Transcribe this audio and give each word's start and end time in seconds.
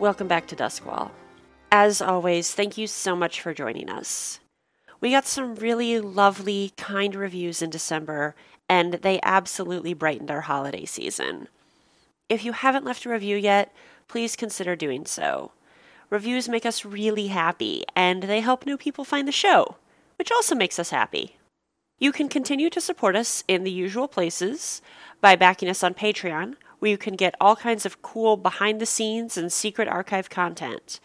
Welcome 0.00 0.28
back 0.28 0.46
to 0.46 0.54
Duskwall. 0.54 1.10
As 1.72 2.00
always, 2.00 2.54
thank 2.54 2.78
you 2.78 2.86
so 2.86 3.16
much 3.16 3.40
for 3.40 3.52
joining 3.52 3.90
us. 3.90 4.38
We 5.00 5.10
got 5.10 5.26
some 5.26 5.56
really 5.56 5.98
lovely, 5.98 6.72
kind 6.76 7.16
reviews 7.16 7.62
in 7.62 7.70
December, 7.70 8.36
and 8.68 8.94
they 8.94 9.18
absolutely 9.24 9.94
brightened 9.94 10.30
our 10.30 10.42
holiday 10.42 10.84
season. 10.84 11.48
If 12.28 12.44
you 12.44 12.52
haven't 12.52 12.84
left 12.84 13.06
a 13.06 13.10
review 13.10 13.36
yet, 13.36 13.74
please 14.06 14.36
consider 14.36 14.76
doing 14.76 15.04
so. 15.04 15.50
Reviews 16.10 16.48
make 16.48 16.64
us 16.64 16.84
really 16.84 17.26
happy, 17.26 17.82
and 17.96 18.22
they 18.22 18.38
help 18.38 18.66
new 18.66 18.76
people 18.76 19.04
find 19.04 19.26
the 19.26 19.32
show, 19.32 19.78
which 20.14 20.30
also 20.30 20.54
makes 20.54 20.78
us 20.78 20.90
happy. 20.90 21.38
You 21.98 22.12
can 22.12 22.28
continue 22.28 22.70
to 22.70 22.80
support 22.80 23.16
us 23.16 23.42
in 23.48 23.64
the 23.64 23.72
usual 23.72 24.06
places 24.06 24.80
by 25.20 25.34
backing 25.34 25.68
us 25.68 25.82
on 25.82 25.94
Patreon, 25.94 26.54
where 26.78 26.90
you 26.90 26.98
can 26.98 27.14
get 27.14 27.34
all 27.40 27.56
kinds 27.56 27.84
of 27.86 28.02
cool 28.02 28.36
behind 28.36 28.80
the 28.80 28.86
scenes 28.86 29.36
and 29.36 29.52
secret 29.52 29.88
archive 29.88 30.30
content, 30.30 31.00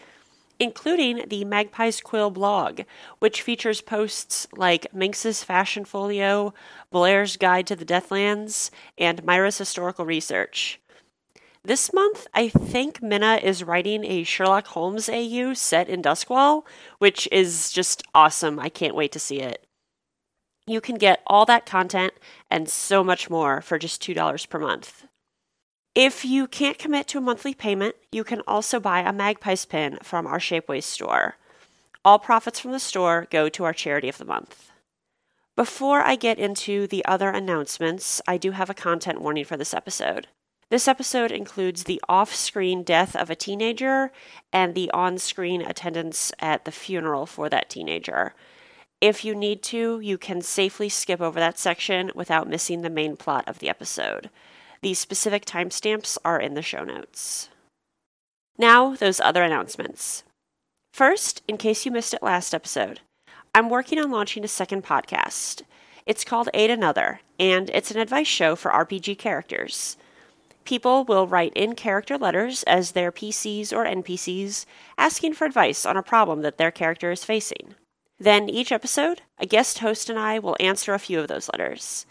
including 0.60 1.26
the 1.28 1.46
Magpie's 1.46 2.02
Quill 2.02 2.30
blog, 2.30 2.82
which 3.20 3.42
features 3.42 3.82
posts 3.82 4.48
like 4.56 4.94
Minx's 4.94 5.44
Fashion 5.44 5.86
Folio, 5.86 6.54
Blair's 6.92 7.38
Guide 7.38 7.68
to 7.68 7.76
the 7.76 7.86
Deathlands, 7.86 8.70
and 8.98 9.24
Myra's 9.24 9.58
Historical 9.58 10.06
Research. 10.06 10.80
This 11.66 11.94
month, 11.94 12.28
I 12.34 12.50
think 12.50 13.02
Minna 13.02 13.40
is 13.42 13.64
writing 13.64 14.04
a 14.04 14.24
Sherlock 14.24 14.68
Holmes 14.68 15.08
AU 15.08 15.54
set 15.54 15.88
in 15.88 16.02
Duskwall, 16.02 16.64
which 17.00 17.26
is 17.32 17.72
just 17.72 18.04
awesome. 18.14 18.60
I 18.60 18.68
can't 18.68 18.96
wait 18.96 19.14
to 19.14 19.20
see 19.20 19.40
it. 19.40 19.66
You 20.68 20.82
can 20.82 20.96
get 20.96 21.22
all 21.26 21.46
that 21.46 21.66
content 21.66 22.14
and 22.50 22.70
so 22.70 23.02
much 23.02 23.30
more 23.30 23.62
for 23.62 23.80
just 23.80 24.02
$2 24.02 24.50
per 24.50 24.60
month. 24.60 25.06
If 25.96 26.26
you 26.26 26.48
can't 26.48 26.80
commit 26.80 27.08
to 27.10 27.20
a 27.20 27.22
monthly 27.22 27.54
payment, 27.54 27.96
you 28.12 28.24
can 28.24 28.42
also 28.48 28.80
buy 28.80 29.02
a 29.02 29.14
Magpies 29.14 29.66
pin 29.66 30.00
from 30.02 30.26
our 30.26 30.40
Shapeways 30.40 30.86
store. 30.86 31.36
All 32.04 32.18
profits 32.18 32.60
from 32.60 32.72
the 32.72 32.80
store 32.80 33.28
go 33.30 33.48
to 33.50 33.64
our 33.64 33.74
charity 33.74 34.10
of 34.10 34.18
the 34.18 34.26
month. 34.26 34.72
Before 35.56 36.02
I 36.02 36.16
get 36.16 36.40
into 36.40 36.88
the 36.88 37.06
other 37.06 37.30
announcements, 37.30 38.24
I 38.28 38.38
do 38.38 38.52
have 38.52 38.72
a 38.72 38.74
content 38.74 39.22
warning 39.22 39.46
for 39.46 39.56
this 39.56 39.72
episode. 39.72 40.30
This 40.72 40.88
episode 40.88 41.32
includes 41.32 41.84
the 41.84 42.02
off 42.10 42.34
screen 42.34 42.82
death 42.82 43.16
of 43.16 43.30
a 43.30 43.36
teenager 43.36 44.12
and 44.52 44.74
the 44.74 44.90
on 44.90 45.20
screen 45.20 45.62
attendance 45.62 46.32
at 46.40 46.66
the 46.66 46.72
funeral 46.72 47.28
for 47.28 47.50
that 47.50 47.70
teenager. 47.70 48.34
If 49.00 49.24
you 49.24 49.36
need 49.36 49.62
to, 49.64 50.00
you 50.00 50.18
can 50.18 50.42
safely 50.42 50.90
skip 50.90 51.22
over 51.22 51.40
that 51.40 51.60
section 51.60 52.10
without 52.16 52.50
missing 52.50 52.82
the 52.82 52.90
main 52.90 53.16
plot 53.16 53.48
of 53.48 53.60
the 53.60 53.70
episode. 53.70 54.32
The 54.84 54.94
specific 54.96 55.46
timestamps 55.46 56.18
are 56.26 56.42
in 56.42 56.56
the 56.56 56.62
show 56.62 56.84
notes. 56.84 57.48
Now, 58.58 58.96
those 58.96 59.22
other 59.22 59.42
announcements. 59.42 60.26
First, 60.92 61.42
in 61.48 61.56
case 61.56 61.86
you 61.86 61.92
missed 61.92 62.14
it 62.14 62.22
last 62.22 62.54
episode, 62.54 63.00
I'm 63.56 63.70
working 63.70 63.98
on 63.98 64.12
launching 64.12 64.44
a 64.44 64.50
second 64.50 64.84
podcast. 64.84 65.62
It's 66.06 66.26
called 66.26 66.50
Aid 66.54 66.70
Another, 66.70 67.22
and 67.40 67.70
it's 67.70 67.92
an 67.92 67.98
advice 67.98 68.28
show 68.28 68.58
for 68.58 68.72
RPG 68.72 69.18
characters. 69.18 69.96
People 70.66 71.06
will 71.06 71.28
write 71.28 71.54
in 71.54 71.76
character 71.76 72.18
letters 72.18 72.64
as 72.64 72.92
their 72.92 73.10
PCs 73.10 73.72
or 73.72 73.86
NPCs, 73.86 74.66
asking 74.98 75.36
for 75.36 75.46
advice 75.46 75.86
on 75.86 75.96
a 75.96 76.04
problem 76.04 76.42
that 76.42 76.58
their 76.58 76.72
character 76.72 77.10
is 77.10 77.24
facing. 77.24 77.76
Then, 78.20 78.50
each 78.50 78.74
episode, 78.74 79.22
a 79.38 79.46
guest 79.46 79.80
host 79.80 80.10
and 80.10 80.20
I 80.20 80.40
will 80.40 80.58
answer 80.60 80.94
a 80.94 81.00
few 81.00 81.22
of 81.22 81.30
those 81.30 81.50
letters. 81.54 82.06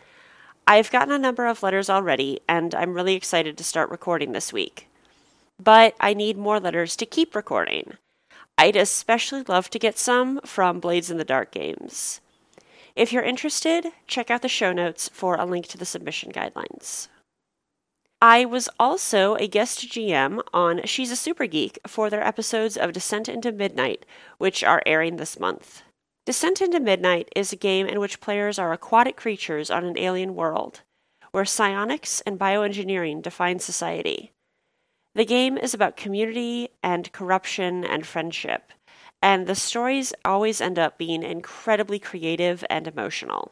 I've 0.67 0.91
gotten 0.91 1.13
a 1.13 1.19
number 1.19 1.47
of 1.47 1.63
letters 1.63 1.91
already, 1.91 2.41
and 2.49 2.75
I'm 2.75 2.95
really 2.95 3.15
excited 3.15 3.59
to 3.59 3.65
start 3.65 3.91
recording 3.91 4.33
this 4.33 4.53
week. 4.53 4.89
But 5.63 5.95
I 6.01 6.15
need 6.15 6.37
more 6.37 6.61
letters 6.61 6.97
to 6.97 7.07
keep 7.07 7.35
recording. 7.35 7.95
I'd 8.57 8.77
especially 8.77 9.43
love 9.43 9.71
to 9.71 9.79
get 9.79 9.99
some 9.99 10.41
from 10.45 10.79
Blades 10.79 11.11
in 11.11 11.19
the 11.19 11.25
Dark 11.25 11.51
games. 11.51 12.21
If 12.95 13.13
you're 13.13 13.23
interested, 13.23 13.87
check 14.07 14.31
out 14.31 14.43
the 14.43 14.49
show 14.49 14.73
notes 14.73 15.09
for 15.13 15.35
a 15.35 15.47
link 15.47 15.67
to 15.69 15.79
the 15.79 15.85
submission 15.85 16.31
guidelines. 16.31 17.09
I 18.21 18.45
was 18.45 18.69
also 18.79 19.35
a 19.35 19.49
guest 19.49 19.89
GM 19.89 20.41
on 20.55 20.83
She's 20.85 21.11
a 21.11 21.17
Super 21.17 21.47
Geek 21.47 21.81
for 21.89 22.09
their 22.09 22.25
episodes 22.25 22.77
of 22.77 22.93
Descent 22.93 23.29
into 23.29 23.51
Midnight, 23.51 24.07
which 24.39 24.63
are 24.63 24.83
airing 24.87 25.17
this 25.17 25.41
month. 25.41 25.83
Descent 26.25 26.61
into 26.61 26.79
Midnight 26.79 27.29
is 27.35 27.53
a 27.53 27.57
game 27.57 27.89
in 27.89 27.99
which 27.99 28.21
players 28.21 28.57
are 28.57 28.73
aquatic 28.73 29.17
creatures 29.17 29.73
on 29.73 29.85
an 29.85 29.99
alien 29.99 30.37
world, 30.37 30.83
where 31.33 31.45
psionics 31.45 32.21
and 32.21 32.39
bioengineering 32.39 33.23
define 33.23 33.59
society. 33.59 34.31
The 35.17 35.25
game 35.25 35.59
is 35.59 35.75
about 35.75 35.97
community 35.97 36.69
and 36.81 37.11
corruption 37.11 37.85
and 37.85 38.07
friendship, 38.07 38.73
and 39.21 39.49
the 39.49 39.57
stories 39.57 40.15
always 40.25 40.61
end 40.61 40.79
up 40.79 40.97
being 40.97 41.25
incredibly 41.25 41.99
creative 41.99 42.65
and 42.71 42.87
emotional. 42.87 43.51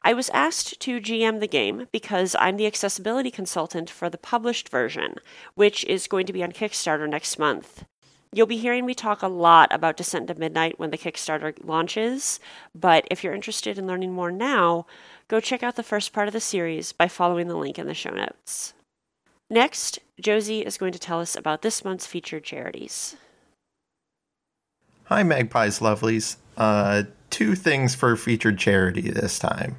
I 0.00 0.12
was 0.12 0.30
asked 0.30 0.78
to 0.78 1.00
GM 1.00 1.40
the 1.40 1.48
game 1.48 1.88
because 1.90 2.36
I'm 2.38 2.58
the 2.58 2.66
accessibility 2.68 3.32
consultant 3.32 3.90
for 3.90 4.08
the 4.08 4.18
published 4.18 4.68
version, 4.68 5.16
which 5.56 5.84
is 5.86 6.06
going 6.06 6.26
to 6.26 6.32
be 6.32 6.44
on 6.44 6.52
Kickstarter 6.52 7.08
next 7.08 7.40
month. 7.40 7.84
You'll 8.32 8.46
be 8.46 8.58
hearing 8.58 8.84
me 8.84 8.94
talk 8.94 9.22
a 9.22 9.28
lot 9.28 9.72
about 9.72 9.96
Descent 9.96 10.26
to 10.28 10.34
Midnight 10.34 10.78
when 10.78 10.90
the 10.90 10.98
Kickstarter 10.98 11.54
launches, 11.64 12.40
but 12.74 13.06
if 13.10 13.24
you're 13.24 13.34
interested 13.34 13.78
in 13.78 13.86
learning 13.86 14.12
more 14.12 14.30
now, 14.30 14.86
go 15.28 15.40
check 15.40 15.62
out 15.62 15.76
the 15.76 15.82
first 15.82 16.12
part 16.12 16.28
of 16.28 16.34
the 16.34 16.40
series 16.40 16.92
by 16.92 17.08
following 17.08 17.48
the 17.48 17.56
link 17.56 17.78
in 17.78 17.86
the 17.86 17.94
show 17.94 18.10
notes. 18.10 18.74
Next, 19.48 19.98
Josie 20.20 20.60
is 20.60 20.76
going 20.76 20.92
to 20.92 20.98
tell 20.98 21.20
us 21.20 21.34
about 21.34 21.62
this 21.62 21.84
month's 21.84 22.06
featured 22.06 22.44
charities. 22.44 23.16
Hi, 25.04 25.22
Magpies 25.22 25.78
Lovelies. 25.78 26.36
Uh, 26.58 27.04
two 27.30 27.54
things 27.54 27.94
for 27.94 28.14
featured 28.14 28.58
charity 28.58 29.10
this 29.10 29.38
time. 29.38 29.76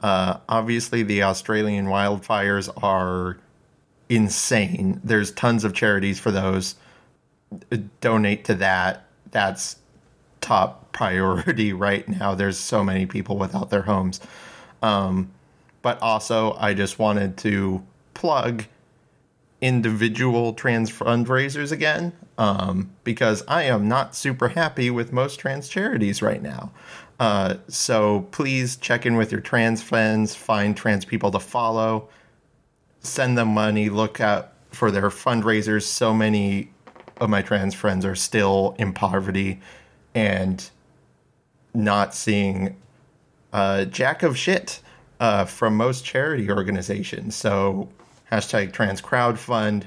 Uh, 0.00 0.38
obviously, 0.48 1.02
the 1.02 1.24
Australian 1.24 1.86
wildfires 1.86 2.70
are 2.80 3.38
insane. 4.08 5.00
There's 5.02 5.32
tons 5.32 5.64
of 5.64 5.74
charities 5.74 6.20
for 6.20 6.30
those 6.30 6.76
donate 8.00 8.44
to 8.46 8.54
that. 8.56 9.06
That's 9.30 9.76
top 10.40 10.92
priority 10.92 11.72
right 11.72 12.08
now. 12.08 12.34
There's 12.34 12.58
so 12.58 12.82
many 12.84 13.06
people 13.06 13.36
without 13.38 13.70
their 13.70 13.82
homes. 13.82 14.20
Um, 14.82 15.30
but 15.82 16.00
also, 16.02 16.54
I 16.58 16.74
just 16.74 16.98
wanted 16.98 17.36
to 17.38 17.82
plug 18.14 18.64
individual 19.60 20.54
trans 20.54 20.90
fundraisers 20.90 21.70
again 21.70 22.12
um, 22.38 22.90
because 23.04 23.42
I 23.46 23.64
am 23.64 23.88
not 23.88 24.14
super 24.14 24.48
happy 24.48 24.90
with 24.90 25.12
most 25.12 25.38
trans 25.38 25.68
charities 25.68 26.22
right 26.22 26.42
now. 26.42 26.72
Uh, 27.18 27.56
so 27.68 28.26
please 28.30 28.76
check 28.76 29.04
in 29.04 29.16
with 29.16 29.30
your 29.30 29.42
trans 29.42 29.82
friends, 29.82 30.34
find 30.34 30.74
trans 30.74 31.04
people 31.04 31.30
to 31.32 31.38
follow, 31.38 32.08
send 33.00 33.36
them 33.36 33.48
money, 33.48 33.90
look 33.90 34.20
out 34.20 34.54
for 34.70 34.90
their 34.90 35.10
fundraisers. 35.10 35.82
So 35.82 36.14
many 36.14 36.70
of 37.20 37.30
my 37.30 37.42
trans 37.42 37.74
friends 37.74 38.04
are 38.04 38.16
still 38.16 38.74
in 38.78 38.92
poverty 38.92 39.60
and 40.14 40.70
not 41.74 42.14
seeing 42.14 42.76
uh, 43.52 43.84
jack 43.84 44.22
of 44.22 44.36
shit 44.36 44.80
uh, 45.20 45.44
from 45.44 45.76
most 45.76 46.04
charity 46.04 46.50
organizations. 46.50 47.36
So 47.36 47.88
hashtag 48.32 48.72
trans 48.72 49.00
crowdfund, 49.00 49.84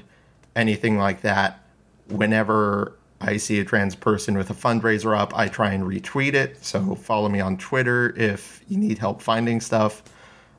anything 0.54 0.96
like 0.96 1.22
that. 1.22 1.60
Whenever 2.08 2.92
I 3.20 3.38
see 3.38 3.58
a 3.60 3.64
trans 3.64 3.94
person 3.94 4.36
with 4.36 4.50
a 4.50 4.54
fundraiser 4.54 5.16
up, 5.16 5.36
I 5.36 5.48
try 5.48 5.72
and 5.72 5.84
retweet 5.84 6.34
it. 6.34 6.64
So 6.64 6.94
follow 6.94 7.28
me 7.28 7.40
on 7.40 7.56
Twitter 7.56 8.14
if 8.16 8.62
you 8.68 8.78
need 8.78 8.98
help 8.98 9.22
finding 9.22 9.60
stuff. 9.60 10.02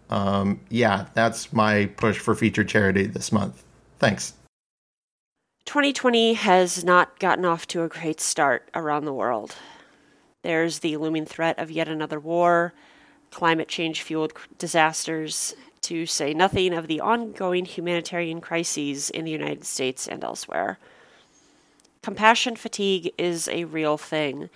Um, 0.10 0.60
yeah, 0.70 1.08
that's 1.14 1.54
my 1.54 1.86
push 1.98 2.18
for 2.18 2.36
featured 2.36 2.68
charity 2.68 3.06
this 3.06 3.32
month. 3.32 3.64
Thanks. 4.00 4.34
2020 5.66 6.36
has 6.36 6.84
not 6.84 7.20
gotten 7.20 7.44
off 7.44 7.66
to 7.68 7.84
a 7.84 7.90
great 7.90 8.22
start 8.22 8.70
around 8.76 9.04
the 9.04 9.14
world. 9.14 9.56
There's 10.44 10.80
the 10.80 10.96
looming 10.98 11.26
threat 11.26 11.58
of 11.58 11.72
yet 11.72 11.88
another 11.88 12.20
war, 12.20 12.74
climate 13.32 13.68
change 13.68 14.04
fueled 14.04 14.34
disasters, 14.60 15.56
to 15.82 16.06
say 16.06 16.34
nothing 16.34 16.74
of 16.74 16.88
the 16.88 17.02
ongoing 17.02 17.66
humanitarian 17.66 18.42
crises 18.42 19.10
in 19.10 19.26
the 19.26 19.32
United 19.32 19.66
States 19.66 20.08
and 20.08 20.24
elsewhere. 20.24 20.78
Compassion 22.04 22.56
fatigue 22.56 23.12
is 23.18 23.48
a 23.48 23.66
real 23.66 23.98
thing. 23.98 24.50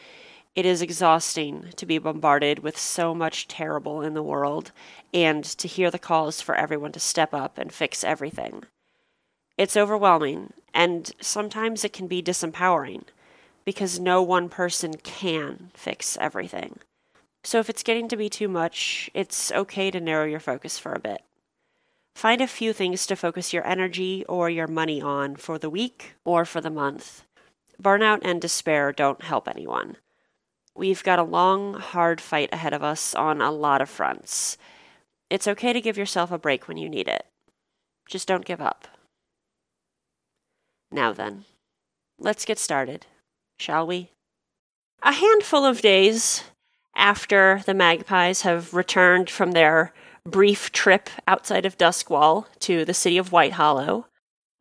It 0.56 0.66
is 0.66 0.82
exhausting 0.82 1.70
to 1.76 1.86
be 1.88 1.98
bombarded 1.98 2.60
with 2.60 2.78
so 2.78 3.16
much 3.16 3.48
terrible 3.48 4.02
in 4.04 4.14
the 4.14 4.24
world 4.24 4.72
and 5.12 5.44
to 5.44 5.68
hear 5.68 5.90
the 5.90 6.00
calls 6.00 6.40
for 6.40 6.54
everyone 6.54 6.92
to 6.92 7.00
step 7.00 7.34
up 7.34 7.58
and 7.58 7.74
fix 7.74 8.04
everything. 8.04 8.64
It's 9.58 9.76
overwhelming, 9.76 10.54
and 10.74 11.12
sometimes 11.22 11.84
it 11.84 11.94
can 11.94 12.08
be 12.08 12.22
disempowering 12.22 13.04
because 13.66 14.00
no 14.00 14.22
one 14.22 14.50
person 14.50 14.96
can 14.96 15.72
fix 15.74 16.18
everything. 16.20 16.80
So 17.44 17.60
if 17.60 17.70
it's 17.70 17.84
getting 17.84 18.08
to 18.10 18.18
be 18.18 18.30
too 18.30 18.48
much, 18.48 19.10
it's 19.14 19.52
okay 19.52 19.92
to 19.92 20.00
narrow 20.00 20.26
your 20.26 20.40
focus 20.40 20.78
for 20.78 20.94
a 20.94 21.00
bit. 21.00 21.22
find 22.16 22.42
a 22.42 22.48
few 22.48 22.74
things 22.74 23.06
to 23.08 23.16
focus 23.16 23.54
your 23.54 23.66
energy 23.66 24.26
or 24.28 24.50
your 24.50 24.68
money 24.68 25.02
on 25.02 25.38
for 25.38 25.58
the 25.58 25.70
week 25.70 26.16
or 26.26 26.44
for 26.44 26.60
the 26.60 26.70
month. 26.70 27.24
Burnout 27.82 28.20
and 28.24 28.42
despair 28.42 28.92
don't 28.92 29.24
help 29.24 29.48
anyone. 29.48 29.96
We've 30.76 31.04
got 31.04 31.20
a 31.20 31.24
long, 31.24 31.76
hard 31.76 32.20
fight 32.20 32.50
ahead 32.52 32.74
of 32.74 32.84
us 32.84 33.16
on 33.16 33.42
a 33.42 33.52
lot 33.52 33.82
of 33.82 33.90
fronts. 33.90 34.58
It's 35.30 35.48
okay 35.48 35.72
to 35.72 35.80
give 35.80 35.98
yourself 35.98 36.32
a 36.32 36.38
break 36.38 36.68
when 36.68 36.76
you 36.78 36.90
need 36.90 37.08
it. 37.08 37.26
Just 38.10 38.28
don't 38.28 38.44
give 38.44 38.60
up. 38.60 38.88
Now 40.92 41.14
then, 41.14 41.46
let's 42.20 42.46
get 42.46 42.60
started, 42.60 43.06
shall 43.58 43.86
we? 43.86 44.12
A 45.02 45.14
handful 45.14 45.66
of 45.66 45.82
days 45.82 46.44
after 46.96 47.62
the 47.66 47.74
magpies 47.74 48.42
have 48.42 48.74
returned 48.74 49.30
from 49.30 49.52
their 49.52 49.94
brief 50.26 50.72
trip 50.72 51.10
outside 51.28 51.66
of 51.66 51.78
Duskwall 51.78 52.46
to 52.60 52.86
the 52.86 52.94
city 52.94 53.18
of 53.18 53.32
White 53.32 53.54
Hollow, 53.54 54.06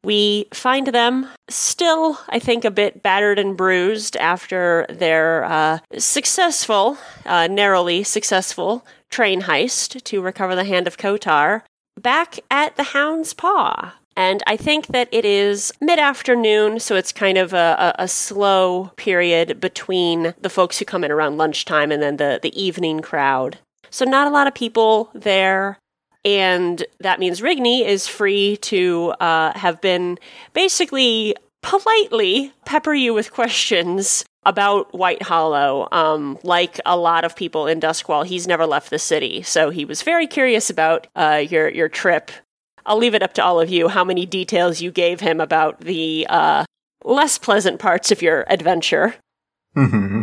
we 0.04 0.46
find 0.52 0.88
them 0.88 1.28
still, 1.48 2.20
I 2.28 2.38
think, 2.38 2.64
a 2.64 2.70
bit 2.70 3.02
battered 3.02 3.38
and 3.38 3.56
bruised 3.56 4.16
after 4.16 4.86
their 4.88 5.44
uh, 5.44 5.78
successful, 5.98 6.98
uh, 7.26 7.48
narrowly 7.48 8.04
successful 8.04 8.86
train 9.10 9.42
heist 9.42 10.02
to 10.04 10.20
recover 10.20 10.54
the 10.54 10.64
hand 10.64 10.86
of 10.86 10.98
Kotar 10.98 11.62
back 12.00 12.38
at 12.50 12.76
the 12.76 12.84
Hound's 12.84 13.32
Paw. 13.32 13.94
And 14.18 14.42
I 14.48 14.56
think 14.56 14.88
that 14.88 15.08
it 15.12 15.24
is 15.24 15.72
mid 15.80 16.00
afternoon, 16.00 16.80
so 16.80 16.96
it's 16.96 17.12
kind 17.12 17.38
of 17.38 17.52
a, 17.52 17.94
a, 17.96 18.02
a, 18.02 18.08
slow 18.08 18.90
period 18.96 19.60
between 19.60 20.34
the 20.40 20.50
folks 20.50 20.76
who 20.76 20.84
come 20.84 21.04
in 21.04 21.12
around 21.12 21.36
lunchtime 21.36 21.92
and 21.92 22.02
then 22.02 22.16
the, 22.16 22.40
the 22.42 22.60
evening 22.60 22.98
crowd. 22.98 23.58
So, 23.90 24.04
not 24.04 24.26
a 24.26 24.30
lot 24.30 24.48
of 24.48 24.54
people 24.54 25.08
there. 25.14 25.78
And 26.24 26.84
that 26.98 27.20
means 27.20 27.40
Rigney 27.40 27.86
is 27.86 28.08
free 28.08 28.56
to 28.62 29.14
uh, 29.20 29.56
have 29.56 29.80
been 29.80 30.18
basically 30.52 31.36
politely 31.62 32.52
pepper 32.64 32.94
you 32.94 33.14
with 33.14 33.32
questions 33.32 34.24
about 34.44 34.92
White 34.92 35.22
Hollow. 35.22 35.86
Um, 35.92 36.40
like 36.42 36.80
a 36.84 36.96
lot 36.96 37.24
of 37.24 37.36
people 37.36 37.68
in 37.68 37.78
Duskwall, 37.78 38.26
he's 38.26 38.48
never 38.48 38.66
left 38.66 38.90
the 38.90 38.98
city, 38.98 39.42
so 39.42 39.70
he 39.70 39.84
was 39.84 40.02
very 40.02 40.26
curious 40.26 40.70
about 40.70 41.06
uh, 41.14 41.44
your 41.48 41.68
your 41.68 41.88
trip 41.88 42.32
I'll 42.88 42.96
leave 42.96 43.14
it 43.14 43.22
up 43.22 43.34
to 43.34 43.44
all 43.44 43.60
of 43.60 43.68
you 43.68 43.88
how 43.88 44.02
many 44.02 44.24
details 44.24 44.80
you 44.80 44.90
gave 44.90 45.20
him 45.20 45.40
about 45.40 45.80
the 45.80 46.26
uh, 46.28 46.64
less 47.04 47.36
pleasant 47.36 47.78
parts 47.78 48.10
of 48.10 48.22
your 48.22 48.46
adventure. 48.48 49.14
Mm-hmm. 49.76 50.22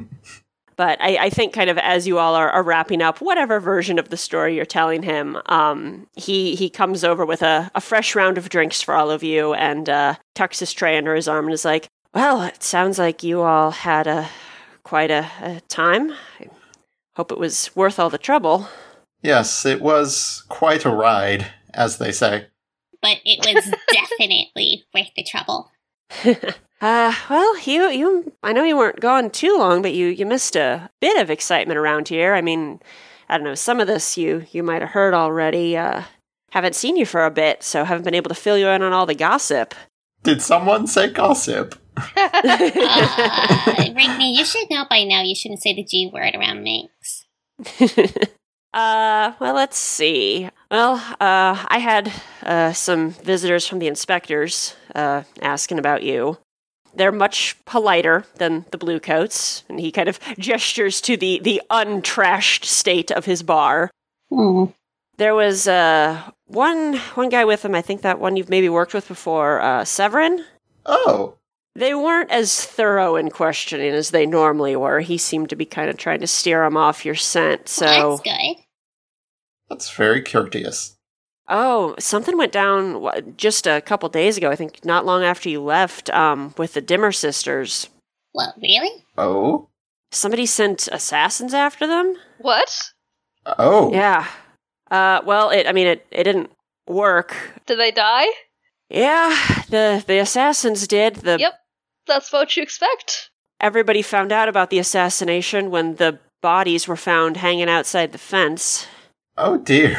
But 0.76 1.00
I, 1.00 1.18
I, 1.18 1.30
think, 1.30 1.54
kind 1.54 1.70
of 1.70 1.78
as 1.78 2.08
you 2.08 2.18
all 2.18 2.34
are, 2.36 2.50
are, 2.50 2.64
wrapping 2.64 3.02
up 3.02 3.22
whatever 3.22 3.62
version 3.62 3.98
of 3.98 4.10
the 4.10 4.18
story 4.18 4.56
you're 4.56 4.66
telling 4.66 5.04
him, 5.04 5.38
um, 5.46 6.08
he 6.18 6.56
he 6.56 6.70
comes 6.70 7.06
over 7.06 7.26
with 7.26 7.42
a, 7.42 7.72
a, 7.76 7.80
fresh 7.80 8.14
round 8.14 8.38
of 8.38 8.50
drinks 8.50 8.82
for 8.82 8.94
all 8.94 9.10
of 9.10 9.24
you 9.24 9.54
and 9.54 9.88
uh, 9.88 10.16
tucks 10.34 10.60
his 10.60 10.74
tray 10.74 10.98
under 10.98 11.16
his 11.16 11.30
arm 11.30 11.46
and 11.46 11.54
is 11.54 11.64
like, 11.64 11.88
"Well, 12.14 12.42
it 12.42 12.62
sounds 12.62 13.00
like 13.00 13.24
you 13.24 13.42
all 13.42 13.72
had 13.72 14.06
a 14.06 14.28
quite 14.84 15.12
a, 15.12 15.30
a 15.42 15.62
time. 15.70 16.12
I 16.42 16.50
hope 17.16 17.32
it 17.32 17.40
was 17.40 17.74
worth 17.74 17.98
all 17.98 18.10
the 18.10 18.18
trouble." 18.18 18.68
Yes, 19.22 19.66
it 19.66 19.82
was 19.82 20.44
quite 20.50 20.84
a 20.84 20.90
ride, 20.90 21.54
as 21.74 22.00
they 22.00 22.12
say 22.12 22.48
but 23.06 23.19
it 23.24 23.46
was 23.46 23.72
definitely 23.92 24.84
worth 24.92 25.12
the 25.16 25.22
trouble. 25.22 25.72
uh, 26.81 27.13
well, 27.30 27.60
you, 27.60 27.88
you, 27.90 28.34
I 28.42 28.52
know 28.52 28.63
you 28.63 28.75
weren't 28.75 29.00
gone 29.00 29.30
too 29.30 29.56
long, 29.60 29.84
but 29.84 29.94
you, 29.94 30.07
you 30.07 30.25
missed 30.25 30.56
a 30.56 30.90
bit 31.00 31.22
of 31.22 31.30
excitement 31.30 31.78
around 31.78 32.07
here. 32.07 32.34
I 32.34 32.42
mean, 32.42 32.80
I 33.30 33.38
don't 33.38 33.46
know, 33.46 33.54
some 33.54 33.80
of 33.80 33.86
this 33.86 34.18
you, 34.18 34.48
you 34.52 34.63
might 34.63 34.81
have 34.81 34.90
heard 34.92 35.13
already. 35.13 35.78
Uh, 35.78 36.02
haven't 36.50 36.74
seen 36.74 36.98
you 36.98 37.06
for 37.06 37.24
a 37.24 37.30
bit, 37.30 37.62
so 37.62 37.84
haven't 37.84 38.06
been 38.06 38.16
able 38.16 38.30
to 38.30 38.36
fill 38.36 38.57
you 38.57 38.69
in 38.69 38.81
on 38.81 38.92
all 38.92 39.06
the 39.06 39.13
gossip. 39.13 39.75
Did 40.24 40.42
someone 40.42 40.88
say 40.88 41.12
gossip? 41.12 41.75
uh, 41.98 42.01
Rigney, 43.94 44.36
you 44.36 44.46
should 44.46 44.68
know 44.72 44.86
by 44.90 45.04
now 45.04 45.22
you 45.22 45.36
shouldn't 45.36 45.62
say 45.62 45.75
the 45.75 45.84
G 45.84 46.10
word 46.12 46.34
around 46.34 46.63
Minx. 46.63 47.25
Uh, 48.75 49.31
well, 49.39 49.56
let's 49.56 49.77
see. 49.77 50.50
Well, 50.69 50.95
uh, 51.22 51.66
I 51.68 51.77
had 51.80 52.12
uh, 52.44 52.74
some 52.74 53.12
visitors 53.12 53.66
from 53.66 53.80
the 53.80 53.88
inspectors 53.88 54.75
uh, 54.94 55.24
asking 55.42 55.80
about 55.80 56.04
you. 56.04 56.38
They're 56.94 57.13
much 57.13 57.56
politer 57.63 58.25
than 58.36 58.66
the 58.72 58.77
bluecoats, 58.77 59.63
and 59.69 59.80
he 59.80 59.94
kind 59.94 60.10
of 60.10 60.19
gestures 60.38 61.00
to 61.01 61.16
the 61.16 61.39
the 61.42 61.62
untrashed 61.69 62.66
state 62.66 63.12
of 63.12 63.24
his 63.24 63.44
bar. 63.44 63.92
Mm. 64.30 64.74
There 65.18 65.36
was 65.36 65.69
uh, 65.69 66.22
one 66.48 66.98
one 67.16 67.30
guy 67.30 67.45
with 67.45 67.63
him. 67.63 67.75
I 67.75 67.81
think 67.81 68.01
that 68.01 68.19
one 68.19 68.36
you've 68.36 68.50
maybe 68.50 68.68
worked 68.68 68.94
with 68.94 69.07
before, 69.07 69.62
uh, 69.62 69.86
Severin. 69.86 70.44
Oh, 70.86 71.36
they 71.75 71.94
weren't 71.94 72.31
as 72.31 72.66
thorough 72.66 73.16
in 73.16 73.30
questioning 73.30 73.94
as 73.94 74.12
they 74.12 74.25
normally 74.25 74.75
were. 74.75 75.00
He 75.00 75.18
seemed 75.18 75.50
to 75.50 75.56
be 75.56 75.66
kind 75.66 75.89
of 75.89 75.98
trying 75.98 76.22
to 76.22 76.27
steer 76.27 76.63
him 76.66 76.75
off 76.75 77.06
your 77.06 77.16
scent. 77.16 77.69
So 77.69 77.86
well, 77.86 78.18
that's 78.18 78.22
good. 78.22 78.65
That's 79.70 79.90
very 79.90 80.22
courteous. 80.22 80.96
Oh, 81.48 81.96
something 82.00 82.38
went 82.38 82.52
down 82.52 83.36
just 83.38 83.68
a 83.68 83.82
couple 83.82 84.10
days 84.10 84.38
ago. 84.38 84.50
I 84.50 84.56
think 84.56 84.84
not 84.84 85.06
long 85.06 85.24
after 85.24 85.48
you 85.48 85.62
left, 85.62 86.10
um, 86.10 86.54
with 86.58 86.74
the 86.74 86.82
Dimmer 86.82 87.12
sisters. 87.12 87.88
What? 88.32 88.56
Really? 88.62 89.04
Oh. 89.18 89.70
Somebody 90.12 90.46
sent 90.46 90.88
assassins 90.92 91.54
after 91.54 91.86
them. 91.86 92.16
What? 92.40 92.82
Oh. 93.46 93.92
Yeah. 93.94 94.28
Uh. 94.90 95.22
Well, 95.26 95.52
it. 95.52 95.68
I 95.68 95.72
mean, 95.72 95.88
it. 95.88 96.06
It 96.12 96.24
didn't 96.24 96.52
work. 96.88 97.36
Did 97.66 97.80
they 97.80 97.92
die? 97.92 98.28
Yeah. 98.90 99.30
The 99.70 100.04
the 100.06 100.20
assassins 100.20 100.88
did. 100.88 101.18
The. 101.18 101.38
Yep. 101.40 101.54
That's 102.08 102.32
what 102.34 102.56
you 102.58 102.64
expect. 102.64 103.30
Everybody 103.60 104.02
found 104.02 104.32
out 104.32 104.50
about 104.50 104.70
the 104.70 104.80
assassination 104.80 105.70
when 105.72 105.96
the 105.96 106.20
bodies 106.42 106.88
were 106.88 106.98
found 106.98 107.38
hanging 107.38 107.70
outside 107.70 108.12
the 108.12 108.18
fence. 108.18 108.88
Oh 109.38 109.58
dear. 109.58 109.98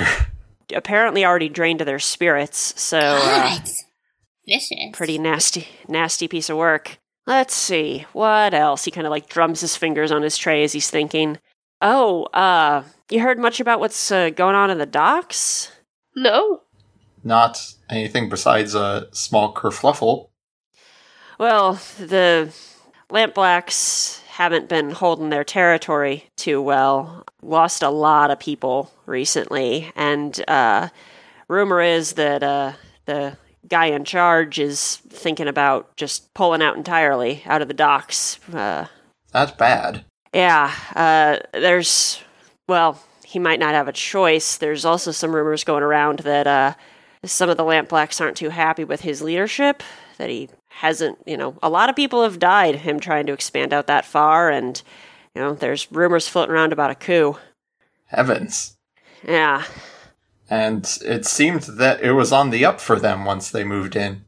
Apparently 0.75 1.25
already 1.25 1.49
drained 1.49 1.81
of 1.81 1.87
their 1.87 1.99
spirits, 1.99 2.81
so 2.81 2.99
uh, 2.99 3.59
vicious. 4.49 4.73
Pretty 4.93 5.19
nasty, 5.19 5.69
nasty 5.89 6.27
piece 6.27 6.51
of 6.51 6.57
work. 6.57 6.99
Let's 7.27 7.55
see, 7.55 8.07
what 8.13 8.55
else? 8.55 8.85
He 8.85 8.91
kind 8.91 9.07
of 9.07 9.11
like 9.11 9.29
drums 9.29 9.61
his 9.61 9.77
fingers 9.77 10.11
on 10.13 10.23
his 10.23 10.39
tray 10.39 10.65
as 10.65 10.73
he's 10.73 10.91
thinking. 10.91 11.39
Oh, 11.83 12.25
uh, 12.33 12.85
you 13.11 13.21
heard 13.21 13.39
much 13.39 13.61
about 13.61 13.81
what's 13.81 14.11
uh, 14.11 14.31
going 14.31 14.55
on 14.55 14.71
in 14.71 14.79
the 14.79 14.87
docks? 14.87 15.71
No. 16.15 16.63
Not 17.23 17.75
anything 17.91 18.29
besides 18.29 18.75
a 18.75 19.09
small 19.13 19.53
kerfluffle. 19.53 20.31
Well, 21.39 21.75
the 21.99 22.53
lampblacks 23.11 24.23
haven't 24.37 24.69
been 24.69 24.91
holding 24.91 25.31
their 25.31 25.45
territory 25.45 26.29
too 26.37 26.61
well. 26.61 27.25
Lost 27.41 27.83
a 27.83 27.89
lot 27.89 28.31
of 28.31 28.39
people 28.39 28.93
recently, 29.07 29.91
and 29.97 30.45
uh, 30.47 30.91
rumor 31.49 31.81
is 31.81 32.13
that 32.13 32.43
uh, 32.43 32.73
the 33.07 33.39
guy 33.67 33.87
in 33.87 34.05
charge 34.05 34.59
is 34.59 34.97
thinking 35.09 35.49
about 35.49 35.97
just 35.97 36.35
pulling 36.35 36.61
out 36.61 36.77
entirely 36.77 37.43
out 37.47 37.63
of 37.63 37.69
the 37.69 37.73
docks. 37.73 38.39
Uh, 38.53 38.85
That's 39.33 39.53
bad. 39.53 40.05
Yeah, 40.35 40.71
uh, 40.95 41.39
there's 41.55 42.23
well, 42.69 43.03
he 43.25 43.39
might 43.39 43.59
not 43.59 43.73
have 43.73 43.89
a 43.89 43.93
choice. 43.93 44.59
There's 44.59 44.85
also 44.85 45.13
some 45.13 45.35
rumors 45.35 45.65
going 45.65 45.83
around 45.83 46.19
that 46.21 46.47
uh, 46.47 46.75
some 47.25 47.49
of 47.49 47.57
the 47.57 47.65
lampblacks 47.65 48.21
aren't 48.21 48.37
too 48.37 48.51
happy 48.51 48.85
with 48.85 49.01
his 49.01 49.23
leadership. 49.23 49.83
That 50.19 50.29
he 50.29 50.51
hasn't, 50.77 51.19
you 51.25 51.39
know, 51.39 51.57
a 51.63 51.71
lot 51.71 51.89
of 51.89 51.97
people 51.97 52.23
have 52.23 52.39
died 52.39 52.77
him 52.77 53.01
trying 53.01 53.25
to 53.27 53.33
expand 53.33 53.73
out 53.73 53.87
that 53.87 54.05
far, 54.05 54.51
and, 54.51 54.83
you 55.35 55.41
know, 55.41 55.55
there's 55.55 55.91
rumors 55.91 56.29
floating 56.29 56.55
around 56.55 56.73
about 56.73 56.91
a 56.91 56.95
coup. 56.95 57.39
Heavens. 58.05 58.77
Yeah. 59.27 59.65
And 60.51 60.87
it 61.03 61.25
seemed 61.25 61.63
that 61.63 62.03
it 62.03 62.13
was 62.13 62.31
on 62.31 62.51
the 62.51 62.67
up 62.67 62.81
for 62.81 62.99
them 62.99 63.25
once 63.25 63.51
they 63.51 63.65
moved 63.65 63.97
in. 63.97 64.27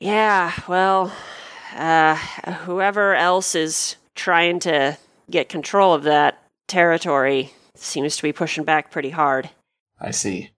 Yeah, 0.00 0.52
well, 0.66 1.12
uh, 1.76 2.14
whoever 2.64 3.14
else 3.14 3.54
is 3.54 3.96
trying 4.14 4.58
to 4.60 4.96
get 5.30 5.50
control 5.50 5.92
of 5.92 6.04
that 6.04 6.42
territory 6.66 7.52
seems 7.74 8.16
to 8.16 8.22
be 8.22 8.32
pushing 8.32 8.64
back 8.64 8.90
pretty 8.90 9.10
hard. 9.10 9.50
I 10.00 10.12
see. 10.12 10.50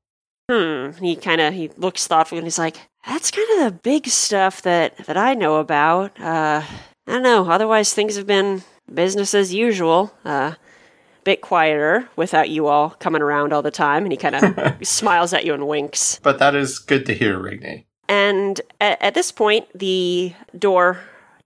Hmm. 0.48 0.92
He 1.00 1.16
kind 1.16 1.40
of 1.40 1.52
he 1.52 1.68
looks 1.76 2.06
thoughtful 2.06 2.38
and 2.38 2.46
he's 2.46 2.58
like, 2.58 2.76
that's 3.06 3.30
kind 3.30 3.48
of 3.52 3.72
the 3.72 3.78
big 3.82 4.06
stuff 4.06 4.62
that 4.62 4.96
that 5.06 5.16
I 5.16 5.34
know 5.34 5.56
about. 5.56 6.18
Uh, 6.20 6.62
I 7.06 7.12
don't 7.12 7.22
know. 7.22 7.50
Otherwise, 7.50 7.94
things 7.94 8.16
have 8.16 8.26
been 8.26 8.62
business 8.92 9.34
as 9.34 9.52
usual. 9.52 10.14
Uh, 10.24 10.54
bit 11.24 11.40
quieter 11.40 12.08
without 12.16 12.50
you 12.50 12.66
all 12.66 12.90
coming 12.90 13.22
around 13.22 13.52
all 13.52 13.62
the 13.62 13.70
time. 13.70 14.04
And 14.04 14.12
he 14.12 14.16
kind 14.16 14.34
of 14.34 14.86
smiles 14.86 15.32
at 15.32 15.44
you 15.44 15.54
and 15.54 15.68
winks. 15.68 16.18
But 16.22 16.38
that 16.38 16.54
is 16.54 16.78
good 16.78 17.06
to 17.06 17.14
hear, 17.14 17.38
Rigney. 17.38 17.84
And 18.08 18.60
at, 18.80 19.00
at 19.00 19.14
this 19.14 19.32
point, 19.32 19.66
the 19.74 20.34
door 20.58 21.00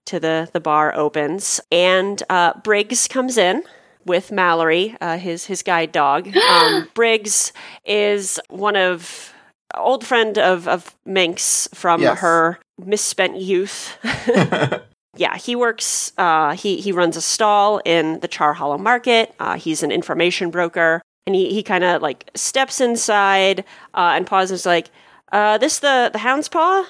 to 0.05 0.19
the, 0.19 0.49
the 0.53 0.59
bar 0.59 0.95
opens, 0.95 1.59
and 1.71 2.23
uh, 2.29 2.53
Briggs 2.63 3.07
comes 3.07 3.37
in 3.37 3.63
with 4.05 4.31
Mallory, 4.31 4.95
uh, 5.01 5.17
his 5.17 5.45
his 5.45 5.61
guide 5.63 5.91
dog. 5.91 6.29
Um, 6.49 6.87
Briggs 6.93 7.51
is 7.85 8.39
one 8.49 8.75
of 8.75 9.33
old 9.75 10.05
friend 10.05 10.37
of 10.37 10.67
of 10.67 10.95
Minx 11.05 11.67
from 11.73 12.01
Yes. 12.01 12.19
her 12.19 12.59
misspent 12.85 13.37
youth. 13.37 13.97
yeah, 15.17 15.37
he 15.37 15.55
works. 15.55 16.11
Uh, 16.17 16.53
he 16.55 16.79
he 16.81 16.91
runs 16.91 17.17
a 17.17 17.21
stall 17.21 17.81
in 17.85 18.19
the 18.19 18.27
Char 18.27 18.53
Hollow 18.53 18.77
Market. 18.77 19.33
Uh, 19.39 19.57
he's 19.57 19.83
an 19.83 19.91
information 19.91 20.49
broker, 20.51 21.01
and 21.25 21.35
he 21.35 21.53
he 21.53 21.63
kind 21.63 21.83
of 21.83 22.01
like 22.01 22.29
steps 22.35 22.79
inside 22.81 23.61
uh, 23.93 24.13
and 24.15 24.25
pauses, 24.27 24.65
like, 24.65 24.89
uh, 25.31 25.57
"This 25.57 25.79
the 25.79 26.09
the 26.13 26.19
Hound's 26.19 26.47
Paw." 26.49 26.85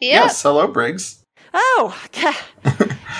Yeah. 0.00 0.22
Yes, 0.24 0.42
hello, 0.42 0.66
Briggs. 0.68 1.24
Oh, 1.52 1.96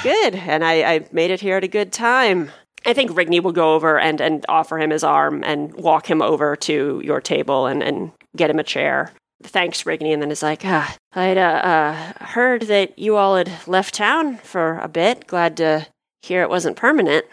good. 0.03 0.35
And 0.37 0.65
I, 0.65 0.83
I 0.95 1.09
made 1.13 1.31
it 1.31 1.41
here 1.41 1.57
at 1.57 1.65
a 1.65 1.69
good 1.69 1.93
time. 1.93 2.51
I 2.87 2.93
think 2.93 3.11
Rigney 3.11 3.43
will 3.43 3.53
go 3.53 3.75
over 3.75 3.99
and, 3.99 4.21
and 4.21 4.47
offer 4.49 4.79
him 4.79 4.91
his 4.91 5.03
arm 5.03 5.43
and 5.45 5.75
walk 5.75 6.09
him 6.09 6.23
over 6.23 6.55
to 6.57 7.01
your 7.05 7.21
table 7.21 7.67
and, 7.67 7.83
and 7.83 8.13
get 8.37 8.51
him 8.51 8.59
a 8.59 8.65
chair. 8.65 9.13
Thanks, 9.43 9.85
Rigney. 9.85 10.13
And 10.13 10.21
then 10.21 10.31
is 10.31 10.43
like, 10.43 10.63
ah, 10.65 10.97
I'd 11.13 11.39
uh, 11.39 11.41
uh, 11.41 12.25
heard 12.25 12.63
that 12.63 12.99
you 12.99 13.17
all 13.17 13.37
had 13.37 13.51
left 13.67 13.95
town 13.95 14.39
for 14.39 14.79
a 14.79 14.89
bit. 14.89 15.27
Glad 15.27 15.57
to 15.59 15.87
hear 16.23 16.43
it 16.43 16.51
wasn't 16.51 16.77
permanent. 16.77 17.25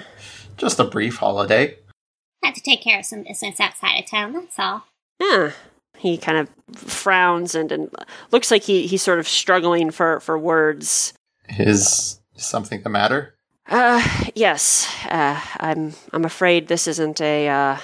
Just 0.57 0.79
a 0.79 0.83
brief 0.83 1.17
holiday. 1.17 1.77
Had 2.43 2.55
to 2.55 2.61
take 2.61 2.83
care 2.83 2.99
of 2.99 3.05
some 3.05 3.23
business 3.23 3.59
outside 3.59 3.97
of 3.99 4.09
town, 4.09 4.33
that's 4.33 4.59
all. 4.59 4.85
Yeah. 5.19 5.51
He 5.97 6.17
kind 6.17 6.37
of 6.37 6.49
frowns 6.77 7.55
and, 7.55 7.71
and 7.71 7.95
looks 8.31 8.51
like 8.51 8.63
he, 8.63 8.85
he's 8.85 9.01
sort 9.01 9.17
of 9.17 9.27
struggling 9.27 9.89
for, 9.89 10.19
for 10.19 10.37
words. 10.37 11.13
Is 11.57 12.19
something 12.35 12.81
the 12.81 12.89
matter? 12.89 13.35
Uh, 13.67 14.07
yes. 14.35 14.87
Uh, 15.05 15.39
I'm 15.59 15.93
I'm 16.11 16.25
afraid 16.25 16.67
this 16.67 16.87
isn't 16.87 17.19
a 17.19 17.47
uh, 17.47 17.77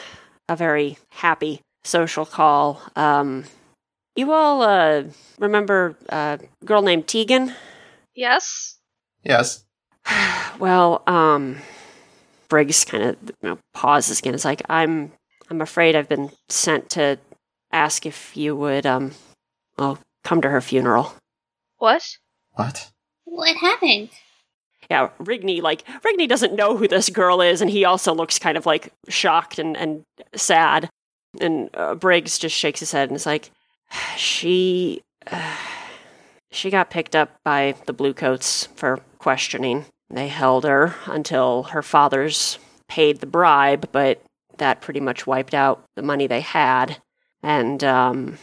a 0.48 0.56
very 0.56 0.98
happy 1.10 1.62
social 1.84 2.26
call. 2.26 2.82
Um, 2.96 3.46
you 4.16 4.32
all 4.32 4.62
uh 4.62 5.04
remember 5.40 5.96
uh, 6.10 6.38
a 6.62 6.66
girl 6.66 6.82
named 6.82 7.08
Tegan? 7.08 7.54
Yes. 8.16 8.78
Yes. 9.24 9.64
Well, 10.60 11.02
um, 11.08 11.58
Briggs 12.48 12.86
kind 12.86 13.04
of 13.04 13.18
you 13.24 13.50
know, 13.50 13.58
pauses 13.74 14.20
again. 14.20 14.36
It's 14.36 14.46
like 14.46 14.62
I'm 14.70 15.12
I'm 15.50 15.60
afraid 15.60 15.96
I've 15.96 16.10
been 16.10 16.30
sent 16.50 16.92
to 16.92 17.18
ask 17.72 18.06
if 18.06 18.38
you 18.38 18.56
would 18.56 18.86
um, 18.86 19.14
well, 19.80 19.98
come 20.24 20.40
to 20.42 20.50
her 20.50 20.62
funeral. 20.62 21.16
What? 21.80 22.18
What? 22.52 22.92
What 23.24 23.56
happened? 23.56 24.10
yeah, 24.92 25.08
Rigney, 25.20 25.62
like, 25.62 25.86
Rigney 26.04 26.28
doesn't 26.28 26.54
know 26.54 26.76
who 26.76 26.86
this 26.86 27.10
girl 27.10 27.40
is, 27.40 27.62
and 27.62 27.72
he 27.72 27.86
also 27.86 28.14
looks 28.14 28.38
kind 28.38 28.58
of 28.58 28.66
like 28.66 28.92
shocked 29.08 29.58
and, 29.58 29.78
and 29.78 30.04
sad. 30.36 30.90
And 31.40 31.70
uh, 31.74 31.96
Briggs 31.96 32.38
just 32.38 32.56
shakes 32.56 32.80
his 32.80 32.92
head 32.92 33.10
and 33.10 33.16
is 33.16 33.26
like, 33.26 33.52
she. 34.18 35.02
Uh, 35.26 35.56
she 36.52 36.70
got 36.70 36.90
picked 36.90 37.16
up 37.16 37.40
by 37.44 37.76
the 37.86 37.94
Bluecoats 37.94 38.68
for 38.76 39.00
questioning. 39.20 39.86
They 40.10 40.28
held 40.28 40.66
her 40.66 40.96
until 41.06 41.64
her 41.64 41.82
father's 41.82 42.60
paid 42.90 43.22
the 43.22 43.26
bribe, 43.26 43.90
but 43.94 44.22
that 44.58 44.82
pretty 44.82 45.00
much 45.00 45.26
wiped 45.26 45.54
out 45.54 45.84
the 45.96 46.02
money 46.02 46.28
they 46.28 46.42
had. 46.42 46.98
And 47.42 47.82
um, 47.84 48.38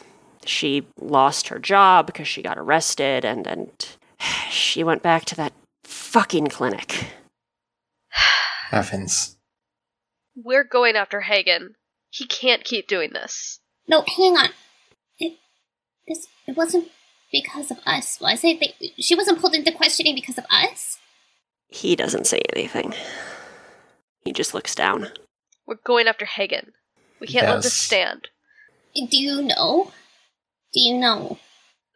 she 0.47 0.87
lost 0.99 1.49
her 1.49 1.59
job 1.59 2.07
because 2.07 2.26
she 2.26 2.42
got 2.42 2.59
arrested, 2.59 3.25
and, 3.26 3.47
and 3.47 3.71
she 4.50 4.83
went 4.83 5.02
back 5.02 5.26
to 5.26 5.37
that 5.37 5.52
fucking 5.85 6.47
clinic. 6.49 7.09
Heavens. 8.71 9.37
We're 10.35 10.64
going 10.64 10.97
after 10.97 11.21
Hagen. 11.21 11.75
He 12.11 12.27
can't 12.27 12.65
keep 12.65 12.88
doing 12.88 13.11
this. 13.12 13.61
No, 13.87 14.05
hang 14.17 14.37
on. 14.37 14.50
It, 15.19 15.38
this, 16.07 16.27
it 16.47 16.57
wasn't 16.57 16.88
because 17.33 17.71
of 17.71 17.79
us, 17.87 18.19
was 18.21 18.45
it? 18.45 18.61
They, 18.61 18.93
she 18.99 19.15
wasn't 19.15 19.41
pulled 19.41 19.55
into 19.55 19.73
questioning 19.73 20.15
because 20.15 20.38
of 20.38 20.45
us? 20.50 20.99
He 21.69 21.97
doesn't 21.97 22.27
say 22.27 22.43
anything. 22.55 22.95
He 24.25 24.33
just 24.33 24.55
looks 24.55 24.75
down. 24.75 25.09
We're 25.67 25.77
going 25.85 26.07
after 26.07 26.25
Hagen. 26.25 26.73
We 27.21 27.27
can't 27.27 27.47
let 27.47 27.62
this 27.62 27.75
stand. 27.75 28.29
Do 28.95 29.19
you 29.19 29.43
know? 29.43 29.93
Do 30.73 30.81
you 30.81 30.97
know? 30.97 31.38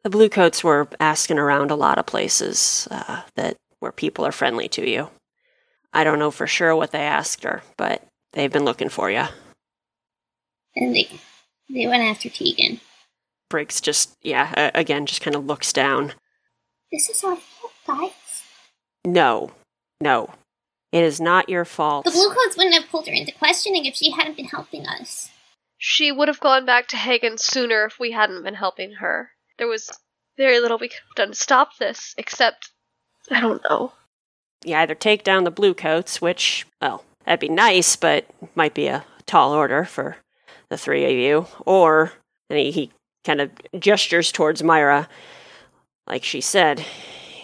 The 0.02 0.11
Bluecoats 0.11 0.64
were 0.64 0.88
asking 0.99 1.38
around 1.38 1.71
a 1.71 1.76
lot 1.76 1.99
of 1.99 2.07
places 2.07 2.88
uh, 2.90 3.23
that 3.37 3.57
where 3.78 3.92
people 3.92 4.26
are 4.26 4.33
friendly 4.33 4.69
to 4.69 4.88
you. 4.88 5.09
I 5.92 6.04
don't 6.04 6.19
know 6.19 6.31
for 6.31 6.47
sure 6.47 6.75
what 6.75 6.90
they 6.90 7.02
asked 7.02 7.45
her, 7.45 7.62
but 7.76 8.07
they've 8.33 8.52
been 8.52 8.64
looking 8.64 8.88
for 8.88 9.11
you. 9.11 9.25
And 10.76 10.94
they, 10.94 11.08
they 11.68 11.86
went 11.86 12.02
after 12.02 12.28
Tegan. 12.28 12.80
Briggs 13.50 13.80
just, 13.80 14.16
yeah, 14.22 14.52
uh, 14.56 14.70
again, 14.74 15.06
just 15.06 15.20
kind 15.20 15.36
of 15.36 15.44
looks 15.44 15.72
down. 15.72 16.12
This 16.90 17.08
is 17.08 17.22
our 17.24 17.36
fault, 17.36 17.72
guys. 17.86 18.42
No, 19.04 19.52
no, 20.00 20.30
it 20.92 21.02
is 21.02 21.20
not 21.20 21.48
your 21.48 21.64
fault. 21.64 22.04
The 22.04 22.10
Bluecoats 22.10 22.56
wouldn't 22.56 22.74
have 22.74 22.88
pulled 22.90 23.06
her 23.06 23.12
into 23.12 23.32
questioning 23.32 23.84
if 23.86 23.96
she 23.96 24.10
hadn't 24.10 24.36
been 24.36 24.46
helping 24.46 24.86
us. 24.86 25.30
She 25.78 26.12
would 26.12 26.28
have 26.28 26.40
gone 26.40 26.64
back 26.64 26.86
to 26.88 26.96
Hagen 26.96 27.38
sooner 27.38 27.86
if 27.86 27.98
we 27.98 28.12
hadn't 28.12 28.44
been 28.44 28.54
helping 28.54 28.92
her. 28.94 29.30
There 29.58 29.66
was 29.66 29.90
very 30.36 30.60
little 30.60 30.78
we 30.78 30.88
could 30.88 31.00
have 31.08 31.16
done 31.16 31.28
to 31.30 31.34
stop 31.34 31.76
this, 31.78 32.14
except. 32.16 32.70
I 33.30 33.40
don't 33.40 33.62
know. 33.68 33.92
you 34.64 34.74
either 34.76 34.94
take 34.94 35.24
down 35.24 35.44
the 35.44 35.50
Bluecoats, 35.50 36.20
which, 36.20 36.66
well, 36.80 37.04
that'd 37.24 37.40
be 37.40 37.48
nice, 37.48 37.96
but 37.96 38.26
might 38.54 38.74
be 38.74 38.86
a 38.86 39.04
tall 39.26 39.52
order 39.52 39.84
for 39.84 40.16
the 40.72 40.78
three 40.78 41.04
of 41.04 41.10
you, 41.12 41.46
or, 41.66 42.12
and 42.48 42.58
he, 42.58 42.70
he 42.70 42.92
kind 43.24 43.40
of 43.42 43.50
gestures 43.78 44.32
towards 44.32 44.62
Myra, 44.62 45.06
like 46.06 46.24
she 46.24 46.40
said, 46.40 46.84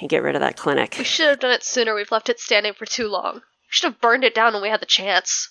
get 0.08 0.22
rid 0.22 0.34
of 0.34 0.40
that 0.40 0.56
clinic. 0.56 0.96
We 0.98 1.04
should 1.04 1.28
have 1.28 1.40
done 1.40 1.52
it 1.52 1.62
sooner. 1.62 1.94
We've 1.94 2.10
left 2.10 2.30
it 2.30 2.40
standing 2.40 2.72
for 2.72 2.86
too 2.86 3.08
long. 3.08 3.34
We 3.34 3.68
should 3.68 3.92
have 3.92 4.00
burned 4.00 4.24
it 4.24 4.34
down 4.34 4.54
when 4.54 4.62
we 4.62 4.70
had 4.70 4.80
the 4.80 4.86
chance. 4.86 5.50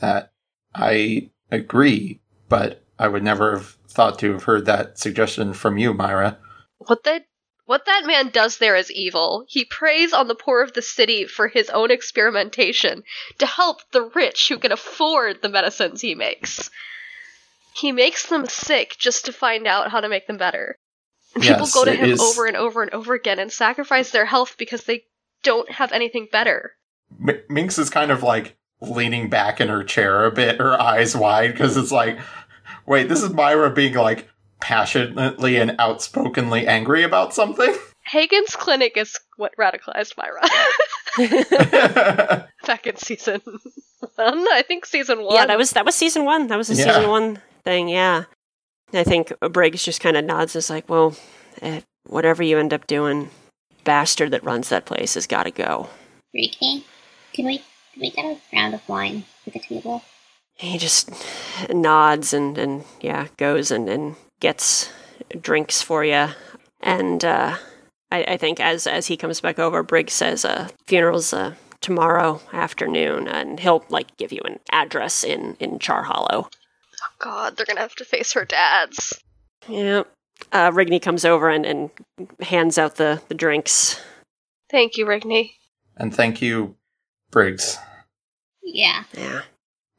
That 0.00 0.32
I 0.74 1.30
agree, 1.50 2.20
but 2.48 2.82
I 2.98 3.06
would 3.06 3.22
never 3.22 3.56
have 3.56 3.76
thought 3.88 4.18
to 4.18 4.32
have 4.32 4.44
heard 4.44 4.66
that 4.66 4.98
suggestion 4.98 5.52
from 5.52 5.78
you, 5.78 5.94
Myra. 5.94 6.38
What 6.78 7.04
that 7.04 7.26
what 7.64 7.84
that 7.86 8.02
man 8.04 8.30
does 8.30 8.58
there 8.58 8.74
is 8.74 8.90
evil. 8.90 9.44
He 9.46 9.64
preys 9.64 10.12
on 10.12 10.26
the 10.26 10.34
poor 10.34 10.62
of 10.62 10.72
the 10.72 10.82
city 10.82 11.24
for 11.26 11.46
his 11.46 11.70
own 11.70 11.92
experimentation 11.92 13.04
to 13.38 13.46
help 13.46 13.88
the 13.92 14.10
rich 14.14 14.48
who 14.48 14.58
can 14.58 14.72
afford 14.72 15.40
the 15.40 15.48
medicines 15.48 16.00
he 16.00 16.16
makes. 16.16 16.70
He 17.74 17.92
makes 17.92 18.26
them 18.26 18.46
sick 18.46 18.96
just 18.98 19.24
to 19.26 19.32
find 19.32 19.66
out 19.66 19.90
how 19.90 20.00
to 20.00 20.08
make 20.08 20.26
them 20.26 20.36
better. 20.36 20.76
And 21.34 21.42
people 21.42 21.66
go 21.72 21.84
to 21.84 21.92
him 21.94 22.10
is- 22.10 22.20
over 22.20 22.46
and 22.46 22.56
over 22.56 22.82
and 22.82 22.92
over 22.92 23.14
again 23.14 23.38
and 23.38 23.50
sacrifice 23.52 24.10
their 24.10 24.26
health 24.26 24.56
because 24.58 24.84
they 24.84 25.04
don't 25.42 25.70
have 25.70 25.90
anything 25.92 26.28
better. 26.30 26.72
M- 27.26 27.40
Minx 27.48 27.78
is 27.78 27.88
kind 27.90 28.10
of 28.10 28.22
like 28.22 28.56
leaning 28.80 29.28
back 29.30 29.60
in 29.60 29.68
her 29.68 29.82
chair 29.84 30.24
a 30.26 30.30
bit, 30.30 30.58
her 30.60 30.78
eyes 30.80 31.16
wide, 31.16 31.52
because 31.52 31.76
it's 31.76 31.92
like, 31.92 32.18
wait, 32.86 33.08
this 33.08 33.22
is 33.22 33.30
Myra 33.30 33.70
being 33.70 33.94
like 33.94 34.28
passionately 34.60 35.56
and 35.56 35.74
outspokenly 35.78 36.66
angry 36.66 37.02
about 37.02 37.32
something? 37.34 37.74
Hagen's 38.04 38.56
clinic 38.56 38.96
is 38.96 39.18
what 39.36 39.52
radicalized 39.58 40.14
Myra. 40.18 40.42
Back 42.66 42.86
in 42.86 42.96
season 42.96 43.40
one, 44.16 44.46
I 44.52 44.62
think 44.66 44.86
season 44.86 45.22
one. 45.22 45.34
yeah, 45.34 45.46
that 45.46 45.56
was 45.58 45.70
that 45.72 45.84
was 45.84 45.94
season 45.94 46.24
one. 46.24 46.48
That 46.48 46.56
was 46.58 46.70
a 46.70 46.74
Yeah. 46.74 46.84
season 46.86 47.08
one 47.08 47.40
thing. 47.64 47.88
Yeah, 47.88 48.24
I 48.92 49.04
think 49.04 49.32
Briggs 49.40 49.84
just 49.84 50.00
kind 50.00 50.16
of 50.16 50.24
nods. 50.24 50.56
It's 50.56 50.70
like, 50.70 50.88
well, 50.88 51.16
eh, 51.60 51.80
whatever 52.06 52.42
you 52.42 52.58
end 52.58 52.72
up 52.72 52.86
doing, 52.86 53.30
bastard 53.84 54.30
that 54.30 54.44
runs 54.44 54.68
that 54.68 54.86
place 54.86 55.14
has 55.14 55.26
got 55.26 55.44
to 55.44 55.50
go. 55.50 55.88
Rigney, 56.34 56.84
can 57.32 57.46
we 57.46 57.58
can 57.92 58.00
we 58.00 58.10
get 58.10 58.24
a 58.24 58.38
round 58.54 58.74
of 58.74 58.88
wine 58.88 59.24
for 59.44 59.50
the 59.50 59.58
table? 59.58 60.02
He 60.54 60.78
just 60.78 61.10
nods 61.72 62.32
and, 62.32 62.56
and 62.56 62.84
yeah, 63.00 63.28
goes 63.36 63.70
and, 63.70 63.88
and 63.88 64.16
gets 64.40 64.90
drinks 65.40 65.82
for 65.82 66.04
you. 66.04 66.28
And 66.80 67.24
uh, 67.24 67.56
I, 68.10 68.24
I 68.24 68.36
think 68.36 68.60
as 68.60 68.86
as 68.86 69.06
he 69.06 69.16
comes 69.16 69.40
back 69.40 69.58
over, 69.58 69.82
Briggs 69.82 70.12
says, 70.12 70.44
uh, 70.44 70.68
"Funeral's 70.86 71.32
uh, 71.32 71.54
tomorrow 71.80 72.40
afternoon," 72.52 73.28
and 73.28 73.60
he'll 73.60 73.84
like 73.88 74.16
give 74.16 74.32
you 74.32 74.40
an 74.44 74.60
address 74.70 75.24
in 75.24 75.56
in 75.60 75.78
Char 75.78 76.04
Hollow. 76.04 76.48
God, 77.22 77.56
they're 77.56 77.66
gonna 77.66 77.80
have 77.80 77.94
to 77.96 78.04
face 78.04 78.32
her 78.32 78.44
dads. 78.44 79.18
Yeah. 79.68 80.02
Uh, 80.50 80.70
Rigney 80.72 81.00
comes 81.00 81.24
over 81.24 81.48
and, 81.48 81.64
and 81.64 81.90
hands 82.40 82.76
out 82.78 82.96
the, 82.96 83.22
the 83.28 83.34
drinks. 83.34 84.00
Thank 84.70 84.96
you, 84.96 85.06
Rigney. 85.06 85.52
and 85.96 86.14
thank 86.14 86.42
you, 86.42 86.74
Briggs. 87.30 87.78
Yeah, 88.62 89.04
Yeah, 89.16 89.42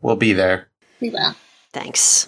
We'll 0.02 0.16
be 0.18 0.34
there. 0.34 0.68
we 1.00 1.10
will. 1.12 1.36
thanks. 1.72 2.28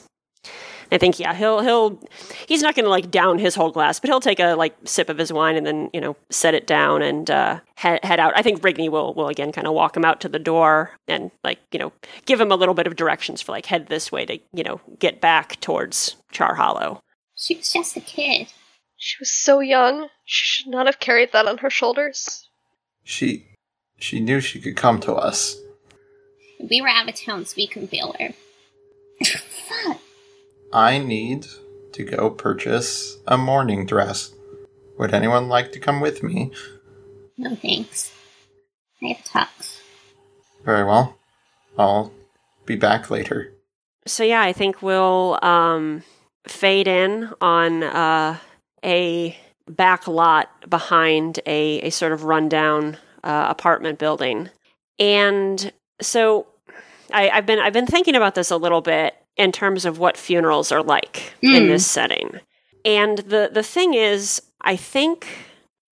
I 0.95 0.97
think 0.97 1.19
yeah, 1.19 1.33
he'll 1.33 1.59
he'll 1.59 1.99
he's 2.47 2.61
not 2.61 2.73
gonna 2.73 2.87
like 2.87 3.11
down 3.11 3.37
his 3.37 3.53
whole 3.53 3.69
glass, 3.69 3.99
but 3.99 4.09
he'll 4.09 4.21
take 4.21 4.39
a 4.39 4.55
like 4.55 4.73
sip 4.85 5.09
of 5.09 5.17
his 5.17 5.33
wine 5.33 5.57
and 5.57 5.67
then 5.67 5.89
you 5.91 5.99
know 5.99 6.15
set 6.29 6.53
it 6.53 6.65
down 6.65 7.01
and 7.01 7.29
uh, 7.29 7.59
head 7.75 7.99
head 8.05 8.17
out. 8.17 8.31
I 8.37 8.41
think 8.41 8.61
Rigney 8.61 8.89
will 8.89 9.13
will 9.13 9.27
again 9.27 9.51
kind 9.51 9.67
of 9.67 9.73
walk 9.73 9.97
him 9.97 10.05
out 10.05 10.21
to 10.21 10.29
the 10.29 10.39
door 10.39 10.91
and 11.09 11.31
like 11.43 11.59
you 11.73 11.79
know 11.79 11.91
give 12.25 12.39
him 12.39 12.49
a 12.49 12.55
little 12.55 12.73
bit 12.73 12.87
of 12.87 12.95
directions 12.95 13.41
for 13.41 13.51
like 13.51 13.65
head 13.65 13.87
this 13.87 14.09
way 14.09 14.25
to 14.25 14.39
you 14.53 14.63
know 14.63 14.79
get 14.97 15.19
back 15.19 15.59
towards 15.59 16.15
Char 16.31 16.55
Hollow. 16.55 17.01
She 17.35 17.55
was 17.55 17.73
just 17.73 17.97
a 17.97 17.99
kid. 17.99 18.47
She 18.95 19.17
was 19.19 19.29
so 19.29 19.59
young. 19.59 20.07
She 20.23 20.45
should 20.45 20.71
not 20.71 20.85
have 20.85 21.01
carried 21.01 21.33
that 21.33 21.45
on 21.45 21.57
her 21.57 21.69
shoulders. 21.69 22.47
She 23.03 23.47
she 23.97 24.21
knew 24.21 24.39
she 24.39 24.61
could 24.61 24.77
come 24.77 25.01
to 25.01 25.13
us. 25.13 25.57
We 26.69 26.81
were 26.81 26.87
out 26.87 27.09
of 27.09 27.15
town, 27.15 27.43
so 27.45 27.55
we 27.57 27.67
couldn't 27.67 27.91
bail 27.91 28.15
her. 28.17 28.29
Fuck. 29.25 29.99
I 30.73 30.97
need 30.97 31.47
to 31.93 32.03
go 32.03 32.29
purchase 32.29 33.17
a 33.27 33.37
mourning 33.37 33.85
dress. 33.85 34.33
Would 34.97 35.13
anyone 35.13 35.47
like 35.47 35.71
to 35.73 35.79
come 35.79 36.01
with 36.01 36.23
me? 36.23 36.51
No 37.37 37.55
thanks. 37.55 38.13
I 39.01 39.07
have 39.07 39.25
tux. 39.25 39.79
Very 40.63 40.85
well. 40.85 41.17
I'll 41.77 42.11
be 42.65 42.75
back 42.75 43.09
later. 43.09 43.53
So 44.07 44.23
yeah, 44.23 44.41
I 44.41 44.53
think 44.53 44.81
we'll 44.81 45.39
um, 45.41 46.03
fade 46.47 46.87
in 46.87 47.29
on 47.41 47.83
uh, 47.83 48.37
a 48.83 49.37
back 49.67 50.07
lot 50.07 50.69
behind 50.69 51.39
a, 51.45 51.81
a 51.81 51.89
sort 51.89 52.11
of 52.11 52.23
rundown 52.23 52.97
uh, 53.23 53.47
apartment 53.49 53.97
building, 53.99 54.49
and 54.99 55.71
so 56.01 56.45
I, 57.11 57.29
I've 57.29 57.45
been 57.45 57.59
I've 57.59 57.73
been 57.73 57.87
thinking 57.87 58.15
about 58.15 58.35
this 58.35 58.51
a 58.51 58.57
little 58.57 58.81
bit 58.81 59.15
in 59.37 59.51
terms 59.51 59.85
of 59.85 59.99
what 59.99 60.17
funerals 60.17 60.71
are 60.71 60.83
like 60.83 61.33
in 61.41 61.63
Mm. 61.63 61.67
this 61.67 61.85
setting, 61.89 62.39
and 62.83 63.19
the 63.19 63.49
the 63.51 63.63
thing 63.63 63.93
is, 63.93 64.41
I 64.61 64.75
think 64.75 65.27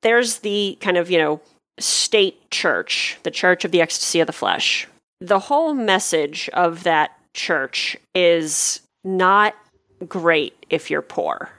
there's 0.02 0.40
the 0.40 0.78
kind 0.82 0.98
of 0.98 1.10
you 1.12 1.18
know 1.18 1.42
state 1.80 2.50
church, 2.52 3.18
the 3.24 3.32
Church 3.32 3.66
of 3.66 3.72
the 3.72 3.82
Ecstasy 3.82 4.20
of 4.20 4.28
the 4.28 4.34
Flesh. 4.34 4.88
The 5.20 5.40
whole 5.40 5.74
message 5.74 6.50
of 6.54 6.84
that 6.84 7.12
church 7.34 7.98
is 8.14 8.82
not 9.04 9.56
great 10.08 10.66
if 10.70 10.92
you're 10.92 11.02
poor. 11.02 11.50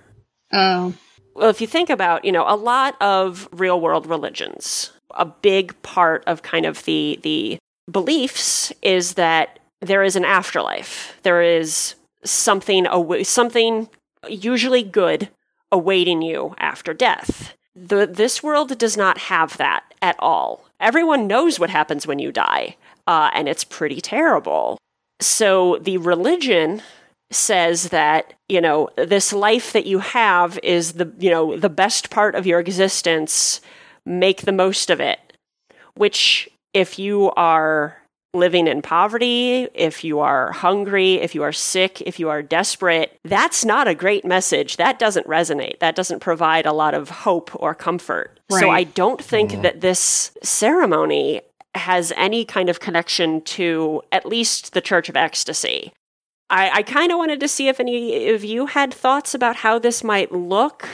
Oh. 0.53 0.95
Well, 1.35 1.51
if 1.51 1.61
you 1.61 1.67
think 1.67 1.91
about, 1.91 2.25
you 2.25 2.31
know, 2.31 2.45
a 2.47 2.55
lot 2.55 3.01
of 3.03 3.49
real 3.53 3.81
world 3.81 4.07
religions, 4.07 4.93
a 5.17 5.25
big 5.25 5.75
part 5.83 6.23
of 6.27 6.43
kind 6.43 6.65
of 6.67 6.85
the 6.85 7.19
the 7.23 7.59
beliefs 7.91 8.73
is 8.83 9.15
that 9.15 9.59
there 9.87 10.03
is 10.03 10.17
an 10.17 10.25
afterlife. 10.25 11.17
There 11.23 11.43
is 11.43 11.95
something 12.25 12.87
awa- 12.87 13.25
something 13.25 13.89
usually 14.29 14.83
good 14.83 15.29
awaiting 15.71 16.23
you 16.23 16.55
after 16.59 16.95
death. 16.95 17.55
The 17.75 18.07
this 18.07 18.43
world 18.43 18.77
does 18.79 18.97
not 18.97 19.19
have 19.19 19.57
that 19.57 19.85
at 20.01 20.17
all. 20.19 20.65
Everyone 20.81 21.27
knows 21.27 21.59
what 21.59 21.71
happens 21.71 22.07
when 22.07 22.19
you 22.19 22.31
die, 22.33 22.77
uh, 23.07 23.31
and 23.35 23.49
it's 23.49 23.65
pretty 23.65 24.01
terrible. 24.01 24.79
So 25.21 25.79
the 25.81 25.99
religion 25.99 26.83
says 27.31 27.89
that 27.89 28.35
you 28.49 28.61
know 28.61 28.91
this 28.97 29.33
life 29.33 29.73
that 29.73 29.87
you 29.87 29.99
have 29.99 30.59
is 30.63 30.93
the 30.93 31.13
you 31.19 31.31
know 31.31 31.57
the 31.57 31.69
best 31.69 32.11
part 32.11 32.35
of 32.35 32.47
your 32.47 32.61
existence 32.61 33.61
make 34.07 34.43
the 34.43 34.53
most 34.53 34.91
of 34.91 35.01
it 35.01 35.19
which 35.95 36.49
if 36.73 36.99
you 36.99 37.31
are 37.37 37.97
living 38.35 38.67
in 38.67 38.83
poverty 38.83 39.69
if 39.75 40.05
you 40.05 40.21
are 40.21 40.53
hungry 40.53 41.15
if 41.15 41.35
you 41.35 41.43
are 41.43 41.53
sick 41.53 42.01
if 42.03 42.19
you 42.19 42.29
are 42.29 42.43
desperate 42.43 43.19
that's 43.25 43.65
not 43.65 43.89
a 43.89 43.95
great 43.95 44.25
message. 44.25 44.77
That 44.77 44.99
doesn't 44.99 45.27
resonate. 45.27 45.79
That 45.81 45.97
doesn't 45.97 46.21
provide 46.21 46.67
a 46.67 46.73
lot 46.73 46.95
of 46.95 47.09
hope 47.11 47.51
or 47.55 47.75
comfort. 47.75 48.39
So 48.51 48.71
i 48.71 48.85
don't 48.85 49.23
think 49.23 49.51
mm-hmm. 49.51 49.63
that 49.63 49.81
this 49.81 50.31
ceremony 50.43 51.41
has 51.75 52.13
any 52.17 52.45
kind 52.45 52.69
of 52.69 52.81
connection 52.81 53.41
to 53.43 54.03
at 54.13 54.27
least 54.27 54.75
the 54.75 54.81
church 54.81 55.09
of 55.09 55.17
ecstasy. 55.17 55.93
I, 56.51 56.71
I 56.71 56.83
kind 56.83 57.11
of 57.11 57.19
wanted 57.19 57.41
to 57.41 57.49
see 57.49 57.69
if 57.69 57.81
any 57.81 58.29
of 58.29 58.45
you 58.45 58.67
had 58.67 58.95
thoughts 58.95 59.35
about 59.35 59.57
how 59.57 59.79
this 59.79 60.05
might 60.05 60.31
look. 60.31 60.89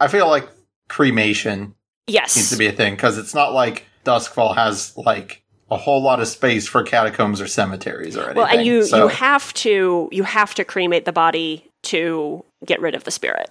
I 0.00 0.08
feel 0.08 0.28
like 0.28 0.48
cremation 0.88 1.74
Yes. 2.06 2.36
needs 2.36 2.50
to 2.50 2.56
be 2.56 2.66
a 2.66 2.72
thing 2.72 2.94
because 2.94 3.18
it's 3.18 3.34
not 3.34 3.52
like 3.52 3.86
Duskwall 4.04 4.54
has 4.54 4.96
like 4.96 5.42
a 5.70 5.76
whole 5.76 6.02
lot 6.02 6.20
of 6.20 6.28
space 6.28 6.66
for 6.68 6.82
catacombs 6.82 7.40
or 7.40 7.46
cemeteries 7.48 8.16
or 8.16 8.20
anything. 8.24 8.36
well, 8.36 8.46
and 8.46 8.66
you 8.66 8.84
so 8.84 8.96
you 9.04 9.08
have 9.08 9.52
to 9.54 10.08
you 10.12 10.22
have 10.22 10.54
to 10.54 10.64
cremate 10.64 11.04
the 11.04 11.12
body 11.12 11.68
to 11.84 12.44
get 12.64 12.80
rid 12.80 12.94
of 12.94 13.04
the 13.04 13.10
spirit. 13.10 13.50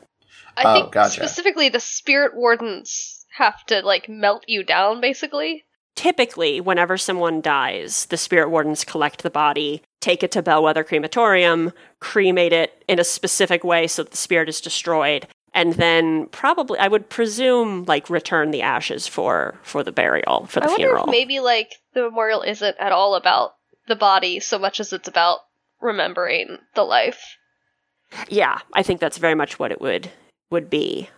I 0.57 0.63
Oh, 0.65 0.73
think 0.81 0.93
gotcha. 0.93 1.21
specifically 1.27 1.67
the 1.69 1.79
spirit 1.81 2.35
wardens 2.35 3.25
have 3.37 3.65
to 3.65 3.81
like 3.81 4.07
melt 4.07 4.43
you 4.47 4.63
down 4.63 5.01
basically. 5.01 5.63
Typically, 5.95 6.59
whenever 6.59 6.97
someone 6.97 7.39
dies, 7.39 8.05
the 8.07 8.17
spirit 8.17 8.49
wardens 8.49 8.83
collect 8.83 9.23
the 9.23 9.29
body, 9.29 9.81
take 10.01 10.23
it 10.23 10.31
to 10.31 10.41
Bellwether 10.41 10.83
Crematorium, 10.83 11.71
cremate 12.01 12.51
it 12.51 12.83
in 12.89 12.99
a 12.99 13.03
specific 13.05 13.63
way 13.63 13.87
so 13.87 14.03
that 14.03 14.11
the 14.11 14.17
spirit 14.17 14.49
is 14.49 14.59
destroyed, 14.59 15.25
and 15.53 15.75
then 15.75 16.27
probably 16.27 16.77
I 16.79 16.89
would 16.89 17.09
presume 17.09 17.85
like 17.85 18.09
return 18.09 18.51
the 18.51 18.61
ashes 18.61 19.07
for 19.07 19.55
for 19.63 19.83
the 19.83 19.93
burial 19.93 20.47
for 20.47 20.59
the 20.59 20.65
I 20.65 20.69
wonder 20.69 20.81
funeral. 20.87 21.05
if 21.05 21.11
maybe 21.11 21.39
like 21.39 21.75
the 21.95 22.03
memorial 22.03 22.43
isn't 22.43 22.77
at 22.77 22.91
all 22.91 23.15
about 23.15 23.55
the 23.87 23.95
body 23.95 24.39
so 24.39 24.59
much 24.59 24.79
as 24.79 24.93
it's 24.93 25.07
about 25.07 25.39
remembering 25.81 26.59
the 26.75 26.83
life. 26.83 27.37
Yeah, 28.29 28.59
I 28.73 28.83
think 28.83 28.99
that's 28.99 29.17
very 29.17 29.33
much 29.33 29.57
what 29.57 29.71
it 29.71 29.81
would 29.81 30.11
would 30.51 30.69
be. 30.69 31.09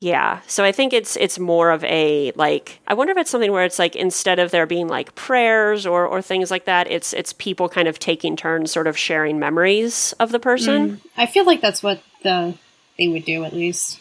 Yeah. 0.00 0.40
So 0.46 0.64
I 0.64 0.72
think 0.72 0.94
it's 0.94 1.16
it's 1.16 1.38
more 1.38 1.70
of 1.70 1.84
a 1.84 2.32
like 2.34 2.80
I 2.86 2.94
wonder 2.94 3.10
if 3.10 3.18
it's 3.18 3.30
something 3.30 3.52
where 3.52 3.64
it's 3.64 3.78
like 3.78 3.94
instead 3.94 4.38
of 4.38 4.50
there 4.50 4.66
being 4.66 4.88
like 4.88 5.14
prayers 5.14 5.84
or 5.84 6.06
or 6.06 6.22
things 6.22 6.50
like 6.50 6.64
that, 6.64 6.90
it's 6.90 7.12
it's 7.12 7.34
people 7.34 7.68
kind 7.68 7.86
of 7.86 7.98
taking 7.98 8.34
turns 8.34 8.72
sort 8.72 8.86
of 8.86 8.96
sharing 8.96 9.38
memories 9.38 10.14
of 10.18 10.32
the 10.32 10.38
person. 10.38 10.96
Mm, 10.96 11.00
I 11.18 11.26
feel 11.26 11.44
like 11.44 11.60
that's 11.60 11.82
what 11.82 12.02
the 12.22 12.54
they 12.96 13.08
would 13.08 13.26
do 13.26 13.44
at 13.44 13.52
least. 13.52 14.00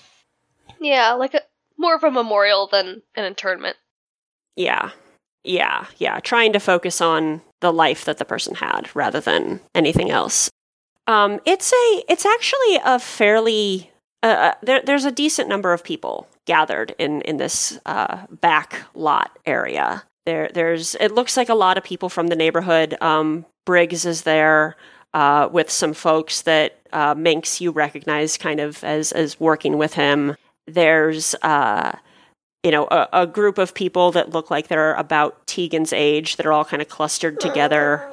Yeah, 0.79 1.13
like 1.13 1.33
a 1.33 1.41
more 1.77 1.95
of 1.95 2.03
a 2.03 2.11
memorial 2.11 2.67
than 2.71 3.01
an 3.15 3.25
internment. 3.25 3.75
Yeah. 4.55 4.91
Yeah, 5.43 5.85
yeah, 5.97 6.19
trying 6.19 6.53
to 6.53 6.59
focus 6.59 7.01
on 7.01 7.41
the 7.61 7.71
life 7.71 8.05
that 8.05 8.17
the 8.17 8.25
person 8.25 8.55
had 8.55 8.89
rather 8.93 9.19
than 9.19 9.61
anything 9.73 10.09
else. 10.09 10.49
Um, 11.07 11.39
it's 11.45 11.71
a, 11.71 12.03
it's 12.07 12.25
actually 12.25 12.79
a 12.85 12.99
fairly, 12.99 13.91
uh, 14.21 14.53
there, 14.61 14.81
there's 14.85 15.05
a 15.05 15.11
decent 15.11 15.49
number 15.49 15.73
of 15.73 15.83
people 15.83 16.27
gathered 16.45 16.93
in 16.97 17.21
in 17.21 17.37
this 17.37 17.79
uh, 17.85 18.25
back 18.29 18.83
lot 18.93 19.37
area. 19.45 20.03
There, 20.25 20.49
there's, 20.53 20.95
it 20.95 21.11
looks 21.11 21.37
like 21.37 21.49
a 21.49 21.55
lot 21.55 21.77
of 21.77 21.83
people 21.83 22.09
from 22.09 22.27
the 22.27 22.35
neighborhood. 22.35 22.95
Um, 23.01 23.45
Briggs 23.65 24.05
is 24.05 24.23
there 24.23 24.75
uh, 25.13 25.49
with 25.51 25.69
some 25.69 25.93
folks 25.93 26.41
that 26.43 26.79
uh, 26.91 27.15
Minx 27.15 27.61
you 27.61 27.71
recognize 27.71 28.37
kind 28.37 28.59
of 28.59 28.83
as 28.83 29.11
as 29.11 29.39
working 29.39 29.77
with 29.77 29.93
him. 29.93 30.35
There's 30.67 31.33
uh, 31.41 31.93
you 32.63 32.71
know, 32.71 32.85
a, 32.91 33.07
a 33.13 33.27
group 33.27 33.57
of 33.57 33.73
people 33.73 34.11
that 34.11 34.31
look 34.31 34.51
like 34.51 34.67
they're 34.67 34.93
about 34.95 35.45
Tegan's 35.47 35.93
age 35.93 36.35
that 36.35 36.45
are 36.45 36.51
all 36.51 36.65
kind 36.65 36.81
of 36.81 36.89
clustered 36.89 37.39
together. 37.39 38.09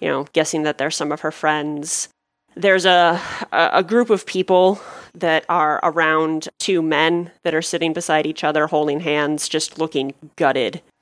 You 0.00 0.08
know, 0.08 0.26
guessing 0.32 0.64
that 0.64 0.78
they're 0.78 0.90
some 0.90 1.12
of 1.12 1.20
her 1.20 1.30
friends. 1.30 2.08
There's 2.54 2.84
a, 2.84 3.20
a 3.52 3.70
a 3.74 3.82
group 3.82 4.10
of 4.10 4.26
people 4.26 4.80
that 5.14 5.44
are 5.48 5.80
around 5.82 6.48
two 6.58 6.82
men 6.82 7.30
that 7.44 7.54
are 7.54 7.62
sitting 7.62 7.92
beside 7.92 8.26
each 8.26 8.44
other, 8.44 8.66
holding 8.66 9.00
hands, 9.00 9.48
just 9.48 9.78
looking 9.78 10.14
gutted. 10.36 10.82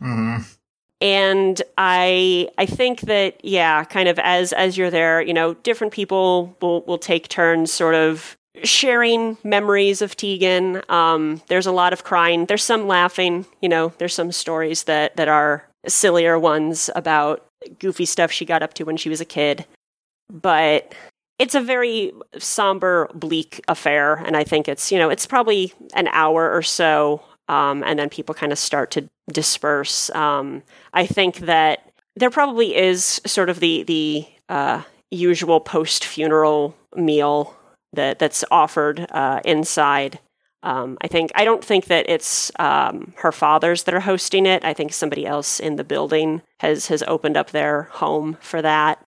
Mhm. 0.00 0.44
And 1.00 1.60
I 1.76 2.48
I 2.56 2.66
think 2.66 3.00
that 3.02 3.44
yeah, 3.44 3.82
kind 3.82 4.08
of 4.08 4.18
as 4.20 4.52
as 4.52 4.78
you're 4.78 4.90
there, 4.90 5.20
you 5.20 5.34
know, 5.34 5.54
different 5.54 5.92
people 5.92 6.56
will 6.62 6.82
will 6.82 6.98
take 6.98 7.26
turns 7.26 7.72
sort 7.72 7.96
of 7.96 8.36
sharing 8.64 9.36
memories 9.44 10.02
of 10.02 10.16
Tegan. 10.16 10.82
Um, 10.88 11.42
there's 11.48 11.66
a 11.66 11.72
lot 11.72 11.92
of 11.92 12.04
crying. 12.04 12.46
There's 12.46 12.64
some 12.64 12.86
laughing. 12.86 13.46
You 13.60 13.68
know, 13.68 13.92
there's 13.98 14.14
some 14.14 14.32
stories 14.32 14.84
that 14.84 15.16
that 15.16 15.28
are 15.28 15.64
sillier 15.86 16.38
ones 16.38 16.90
about 16.94 17.46
goofy 17.78 18.04
stuff 18.04 18.30
she 18.30 18.44
got 18.44 18.62
up 18.62 18.74
to 18.74 18.84
when 18.84 18.96
she 18.96 19.08
was 19.08 19.20
a 19.20 19.24
kid. 19.24 19.66
But 20.30 20.94
it's 21.38 21.54
a 21.54 21.60
very 21.60 22.12
somber, 22.38 23.08
bleak 23.14 23.62
affair, 23.68 24.14
and 24.14 24.36
I 24.36 24.44
think 24.44 24.68
it's 24.68 24.90
you 24.90 24.98
know 24.98 25.08
it's 25.08 25.26
probably 25.26 25.72
an 25.94 26.08
hour 26.08 26.50
or 26.50 26.62
so, 26.62 27.22
um, 27.48 27.82
and 27.84 27.98
then 27.98 28.08
people 28.08 28.34
kind 28.34 28.52
of 28.52 28.58
start 28.58 28.90
to 28.92 29.08
disperse. 29.32 30.10
Um, 30.10 30.62
I 30.92 31.06
think 31.06 31.38
that 31.38 31.92
there 32.16 32.30
probably 32.30 32.76
is 32.76 33.20
sort 33.24 33.48
of 33.48 33.60
the 33.60 33.84
the 33.84 34.26
uh, 34.48 34.82
usual 35.10 35.60
post 35.60 36.04
funeral 36.04 36.76
meal 36.96 37.54
that 37.92 38.18
that's 38.18 38.44
offered 38.50 39.06
uh, 39.10 39.40
inside. 39.44 40.18
Um, 40.62 40.98
I 41.00 41.06
think 41.06 41.30
I 41.34 41.44
don't 41.44 41.64
think 41.64 41.84
that 41.86 42.08
it's 42.10 42.50
um, 42.58 43.12
her 43.18 43.30
fathers 43.32 43.84
that 43.84 43.94
are 43.94 44.00
hosting 44.00 44.44
it. 44.44 44.64
I 44.64 44.74
think 44.74 44.92
somebody 44.92 45.24
else 45.26 45.60
in 45.60 45.76
the 45.76 45.84
building 45.84 46.42
has 46.60 46.88
has 46.88 47.02
opened 47.04 47.36
up 47.36 47.50
their 47.50 47.84
home 47.84 48.36
for 48.40 48.60
that. 48.62 49.02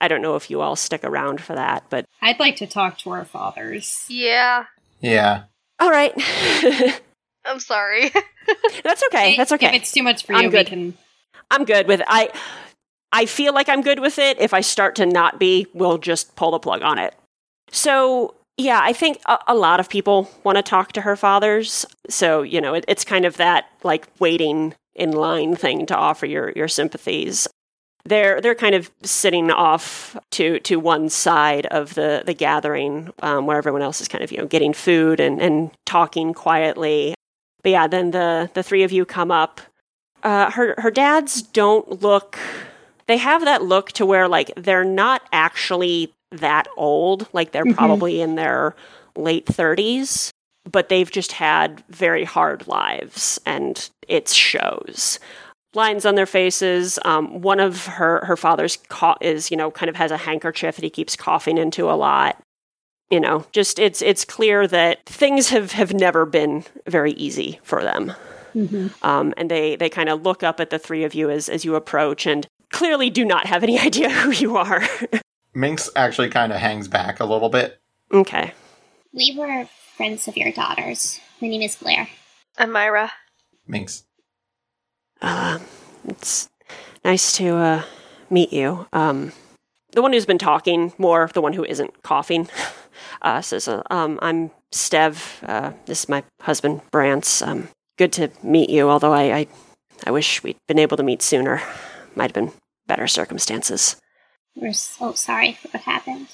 I 0.00 0.08
don't 0.08 0.22
know 0.22 0.36
if 0.36 0.50
you 0.50 0.60
all 0.60 0.76
stick 0.76 1.04
around 1.04 1.40
for 1.40 1.54
that, 1.54 1.84
but 1.90 2.04
I'd 2.20 2.38
like 2.40 2.56
to 2.56 2.66
talk 2.66 2.98
to 2.98 3.10
our 3.10 3.24
fathers. 3.24 4.04
Yeah, 4.08 4.64
Yeah. 5.00 5.44
all 5.80 5.90
right, 5.90 6.12
I'm 7.44 7.60
sorry. 7.60 8.10
that's 8.84 9.02
okay. 9.06 9.36
That's 9.36 9.52
okay. 9.52 9.66
If 9.68 9.74
it's 9.74 9.92
too 9.92 10.02
much 10.02 10.24
for 10.24 10.34
I'm 10.34 10.44
you, 10.44 10.50
good. 10.50 10.66
we 10.66 10.70
can. 10.70 10.94
I'm 11.50 11.64
good 11.64 11.86
with 11.86 12.00
it. 12.00 12.06
I 12.08 12.30
I 13.12 13.26
feel 13.26 13.52
like 13.54 13.68
I'm 13.68 13.82
good 13.82 13.98
with 14.00 14.18
it. 14.18 14.40
If 14.40 14.54
I 14.54 14.60
start 14.60 14.96
to 14.96 15.06
not 15.06 15.38
be, 15.38 15.66
we'll 15.74 15.98
just 15.98 16.34
pull 16.36 16.52
the 16.52 16.58
plug 16.58 16.82
on 16.82 16.98
it. 16.98 17.14
So, 17.72 18.34
yeah, 18.58 18.80
I 18.82 18.92
think 18.92 19.20
a, 19.26 19.38
a 19.48 19.54
lot 19.54 19.80
of 19.80 19.88
people 19.88 20.30
want 20.44 20.56
to 20.56 20.62
talk 20.62 20.92
to 20.92 21.00
her 21.00 21.16
fathers. 21.16 21.84
So, 22.08 22.42
you 22.42 22.60
know, 22.60 22.74
it, 22.74 22.84
it's 22.86 23.04
kind 23.04 23.24
of 23.24 23.36
that 23.38 23.66
like 23.82 24.06
waiting 24.20 24.74
in 24.94 25.12
line 25.12 25.56
thing 25.56 25.86
to 25.86 25.96
offer 25.96 26.26
your, 26.26 26.52
your 26.54 26.68
sympathies. 26.68 27.48
They're 28.04 28.40
they're 28.40 28.56
kind 28.56 28.74
of 28.74 28.90
sitting 29.04 29.50
off 29.50 30.16
to 30.32 30.58
to 30.60 30.80
one 30.80 31.08
side 31.08 31.66
of 31.66 31.94
the 31.94 32.24
the 32.26 32.34
gathering 32.34 33.12
um, 33.22 33.46
where 33.46 33.56
everyone 33.56 33.82
else 33.82 34.00
is 34.00 34.08
kind 34.08 34.24
of 34.24 34.32
you 34.32 34.38
know 34.38 34.46
getting 34.46 34.72
food 34.72 35.20
and, 35.20 35.40
and 35.40 35.70
talking 35.86 36.34
quietly. 36.34 37.14
But 37.62 37.70
yeah, 37.70 37.86
then 37.86 38.10
the 38.10 38.50
the 38.54 38.62
three 38.64 38.82
of 38.82 38.90
you 38.90 39.04
come 39.04 39.30
up. 39.30 39.60
Uh, 40.24 40.50
her 40.50 40.74
her 40.78 40.90
dads 40.90 41.42
don't 41.42 42.02
look. 42.02 42.40
They 43.06 43.18
have 43.18 43.44
that 43.44 43.62
look 43.62 43.92
to 43.92 44.04
where 44.04 44.26
like 44.26 44.50
they're 44.56 44.82
not 44.84 45.22
actually 45.32 46.12
that 46.32 46.66
old. 46.76 47.28
Like 47.32 47.52
they're 47.52 47.64
Mhm. 47.64 47.74
probably 47.76 48.20
in 48.20 48.34
their 48.36 48.74
late 49.16 49.46
thirties, 49.46 50.30
but 50.70 50.88
they've 50.88 51.10
just 51.10 51.32
had 51.32 51.82
very 51.88 52.24
hard 52.24 52.66
lives, 52.66 53.40
and 53.46 53.88
it 54.08 54.28
shows. 54.28 55.18
Lines 55.74 56.04
on 56.04 56.16
their 56.16 56.26
faces. 56.26 56.98
Um, 57.04 57.40
one 57.40 57.58
of 57.60 57.86
her 57.86 58.24
her 58.26 58.36
father's 58.36 58.76
co- 58.88 59.16
is 59.20 59.50
you 59.50 59.56
know 59.56 59.70
kind 59.70 59.88
of 59.88 59.96
has 59.96 60.10
a 60.10 60.16
handkerchief 60.18 60.76
that 60.76 60.84
he 60.84 60.90
keeps 60.90 61.16
coughing 61.16 61.56
into 61.58 61.90
a 61.90 61.94
lot. 61.96 62.38
You 63.10 63.20
know, 63.20 63.44
just 63.52 63.78
it's 63.78 64.00
it's 64.02 64.24
clear 64.24 64.66
that 64.66 65.04
things 65.06 65.48
have 65.50 65.72
have 65.72 65.92
never 65.94 66.24
been 66.26 66.64
very 66.86 67.12
easy 67.12 67.58
for 67.62 67.82
them. 67.82 68.12
hmm 68.52 68.88
Um, 69.02 69.32
and 69.38 69.50
they 69.50 69.76
they 69.76 69.88
kind 69.88 70.08
of 70.10 70.22
look 70.22 70.42
up 70.42 70.60
at 70.60 70.68
the 70.70 70.78
three 70.78 71.04
of 71.04 71.14
you 71.14 71.30
as 71.30 71.48
as 71.48 71.64
you 71.64 71.74
approach, 71.74 72.26
and 72.26 72.46
clearly 72.70 73.08
do 73.10 73.24
not 73.24 73.46
have 73.46 73.62
any 73.62 73.78
idea 73.88 74.10
who 74.10 74.30
you 74.30 74.56
are. 74.58 74.82
Minx 75.54 75.90
actually 75.96 76.30
kind 76.30 76.52
of 76.52 76.58
hangs 76.58 76.88
back 76.88 77.20
a 77.20 77.24
little 77.24 77.48
bit. 77.48 77.80
okay. 78.12 78.52
We 79.14 79.34
were 79.36 79.68
friends 79.96 80.26
of 80.26 80.36
your 80.38 80.52
daughter's. 80.52 81.20
My 81.40 81.48
name 81.48 81.60
is 81.60 81.76
Blair. 81.76 82.08
I'm 82.56 82.72
Myra. 82.72 83.12
Minx. 83.66 84.04
Uh, 85.20 85.58
it's 86.08 86.48
nice 87.04 87.36
to 87.36 87.56
uh, 87.56 87.82
meet 88.30 88.52
you. 88.54 88.86
Um, 88.94 89.32
the 89.92 90.00
one 90.00 90.14
who's 90.14 90.24
been 90.24 90.38
talking 90.38 90.94
more, 90.96 91.28
the 91.34 91.42
one 91.42 91.52
who 91.52 91.64
isn't 91.64 92.02
coughing, 92.02 92.48
uh, 93.22 93.42
says, 93.42 93.68
uh, 93.68 93.82
um, 93.90 94.18
"I'm 94.22 94.50
Stev. 94.72 95.46
Uh, 95.46 95.72
this 95.84 96.04
is 96.04 96.08
my 96.08 96.24
husband, 96.40 96.80
Brance. 96.90 97.46
Um, 97.46 97.68
good 97.98 98.12
to 98.14 98.30
meet 98.42 98.70
you. 98.70 98.88
Although 98.88 99.12
I, 99.12 99.36
I, 99.40 99.46
I 100.06 100.10
wish 100.10 100.42
we'd 100.42 100.56
been 100.66 100.78
able 100.78 100.96
to 100.96 101.02
meet 101.02 101.20
sooner. 101.20 101.60
Might 102.16 102.34
have 102.34 102.46
been 102.46 102.52
better 102.86 103.06
circumstances. 103.06 103.96
We're 104.54 104.72
so 104.72 105.12
sorry 105.14 105.52
for 105.54 105.68
what 105.68 105.82
happened. 105.82 106.28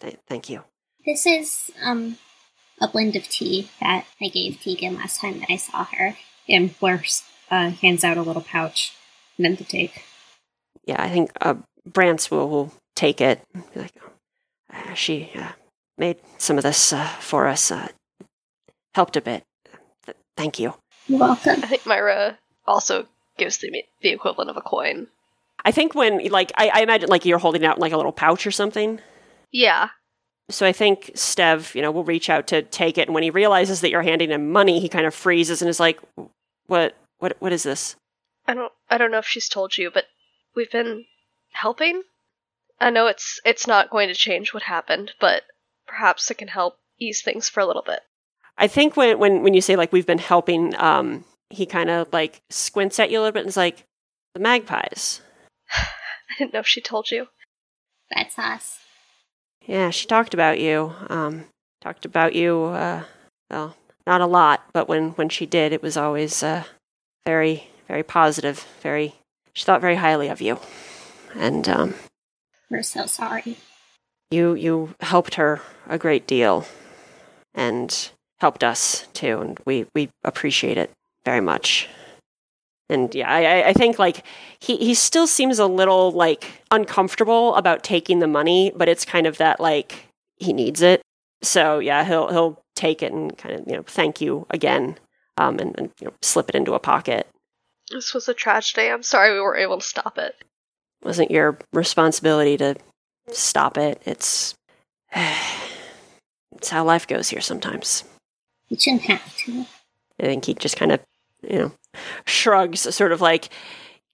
Th- 0.00 0.18
thank 0.28 0.48
you. 0.50 0.64
This 1.04 1.26
is 1.26 1.70
um 1.82 2.18
a 2.80 2.88
blend 2.88 3.16
of 3.16 3.28
tea 3.28 3.70
that 3.80 4.06
I 4.20 4.28
gave 4.28 4.60
Tegan 4.60 4.96
last 4.96 5.20
time 5.20 5.40
that 5.40 5.50
I 5.50 5.56
saw 5.56 5.84
her. 5.84 6.16
And 6.48 6.78
Blair 6.78 7.02
uh, 7.50 7.70
hands 7.70 8.04
out 8.04 8.16
a 8.16 8.22
little 8.22 8.42
pouch 8.42 8.92
for 9.34 9.42
them 9.42 9.56
to 9.56 9.64
take. 9.64 10.04
Yeah, 10.84 11.02
I 11.02 11.08
think 11.08 11.32
uh, 11.40 11.54
Brance 11.88 12.30
will, 12.30 12.48
will 12.48 12.72
take 12.94 13.20
it. 13.20 13.40
Be 13.74 13.80
like, 13.80 13.94
uh, 14.72 14.94
she 14.94 15.30
uh, 15.34 15.52
made 15.98 16.18
some 16.38 16.56
of 16.58 16.62
this 16.62 16.92
uh, 16.92 17.06
for 17.20 17.46
us. 17.48 17.70
Uh, 17.70 17.88
helped 18.94 19.16
a 19.16 19.20
bit. 19.20 19.42
Th- 20.04 20.16
thank 20.36 20.58
you. 20.58 20.74
You're 21.06 21.20
welcome. 21.20 21.62
I 21.62 21.66
think 21.66 21.86
Myra 21.86 22.38
also 22.66 23.06
gives 23.36 23.58
the 23.58 23.84
the 24.02 24.10
equivalent 24.10 24.50
of 24.50 24.56
a 24.56 24.62
coin. 24.62 25.08
I 25.66 25.72
think 25.72 25.96
when 25.96 26.24
like 26.28 26.52
I, 26.56 26.70
I 26.72 26.80
imagine 26.82 27.08
like 27.08 27.24
you're 27.24 27.38
holding 27.38 27.64
out 27.66 27.80
like 27.80 27.90
a 27.90 27.96
little 27.96 28.12
pouch 28.12 28.46
or 28.46 28.52
something. 28.52 29.00
Yeah. 29.50 29.88
So 30.48 30.64
I 30.64 30.70
think 30.70 31.10
Stev, 31.14 31.74
you 31.74 31.82
know, 31.82 31.90
will 31.90 32.04
reach 32.04 32.30
out 32.30 32.46
to 32.46 32.62
take 32.62 32.98
it, 32.98 33.08
and 33.08 33.14
when 33.14 33.24
he 33.24 33.30
realizes 33.30 33.80
that 33.80 33.90
you're 33.90 34.02
handing 34.02 34.30
him 34.30 34.52
money, 34.52 34.78
he 34.78 34.88
kind 34.88 35.06
of 35.06 35.12
freezes 35.12 35.60
and 35.60 35.68
is 35.68 35.80
like, 35.80 36.00
"What? 36.68 36.96
What? 37.18 37.36
What 37.40 37.52
is 37.52 37.64
this?" 37.64 37.96
I 38.46 38.54
don't 38.54 38.72
I 38.88 38.96
don't 38.96 39.10
know 39.10 39.18
if 39.18 39.26
she's 39.26 39.48
told 39.48 39.76
you, 39.76 39.90
but 39.90 40.04
we've 40.54 40.70
been 40.70 41.04
helping. 41.50 42.04
I 42.80 42.90
know 42.90 43.08
it's 43.08 43.40
it's 43.44 43.66
not 43.66 43.90
going 43.90 44.06
to 44.06 44.14
change 44.14 44.54
what 44.54 44.62
happened, 44.62 45.14
but 45.18 45.42
perhaps 45.88 46.30
it 46.30 46.38
can 46.38 46.48
help 46.48 46.78
ease 47.00 47.22
things 47.22 47.48
for 47.48 47.58
a 47.58 47.66
little 47.66 47.82
bit. 47.82 48.02
I 48.56 48.68
think 48.68 48.96
when 48.96 49.18
when 49.18 49.42
when 49.42 49.54
you 49.54 49.60
say 49.60 49.74
like 49.74 49.92
we've 49.92 50.06
been 50.06 50.18
helping, 50.18 50.76
um, 50.80 51.24
he 51.50 51.66
kind 51.66 51.90
of 51.90 52.12
like 52.12 52.40
squints 52.50 53.00
at 53.00 53.10
you 53.10 53.18
a 53.18 53.20
little 53.20 53.32
bit 53.32 53.40
and 53.40 53.48
is 53.48 53.56
like, 53.56 53.82
"The 54.34 54.40
magpies." 54.40 55.22
I 55.72 56.34
didn't 56.38 56.52
know 56.54 56.60
if 56.60 56.66
she 56.66 56.80
told 56.80 57.10
you. 57.10 57.28
That's 58.14 58.38
us. 58.38 58.78
Yeah, 59.66 59.90
she 59.90 60.06
talked 60.06 60.34
about 60.34 60.60
you. 60.60 60.92
Um, 61.08 61.46
talked 61.80 62.04
about 62.04 62.34
you. 62.34 62.64
Uh, 62.64 63.02
well, 63.50 63.76
not 64.06 64.20
a 64.20 64.26
lot, 64.26 64.62
but 64.72 64.88
when 64.88 65.10
when 65.10 65.28
she 65.28 65.46
did, 65.46 65.72
it 65.72 65.82
was 65.82 65.96
always 65.96 66.42
uh, 66.42 66.64
very 67.24 67.68
very 67.88 68.02
positive. 68.02 68.66
Very, 68.82 69.14
she 69.54 69.64
thought 69.64 69.80
very 69.80 69.96
highly 69.96 70.28
of 70.28 70.40
you, 70.40 70.58
and 71.34 71.68
um, 71.68 71.94
We're 72.70 72.82
so 72.82 73.06
sorry. 73.06 73.58
you 74.30 74.54
you 74.54 74.94
helped 75.00 75.34
her 75.34 75.60
a 75.88 75.98
great 75.98 76.26
deal, 76.28 76.66
and 77.54 78.10
helped 78.38 78.62
us 78.62 79.06
too, 79.12 79.40
and 79.40 79.58
we 79.64 79.86
we 79.94 80.10
appreciate 80.22 80.78
it 80.78 80.90
very 81.24 81.40
much. 81.40 81.88
And 82.88 83.14
yeah, 83.14 83.28
I, 83.32 83.40
I- 83.44 83.68
I 83.68 83.72
think 83.72 83.98
like 83.98 84.24
he, 84.60 84.76
he 84.76 84.94
still 84.94 85.26
seems 85.26 85.58
a 85.58 85.66
little 85.66 86.12
like 86.12 86.44
uncomfortable 86.70 87.54
about 87.56 87.82
taking 87.82 88.20
the 88.20 88.26
money, 88.26 88.72
but 88.76 88.88
it's 88.88 89.04
kind 89.04 89.26
of 89.26 89.38
that 89.38 89.58
like 89.60 90.06
he 90.36 90.52
needs 90.52 90.82
it. 90.82 91.02
So 91.42 91.78
yeah, 91.80 92.04
he'll 92.04 92.28
he'll 92.28 92.62
take 92.74 93.02
it 93.02 93.12
and 93.12 93.36
kind 93.36 93.54
of 93.58 93.66
you 93.66 93.74
know 93.76 93.82
thank 93.82 94.20
you 94.20 94.46
again, 94.50 94.98
um, 95.36 95.58
and, 95.58 95.74
and 95.78 95.90
you 96.00 96.06
know 96.06 96.14
slip 96.22 96.48
it 96.48 96.54
into 96.54 96.74
a 96.74 96.78
pocket. 96.78 97.26
This 97.90 98.14
was 98.14 98.28
a 98.28 98.34
tragedy. 98.34 98.88
I'm 98.88 99.02
sorry 99.02 99.32
we 99.34 99.40
weren't 99.40 99.62
able 99.62 99.78
to 99.78 99.86
stop 99.86 100.18
it. 100.18 100.34
wasn't 101.02 101.30
your 101.30 101.58
responsibility 101.72 102.56
to 102.56 102.74
stop 103.30 103.76
it. 103.78 104.00
It's 104.06 104.54
it's 106.52 106.68
how 106.70 106.84
life 106.84 107.06
goes 107.06 107.28
here 107.28 107.40
sometimes. 107.40 108.04
We 108.70 108.76
shouldn't 108.78 109.02
have 109.02 109.36
to. 109.38 109.66
I 110.20 110.24
think 110.24 110.44
he 110.46 110.54
just 110.54 110.76
kind 110.76 110.92
of, 110.92 111.00
you 111.48 111.58
know, 111.58 111.72
shrugs, 112.24 112.80
sort 112.94 113.12
of 113.12 113.20
like, 113.20 113.48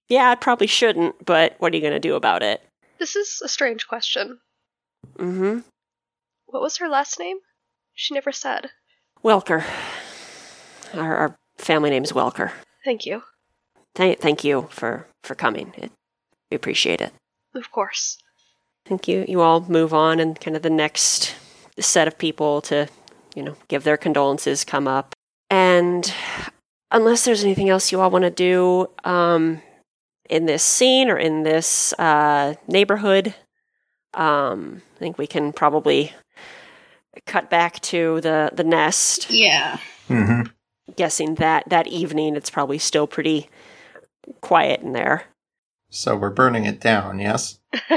yeah, 0.09 0.31
I 0.31 0.35
probably 0.35 0.67
shouldn't, 0.67 1.25
but 1.25 1.55
what 1.59 1.73
are 1.73 1.77
you 1.77 1.83
going 1.83 1.93
to 1.93 2.01
do 2.01 2.15
about 2.15 2.43
it? 2.43 2.63
This 2.99 3.17
is 3.17 3.41
a 3.45 3.49
strange 3.49 3.89
question. 3.89 4.39
Mm-hmm. 5.19 5.61
What 6.47 6.63
was 6.63 6.77
her 6.79 6.89
last 6.89 7.19
name? 7.19 7.39
She 7.95 8.15
never 8.15 8.33
said. 8.33 8.71
Welker. 9.25 9.65
Our, 10.95 11.17
our 11.17 11.37
family 11.59 11.91
name's 11.91 12.13
Welker. 12.13 12.53
Thank 12.85 13.07
you. 13.07 13.23
Thank, 13.95 14.21
thank 14.21 14.45
you 14.45 14.69
for, 14.71 15.07
for 15.23 15.35
coming. 15.35 15.73
It, 15.77 15.93
we 16.51 16.57
appreciate 16.57 17.01
it. 17.01 17.13
Of 17.55 17.71
course. 17.71 18.19
Thank 18.87 19.07
you. 19.09 19.25
You 19.29 19.41
all 19.41 19.61
move 19.61 19.95
on, 19.95 20.19
and 20.21 20.41
kind 20.41 20.57
of 20.57 20.63
the 20.63 20.71
next 20.71 21.35
set 21.79 22.09
of 22.09 22.19
people 22.19 22.61
to, 22.63 22.89
you 23.35 23.43
know, 23.43 23.57
give 23.69 23.85
their 23.85 23.97
condolences 23.97 24.65
come 24.65 24.89
up. 24.89 25.15
And 25.51 26.13
unless 26.93 27.25
there's 27.25 27.43
anything 27.43 27.71
else 27.71 27.91
you 27.91 28.01
all 28.01 28.11
want 28.11 28.23
to 28.25 28.31
do 28.31 28.89
um, 29.05 29.61
in 30.31 30.47
this 30.47 30.63
scene 30.63 31.09
or 31.09 31.19
in 31.19 31.43
this 31.43 31.93
uh, 31.95 32.55
neighborhood, 32.69 33.35
um, 34.15 34.83
I 34.97 34.99
think 34.99 35.19
we 35.19 35.27
can 35.27 35.53
probably 35.53 36.13
cut 37.27 37.51
back 37.51 37.81
to 37.81 38.21
the 38.21 38.51
the 38.53 38.65
nest. 38.65 39.31
Yeah. 39.31 39.79
Mm-hmm. 40.09 40.43
Guessing 40.97 41.37
that 41.37 41.69
that 41.69 41.87
evening, 41.87 42.37
it's 42.37 42.51
probably 42.51 42.79
still 42.79 43.07
pretty 43.07 43.49
quiet 44.41 44.81
in 44.81 44.93
there. 44.93 45.25
So 45.91 46.17
we're 46.17 46.31
burning 46.31 46.65
it 46.65 46.81
down, 46.81 47.19
yes? 47.19 47.59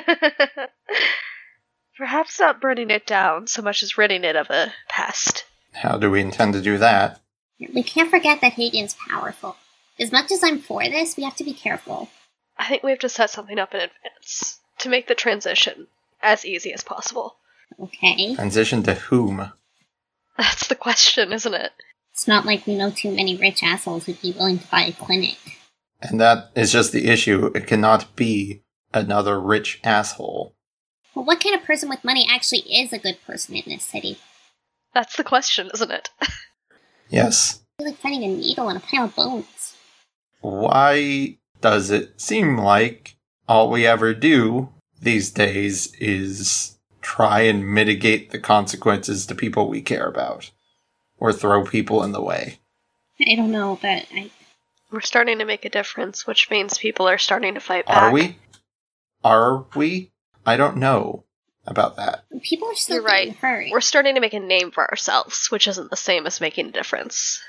Perhaps 1.98 2.40
not 2.42 2.60
burning 2.60 2.90
it 2.90 3.08
down 3.08 3.48
so 3.48 3.62
much 3.62 3.84
as 3.84 3.98
ridding 3.98 4.26
it 4.26 4.36
of 4.36 4.50
a 4.50 4.74
pest. 4.90 5.46
How 5.72 5.98
do 5.98 6.12
we 6.12 6.20
intend 6.20 6.54
to 6.54 6.62
do 6.62 6.78
that? 6.78 7.22
We 7.60 7.84
can't 7.84 8.10
forget 8.10 8.42
that 8.42 8.54
Hagen's 8.54 8.96
powerful. 9.10 9.56
As 10.00 10.12
much 10.12 10.32
as 10.32 10.44
I'm 10.44 10.60
for 10.60 10.84
this, 10.84 11.16
we 11.16 11.24
have 11.24 11.36
to 11.38 11.44
be 11.44 11.54
careful. 11.54 12.10
I 12.58 12.68
think 12.68 12.84
we 12.84 12.92
have 12.92 13.00
to 13.00 13.10
set 13.10 13.30
something 13.30 13.60
up 13.60 13.74
in 13.74 13.82
advance 13.82 14.60
to 14.80 14.90
make 14.90 15.08
the 15.08 15.16
transition 15.16 15.88
as 16.22 16.46
easy 16.46 16.74
as 16.74 16.84
possible. 16.84 17.38
Okay? 17.80 18.36
Transition 18.36 18.84
to 18.84 18.94
whom? 18.96 19.52
That's 20.38 20.68
the 20.68 20.76
question, 20.76 21.32
isn't 21.32 21.54
it? 21.54 21.72
It's 22.12 22.28
not 22.28 22.46
like 22.46 22.66
we 22.66 22.76
know 22.76 22.92
too 22.92 23.12
many 23.12 23.36
rich 23.36 23.64
assholes 23.64 24.06
who'd 24.06 24.22
be 24.22 24.32
willing 24.32 24.60
to 24.60 24.68
buy 24.68 24.82
a 24.82 24.94
clinic. 24.94 25.38
And 26.02 26.20
that 26.20 26.52
is 26.56 26.72
just 26.72 26.92
the 26.92 27.08
issue. 27.08 27.52
It 27.56 27.68
cannot 27.68 28.16
be 28.16 28.64
another 28.94 29.40
rich 29.40 29.80
asshole. 29.84 30.56
Well, 31.14 31.26
what 31.26 31.42
kind 31.42 31.56
of 31.56 31.64
person 31.64 31.90
with 31.90 32.04
money 32.04 32.28
actually 32.30 32.60
is 32.60 32.92
a 32.92 33.00
good 33.00 33.18
person 33.26 33.56
in 33.56 33.64
this 33.66 33.86
city? 33.86 34.18
That's 34.94 35.16
the 35.16 35.24
question, 35.24 35.70
isn't 35.74 35.92
it? 35.92 36.10
Yes. 37.10 37.62
I 37.80 37.84
feel 37.84 37.92
like 37.92 38.00
finding 38.00 38.24
a 38.24 38.36
needle 38.36 38.70
in 38.70 38.78
a 38.78 38.80
pile 38.80 39.06
of 39.06 39.16
bones. 39.16 39.76
Why 40.42 41.38
does 41.62 41.90
it 41.92 42.20
seem 42.20 42.58
like 42.58 43.16
all 43.48 43.70
we 43.70 43.86
ever 43.86 44.14
do 44.14 44.70
these 45.02 45.32
days 45.32 45.94
is 45.96 46.78
try 47.06 47.42
and 47.42 47.72
mitigate 47.72 48.32
the 48.32 48.40
consequences 48.40 49.28
to 49.28 49.36
people 49.36 49.70
we 49.70 49.82
care 49.82 50.08
about 50.08 50.50
or 51.18 51.32
throw 51.32 51.64
people 51.64 52.04
in 52.04 52.12
the 52.12 52.22
way. 52.22 52.60
I 53.22 53.36
don't 53.36 53.52
know, 53.52 53.78
but 53.82 54.06
I, 54.12 54.32
We're 54.92 55.02
starting 55.02 55.38
to 55.38 55.46
make 55.46 55.66
a 55.66 55.70
difference, 55.70 56.26
which 56.26 56.50
means 56.50 56.80
people 56.80 57.08
are 57.08 57.20
starting 57.20 57.54
to 57.54 57.60
fight 57.60 57.86
back. 57.86 58.02
Are 58.02 58.12
we? 58.12 58.38
Are 59.24 59.66
we? 59.76 60.12
I 60.46 60.58
don't 60.58 60.78
know 60.78 61.25
about 61.68 61.96
that. 61.98 62.26
people 62.42 62.68
are 62.70 62.76
still 62.76 62.98
You're 62.98 63.06
right. 63.06 63.36
hurt. 63.36 63.68
We're 63.72 63.82
starting 63.82 64.16
to 64.16 64.22
make 64.22 64.34
a 64.34 64.40
name 64.40 64.72
for 64.72 64.90
ourselves, 64.90 65.48
which 65.48 65.68
isn't 65.68 65.90
the 65.90 65.98
same 65.98 66.26
as 66.26 66.42
making 66.42 66.68
a 66.68 66.72
difference. 66.72 67.42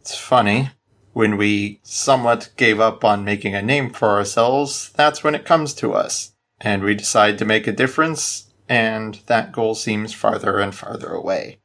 It's 0.00 0.16
funny. 0.16 0.70
When 1.12 1.36
we 1.36 1.80
somewhat 1.82 2.50
gave 2.56 2.78
up 2.78 3.04
on 3.04 3.24
making 3.24 3.54
a 3.54 3.62
name 3.62 3.90
for 3.90 4.10
ourselves, 4.10 4.92
that's 4.94 5.24
when 5.24 5.34
it 5.34 5.44
comes 5.44 5.74
to 5.74 5.92
us. 5.92 6.32
And 6.60 6.82
we 6.82 6.94
decide 6.94 7.38
to 7.38 7.44
make 7.44 7.66
a 7.66 7.72
difference, 7.72 8.52
and 8.68 9.20
that 9.26 9.52
goal 9.52 9.74
seems 9.74 10.12
farther 10.12 10.58
and 10.58 10.74
farther 10.74 11.08
away. 11.08 11.58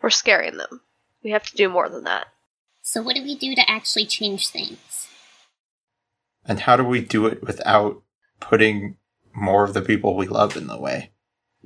We're 0.00 0.10
scaring 0.10 0.56
them. 0.56 0.80
We 1.22 1.30
have 1.30 1.44
to 1.46 1.56
do 1.56 1.68
more 1.68 1.88
than 1.88 2.04
that. 2.04 2.28
So 2.82 3.02
what 3.02 3.16
do 3.16 3.22
we 3.22 3.36
do 3.36 3.54
to 3.54 3.70
actually 3.70 4.06
change 4.06 4.48
things? 4.48 5.08
And 6.44 6.60
how 6.60 6.76
do 6.76 6.84
we 6.84 7.00
do 7.00 7.26
it 7.26 7.42
without 7.42 8.02
putting 8.40 8.96
more 9.34 9.64
of 9.64 9.74
the 9.74 9.82
people 9.82 10.16
we 10.16 10.28
love 10.28 10.56
in 10.56 10.68
the 10.68 10.78
way? 10.78 11.10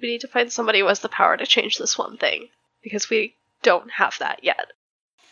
We 0.00 0.08
need 0.08 0.20
to 0.22 0.28
find 0.28 0.52
somebody 0.52 0.80
who 0.80 0.86
has 0.86 1.00
the 1.00 1.08
power 1.08 1.36
to 1.36 1.46
change 1.46 1.78
this 1.78 1.98
one 1.98 2.16
thing, 2.16 2.48
because 2.82 3.10
we 3.10 3.34
don't 3.62 3.90
have 3.92 4.16
that 4.18 4.42
yet. 4.42 4.72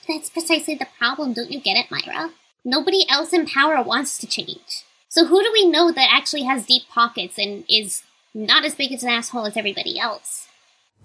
That's 0.07 0.31
precisely 0.31 0.75
the 0.75 0.89
problem, 0.99 1.33
don't 1.33 1.51
you 1.51 1.61
get 1.61 1.77
it, 1.77 1.91
Myra? 1.91 2.31
Nobody 2.65 3.09
else 3.09 3.33
in 3.33 3.47
power 3.47 3.83
wants 3.83 4.19
to 4.19 4.27
change. 4.27 4.85
So 5.09 5.27
who 5.27 5.43
do 5.43 5.51
we 5.53 5.69
know 5.69 5.91
that 5.91 6.11
actually 6.13 6.43
has 6.43 6.67
deep 6.67 6.83
pockets 6.93 7.39
and 7.39 7.65
is 7.69 8.03
not 8.35 8.65
as 8.65 8.75
big 8.75 8.93
as 8.93 9.03
an 9.03 9.09
asshole 9.09 9.47
as 9.47 9.57
everybody 9.57 9.99
else? 9.99 10.47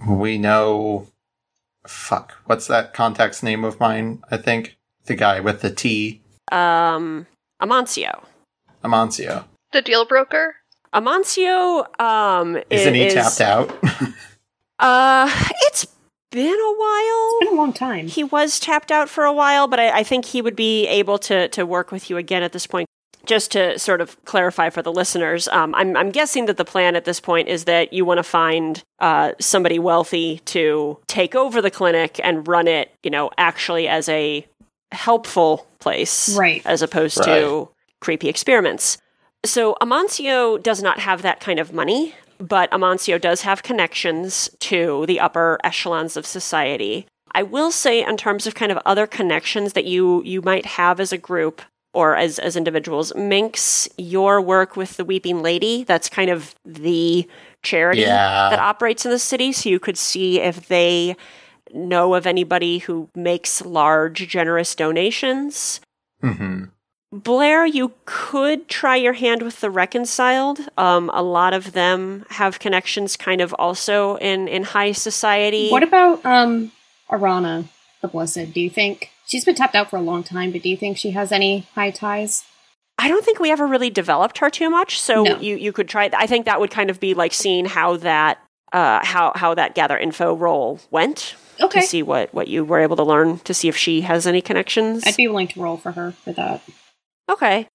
We 0.07 0.37
know. 0.37 1.07
Fuck. 1.87 2.33
What's 2.45 2.67
that 2.67 2.93
contact's 2.93 3.43
name 3.43 3.63
of 3.63 3.79
mine? 3.79 4.23
I 4.29 4.37
think. 4.37 4.77
The 5.05 5.15
guy 5.15 5.41
with 5.41 5.61
the 5.61 5.69
T. 5.69 6.21
Um, 6.51 7.27
Amancio. 7.61 8.23
Amancio. 8.83 9.45
The 9.73 9.81
deal 9.81 10.05
broker? 10.05 10.55
Amancio, 10.93 11.99
um, 11.99 12.57
Isn't 12.69 12.93
he 12.93 13.09
tapped 13.09 13.41
out? 13.41 13.75
Uh, 14.79 15.29
it's 15.61 15.85
been 16.31 16.45
a 16.59 16.73
while. 16.73 17.29
It's 17.39 17.45
been 17.45 17.57
a 17.57 17.61
long 17.61 17.71
time. 17.73 18.07
He 18.07 18.23
was 18.23 18.59
tapped 18.59 18.91
out 18.91 19.07
for 19.07 19.23
a 19.23 19.31
while, 19.31 19.67
but 19.67 19.79
I, 19.79 19.99
I 19.99 20.03
think 20.03 20.25
he 20.25 20.41
would 20.41 20.55
be 20.57 20.87
able 20.87 21.17
to 21.19 21.47
to 21.49 21.65
work 21.65 21.91
with 21.91 22.09
you 22.09 22.17
again 22.17 22.43
at 22.43 22.51
this 22.51 22.67
point. 22.67 22.87
Just 23.25 23.51
to 23.51 23.79
sort 23.79 24.01
of 24.01 24.21
clarify 24.25 24.69
for 24.69 24.81
the 24.81 24.91
listeners, 24.91 25.47
um, 25.49 25.73
I'm, 25.75 25.95
I'm 25.95 26.09
guessing 26.09 26.47
that 26.47 26.57
the 26.57 26.65
plan 26.65 26.97
at 26.97 27.05
this 27.05 27.21
point 27.21 27.47
is 27.47 27.63
that 27.63 27.93
you 27.93 28.03
want 28.03 28.17
to 28.17 28.23
find 28.23 28.83
uh, 28.99 29.31
somebody 29.39 29.79
wealthy 29.79 30.39
to 30.45 30.99
take 31.07 31.33
over 31.33 31.61
the 31.61 31.71
clinic 31.71 32.19
and 32.21 32.45
run 32.45 32.67
it, 32.67 32.91
you 33.03 33.09
know, 33.09 33.29
actually 33.37 33.87
as 33.87 34.09
a 34.09 34.45
helpful 34.91 35.65
place, 35.79 36.35
Right. 36.37 36.61
As 36.65 36.81
opposed 36.81 37.23
to 37.23 37.69
creepy 38.01 38.27
experiments. 38.27 38.97
So 39.45 39.75
Amancio 39.81 40.61
does 40.61 40.81
not 40.81 40.99
have 40.99 41.21
that 41.21 41.39
kind 41.39 41.59
of 41.59 41.73
money, 41.73 42.15
but 42.37 42.71
Amancio 42.71 43.19
does 43.19 43.41
have 43.41 43.63
connections 43.63 44.49
to 44.61 45.05
the 45.05 45.19
upper 45.19 45.59
echelons 45.63 46.15
of 46.15 46.25
society. 46.25 47.05
I 47.33 47.43
will 47.43 47.71
say, 47.71 48.05
in 48.05 48.15
terms 48.15 48.47
of 48.47 48.55
kind 48.55 48.71
of 48.71 48.77
other 48.85 49.07
connections 49.07 49.73
that 49.73 49.85
you 49.85 50.21
you 50.23 50.41
might 50.41 50.65
have 50.65 50.99
as 50.99 51.11
a 51.11 51.17
group 51.17 51.61
or 51.93 52.15
as 52.15 52.39
as 52.39 52.55
individuals, 52.55 53.13
Minx, 53.15 53.89
your 53.97 54.39
work 54.39 54.75
with 54.77 54.97
the 54.97 55.05
Weeping 55.05 55.41
Lady, 55.41 55.83
that's 55.83 56.09
kind 56.09 56.29
of 56.29 56.55
the 56.63 57.27
charity 57.63 58.01
Yeah. 58.01 58.49
that 58.49 58.59
operates 58.59 59.03
in 59.05 59.11
the 59.11 59.19
city. 59.19 59.51
So 59.51 59.69
you 59.69 59.79
could 59.79 59.97
see 59.97 60.39
if 60.39 60.67
they 60.67 61.15
know 61.73 62.13
of 62.13 62.27
anybody 62.27 62.77
who 62.79 63.09
makes 63.15 63.65
large, 63.65 64.27
generous 64.27 64.75
donations. 64.75 65.81
hmm 66.21 66.65
Blair, 67.13 67.63
you 67.65 67.93
could 68.05 68.67
try 68.67 68.95
your 68.95 69.13
hand 69.13 69.43
with 69.43 69.59
the 69.61 69.69
reconciled. 69.69 70.59
Um, 70.79 71.11
a 71.13 71.21
lot 71.21 71.53
of 71.53 71.73
them 71.73 72.25
have 72.31 72.57
connections 72.57 73.15
kind 73.15 73.39
of 73.39 73.53
also 73.59 74.15
in, 74.15 74.47
in 74.47 74.63
high 74.63 74.93
society. 74.93 75.69
What 75.69 75.83
about 75.83 76.25
um 76.25 76.71
Arana 77.11 77.65
the 78.01 78.07
Blessed? 78.07 78.51
Do 78.53 78.59
you 78.59 78.69
think 78.71 79.11
she's 79.27 79.45
been 79.45 79.53
tapped 79.53 79.75
out 79.75 79.91
for 79.91 79.97
a 79.97 80.01
long 80.01 80.23
time, 80.23 80.51
but 80.51 80.63
do 80.63 80.69
you 80.69 80.75
think 80.77 80.97
she 80.97 81.11
has 81.11 81.31
any 81.31 81.67
high 81.75 81.91
ties? 81.91 82.45
I 82.97 83.09
don't 83.09 83.23
think 83.23 83.39
we 83.39 83.51
ever 83.51 83.67
really 83.67 83.89
developed 83.91 84.39
her 84.39 84.49
too 84.49 84.69
much, 84.71 84.99
so 84.99 85.23
No. 85.23 85.39
you, 85.39 85.55
you 85.55 85.71
could 85.71 85.87
try. 85.87 86.09
I 86.17 86.25
think 86.25 86.45
that 86.45 86.59
would 86.59 86.71
kind 86.71 86.89
of 86.89 86.99
be 86.99 87.13
like 87.13 87.33
seeing 87.33 87.65
how 87.65 87.97
that 87.97 88.39
uh, 88.71 89.05
how 89.05 89.33
how 89.35 89.53
that 89.53 89.75
gather 89.75 89.97
info 89.97 90.33
role 90.33 90.79
went 90.89 91.35
Okay. 91.61 91.81
to 91.81 91.85
see 91.87 92.01
what 92.01 92.33
what 92.33 92.47
you 92.47 92.63
were 92.65 92.79
able 92.79 92.95
to 92.95 93.03
learn 93.03 93.37
to 93.39 93.53
see 93.53 93.67
if 93.67 93.77
she 93.77 94.01
has 94.01 94.25
any 94.25 94.41
connections. 94.41 95.03
I'd 95.05 95.15
be 95.15 95.27
willing 95.27 95.47
to 95.49 95.61
roll 95.61 95.77
for 95.77 95.91
her 95.91 96.13
for 96.23 96.31
that. 96.33 96.61
Okay. 97.29 97.67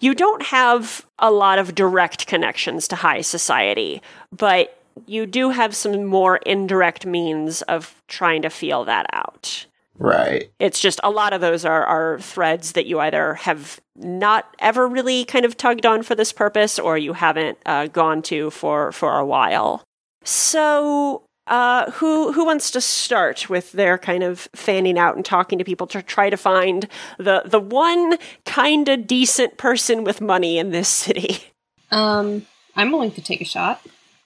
You 0.00 0.14
don't 0.14 0.42
have 0.42 1.06
a 1.18 1.30
lot 1.30 1.58
of 1.58 1.74
direct 1.74 2.26
connections 2.26 2.88
to 2.88 2.96
high 2.96 3.20
society, 3.20 4.02
but 4.36 4.78
you 5.06 5.26
do 5.26 5.50
have 5.50 5.74
some 5.74 6.04
more 6.04 6.36
indirect 6.38 7.06
means 7.06 7.62
of 7.62 8.02
trying 8.08 8.42
to 8.42 8.50
feel 8.50 8.84
that 8.84 9.06
out. 9.12 9.66
Right. 9.98 10.50
It's 10.58 10.80
just 10.80 10.98
a 11.04 11.10
lot 11.10 11.32
of 11.32 11.40
those 11.40 11.64
are, 11.64 11.84
are 11.84 12.18
threads 12.18 12.72
that 12.72 12.86
you 12.86 12.98
either 12.98 13.34
have 13.34 13.80
not 13.94 14.52
ever 14.58 14.88
really 14.88 15.24
kind 15.24 15.44
of 15.44 15.56
tugged 15.56 15.86
on 15.86 16.02
for 16.02 16.14
this 16.14 16.32
purpose 16.32 16.78
or 16.78 16.98
you 16.98 17.12
haven't 17.12 17.58
uh, 17.66 17.86
gone 17.86 18.22
to 18.22 18.50
for, 18.50 18.90
for 18.90 19.18
a 19.18 19.24
while. 19.24 19.84
So, 20.24 21.24
uh, 21.48 21.90
who 21.90 22.32
who 22.32 22.44
wants 22.44 22.70
to 22.70 22.80
start 22.80 23.50
with 23.50 23.72
their 23.72 23.98
kind 23.98 24.22
of 24.22 24.48
fanning 24.54 24.96
out 24.96 25.16
and 25.16 25.24
talking 25.24 25.58
to 25.58 25.64
people 25.64 25.88
to 25.88 26.00
try 26.00 26.30
to 26.30 26.36
find 26.36 26.88
the 27.18 27.42
the 27.44 27.58
one 27.58 28.16
kind 28.52 28.88
of 28.88 29.06
decent 29.06 29.56
person 29.56 30.04
with 30.04 30.20
money 30.20 30.58
in 30.58 30.70
this 30.70 30.88
city? 30.88 31.38
Um, 31.90 32.46
I'm 32.76 32.90
willing 32.92 33.12
to 33.12 33.22
take 33.22 33.40
a 33.40 33.44
shot. 33.44 33.80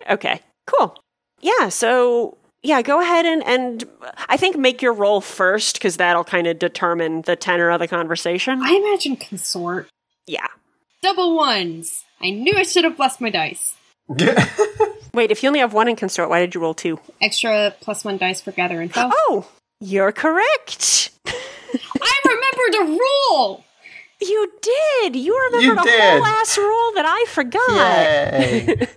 Okay, 0.09 0.41
cool. 0.67 0.97
Yeah, 1.41 1.69
so 1.69 2.39
yeah, 2.62 2.83
go 2.83 3.01
ahead 3.01 3.27
and 3.27 3.43
and 3.45 3.85
I 4.29 4.37
think 4.37 4.57
make 4.57 4.83
your 4.83 4.93
roll 4.93 5.21
first 5.21 5.75
because 5.75 5.97
that'll 5.97 6.25
kind 6.25 6.47
of 6.47 6.59
determine 6.59 7.23
the 7.23 7.37
tenor 7.37 7.71
of 7.71 7.81
the 7.81 7.89
conversation. 7.89 8.61
I 8.62 8.73
imagine 8.75 9.17
consort. 9.17 9.89
yeah. 10.27 10.47
Double 11.03 11.37
ones. 11.37 12.05
I 12.21 12.31
knew 12.31 12.55
I 12.57 12.62
should 12.62 12.85
have 12.85 12.97
blessed 12.97 13.21
my 13.21 13.31
dice. 13.31 13.75
Wait, 15.15 15.31
if 15.31 15.43
you 15.43 15.49
only 15.49 15.61
have 15.61 15.73
one 15.73 15.89
in 15.89 15.95
consort, 15.97 16.29
why 16.31 16.41
did 16.41 16.55
you 16.55 16.61
roll 16.61 16.75
two? 16.75 16.99
Extra 17.21 17.75
plus 17.81 18.05
one 18.05 18.17
dice 18.17 18.41
for 18.41 18.51
gather 18.53 18.81
info. 18.81 19.11
Oh, 19.12 19.49
you're 19.81 20.12
correct. 20.12 21.11
I 21.27 22.21
remembered 22.25 22.75
a 22.81 22.99
rule. 22.99 23.65
You 24.29 24.53
did. 24.61 25.17
You 25.17 25.39
remembered 25.53 25.65
You 25.65 25.73
a 25.75 26.11
whole 26.11 26.25
ass 26.25 26.59
rule 26.59 26.93
that 26.95 27.05
I 27.07 27.25
forgot. 27.29 27.71
Yay. 27.71 28.89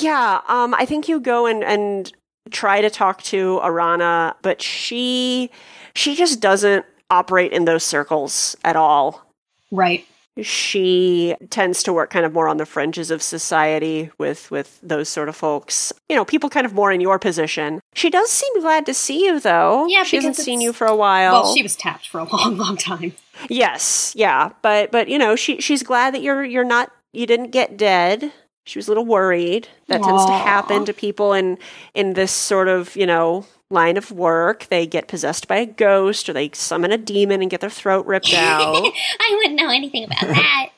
Yeah, 0.00 0.42
um, 0.46 0.74
I 0.74 0.84
think 0.86 1.08
you 1.08 1.18
go 1.18 1.46
and, 1.46 1.64
and 1.64 2.12
try 2.52 2.80
to 2.80 2.88
talk 2.88 3.20
to 3.24 3.58
Arana, 3.62 4.36
but 4.42 4.62
she 4.62 5.50
she 5.94 6.14
just 6.14 6.40
doesn't 6.40 6.86
operate 7.10 7.52
in 7.52 7.64
those 7.64 7.82
circles 7.82 8.56
at 8.62 8.76
all. 8.76 9.26
Right. 9.72 10.06
She 10.40 11.34
tends 11.50 11.82
to 11.82 11.92
work 11.92 12.10
kind 12.10 12.24
of 12.24 12.32
more 12.32 12.46
on 12.46 12.58
the 12.58 12.66
fringes 12.66 13.10
of 13.10 13.22
society 13.22 14.10
with 14.18 14.50
with 14.52 14.78
those 14.82 15.08
sort 15.08 15.28
of 15.28 15.34
folks. 15.34 15.92
You 16.08 16.14
know, 16.14 16.24
people 16.24 16.48
kind 16.48 16.64
of 16.64 16.72
more 16.72 16.92
in 16.92 17.00
your 17.00 17.18
position. 17.18 17.80
She 17.94 18.08
does 18.08 18.30
seem 18.30 18.60
glad 18.60 18.86
to 18.86 18.94
see 18.94 19.24
you 19.26 19.40
though. 19.40 19.86
Yeah, 19.88 20.04
she 20.04 20.16
hasn't 20.16 20.36
seen 20.36 20.60
you 20.60 20.72
for 20.72 20.86
a 20.86 20.94
while. 20.94 21.32
Well, 21.32 21.54
she 21.56 21.62
was 21.62 21.74
tapped 21.74 22.08
for 22.08 22.20
a 22.20 22.24
long, 22.32 22.56
long 22.56 22.76
time. 22.76 23.14
Yes, 23.48 24.12
yeah, 24.16 24.50
but 24.62 24.90
but 24.90 25.08
you 25.08 25.18
know, 25.18 25.36
she 25.36 25.60
she's 25.60 25.82
glad 25.82 26.14
that 26.14 26.22
you're 26.22 26.44
you're 26.44 26.64
not 26.64 26.90
you 27.12 27.26
didn't 27.26 27.50
get 27.50 27.76
dead. 27.76 28.32
She 28.64 28.78
was 28.78 28.86
a 28.86 28.90
little 28.90 29.06
worried. 29.06 29.68
That 29.86 30.02
tends 30.02 30.26
to 30.26 30.32
happen 30.32 30.84
to 30.84 30.92
people 30.92 31.32
in 31.32 31.58
in 31.94 32.14
this 32.14 32.32
sort 32.32 32.68
of 32.68 32.94
you 32.96 33.06
know 33.06 33.46
line 33.70 33.96
of 33.96 34.10
work. 34.10 34.66
They 34.66 34.86
get 34.86 35.08
possessed 35.08 35.48
by 35.48 35.56
a 35.56 35.66
ghost 35.66 36.28
or 36.28 36.32
they 36.32 36.50
summon 36.52 36.92
a 36.92 36.98
demon 36.98 37.40
and 37.40 37.50
get 37.50 37.60
their 37.60 37.70
throat 37.70 38.06
ripped 38.06 38.32
out. 38.34 38.92
I 39.20 39.34
wouldn't 39.36 39.60
know 39.60 39.70
anything 39.70 40.04
about 40.04 40.20
that. 40.20 40.68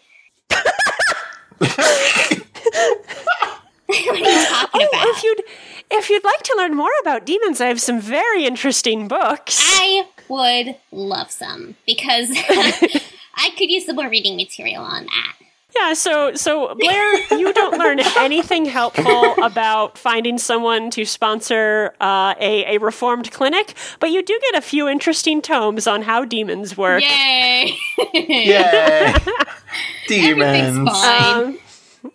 what 1.59 1.79
are 3.99 4.17
you 4.17 4.47
talking 4.47 4.81
oh, 4.83 4.89
about? 4.89 5.07
if 5.09 5.25
you'd 5.25 5.43
if 5.91 6.11
you'd 6.11 6.25
like 6.25 6.43
to 6.43 6.55
learn 6.57 6.77
more 6.77 6.91
about 7.01 7.27
demons, 7.27 7.61
I 7.61 7.67
have 7.67 7.81
some 7.81 8.01
very 8.01 8.45
interesting 8.45 9.09
books. 9.09 9.61
I 9.61 10.07
would 10.31 10.77
love 10.93 11.31
some 11.31 11.77
because 11.87 12.31
I 13.35 13.51
could 13.59 13.71
use 13.71 13.87
some 13.87 13.97
more 13.97 14.09
reading 14.09 14.37
material 14.37 14.83
on 14.83 15.05
that. 15.07 15.37
Yeah, 15.77 15.95
so 15.95 16.35
so 16.35 16.75
Blair, 16.75 17.17
you 17.39 17.53
don't 17.53 17.79
learn 17.79 18.01
anything 18.19 18.65
helpful 18.65 19.35
about 19.43 19.97
finding 19.97 20.37
someone 20.39 20.91
to 20.91 21.05
sponsor 21.05 21.95
uh, 22.01 22.35
a 22.41 22.75
a 22.75 22.79
reformed 22.79 23.31
clinic, 23.31 23.75
but 24.01 24.11
you 24.11 24.23
do 24.23 24.39
get 24.51 24.59
a 24.59 24.61
few 24.61 24.89
interesting 24.89 25.41
tomes 25.41 25.87
on 25.87 26.03
how 26.03 26.25
demons 26.25 26.77
work. 26.77 27.03
Yay! 27.03 27.73
Yay. 28.15 29.15
Demons. 30.09 30.91
Fine. 30.91 31.47
Um, 31.47 31.59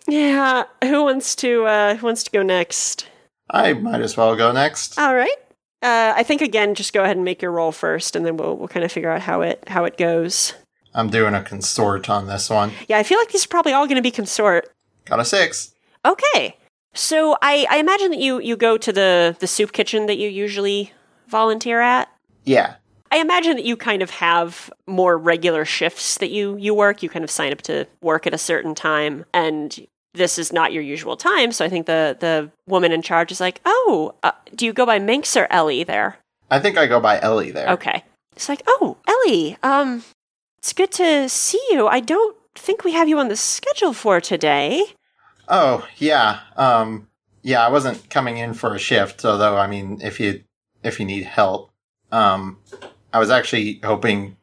yeah, 0.08 0.66
who 0.84 1.04
wants 1.04 1.36
to 1.38 1.66
uh, 1.66 1.96
who 1.96 2.06
wants 2.06 2.24
to 2.24 2.32
go 2.32 2.44
next? 2.44 3.08
I 3.50 3.74
might 3.74 4.02
as 4.02 4.18
well 4.18 4.36
go 4.36 4.52
next. 4.52 5.00
All 5.00 5.16
right. 5.16 5.38
Uh, 5.86 6.14
I 6.16 6.24
think 6.24 6.42
again, 6.42 6.74
just 6.74 6.94
go 6.94 7.04
ahead 7.04 7.16
and 7.16 7.24
make 7.24 7.44
your 7.44 7.52
roll 7.52 7.72
first, 7.72 8.16
and 8.16 8.26
then 8.26 8.38
we'll 8.38 8.58
we'll 8.58 8.68
kind 8.68 8.84
of 8.84 8.92
figure 8.92 9.12
out 9.12 9.22
how 9.22 9.42
it 9.42 9.64
how 9.68 9.86
it 9.86 9.98
goes. 9.98 10.54
I'm 10.96 11.12
doing 11.12 11.36
a 11.36 11.44
consort 11.44 12.10
on 12.10 12.26
this 12.26 12.50
one. 12.50 12.72
Yeah, 12.88 12.98
I 12.98 13.04
feel 13.04 13.20
like 13.20 13.30
these 13.30 13.46
are 13.46 13.50
probably 13.50 13.74
all 13.74 13.86
going 13.86 13.98
to 13.98 14.02
be 14.02 14.10
consort. 14.12 14.74
Got 15.06 15.20
a 15.20 15.26
six. 15.26 15.76
Okay. 16.04 16.58
So 16.94 17.38
I, 17.42 17.68
I 17.70 17.78
imagine 17.78 18.12
that 18.12 18.20
you, 18.20 18.40
you 18.40 18.56
go 18.56 18.78
to 18.78 18.94
the, 18.94 19.36
the 19.40 19.48
soup 19.48 19.74
kitchen 19.74 20.06
that 20.06 20.18
you 20.18 20.30
usually 20.30 20.94
volunteer 21.28 21.82
at. 21.82 22.10
Yeah. 22.46 22.76
I 23.12 23.18
imagine 23.18 23.58
that 23.58 23.66
you 23.66 23.76
kind 23.76 24.02
of 24.02 24.10
have 24.12 24.72
more 24.88 25.18
regular 25.18 25.66
shifts 25.66 26.18
that 26.20 26.32
you, 26.32 26.56
you 26.58 26.74
work. 26.74 27.04
You 27.04 27.10
kind 27.10 27.26
of 27.26 27.30
sign 27.30 27.52
up 27.52 27.62
to 27.64 27.86
work 28.02 28.26
at 28.26 28.34
a 28.34 28.38
certain 28.38 28.74
time, 28.74 29.26
and 29.34 29.86
this 30.16 30.38
is 30.38 30.52
not 30.52 30.74
your 30.74 30.84
usual 30.84 31.18
time. 31.18 31.52
So 31.52 31.66
I 31.66 31.70
think 31.70 31.86
the, 31.86 32.18
the 32.20 32.52
woman 32.68 32.92
in 32.92 33.02
charge 33.02 33.32
is 33.32 33.40
like, 33.40 33.62
Oh, 33.66 34.16
uh, 34.24 34.32
do 34.54 34.66
you 34.66 34.74
go 34.74 34.86
by 34.86 35.00
Minx 35.00 35.36
or 35.38 35.48
Ellie 35.50 35.84
there? 35.84 36.18
I 36.50 36.60
think 36.60 36.78
I 36.78 36.88
go 36.88 37.00
by 37.00 37.20
Ellie 37.22 37.52
there. 37.52 37.70
Okay. 37.70 38.04
It's 38.36 38.50
like, 38.50 38.62
Oh, 38.68 38.98
Ellie, 39.08 39.58
um, 39.64 40.04
it's 40.58 40.74
good 40.74 40.92
to 40.94 41.30
see 41.30 41.62
you. 41.72 41.88
I 41.88 42.00
don't 42.00 42.36
think 42.56 42.84
we 42.84 42.94
have 42.94 43.08
you 43.08 43.20
on 43.20 43.28
the 43.28 43.36
schedule 43.36 43.94
for 43.94 44.20
today. 44.20 44.86
Oh, 45.48 45.88
yeah. 45.98 46.40
Um 46.58 47.08
yeah, 47.44 47.64
I 47.64 47.70
wasn't 47.70 48.10
coming 48.10 48.38
in 48.38 48.56
for 48.56 48.74
a 48.74 48.80
shift, 48.80 49.24
although 49.24 49.58
I 49.58 49.68
mean 49.68 50.00
if 50.02 50.20
you 50.20 50.44
if 50.84 51.00
you 51.00 51.06
need 51.06 51.24
help. 51.26 51.72
Um 52.12 52.58
I 53.14 53.20
was 53.20 53.30
actually 53.30 53.80
hoping 53.84 54.38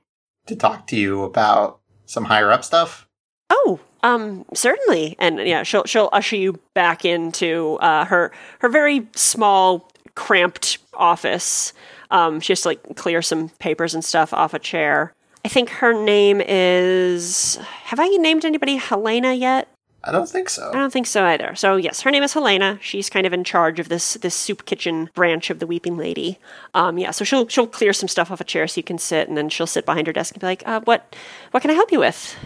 to 0.46 0.56
talk 0.56 0.86
to 0.88 0.96
you 0.96 1.24
about 1.24 1.80
some 2.06 2.24
higher 2.24 2.52
up 2.52 2.64
stuff. 2.64 3.08
Oh, 3.50 3.80
um, 4.02 4.44
certainly. 4.54 5.16
And 5.18 5.38
yeah, 5.38 5.62
she'll 5.62 5.84
she'll 5.84 6.08
usher 6.12 6.36
you 6.36 6.60
back 6.74 7.04
into 7.04 7.78
uh, 7.80 8.04
her 8.06 8.32
her 8.60 8.68
very 8.68 9.06
small, 9.14 9.90
cramped 10.14 10.78
office. 10.94 11.72
Um, 12.10 12.40
she 12.40 12.52
has 12.52 12.62
to 12.62 12.68
like 12.68 12.96
clear 12.96 13.22
some 13.22 13.48
papers 13.50 13.94
and 13.94 14.04
stuff 14.04 14.32
off 14.32 14.54
a 14.54 14.58
chair. 14.58 15.14
I 15.44 15.48
think 15.48 15.70
her 15.70 15.92
name 15.92 16.40
is. 16.40 17.56
Have 17.84 18.00
I 18.00 18.08
named 18.08 18.44
anybody 18.44 18.76
Helena 18.76 19.32
yet? 19.32 19.68
I 20.04 20.10
don't 20.10 20.28
think 20.28 20.50
so. 20.50 20.68
I 20.68 20.72
don't 20.72 20.92
think 20.92 21.06
so 21.06 21.24
either. 21.24 21.54
So 21.54 21.76
yes, 21.76 22.00
her 22.00 22.10
name 22.10 22.24
is 22.24 22.32
Helena. 22.32 22.78
She's 22.82 23.08
kind 23.08 23.24
of 23.24 23.32
in 23.32 23.44
charge 23.44 23.78
of 23.78 23.88
this 23.88 24.14
this 24.14 24.34
soup 24.34 24.66
kitchen 24.66 25.10
branch 25.14 25.48
of 25.48 25.60
the 25.60 25.66
Weeping 25.66 25.96
Lady. 25.96 26.38
Um, 26.74 26.98
yeah, 26.98 27.12
so 27.12 27.24
she'll 27.24 27.46
she'll 27.46 27.68
clear 27.68 27.92
some 27.92 28.08
stuff 28.08 28.30
off 28.30 28.40
a 28.40 28.44
chair 28.44 28.66
so 28.66 28.78
you 28.78 28.82
can 28.82 28.98
sit, 28.98 29.28
and 29.28 29.36
then 29.36 29.48
she'll 29.48 29.66
sit 29.66 29.86
behind 29.86 30.08
her 30.08 30.12
desk 30.12 30.34
and 30.34 30.40
be 30.40 30.46
like, 30.46 30.66
uh, 30.66 30.80
"What 30.84 31.14
what 31.52 31.60
can 31.60 31.70
I 31.70 31.74
help 31.74 31.92
you 31.92 32.00
with?" 32.00 32.36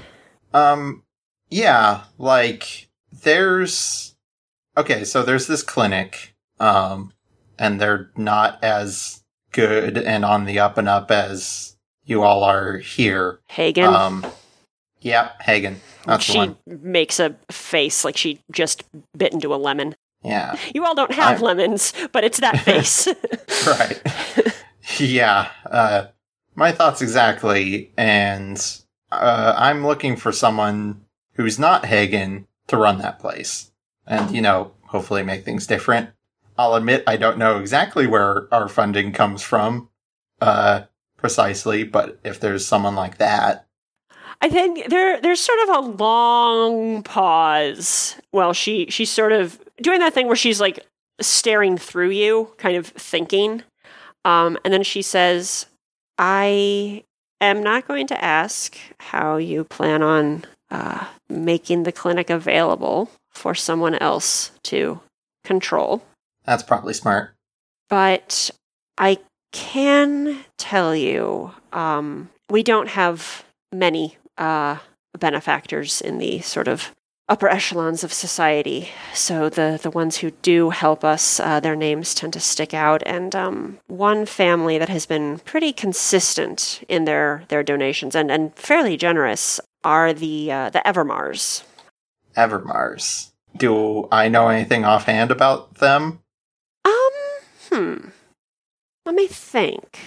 Um, 0.52 1.02
yeah, 1.48 2.04
like 2.18 2.88
there's 3.22 4.14
okay, 4.76 5.04
so 5.04 5.22
there's 5.22 5.46
this 5.46 5.62
clinic, 5.62 6.34
um, 6.60 7.12
and 7.58 7.80
they're 7.80 8.10
not 8.16 8.62
as 8.62 9.22
good 9.52 9.96
and 9.98 10.24
on 10.24 10.44
the 10.44 10.58
up 10.58 10.76
and 10.78 10.88
up 10.88 11.10
as 11.10 11.76
you 12.04 12.22
all 12.22 12.44
are 12.44 12.78
here. 12.78 13.40
Hagen. 13.48 13.84
Um, 13.86 14.26
yeah, 15.00 15.32
Hagen. 15.40 15.80
That's 16.04 16.24
she 16.24 16.54
makes 16.66 17.18
a 17.20 17.34
face 17.50 18.04
like 18.04 18.16
she 18.16 18.40
just 18.52 18.84
bit 19.16 19.32
into 19.32 19.54
a 19.54 19.56
lemon. 19.56 19.94
Yeah, 20.22 20.56
You 20.74 20.84
all 20.84 20.94
don't 20.94 21.12
have 21.12 21.36
I'm- 21.36 21.42
lemons, 21.42 21.92
but 22.12 22.24
it's 22.24 22.40
that 22.40 22.58
face. 22.60 23.06
right. 23.66 24.02
yeah, 24.98 25.50
uh, 25.70 26.06
my 26.56 26.72
thoughts 26.72 27.00
exactly, 27.02 27.92
and 27.96 28.58
uh, 29.12 29.54
I'm 29.56 29.86
looking 29.86 30.16
for 30.16 30.32
someone 30.32 31.02
who's 31.36 31.58
not 31.58 31.86
Hagen 31.86 32.46
to 32.68 32.76
run 32.76 32.98
that 32.98 33.18
place, 33.18 33.70
and 34.06 34.34
you 34.34 34.40
know, 34.40 34.72
hopefully 34.86 35.22
make 35.22 35.44
things 35.44 35.66
different. 35.66 36.10
I'll 36.58 36.74
admit 36.74 37.04
I 37.06 37.16
don't 37.16 37.38
know 37.38 37.58
exactly 37.58 38.06
where 38.06 38.52
our 38.52 38.68
funding 38.68 39.12
comes 39.12 39.42
from, 39.42 39.90
uh, 40.40 40.82
precisely, 41.16 41.84
but 41.84 42.18
if 42.24 42.40
there's 42.40 42.66
someone 42.66 42.94
like 42.94 43.18
that, 43.18 43.66
I 44.40 44.48
think 44.48 44.88
there 44.88 45.20
there's 45.20 45.40
sort 45.40 45.58
of 45.68 45.68
a 45.76 45.88
long 45.88 47.02
pause 47.02 48.16
Well, 48.32 48.52
she 48.52 48.86
she's 48.90 49.10
sort 49.10 49.32
of 49.32 49.60
doing 49.80 50.00
that 50.00 50.14
thing 50.14 50.26
where 50.26 50.36
she's 50.36 50.60
like 50.60 50.86
staring 51.20 51.78
through 51.78 52.10
you, 52.10 52.52
kind 52.58 52.76
of 52.76 52.86
thinking. 52.86 53.62
Um, 54.24 54.58
and 54.64 54.74
then 54.74 54.82
she 54.82 55.02
says, 55.02 55.66
I 56.18 57.04
am 57.40 57.62
not 57.62 57.86
going 57.86 58.06
to 58.08 58.24
ask 58.24 58.76
how 58.98 59.36
you 59.36 59.64
plan 59.64 60.02
on 60.02 60.44
uh, 60.70 61.06
making 61.28 61.82
the 61.84 61.92
clinic 61.92 62.30
available 62.30 63.10
for 63.30 63.54
someone 63.54 63.94
else 63.96 64.50
to 64.64 65.00
control. 65.44 66.02
that's 66.44 66.62
probably 66.62 66.92
smart. 66.94 67.34
but 67.88 68.50
I 68.98 69.18
can 69.52 70.44
tell 70.58 70.94
you 70.94 71.52
um, 71.72 72.30
we 72.50 72.62
don't 72.62 72.88
have 72.88 73.44
many 73.72 74.16
uh, 74.38 74.78
benefactors 75.18 76.00
in 76.00 76.18
the 76.18 76.40
sort 76.40 76.68
of 76.68 76.94
upper 77.28 77.48
echelons 77.48 78.04
of 78.04 78.12
society. 78.12 78.88
So 79.12 79.48
the 79.48 79.78
the 79.82 79.90
ones 79.90 80.18
who 80.18 80.30
do 80.30 80.70
help 80.70 81.04
us, 81.04 81.40
uh, 81.40 81.60
their 81.60 81.76
names 81.76 82.14
tend 82.14 82.32
to 82.34 82.40
stick 82.40 82.72
out. 82.72 83.02
And 83.06 83.34
um, 83.34 83.78
one 83.88 84.26
family 84.26 84.78
that 84.78 84.88
has 84.88 85.06
been 85.06 85.38
pretty 85.40 85.72
consistent 85.72 86.84
in 86.88 87.04
their 87.04 87.44
their 87.48 87.62
donations 87.62 88.14
and, 88.14 88.30
and 88.30 88.54
fairly 88.54 88.96
generous 88.96 89.60
are 89.86 90.12
the 90.12 90.50
uh, 90.50 90.70
the 90.70 90.82
Evermars. 90.84 91.62
Evermars. 92.36 93.30
Do 93.56 94.08
I 94.10 94.28
know 94.28 94.48
anything 94.48 94.84
offhand 94.84 95.30
about 95.30 95.76
them? 95.76 96.20
Um, 96.84 97.10
hmm. 97.70 98.08
Let 99.06 99.14
me 99.14 99.28
think. 99.28 99.98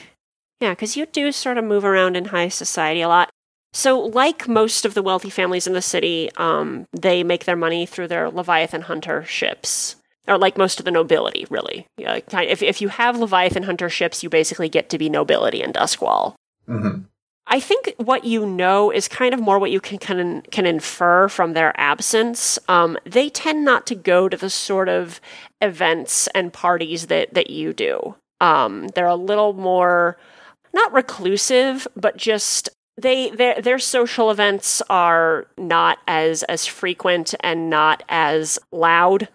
Yeah, 0.59 0.71
because 0.71 0.97
you 0.97 1.05
do 1.05 1.31
sort 1.31 1.57
of 1.57 1.63
move 1.63 1.85
around 1.85 2.17
in 2.17 2.25
high 2.25 2.49
society 2.49 3.01
a 3.01 3.07
lot. 3.07 3.29
So, 3.71 3.99
like 3.99 4.47
most 4.47 4.85
of 4.85 4.93
the 4.93 5.01
wealthy 5.01 5.29
families 5.29 5.65
in 5.65 5.73
the 5.73 5.81
city, 5.81 6.29
um, 6.35 6.85
they 6.91 7.23
make 7.23 7.45
their 7.45 7.55
money 7.55 7.85
through 7.85 8.09
their 8.09 8.29
Leviathan 8.29 8.81
Hunter 8.81 9.23
ships. 9.23 9.95
Or 10.27 10.37
like 10.37 10.57
most 10.57 10.79
of 10.79 10.85
the 10.85 10.91
nobility, 10.91 11.47
really. 11.49 11.87
Yeah, 11.97 12.19
if, 12.33 12.61
if 12.61 12.81
you 12.81 12.89
have 12.89 13.17
Leviathan 13.17 13.63
Hunter 13.63 13.89
ships, 13.89 14.21
you 14.21 14.29
basically 14.29 14.69
get 14.69 14.89
to 14.89 14.97
be 14.97 15.09
nobility 15.09 15.63
in 15.63 15.71
Duskwall. 15.71 16.35
Mm-hmm. 16.67 17.03
I 17.51 17.59
think 17.59 17.95
what 17.97 18.25
you 18.25 18.45
know 18.45 18.91
is 18.91 19.07
kind 19.07 19.33
of 19.33 19.39
more 19.39 19.57
what 19.57 19.71
you 19.71 19.81
can 19.81 19.97
can, 19.97 20.43
can 20.51 20.67
infer 20.67 21.27
from 21.27 21.53
their 21.53 21.77
absence. 21.79 22.59
Um, 22.67 22.97
they 23.05 23.29
tend 23.29 23.65
not 23.65 23.87
to 23.87 23.95
go 23.95 24.29
to 24.29 24.37
the 24.37 24.51
sort 24.51 24.87
of 24.87 25.19
events 25.59 26.27
and 26.35 26.53
parties 26.53 27.07
that 27.07 27.33
that 27.33 27.49
you 27.49 27.73
do. 27.73 28.15
Um, 28.39 28.89
they're 28.89 29.07
a 29.07 29.15
little 29.15 29.53
more 29.53 30.17
not 30.73 30.93
reclusive, 30.93 31.87
but 31.95 32.17
just 32.17 32.69
they 33.01 33.31
their 33.31 33.59
their 33.59 33.79
social 33.79 34.29
events 34.29 34.83
are 34.87 35.47
not 35.57 35.97
as 36.07 36.43
as 36.43 36.67
frequent 36.67 37.33
and 37.41 37.69
not 37.69 38.03
as 38.09 38.59
loud. 38.71 39.27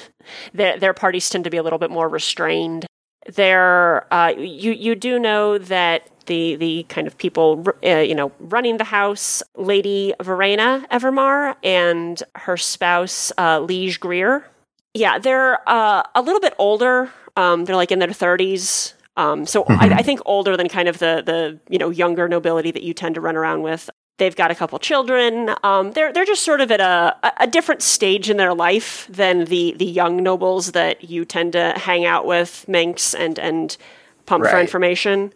their 0.54 0.78
their 0.78 0.94
parties 0.94 1.28
tend 1.28 1.44
to 1.44 1.50
be 1.50 1.56
a 1.56 1.64
little 1.64 1.80
bit 1.80 1.90
more 1.90 2.08
restrained. 2.08 2.86
There, 3.34 4.12
uh, 4.12 4.32
you 4.36 4.72
you 4.72 4.94
do 4.94 5.18
know 5.18 5.58
that 5.58 6.08
the 6.26 6.56
the 6.56 6.84
kind 6.88 7.06
of 7.06 7.16
people 7.18 7.64
uh, 7.84 7.98
you 7.98 8.14
know 8.14 8.32
running 8.38 8.76
the 8.76 8.84
house, 8.84 9.42
Lady 9.56 10.14
Verena 10.22 10.86
Evermar 10.90 11.56
and 11.62 12.22
her 12.34 12.56
spouse 12.56 13.32
uh, 13.38 13.60
Liege 13.60 14.00
Greer. 14.00 14.46
Yeah, 14.94 15.18
they're 15.18 15.58
uh, 15.68 16.02
a 16.14 16.22
little 16.22 16.40
bit 16.40 16.54
older. 16.58 17.10
Um, 17.36 17.64
they're 17.64 17.76
like 17.76 17.92
in 17.92 17.98
their 17.98 18.12
thirties. 18.12 18.94
Um, 19.16 19.46
so 19.46 19.64
I, 19.64 19.88
I 19.88 20.02
think 20.02 20.20
older 20.26 20.56
than 20.56 20.68
kind 20.68 20.88
of 20.88 20.98
the 20.98 21.22
the 21.24 21.58
you 21.68 21.78
know 21.78 21.90
younger 21.90 22.28
nobility 22.28 22.70
that 22.70 22.82
you 22.82 22.94
tend 22.94 23.14
to 23.14 23.20
run 23.20 23.36
around 23.36 23.62
with. 23.62 23.88
They've 24.18 24.34
got 24.34 24.50
a 24.50 24.54
couple 24.54 24.78
children. 24.78 25.54
Um, 25.62 25.92
they're 25.92 26.12
they're 26.12 26.24
just 26.24 26.42
sort 26.42 26.60
of 26.60 26.70
at 26.70 26.80
a, 26.80 27.16
a 27.38 27.46
different 27.46 27.82
stage 27.82 28.30
in 28.30 28.38
their 28.38 28.54
life 28.54 29.06
than 29.10 29.44
the 29.44 29.74
the 29.76 29.84
young 29.84 30.22
nobles 30.22 30.72
that 30.72 31.08
you 31.08 31.24
tend 31.24 31.52
to 31.52 31.74
hang 31.76 32.06
out 32.06 32.26
with, 32.26 32.66
Minx 32.66 33.14
and 33.14 33.38
and 33.38 33.76
pump 34.24 34.46
for 34.46 34.58
information. 34.58 35.32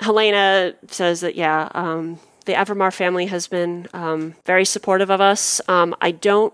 Helena 0.00 0.74
says 0.88 1.20
that 1.20 1.34
yeah, 1.34 1.68
um, 1.74 2.18
the 2.44 2.52
Evermar 2.52 2.92
family 2.92 3.26
has 3.26 3.46
been 3.46 3.88
um, 3.92 4.34
very 4.44 4.64
supportive 4.64 5.10
of 5.10 5.20
us. 5.20 5.60
Um, 5.68 5.94
I 6.00 6.10
don't 6.10 6.52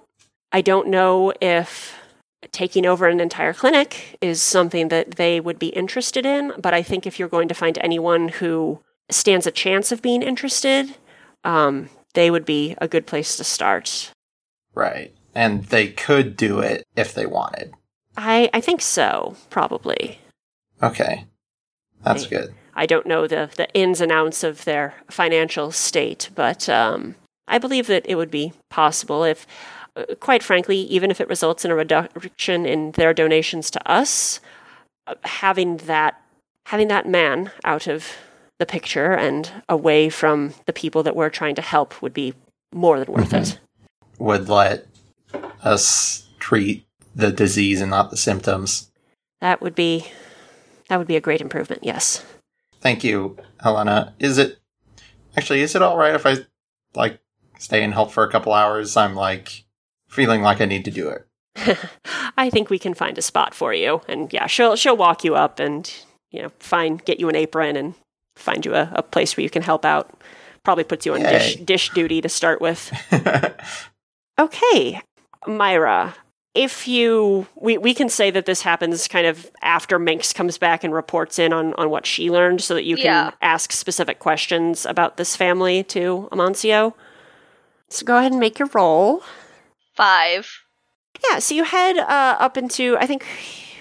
I 0.53 0.61
don't 0.61 0.89
know 0.89 1.33
if 1.41 1.99
taking 2.53 2.87
over 2.87 3.09
an 3.09 3.21
entire 3.21 3.53
clinic 3.53 4.17
is 4.21 4.41
something 4.41 4.89
that 4.89 5.13
they 5.13 5.41
would 5.41 5.59
be 5.59 5.69
interested 5.69 6.25
in, 6.25 6.53
but 6.59 6.73
I 6.75 6.83
think 6.83 7.07
if 7.07 7.19
you're 7.19 7.29
going 7.29 7.49
to 7.49 7.55
find 7.55 7.79
anyone 7.79 8.29
who 8.29 8.81
stands 9.11 9.47
a 9.47 9.51
chance 9.51 9.93
of 9.93 10.03
being 10.03 10.23
interested, 10.23 10.95
um, 11.47 11.89
they 12.15 12.31
would 12.31 12.45
be 12.45 12.75
a 12.79 12.89
good 12.89 13.07
place 13.07 13.37
to 13.37 13.45
start. 13.45 14.11
Right. 14.75 15.15
And 15.35 15.65
they 15.65 15.89
could 15.89 16.37
do 16.37 16.59
it 16.59 16.85
if 16.97 17.15
they 17.15 17.27
wanted. 17.27 17.73
I, 18.17 18.51
I 18.53 18.61
think 18.61 18.81
so, 18.83 19.37
probably. 19.49 20.19
Okay. 20.83 21.25
That's 22.03 22.27
Okay. 22.27 22.37
good. 22.37 22.55
I 22.75 22.85
don't 22.85 23.07
know 23.07 23.27
the, 23.27 23.51
the 23.57 23.73
ins 23.73 24.03
and 24.03 24.13
outs 24.13 24.45
of 24.45 24.65
their 24.65 24.95
financial 25.09 25.73
state, 25.73 26.29
but 26.35 26.69
um, 26.69 27.15
I 27.49 27.59
believe 27.59 27.87
that 27.87 28.05
it 28.07 28.17
would 28.17 28.31
be 28.31 28.53
possible 28.69 29.25
if 29.25 29.47
uh, 29.97 30.05
quite 30.21 30.43
frankly, 30.43 30.77
even 30.77 31.11
if 31.11 31.23
it 31.23 31.29
results 31.29 31.65
in 31.65 31.71
a 31.71 31.75
reduction 31.75 32.67
in 32.67 32.91
their 32.93 33.15
donations 33.15 33.71
to 33.71 33.91
us, 33.91 34.41
uh, 35.07 35.15
having 35.25 35.79
that 35.79 36.21
having 36.67 36.89
that 36.89 37.09
man 37.09 37.51
out 37.65 37.87
of 37.87 38.13
the 38.59 38.67
picture 38.67 39.13
and 39.13 39.51
away 39.69 40.09
from 40.09 40.55
the 40.67 40.73
people 40.73 41.03
that 41.03 41.17
we're 41.17 41.31
trying 41.31 41.55
to 41.57 41.63
help 41.63 42.01
would 42.01 42.15
be 42.15 42.35
more 42.73 42.99
than 42.99 43.13
worth 43.13 43.33
it. 43.33 43.43
Mm-hmm. 43.45 44.25
Would 44.25 44.49
let 44.49 44.87
us 45.63 46.29
treat 46.39 46.87
the 47.15 47.33
disease 47.33 47.81
and 47.81 47.91
not 47.91 48.11
the 48.11 48.17
symptoms. 48.17 48.91
That 49.41 49.61
would 49.61 49.75
be 49.75 50.07
that 50.89 50.99
would 50.99 51.09
be 51.09 51.17
a 51.17 51.21
great 51.21 51.41
improvement. 51.41 51.83
Yes. 51.85 52.25
Thank 52.81 53.03
you, 53.03 53.37
Helena. 53.61 54.15
Is 54.19 54.39
it 54.39 54.59
actually 55.37 55.61
is 55.61 55.75
it 55.75 55.83
all 55.83 55.97
right 55.97 56.15
if 56.15 56.27
I 56.27 56.39
like 56.95 57.21
stay 57.59 57.83
and 57.83 57.93
help 57.93 58.11
for 58.11 58.25
a 58.25 58.31
couple 58.31 58.53
hours? 58.53 58.97
I'm 58.97 59.15
like 59.15 59.65
feeling 60.09 60.43
like 60.43 60.61
I 60.61 60.67
need 60.67 60.85
to 60.85 60.91
do 60.91 61.09
it. 61.09 61.27
I 62.37 62.51
think 62.51 62.71
we 62.71 62.79
can 62.79 62.95
find 62.95 63.17
a 63.17 63.23
spot 63.23 63.55
for 63.55 63.73
you, 63.73 64.03
and 64.09 64.33
yeah, 64.33 64.47
she'll 64.47 64.77
she'll 64.77 64.97
walk 64.97 65.25
you 65.25 65.35
up 65.35 65.59
and 65.59 65.93
you 66.31 66.43
know 66.43 66.51
find 66.59 67.05
get 67.05 67.19
you 67.19 67.29
an 67.29 67.37
apron 67.37 67.77
and 67.77 67.95
find 68.37 68.65
you 68.65 68.75
a, 68.75 68.91
a 68.95 69.03
place 69.03 69.37
where 69.37 69.43
you 69.43 69.51
can 69.51 69.63
help 69.63 69.85
out. 69.85 70.11
Probably 70.63 70.85
puts 70.85 71.05
you 71.07 71.15
on 71.15 71.21
dish 71.23 71.57
dish 71.57 71.91
duty 71.91 72.21
to 72.21 72.29
start 72.29 72.61
with. 72.61 72.93
okay, 74.39 75.01
Myra, 75.47 76.15
if 76.55 76.89
you 76.89 77.47
we, 77.55 77.79
we 77.79 77.95
can 77.95 78.09
say 78.09 78.31
that 78.31 78.47
this 78.47 78.63
happens 78.63 79.07
kind 79.09 79.27
of 79.27 79.51
after 79.63 79.99
Minx 79.99 80.33
comes 80.33 80.59
back 80.59 80.83
and 80.85 80.93
reports 80.93 81.39
in 81.39 81.53
on, 81.53 81.75
on 81.75 81.91
what 81.91 82.07
she 82.07 82.31
learned 82.31 82.63
so 82.63 82.75
that 82.75 82.85
you 82.85 82.97
can 82.97 83.05
Yeah. 83.07 83.31
ask 83.43 83.73
specific 83.73 84.19
questions 84.19 84.85
about 84.87 85.17
this 85.17 85.37
family 85.37 85.83
to 85.85 86.29
Amancio. 86.33 86.95
So 87.89 88.05
go 88.05 88.17
ahead 88.19 88.33
and 88.33 88.41
make 88.41 88.59
your 88.59 88.69
roll. 88.75 89.23
Five. 89.95 90.51
Yeah, 91.31 91.39
so 91.39 91.55
you 91.55 91.65
head 91.65 91.97
uh, 91.97 92.37
up 92.41 92.57
into 92.57 92.97
I 92.99 93.07
think 93.07 93.25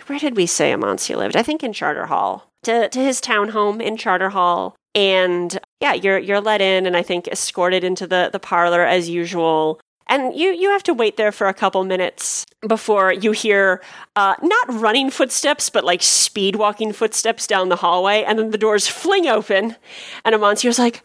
where 0.08 0.20
did 0.20 0.36
we 0.36 0.46
say 0.46 0.72
Amancio 0.72 1.18
lived? 1.18 1.36
I 1.36 1.42
think 1.44 1.64
in 1.64 1.74
Charter 1.74 2.06
Hall. 2.06 2.52
To 2.66 2.90
to 2.90 3.00
his 3.00 3.22
townhome 3.22 3.82
in 3.82 3.98
Charter 3.98 4.30
Hall. 4.30 4.76
And 4.94 5.60
yeah, 5.82 5.94
you're 5.94 6.18
you're 6.20 6.42
let 6.42 6.62
in 6.62 6.86
and 6.86 6.98
I 6.98 7.04
think 7.04 7.28
escorted 7.28 7.84
into 7.84 8.08
the, 8.08 8.30
the 8.32 8.40
parlor 8.40 8.82
as 8.82 9.10
usual. 9.10 9.80
And 10.08 10.36
you, 10.36 10.50
you 10.50 10.70
have 10.70 10.84
to 10.84 10.94
wait 10.94 11.18
there 11.18 11.32
for 11.32 11.48
a 11.48 11.54
couple 11.54 11.84
minutes 11.84 12.46
before 12.68 13.12
you 13.12 13.32
hear 13.32 13.82
uh, 14.16 14.36
not 14.42 14.82
running 14.82 15.10
footsteps, 15.10 15.70
but 15.70 15.84
like 15.84 16.04
speed 16.04 16.56
walking 16.56 16.94
footsteps 16.94 17.48
down 17.48 17.70
the 17.70 17.76
hallway. 17.76 18.24
And 18.24 18.38
then 18.38 18.52
the 18.52 18.58
doors 18.58 18.88
fling 18.88 19.28
open, 19.28 19.76
and 20.24 20.36
Amancio's 20.36 20.78
like, 20.78 21.04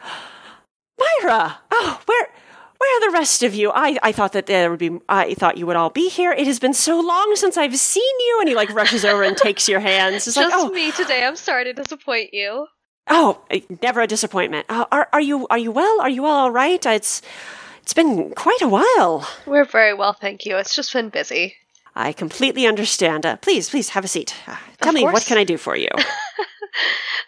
Myra, 0.99 1.59
oh, 1.71 2.01
where, 2.05 2.29
where 2.81 2.97
are 2.97 3.11
the 3.11 3.19
rest 3.19 3.43
of 3.43 3.55
you? 3.55 3.71
I, 3.75 3.99
I 4.03 4.11
thought 4.11 4.33
that 4.33 4.47
there 4.47 4.71
would 4.71 4.79
be, 4.79 4.99
I 5.07 5.35
thought 5.35 5.59
you 5.59 5.67
would 5.67 5.77
all 5.77 5.91
be 5.91 6.09
here. 6.09 6.33
It 6.33 6.47
has 6.47 6.59
been 6.59 6.73
so 6.73 6.99
long 6.99 7.37
since 7.37 7.59
I've 7.59 7.77
seen 7.77 8.03
you. 8.21 8.39
And 8.41 8.49
he 8.49 8.55
like 8.55 8.73
rushes 8.73 9.05
over 9.05 9.23
and 9.23 9.37
takes 9.37 9.69
your 9.69 9.81
hands. 9.81 10.27
It's 10.27 10.37
like, 10.39 10.49
oh, 10.51 10.71
me 10.71 10.91
today. 10.93 11.23
I'm 11.27 11.37
sorry 11.37 11.65
to 11.65 11.75
disappoint 11.75 12.33
you. 12.33 12.67
oh, 13.09 13.43
never 13.83 14.01
a 14.01 14.07
disappointment. 14.07 14.65
Uh, 14.71 14.87
are, 14.91 15.09
are 15.13 15.21
you, 15.21 15.47
are 15.49 15.59
you 15.59 15.71
well? 15.71 16.01
Are 16.01 16.09
you 16.09 16.25
all 16.25 16.45
all 16.45 16.51
right? 16.51 16.85
It's, 16.87 17.21
it's 17.83 17.93
been 17.93 18.31
quite 18.31 18.63
a 18.63 18.69
while. 18.69 19.29
We're 19.45 19.67
very 19.67 19.93
well, 19.93 20.15
thank 20.15 20.47
you. 20.47 20.57
It's 20.57 20.75
just 20.75 20.95
been 20.95 21.11
busy. 21.11 21.57
I 21.95 22.15
completely 22.15 22.67
understand. 22.67 23.27
Uh, 23.27 23.37
please, 23.37 23.69
please 23.69 23.91
have 23.91 24.07
a 24.07 24.09
seat. 24.09 24.35
Uh, 24.47 24.57
tell 24.81 24.93
me, 24.93 25.05
what 25.05 25.27
can 25.27 25.37
I 25.37 25.45
do 25.45 25.59
for 25.59 25.77
you? 25.77 25.89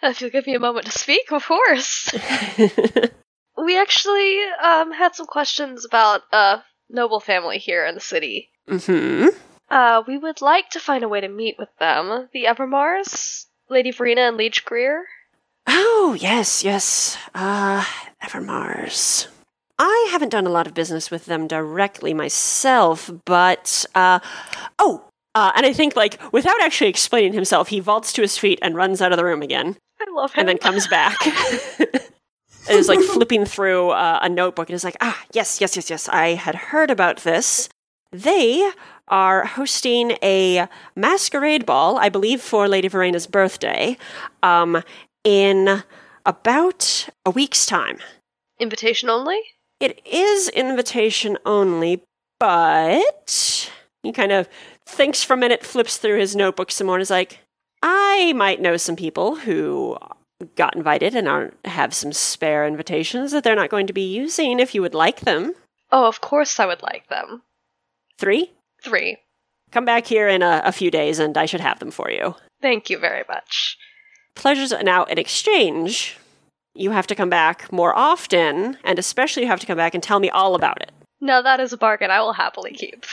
If 0.05 0.19
you'll 0.19 0.31
give 0.31 0.47
me 0.47 0.53
a 0.53 0.59
moment 0.59 0.85
to 0.87 0.91
speak, 0.91 1.31
of 1.31 1.45
course. 1.45 2.13
we 3.57 3.79
actually 3.79 4.39
um, 4.63 4.91
had 4.91 5.15
some 5.15 5.25
questions 5.27 5.85
about 5.85 6.21
a 6.31 6.63
noble 6.89 7.19
family 7.19 7.57
here 7.57 7.85
in 7.85 7.95
the 7.95 8.01
city. 8.01 8.49
hmm 8.69 9.27
Uh, 9.69 10.03
we 10.07 10.17
would 10.17 10.41
like 10.41 10.69
to 10.69 10.79
find 10.79 11.03
a 11.03 11.09
way 11.09 11.21
to 11.21 11.27
meet 11.27 11.55
with 11.57 11.69
them. 11.79 12.29
The 12.33 12.45
Evermars, 12.45 13.45
Lady 13.69 13.91
Verena 13.91 14.21
and 14.27 14.37
Liege 14.37 14.65
Greer. 14.65 15.05
Oh, 15.67 16.15
yes, 16.19 16.63
yes. 16.63 17.17
Uh, 17.33 17.83
Evermars. 18.21 19.27
I 19.79 20.07
haven't 20.11 20.29
done 20.29 20.45
a 20.45 20.51
lot 20.51 20.67
of 20.67 20.73
business 20.73 21.09
with 21.09 21.25
them 21.25 21.47
directly 21.47 22.13
myself, 22.13 23.09
but, 23.25 23.85
uh, 23.95 24.19
oh, 24.77 25.05
uh, 25.33 25.51
and 25.55 25.65
I 25.65 25.73
think, 25.73 25.95
like, 25.95 26.21
without 26.31 26.61
actually 26.61 26.89
explaining 26.89 27.33
himself, 27.33 27.69
he 27.69 27.79
vaults 27.79 28.13
to 28.13 28.21
his 28.21 28.37
feet 28.37 28.59
and 28.61 28.75
runs 28.75 29.01
out 29.01 29.11
of 29.11 29.17
the 29.17 29.25
room 29.25 29.41
again, 29.41 29.75
I 29.99 30.05
love 30.13 30.33
him. 30.33 30.41
and 30.41 30.49
then 30.49 30.57
comes 30.59 30.85
back. 30.87 31.17
and 32.67 32.77
is 32.77 32.87
like 32.87 32.99
flipping 33.13 33.45
through 33.45 33.89
uh, 33.89 34.19
a 34.21 34.29
notebook 34.29 34.69
and 34.69 34.75
is 34.75 34.83
like, 34.83 34.97
ah, 35.01 35.23
yes, 35.33 35.59
yes, 35.61 35.75
yes, 35.75 35.89
yes, 35.89 36.09
I 36.09 36.29
had 36.29 36.55
heard 36.55 36.89
about 36.89 37.17
this. 37.17 37.69
They 38.11 38.69
are 39.07 39.45
hosting 39.45 40.17
a 40.23 40.67
masquerade 40.95 41.65
ball, 41.65 41.97
I 41.97 42.09
believe, 42.09 42.41
for 42.41 42.67
Lady 42.67 42.87
Verena's 42.87 43.27
birthday, 43.27 43.97
um, 44.41 44.81
in 45.23 45.83
about 46.25 47.09
a 47.25 47.31
week's 47.31 47.65
time. 47.65 47.99
Invitation 48.59 49.09
only? 49.09 49.39
It 49.79 50.01
is 50.05 50.47
invitation 50.49 51.37
only, 51.45 52.03
but 52.39 53.71
he 54.03 54.11
kind 54.11 54.31
of 54.31 54.47
thinks 54.85 55.23
for 55.23 55.33
a 55.33 55.37
minute, 55.37 55.65
flips 55.65 55.97
through 55.97 56.19
his 56.19 56.35
notebook 56.35 56.71
some 56.71 56.87
more, 56.87 56.95
and 56.95 57.01
is 57.01 57.09
like, 57.09 57.39
I 57.81 58.33
might 58.33 58.61
know 58.61 58.77
some 58.77 58.95
people 58.95 59.35
who 59.35 59.97
got 60.55 60.75
invited 60.75 61.15
and 61.15 61.27
are, 61.27 61.53
have 61.65 61.93
some 61.93 62.13
spare 62.13 62.65
invitations 62.65 63.31
that 63.31 63.43
they're 63.43 63.55
not 63.55 63.69
going 63.69 63.87
to 63.87 63.93
be 63.93 64.01
using 64.01 64.59
if 64.59 64.73
you 64.73 64.81
would 64.81 64.93
like 64.93 65.21
them. 65.21 65.53
Oh, 65.91 66.07
of 66.07 66.21
course 66.21 66.59
I 66.59 66.65
would 66.65 66.81
like 66.81 67.07
them. 67.07 67.43
Three? 68.17 68.51
Three. 68.83 69.17
Come 69.71 69.85
back 69.85 70.05
here 70.05 70.27
in 70.27 70.41
a, 70.41 70.61
a 70.65 70.71
few 70.71 70.91
days 70.91 71.19
and 71.19 71.37
I 71.37 71.45
should 71.45 71.61
have 71.61 71.79
them 71.79 71.91
for 71.91 72.11
you. 72.11 72.35
Thank 72.61 72.89
you 72.89 72.97
very 72.97 73.23
much. 73.27 73.77
Pleasures 74.35 74.71
are 74.71 74.83
now 74.83 75.03
in 75.05 75.17
exchange. 75.17 76.17
You 76.75 76.91
have 76.91 77.07
to 77.07 77.15
come 77.15 77.29
back 77.29 77.71
more 77.71 77.95
often, 77.95 78.77
and 78.83 78.97
especially 78.97 79.43
you 79.43 79.49
have 79.49 79.59
to 79.59 79.67
come 79.67 79.77
back 79.77 79.93
and 79.93 80.01
tell 80.01 80.19
me 80.19 80.31
all 80.31 80.55
about 80.55 80.81
it. 80.81 80.91
Now 81.21 81.41
that 81.43 81.59
is 81.59 81.71
a 81.71 81.77
bargain 81.77 82.09
I 82.09 82.19
will 82.21 82.33
happily 82.33 82.71
keep. 82.71 83.05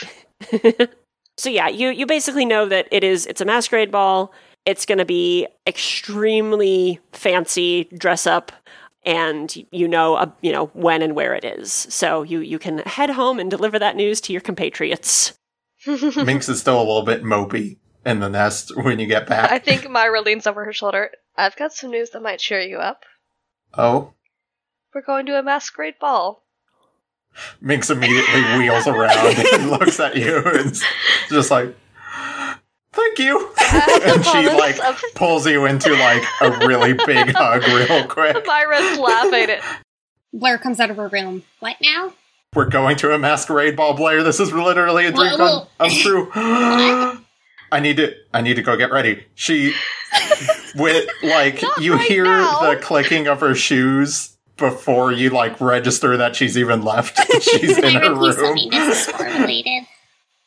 So 1.41 1.49
yeah, 1.49 1.69
you 1.69 1.89
you 1.89 2.05
basically 2.05 2.45
know 2.45 2.67
that 2.67 2.87
it 2.91 3.03
is 3.03 3.25
it's 3.25 3.41
a 3.41 3.45
masquerade 3.45 3.91
ball. 3.91 4.31
It's 4.65 4.85
going 4.85 4.99
to 4.99 5.05
be 5.05 5.47
extremely 5.67 6.99
fancy 7.13 7.85
dress 7.97 8.27
up 8.27 8.51
and 9.03 9.55
you 9.71 9.87
know 9.87 10.15
uh, 10.15 10.29
you 10.41 10.51
know 10.51 10.67
when 10.73 11.01
and 11.01 11.15
where 11.15 11.33
it 11.33 11.43
is. 11.43 11.71
So 11.71 12.21
you 12.23 12.39
you 12.39 12.59
can 12.59 12.79
head 12.79 13.09
home 13.11 13.39
and 13.39 13.49
deliver 13.49 13.79
that 13.79 13.95
news 13.95 14.21
to 14.21 14.33
your 14.33 14.41
compatriots. 14.41 15.33
Minx 15.87 16.47
is 16.47 16.59
still 16.59 16.77
a 16.77 16.85
little 16.85 17.03
bit 17.03 17.23
mopey 17.23 17.77
in 18.05 18.19
the 18.19 18.29
nest 18.29 18.71
when 18.75 18.99
you 18.99 19.07
get 19.07 19.27
back. 19.27 19.51
I 19.51 19.57
think 19.59 19.89
Myra 19.89 20.21
leans 20.21 20.45
over 20.45 20.63
her 20.65 20.73
shoulder. 20.73 21.11
I've 21.35 21.55
got 21.55 21.73
some 21.73 21.89
news 21.89 22.11
that 22.11 22.21
might 22.21 22.39
cheer 22.39 22.61
you 22.61 22.77
up. 22.77 23.03
oh, 23.75 24.13
We're 24.93 25.01
going 25.01 25.25
to 25.27 25.39
a 25.39 25.43
masquerade 25.43 25.95
ball. 25.99 26.43
Minx 27.61 27.89
immediately 27.89 28.41
wheels 28.59 28.85
around 28.87 29.37
and 29.53 29.69
looks 29.71 29.99
at 29.99 30.15
you 30.17 30.37
and 30.37 30.71
is 30.71 30.83
just 31.29 31.49
like, 31.49 31.73
"Thank 32.93 33.19
you," 33.19 33.53
and 33.73 34.25
she 34.25 34.49
like 34.49 34.77
pulls 35.15 35.47
you 35.47 35.65
into 35.65 35.91
like 35.93 36.23
a 36.41 36.51
really 36.67 36.93
big 36.93 37.33
hug 37.35 37.63
real 37.63 38.07
quick. 38.07 38.45
Myra's 38.45 38.97
laughing 38.97 39.49
at 39.49 39.63
Blair 40.33 40.57
comes 40.57 40.79
out 40.79 40.89
of 40.89 40.97
her 40.97 41.07
room. 41.07 41.43
What 41.59 41.77
now? 41.81 42.13
We're 42.53 42.69
going 42.69 42.97
to 42.97 43.13
a 43.13 43.17
masquerade 43.17 43.77
ball, 43.77 43.93
Blair. 43.93 44.23
This 44.23 44.39
is 44.39 44.51
literally 44.51 45.05
a 45.05 45.11
dream 45.11 45.39
Whoa, 45.39 45.67
come, 45.79 45.89
come 45.89 45.89
true. 45.89 46.31
I 47.71 47.79
need 47.79 47.95
to. 47.97 48.13
I 48.33 48.41
need 48.41 48.55
to 48.55 48.61
go 48.61 48.75
get 48.75 48.91
ready. 48.91 49.23
She, 49.35 49.73
with 50.75 51.07
like 51.23 51.61
Not 51.61 51.81
you 51.81 51.93
right 51.95 52.07
hear 52.07 52.25
now. 52.25 52.69
the 52.69 52.75
clicking 52.81 53.27
of 53.27 53.39
her 53.39 53.55
shoes 53.55 54.35
before 54.57 55.13
you 55.13 55.29
like 55.29 55.59
register 55.61 56.17
that 56.17 56.35
she's 56.35 56.57
even 56.57 56.81
left. 56.83 57.17
she's 57.41 57.77
in 57.77 57.95
her 57.95 58.13
room. 58.13 58.55
me 58.55 58.67
this 58.69 58.97
is 58.97 59.13
sport 59.13 59.33
related. 59.33 59.87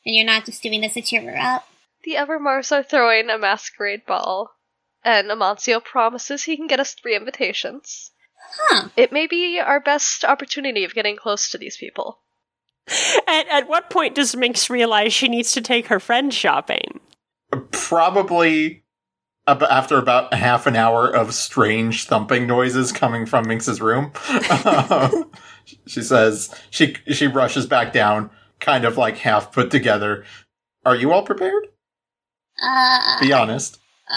And 0.06 0.14
you're 0.14 0.26
not 0.26 0.44
just 0.44 0.62
doing 0.62 0.82
this 0.82 0.92
to 0.94 1.00
cheer 1.00 1.22
her 1.22 1.36
up. 1.38 1.66
The 2.04 2.14
Evermars 2.14 2.72
are 2.72 2.82
throwing 2.82 3.30
a 3.30 3.38
masquerade 3.38 4.06
ball, 4.06 4.50
and 5.04 5.28
Amancio 5.28 5.82
promises 5.82 6.44
he 6.44 6.56
can 6.56 6.66
get 6.66 6.80
us 6.80 6.94
three 6.94 7.16
invitations. 7.16 8.12
Huh. 8.56 8.88
It 8.96 9.12
may 9.12 9.26
be 9.26 9.58
our 9.58 9.80
best 9.80 10.24
opportunity 10.24 10.84
of 10.84 10.94
getting 10.94 11.16
close 11.16 11.50
to 11.50 11.58
these 11.58 11.76
people. 11.76 12.20
At 13.26 13.48
at 13.48 13.68
what 13.68 13.88
point 13.88 14.14
does 14.14 14.36
Minx 14.36 14.68
realize 14.68 15.12
she 15.12 15.28
needs 15.28 15.52
to 15.52 15.62
take 15.62 15.86
her 15.86 15.98
friend 15.98 16.32
shopping? 16.32 17.00
Probably 17.70 18.84
ab- 19.46 19.62
after 19.62 19.98
about 19.98 20.34
half 20.34 20.66
an 20.66 20.76
hour 20.76 21.08
of 21.08 21.34
strange 21.34 22.06
thumping 22.06 22.46
noises 22.46 22.92
coming 22.92 23.24
from 23.24 23.48
Minx's 23.48 23.80
room. 23.80 24.12
Um, 24.66 25.30
she 25.86 26.02
says 26.02 26.54
she 26.70 26.96
she 27.08 27.26
rushes 27.26 27.66
back 27.66 27.92
down, 27.92 28.30
kind 28.60 28.84
of 28.84 28.98
like 28.98 29.16
half 29.18 29.52
put 29.52 29.70
together. 29.70 30.24
Are 30.84 30.96
you 30.96 31.12
all 31.12 31.22
prepared? 31.22 31.68
Uh, 32.62 33.20
Be 33.20 33.32
honest. 33.32 33.78
uh, 34.10 34.16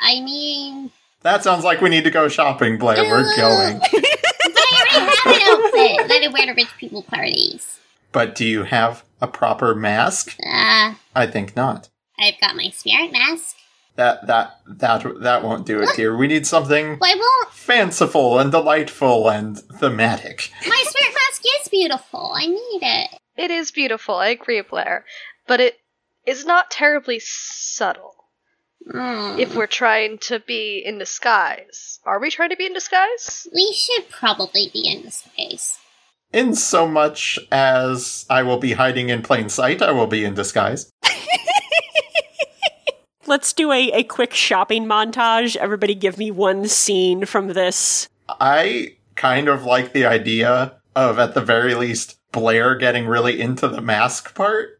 I 0.00 0.20
mean, 0.22 0.90
That 1.22 1.42
sounds 1.42 1.64
like 1.64 1.80
we 1.80 1.88
need 1.90 2.04
to 2.04 2.10
go 2.10 2.28
shopping, 2.28 2.78
Blair. 2.78 3.02
We're 3.02 3.36
going. 3.36 3.78
but 3.92 3.92
I 3.92 4.86
already 4.96 5.16
have 5.16 5.26
an 5.26 5.64
outfit 5.64 6.08
that 6.08 6.22
I 6.24 6.28
wear 6.32 6.46
to 6.46 6.52
rich 6.52 6.76
people 6.78 7.02
parties. 7.02 7.80
But 8.12 8.34
do 8.34 8.44
you 8.44 8.62
have 8.64 9.04
a 9.20 9.26
proper 9.26 9.74
mask? 9.74 10.36
Uh, 10.46 10.94
I 11.14 11.26
think 11.26 11.56
not. 11.56 11.88
I've 12.18 12.40
got 12.40 12.54
my 12.56 12.68
spirit 12.70 13.12
mask. 13.12 13.56
That 13.96 14.26
that 14.26 14.58
that 14.66 15.04
that 15.20 15.42
won't 15.44 15.66
do 15.66 15.80
it, 15.80 15.90
dear. 15.94 16.16
We 16.16 16.26
need 16.26 16.46
something 16.48 16.96
Why 16.98 17.14
won't 17.16 17.52
fanciful 17.52 18.40
and 18.40 18.50
delightful 18.50 19.28
and 19.28 19.56
thematic. 19.58 20.50
my 20.66 20.84
spirit 20.86 21.14
mask 21.14 21.42
is 21.60 21.68
beautiful? 21.68 22.32
I 22.36 22.46
need 22.46 22.80
it. 22.82 23.18
It 23.36 23.50
is 23.52 23.70
beautiful, 23.70 24.16
I 24.16 24.28
agree, 24.28 24.60
Blair, 24.62 25.04
but 25.46 25.60
it 25.60 25.78
is 26.26 26.44
not 26.44 26.70
terribly 26.70 27.20
subtle. 27.20 28.14
Mm. 28.92 29.38
If 29.38 29.54
we're 29.54 29.66
trying 29.66 30.18
to 30.18 30.40
be 30.40 30.82
in 30.84 30.98
disguise, 30.98 32.00
are 32.04 32.20
we 32.20 32.30
trying 32.30 32.50
to 32.50 32.56
be 32.56 32.66
in 32.66 32.74
disguise? 32.74 33.48
we 33.54 33.72
should 33.72 34.10
probably 34.10 34.70
be 34.72 34.86
in 34.86 35.02
disguise. 35.02 35.78
In 36.32 36.54
so 36.54 36.86
much 36.86 37.38
as 37.50 38.26
I 38.28 38.42
will 38.42 38.58
be 38.58 38.72
hiding 38.72 39.08
in 39.08 39.22
plain 39.22 39.48
sight, 39.48 39.80
I 39.80 39.92
will 39.92 40.06
be 40.06 40.24
in 40.24 40.34
disguise. 40.34 40.90
Let's 43.26 43.54
do 43.54 43.72
a, 43.72 43.90
a 43.92 44.02
quick 44.02 44.34
shopping 44.34 44.84
montage. 44.84 45.56
Everybody 45.56 45.94
give 45.94 46.18
me 46.18 46.30
one 46.30 46.68
scene 46.68 47.24
from 47.24 47.48
this. 47.48 48.06
I 48.28 48.96
kind 49.14 49.48
of 49.48 49.64
like 49.64 49.92
the 49.92 50.04
idea 50.04 50.74
of, 50.94 51.18
at 51.18 51.34
the 51.34 51.40
very 51.40 51.74
least, 51.74 52.18
Blair 52.32 52.74
getting 52.74 53.06
really 53.06 53.40
into 53.40 53.68
the 53.68 53.80
mask 53.80 54.34
part 54.34 54.73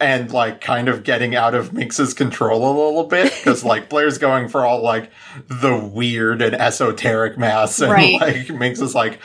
and, 0.00 0.32
like, 0.32 0.60
kind 0.60 0.88
of 0.88 1.04
getting 1.04 1.34
out 1.36 1.54
of 1.54 1.72
Minx's 1.72 2.14
control 2.14 2.64
a 2.64 2.72
little 2.72 3.04
bit. 3.04 3.32
Because, 3.32 3.64
like, 3.64 3.88
Blair's 3.88 4.18
going 4.18 4.48
for 4.48 4.64
all, 4.64 4.82
like, 4.82 5.10
the 5.48 5.76
weird 5.76 6.42
and 6.42 6.54
esoteric 6.54 7.38
masks. 7.38 7.80
And, 7.80 7.92
Right. 7.92 8.20
like, 8.20 8.50
Minx 8.50 8.80
is 8.80 8.94
like, 8.94 9.20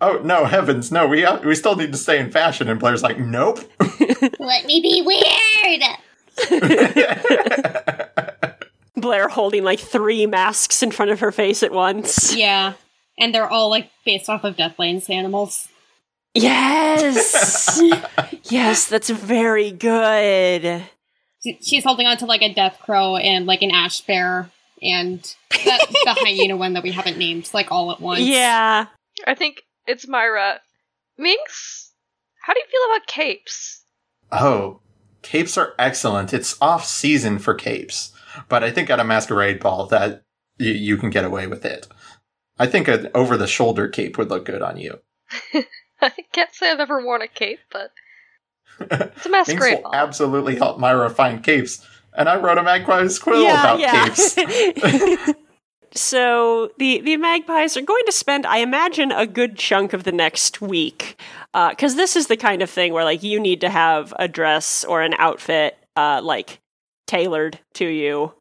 oh, 0.00 0.20
no, 0.24 0.44
heavens, 0.44 0.90
no, 0.92 1.06
we, 1.06 1.22
have, 1.22 1.44
we 1.44 1.54
still 1.54 1.76
need 1.76 1.92
to 1.92 1.98
stay 1.98 2.18
in 2.18 2.30
fashion. 2.30 2.68
And 2.68 2.78
Blair's 2.80 3.02
like, 3.02 3.18
nope. 3.18 3.60
Let 4.38 4.66
me 4.66 4.80
be 4.82 5.02
weird. 5.04 5.82
Blair 8.96 9.28
holding 9.28 9.64
like 9.64 9.80
three 9.80 10.26
masks 10.26 10.82
in 10.82 10.90
front 10.90 11.10
of 11.10 11.20
her 11.20 11.32
face 11.32 11.62
at 11.62 11.72
once. 11.72 12.34
Yeah. 12.36 12.74
And 13.18 13.34
they're 13.34 13.48
all 13.48 13.68
like 13.68 13.90
based 14.04 14.28
off 14.28 14.44
of 14.44 14.56
Deathlands 14.56 15.10
animals. 15.10 15.68
Yes! 16.34 17.80
yes, 18.44 18.86
that's 18.88 19.10
very 19.10 19.70
good. 19.70 20.84
She's 21.60 21.84
holding 21.84 22.06
on 22.06 22.16
to 22.18 22.26
like 22.26 22.42
a 22.42 22.52
death 22.54 22.78
crow 22.80 23.16
and 23.16 23.46
like 23.46 23.62
an 23.62 23.70
ash 23.70 24.00
bear 24.02 24.50
and 24.80 25.20
the, 25.50 25.86
the 26.04 26.14
hyena 26.20 26.56
one 26.56 26.72
that 26.74 26.82
we 26.82 26.92
haven't 26.92 27.18
named, 27.18 27.50
like 27.52 27.70
all 27.70 27.92
at 27.92 28.00
once. 28.00 28.20
Yeah. 28.20 28.86
I 29.26 29.34
think 29.34 29.62
it's 29.86 30.08
Myra. 30.08 30.60
Minx, 31.18 31.92
how 32.40 32.54
do 32.54 32.60
you 32.60 32.66
feel 32.66 32.96
about 32.96 33.06
capes? 33.06 33.82
Oh, 34.30 34.80
capes 35.22 35.58
are 35.58 35.74
excellent. 35.78 36.32
It's 36.32 36.56
off 36.60 36.84
season 36.86 37.38
for 37.38 37.54
capes, 37.54 38.12
but 38.48 38.64
I 38.64 38.70
think 38.70 38.88
at 38.88 39.00
a 39.00 39.04
masquerade 39.04 39.60
ball 39.60 39.86
that 39.86 40.22
y- 40.58 40.66
you 40.66 40.96
can 40.96 41.10
get 41.10 41.24
away 41.24 41.46
with 41.46 41.64
it. 41.64 41.86
I 42.58 42.66
think 42.66 42.88
an 42.88 43.08
over 43.14 43.36
the 43.36 43.46
shoulder 43.46 43.88
cape 43.88 44.16
would 44.16 44.30
look 44.30 44.46
good 44.46 44.62
on 44.62 44.78
you. 44.78 45.00
I 46.16 46.24
can't 46.32 46.54
say 46.54 46.70
I've 46.70 46.80
ever 46.80 47.04
worn 47.04 47.22
a 47.22 47.28
cape, 47.28 47.60
but 47.70 47.92
it's 48.80 48.92
a 48.92 49.08
Things 49.08 49.30
masquerade 49.30 49.76
will 49.76 49.82
ball. 49.82 49.94
absolutely 49.94 50.56
help 50.56 50.78
Myra 50.78 51.10
find 51.10 51.42
capes. 51.42 51.86
And 52.14 52.28
I 52.28 52.36
wrote 52.36 52.58
a 52.58 52.62
Magpie's 52.62 53.18
Quill 53.18 53.42
about 53.44 53.78
capes. 53.78 54.34
so 55.94 56.70
the 56.78 57.00
the 57.00 57.16
magpies 57.16 57.76
are 57.76 57.82
going 57.82 58.04
to 58.04 58.12
spend, 58.12 58.44
I 58.44 58.58
imagine, 58.58 59.12
a 59.12 59.26
good 59.26 59.56
chunk 59.56 59.94
of 59.94 60.04
the 60.04 60.12
next 60.12 60.60
week, 60.60 61.18
because 61.70 61.94
this 61.96 62.14
is 62.16 62.26
the 62.26 62.36
kind 62.36 62.60
of 62.60 62.68
thing 62.68 62.92
where 62.92 63.04
like 63.04 63.22
you 63.22 63.40
need 63.40 63.62
to 63.62 63.70
have 63.70 64.12
a 64.18 64.28
dress 64.28 64.84
or 64.84 65.00
an 65.00 65.14
outfit 65.16 65.78
uh, 65.96 66.20
like 66.22 66.60
tailored 67.06 67.58
to 67.74 67.86
you. 67.86 68.34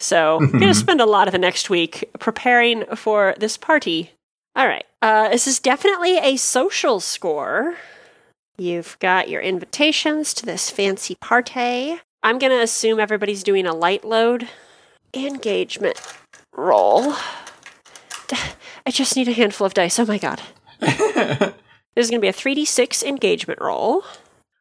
So 0.00 0.40
you're 0.40 0.50
going 0.50 0.66
to 0.66 0.74
spend 0.74 1.00
a 1.00 1.06
lot 1.06 1.28
of 1.28 1.32
the 1.32 1.38
next 1.38 1.70
week 1.70 2.10
preparing 2.18 2.84
for 2.96 3.34
this 3.38 3.56
party. 3.56 4.10
All 4.56 4.68
right, 4.68 4.86
uh, 5.02 5.30
this 5.30 5.48
is 5.48 5.58
definitely 5.58 6.16
a 6.18 6.36
social 6.36 7.00
score. 7.00 7.74
You've 8.56 8.96
got 9.00 9.28
your 9.28 9.40
invitations 9.40 10.32
to 10.34 10.46
this 10.46 10.70
fancy 10.70 11.16
party. 11.16 12.00
I'm 12.22 12.38
going 12.38 12.52
to 12.52 12.62
assume 12.62 13.00
everybody's 13.00 13.42
doing 13.42 13.66
a 13.66 13.74
light 13.74 14.04
load 14.04 14.48
engagement 15.12 16.00
roll. 16.52 17.14
I 18.86 18.90
just 18.90 19.16
need 19.16 19.26
a 19.26 19.32
handful 19.32 19.66
of 19.66 19.74
dice. 19.74 19.98
Oh 19.98 20.06
my 20.06 20.18
god. 20.18 20.40
this 20.80 21.52
is 21.96 22.10
going 22.10 22.20
to 22.20 22.24
be 22.24 22.28
a 22.28 22.32
3d6 22.32 23.02
engagement 23.02 23.60
roll. 23.60 24.04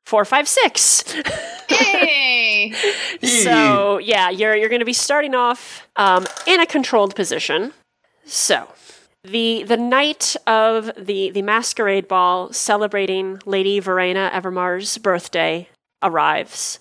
Four, 0.06 0.26
five, 0.26 0.48
six. 0.48 1.04
Hey! 1.70 2.74
so 3.24 4.00
yeah, 4.00 4.30
you're 4.30 4.56
you're 4.56 4.70
going 4.70 4.80
to 4.80 4.86
be 4.86 4.94
starting 4.94 5.34
off 5.34 5.88
um, 5.96 6.26
in 6.46 6.60
a 6.60 6.66
controlled 6.66 7.16
position. 7.16 7.74
So 8.26 8.68
the 9.24 9.64
the 9.64 9.78
night 9.78 10.36
of 10.46 10.92
the 10.98 11.32
the 11.32 11.42
masquerade 11.42 12.08
ball 12.08 12.52
celebrating 12.52 13.40
Lady 13.46 13.80
Verena 13.80 14.30
Evermar's 14.34 14.98
birthday 14.98 15.70
arrives. 16.02 16.80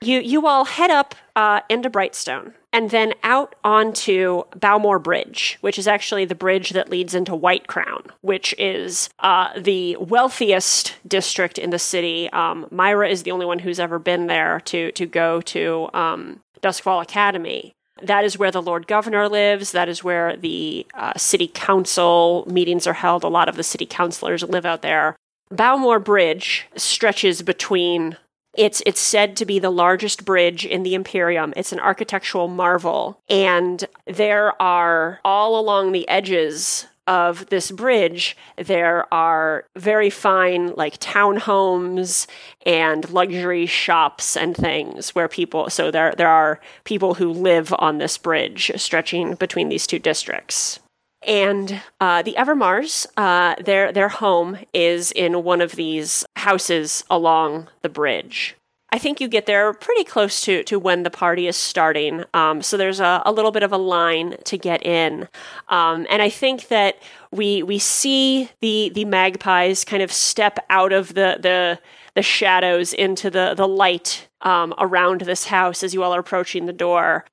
You 0.00 0.20
you 0.20 0.46
all 0.46 0.64
head 0.64 0.90
up 0.90 1.14
uh, 1.34 1.60
into 1.68 1.90
Brightstone 1.90 2.52
and 2.72 2.90
then 2.90 3.14
out 3.22 3.54
onto 3.64 4.44
Bowmore 4.56 4.98
Bridge, 5.02 5.58
which 5.60 5.78
is 5.78 5.88
actually 5.88 6.24
the 6.24 6.34
bridge 6.34 6.70
that 6.70 6.90
leads 6.90 7.14
into 7.14 7.34
White 7.34 7.66
Crown, 7.66 8.04
which 8.20 8.54
is 8.58 9.08
uh, 9.20 9.58
the 9.58 9.96
wealthiest 9.96 10.94
district 11.06 11.58
in 11.58 11.70
the 11.70 11.78
city. 11.78 12.30
Um, 12.30 12.66
Myra 12.70 13.08
is 13.08 13.22
the 13.22 13.30
only 13.30 13.46
one 13.46 13.60
who's 13.60 13.80
ever 13.80 13.98
been 13.98 14.26
there 14.26 14.60
to 14.66 14.92
to 14.92 15.06
go 15.06 15.40
to 15.42 15.88
um, 15.94 16.40
Duskfall 16.60 17.02
Academy. 17.02 17.72
That 18.02 18.24
is 18.24 18.38
where 18.38 18.50
the 18.50 18.62
Lord 18.62 18.86
Governor 18.86 19.28
lives. 19.28 19.72
That 19.72 19.88
is 19.88 20.04
where 20.04 20.36
the 20.36 20.86
uh, 20.94 21.14
city 21.16 21.50
council 21.52 22.46
meetings 22.50 22.86
are 22.86 22.94
held. 22.94 23.24
A 23.24 23.28
lot 23.28 23.48
of 23.48 23.56
the 23.56 23.62
city 23.62 23.86
councilors 23.86 24.42
live 24.42 24.66
out 24.66 24.82
there. 24.82 25.16
Bowmore 25.50 26.02
Bridge 26.02 26.66
stretches 26.76 27.42
between 27.42 28.16
it's 28.56 28.82
it's 28.84 29.00
said 29.00 29.36
to 29.36 29.46
be 29.46 29.58
the 29.58 29.70
largest 29.70 30.24
bridge 30.24 30.66
in 30.66 30.82
the 30.82 30.94
Imperium. 30.94 31.52
It's 31.56 31.72
an 31.72 31.78
architectural 31.78 32.48
marvel, 32.48 33.20
and 33.28 33.84
there 34.06 34.60
are 34.60 35.20
all 35.24 35.60
along 35.60 35.92
the 35.92 36.08
edges 36.08 36.86
of 37.08 37.46
this 37.46 37.70
bridge 37.70 38.36
there 38.56 39.12
are 39.12 39.64
very 39.76 40.10
fine 40.10 40.72
like 40.74 41.00
townhomes 41.00 42.26
and 42.66 43.08
luxury 43.10 43.66
shops 43.66 44.36
and 44.36 44.54
things 44.54 45.14
where 45.14 45.26
people 45.26 45.70
so 45.70 45.90
there 45.90 46.12
there 46.16 46.28
are 46.28 46.60
people 46.84 47.14
who 47.14 47.32
live 47.32 47.74
on 47.78 47.98
this 47.98 48.18
bridge 48.18 48.70
stretching 48.76 49.34
between 49.34 49.70
these 49.70 49.86
two 49.86 49.98
districts 49.98 50.80
and 51.26 51.82
uh, 52.00 52.22
the 52.22 52.36
Evermars, 52.38 53.06
uh, 53.16 53.56
their 53.62 53.90
their 53.92 54.08
home 54.08 54.58
is 54.72 55.10
in 55.10 55.42
one 55.42 55.60
of 55.60 55.72
these 55.72 56.24
houses 56.36 57.02
along 57.10 57.68
the 57.82 57.88
bridge. 57.88 58.54
I 58.90 58.98
think 58.98 59.20
you 59.20 59.28
get 59.28 59.44
there 59.44 59.72
pretty 59.74 60.04
close 60.04 60.40
to, 60.42 60.62
to 60.64 60.78
when 60.78 61.02
the 61.02 61.10
party 61.10 61.46
is 61.46 61.56
starting. 61.56 62.24
Um, 62.32 62.62
so 62.62 62.78
there's 62.78 63.00
a, 63.00 63.22
a 63.26 63.32
little 63.32 63.50
bit 63.50 63.62
of 63.62 63.70
a 63.70 63.76
line 63.76 64.36
to 64.44 64.56
get 64.56 64.84
in. 64.84 65.28
Um, 65.68 66.06
and 66.08 66.22
I 66.22 66.30
think 66.30 66.68
that 66.68 66.96
we 67.30 67.62
we 67.62 67.78
see 67.78 68.48
the 68.60 68.90
the 68.94 69.04
magpies 69.04 69.84
kind 69.84 70.02
of 70.02 70.10
step 70.10 70.58
out 70.70 70.92
of 70.92 71.08
the 71.08 71.36
the, 71.40 71.78
the 72.14 72.22
shadows 72.22 72.94
into 72.94 73.28
the, 73.28 73.52
the 73.54 73.68
light 73.68 74.26
um, 74.40 74.72
around 74.78 75.20
this 75.22 75.44
house 75.44 75.82
as 75.82 75.92
you 75.92 76.02
all 76.02 76.14
are 76.14 76.20
approaching 76.20 76.64
the 76.64 76.72
door. 76.72 77.26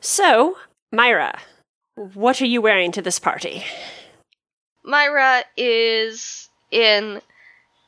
So, 0.00 0.56
Myra, 0.90 1.38
what 1.96 2.40
are 2.40 2.46
you 2.46 2.62
wearing 2.62 2.92
to 2.92 3.02
this 3.02 3.18
party? 3.18 3.64
Myra 4.84 5.44
is 5.56 6.48
in. 6.70 7.20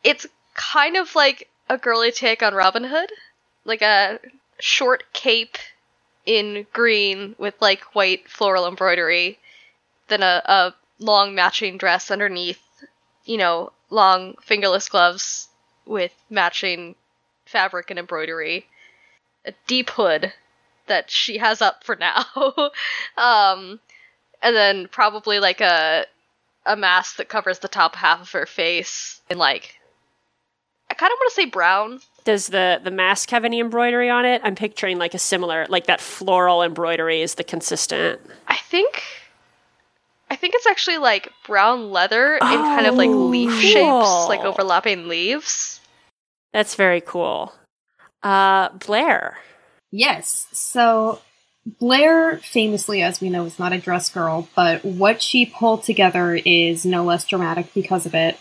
It's 0.04 0.26
kind 0.54 0.96
of 0.96 1.14
like 1.14 1.48
a 1.68 1.78
girly 1.78 2.12
take 2.12 2.42
on 2.42 2.54
Robin 2.54 2.84
Hood, 2.84 3.10
like 3.64 3.82
a 3.82 4.20
short 4.58 5.04
cape 5.12 5.58
in 6.24 6.66
green 6.72 7.34
with 7.38 7.54
like 7.60 7.94
white 7.94 8.28
floral 8.28 8.66
embroidery, 8.66 9.38
then 10.08 10.22
a, 10.22 10.42
a 10.44 10.74
long 10.98 11.34
matching 11.34 11.78
dress 11.78 12.10
underneath, 12.10 12.62
you 13.24 13.36
know, 13.36 13.72
long 13.90 14.34
fingerless 14.42 14.88
gloves 14.88 15.48
with 15.84 16.12
matching 16.30 16.94
fabric 17.44 17.90
and 17.90 17.98
embroidery, 17.98 18.66
a 19.44 19.52
deep 19.66 19.90
hood 19.90 20.32
that 20.86 21.10
she 21.10 21.38
has 21.38 21.62
up 21.62 21.84
for 21.84 21.96
now, 21.96 22.24
um, 23.16 23.80
and 24.42 24.54
then 24.54 24.88
probably 24.88 25.38
like 25.40 25.60
a 25.60 26.06
a 26.64 26.76
mask 26.76 27.16
that 27.16 27.28
covers 27.28 27.60
the 27.60 27.68
top 27.68 27.94
half 27.94 28.20
of 28.20 28.32
her 28.32 28.44
face 28.44 29.20
and 29.30 29.38
like 29.38 29.76
kind 30.96 31.12
of 31.12 31.16
want 31.16 31.30
to 31.30 31.34
say 31.34 31.44
brown. 31.46 32.00
Does 32.24 32.48
the 32.48 32.80
the 32.82 32.90
mask 32.90 33.30
have 33.30 33.44
any 33.44 33.60
embroidery 33.60 34.10
on 34.10 34.24
it? 34.24 34.40
I'm 34.44 34.54
picturing 34.54 34.98
like 34.98 35.14
a 35.14 35.18
similar 35.18 35.66
like 35.68 35.86
that 35.86 36.00
floral 36.00 36.62
embroidery 36.62 37.22
is 37.22 37.34
the 37.34 37.44
consistent. 37.44 38.20
I 38.48 38.56
think 38.56 39.02
I 40.30 40.36
think 40.36 40.54
it's 40.54 40.66
actually 40.66 40.98
like 40.98 41.32
brown 41.46 41.90
leather 41.90 42.34
in 42.34 42.40
kind 42.40 42.86
of 42.86 42.96
like 42.96 43.10
Oh, 43.10 43.26
leaf 43.26 43.52
shapes, 43.60 44.28
like 44.28 44.40
overlapping 44.40 45.08
leaves. 45.08 45.80
That's 46.52 46.74
very 46.74 47.00
cool. 47.00 47.52
Uh, 48.22 48.70
Blair. 48.70 49.38
Yes. 49.92 50.28
So 50.52 51.20
Blair, 51.80 52.38
famously, 52.38 53.02
as 53.02 53.20
we 53.20 53.30
know, 53.30 53.44
is 53.44 53.58
not 53.58 53.72
a 53.72 53.78
dress 53.78 54.08
girl, 54.08 54.48
but 54.56 54.84
what 54.84 55.22
she 55.22 55.46
pulled 55.46 55.84
together 55.84 56.34
is 56.34 56.84
no 56.84 57.04
less 57.04 57.24
dramatic 57.24 57.72
because 57.74 58.06
of 58.06 58.14
it. 58.14 58.38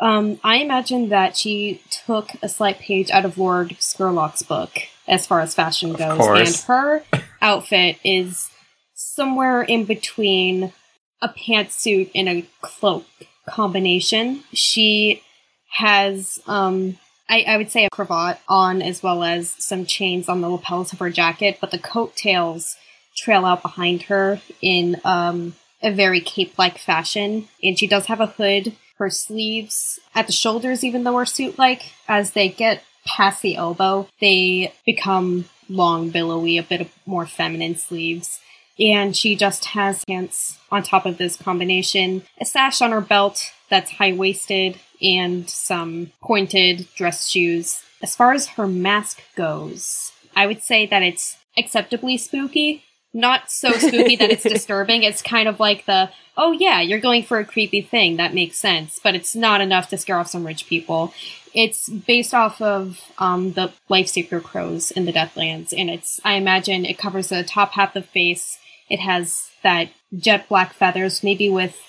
Um, 0.00 0.40
I 0.42 0.56
imagine 0.56 1.10
that 1.10 1.36
she 1.36 1.80
took 1.90 2.30
a 2.42 2.48
slight 2.48 2.78
page 2.78 3.10
out 3.10 3.24
of 3.24 3.38
Lord 3.38 3.76
Scurlock's 3.78 4.42
book 4.42 4.70
as 5.06 5.26
far 5.26 5.40
as 5.40 5.54
fashion 5.54 5.92
goes, 5.92 6.26
and 6.26 6.56
her 6.66 7.04
outfit 7.42 7.98
is 8.02 8.50
somewhere 8.94 9.62
in 9.62 9.84
between 9.84 10.72
a 11.20 11.28
pantsuit 11.28 12.10
and 12.14 12.28
a 12.28 12.46
cloak 12.62 13.04
combination. 13.46 14.42
She 14.52 15.22
has 15.68 16.38
um, 16.46 16.96
I, 17.30 17.44
I 17.46 17.56
would 17.56 17.70
say 17.70 17.84
a 17.84 17.90
cravat 17.90 18.40
on 18.48 18.82
as 18.82 19.02
well 19.02 19.22
as 19.22 19.54
some 19.58 19.86
chains 19.86 20.28
on 20.28 20.40
the 20.40 20.48
lapels 20.48 20.92
of 20.92 20.98
her 20.98 21.10
jacket, 21.10 21.58
but 21.60 21.70
the 21.70 21.78
coattails 21.78 22.76
trail 23.16 23.46
out 23.46 23.62
behind 23.62 24.02
her 24.02 24.40
in 24.60 25.00
um, 25.04 25.54
a 25.80 25.92
very 25.92 26.20
cape 26.20 26.58
like 26.58 26.76
fashion. 26.76 27.48
And 27.62 27.78
she 27.78 27.86
does 27.86 28.06
have 28.06 28.20
a 28.20 28.26
hood. 28.26 28.74
Her 29.00 29.08
sleeves 29.08 29.98
at 30.14 30.26
the 30.26 30.32
shoulders, 30.32 30.84
even 30.84 31.04
though 31.04 31.16
are 31.16 31.24
suit 31.24 31.58
like, 31.58 31.92
as 32.06 32.32
they 32.32 32.50
get 32.50 32.84
past 33.06 33.40
the 33.40 33.56
elbow, 33.56 34.06
they 34.20 34.74
become 34.84 35.46
long, 35.70 36.10
billowy, 36.10 36.58
a 36.58 36.62
bit 36.62 36.90
more 37.06 37.24
feminine 37.24 37.76
sleeves. 37.76 38.40
And 38.78 39.16
she 39.16 39.36
just 39.36 39.64
has 39.66 40.04
pants 40.04 40.58
on 40.70 40.82
top 40.82 41.06
of 41.06 41.16
this 41.16 41.36
combination, 41.36 42.24
a 42.38 42.44
sash 42.44 42.82
on 42.82 42.92
her 42.92 43.00
belt 43.00 43.52
that's 43.70 43.92
high 43.92 44.12
waisted, 44.12 44.78
and 45.00 45.48
some 45.48 46.12
pointed 46.22 46.86
dress 46.94 47.26
shoes. 47.26 47.82
As 48.02 48.14
far 48.14 48.34
as 48.34 48.48
her 48.48 48.66
mask 48.66 49.22
goes, 49.34 50.12
I 50.36 50.46
would 50.46 50.62
say 50.62 50.84
that 50.84 51.02
it's 51.02 51.38
acceptably 51.56 52.18
spooky. 52.18 52.84
Not 53.12 53.50
so 53.50 53.72
spooky 53.72 54.16
that 54.16 54.30
it's 54.30 54.42
disturbing. 54.54 55.02
It's 55.02 55.22
kind 55.22 55.48
of 55.48 55.58
like 55.58 55.86
the, 55.86 56.10
oh 56.36 56.52
yeah, 56.52 56.80
you're 56.80 57.00
going 57.00 57.24
for 57.24 57.38
a 57.38 57.44
creepy 57.44 57.82
thing. 57.82 58.16
That 58.16 58.34
makes 58.34 58.58
sense. 58.58 59.00
But 59.02 59.14
it's 59.14 59.34
not 59.34 59.60
enough 59.60 59.88
to 59.88 59.98
scare 59.98 60.18
off 60.18 60.28
some 60.28 60.46
rich 60.46 60.66
people. 60.66 61.12
It's 61.52 61.88
based 61.88 62.32
off 62.32 62.62
of 62.62 63.00
um, 63.18 63.52
the 63.52 63.72
Lifeseeker 63.88 64.42
crows 64.42 64.90
in 64.90 65.04
the 65.04 65.12
Deathlands. 65.12 65.74
And 65.76 65.90
it's, 65.90 66.20
I 66.24 66.34
imagine, 66.34 66.84
it 66.84 66.98
covers 66.98 67.28
the 67.28 67.42
top 67.42 67.72
half 67.72 67.96
of 67.96 68.04
the 68.04 68.08
face. 68.08 68.58
It 68.88 69.00
has 69.00 69.50
that 69.62 69.88
jet 70.16 70.48
black 70.48 70.72
feathers, 70.72 71.22
maybe 71.22 71.50
with 71.50 71.80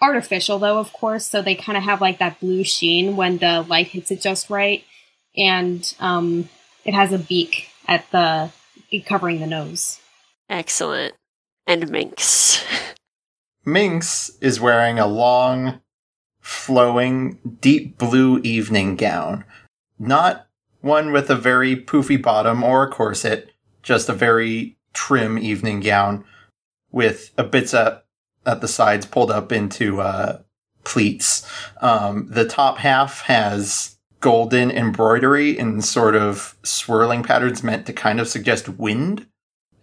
artificial 0.00 0.58
though, 0.58 0.78
of 0.78 0.92
course. 0.92 1.28
So 1.28 1.42
they 1.42 1.54
kind 1.54 1.76
of 1.76 1.84
have 1.84 2.00
like 2.00 2.18
that 2.18 2.40
blue 2.40 2.64
sheen 2.64 3.16
when 3.16 3.38
the 3.38 3.62
light 3.62 3.88
hits 3.88 4.10
it 4.10 4.20
just 4.20 4.48
right. 4.48 4.84
And 5.36 5.94
um, 5.98 6.48
it 6.84 6.94
has 6.94 7.12
a 7.12 7.18
beak 7.18 7.68
at 7.88 8.10
the 8.10 8.50
covering 9.06 9.40
the 9.40 9.46
nose. 9.46 9.98
Excellent. 10.52 11.14
And 11.66 11.88
Minx. 11.88 12.62
Minx 13.64 14.36
is 14.42 14.60
wearing 14.60 14.98
a 14.98 15.06
long, 15.06 15.80
flowing, 16.40 17.38
deep 17.60 17.96
blue 17.96 18.38
evening 18.40 18.96
gown. 18.96 19.46
Not 19.98 20.48
one 20.82 21.10
with 21.10 21.30
a 21.30 21.36
very 21.36 21.74
poofy 21.74 22.20
bottom 22.20 22.62
or 22.62 22.82
a 22.84 22.90
corset, 22.90 23.52
just 23.82 24.10
a 24.10 24.12
very 24.12 24.76
trim 24.92 25.38
evening 25.38 25.80
gown 25.80 26.22
with 26.90 27.30
a 27.38 27.44
bits 27.44 27.72
at, 27.72 28.04
at 28.44 28.60
the 28.60 28.68
sides 28.68 29.06
pulled 29.06 29.30
up 29.30 29.52
into 29.52 30.02
uh, 30.02 30.42
pleats. 30.84 31.48
Um, 31.80 32.26
the 32.28 32.44
top 32.44 32.76
half 32.76 33.22
has 33.22 33.96
golden 34.20 34.70
embroidery 34.70 35.58
in 35.58 35.80
sort 35.80 36.14
of 36.14 36.58
swirling 36.62 37.22
patterns 37.22 37.62
meant 37.62 37.86
to 37.86 37.94
kind 37.94 38.20
of 38.20 38.28
suggest 38.28 38.68
wind 38.68 39.26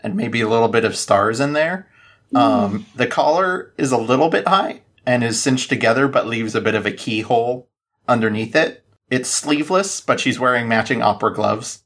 and 0.03 0.15
maybe 0.15 0.41
a 0.41 0.49
little 0.49 0.67
bit 0.67 0.85
of 0.85 0.95
stars 0.95 1.39
in 1.39 1.53
there. 1.53 1.87
Um, 2.33 2.85
the 2.95 3.07
collar 3.07 3.73
is 3.77 3.91
a 3.91 3.97
little 3.97 4.29
bit 4.29 4.47
high 4.47 4.81
and 5.05 5.23
is 5.23 5.41
cinched 5.41 5.69
together, 5.69 6.07
but 6.07 6.27
leaves 6.27 6.55
a 6.55 6.61
bit 6.61 6.75
of 6.75 6.85
a 6.85 6.91
keyhole 6.91 7.67
underneath 8.07 8.55
it. 8.55 8.85
It's 9.09 9.29
sleeveless, 9.29 10.01
but 10.01 10.19
she's 10.19 10.39
wearing 10.39 10.67
matching 10.67 11.01
opera 11.01 11.33
gloves. 11.33 11.83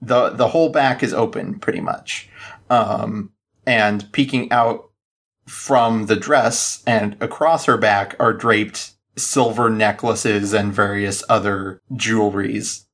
the 0.00 0.30
The 0.30 0.48
whole 0.48 0.68
back 0.68 1.02
is 1.02 1.14
open, 1.14 1.58
pretty 1.58 1.80
much, 1.80 2.28
um, 2.68 3.32
and 3.66 4.10
peeking 4.12 4.52
out 4.52 4.90
from 5.46 6.06
the 6.06 6.16
dress 6.16 6.82
and 6.86 7.16
across 7.20 7.66
her 7.66 7.76
back 7.76 8.16
are 8.18 8.32
draped 8.32 8.92
silver 9.16 9.70
necklaces 9.70 10.52
and 10.52 10.72
various 10.72 11.22
other 11.28 11.80
jewelries. 11.92 12.84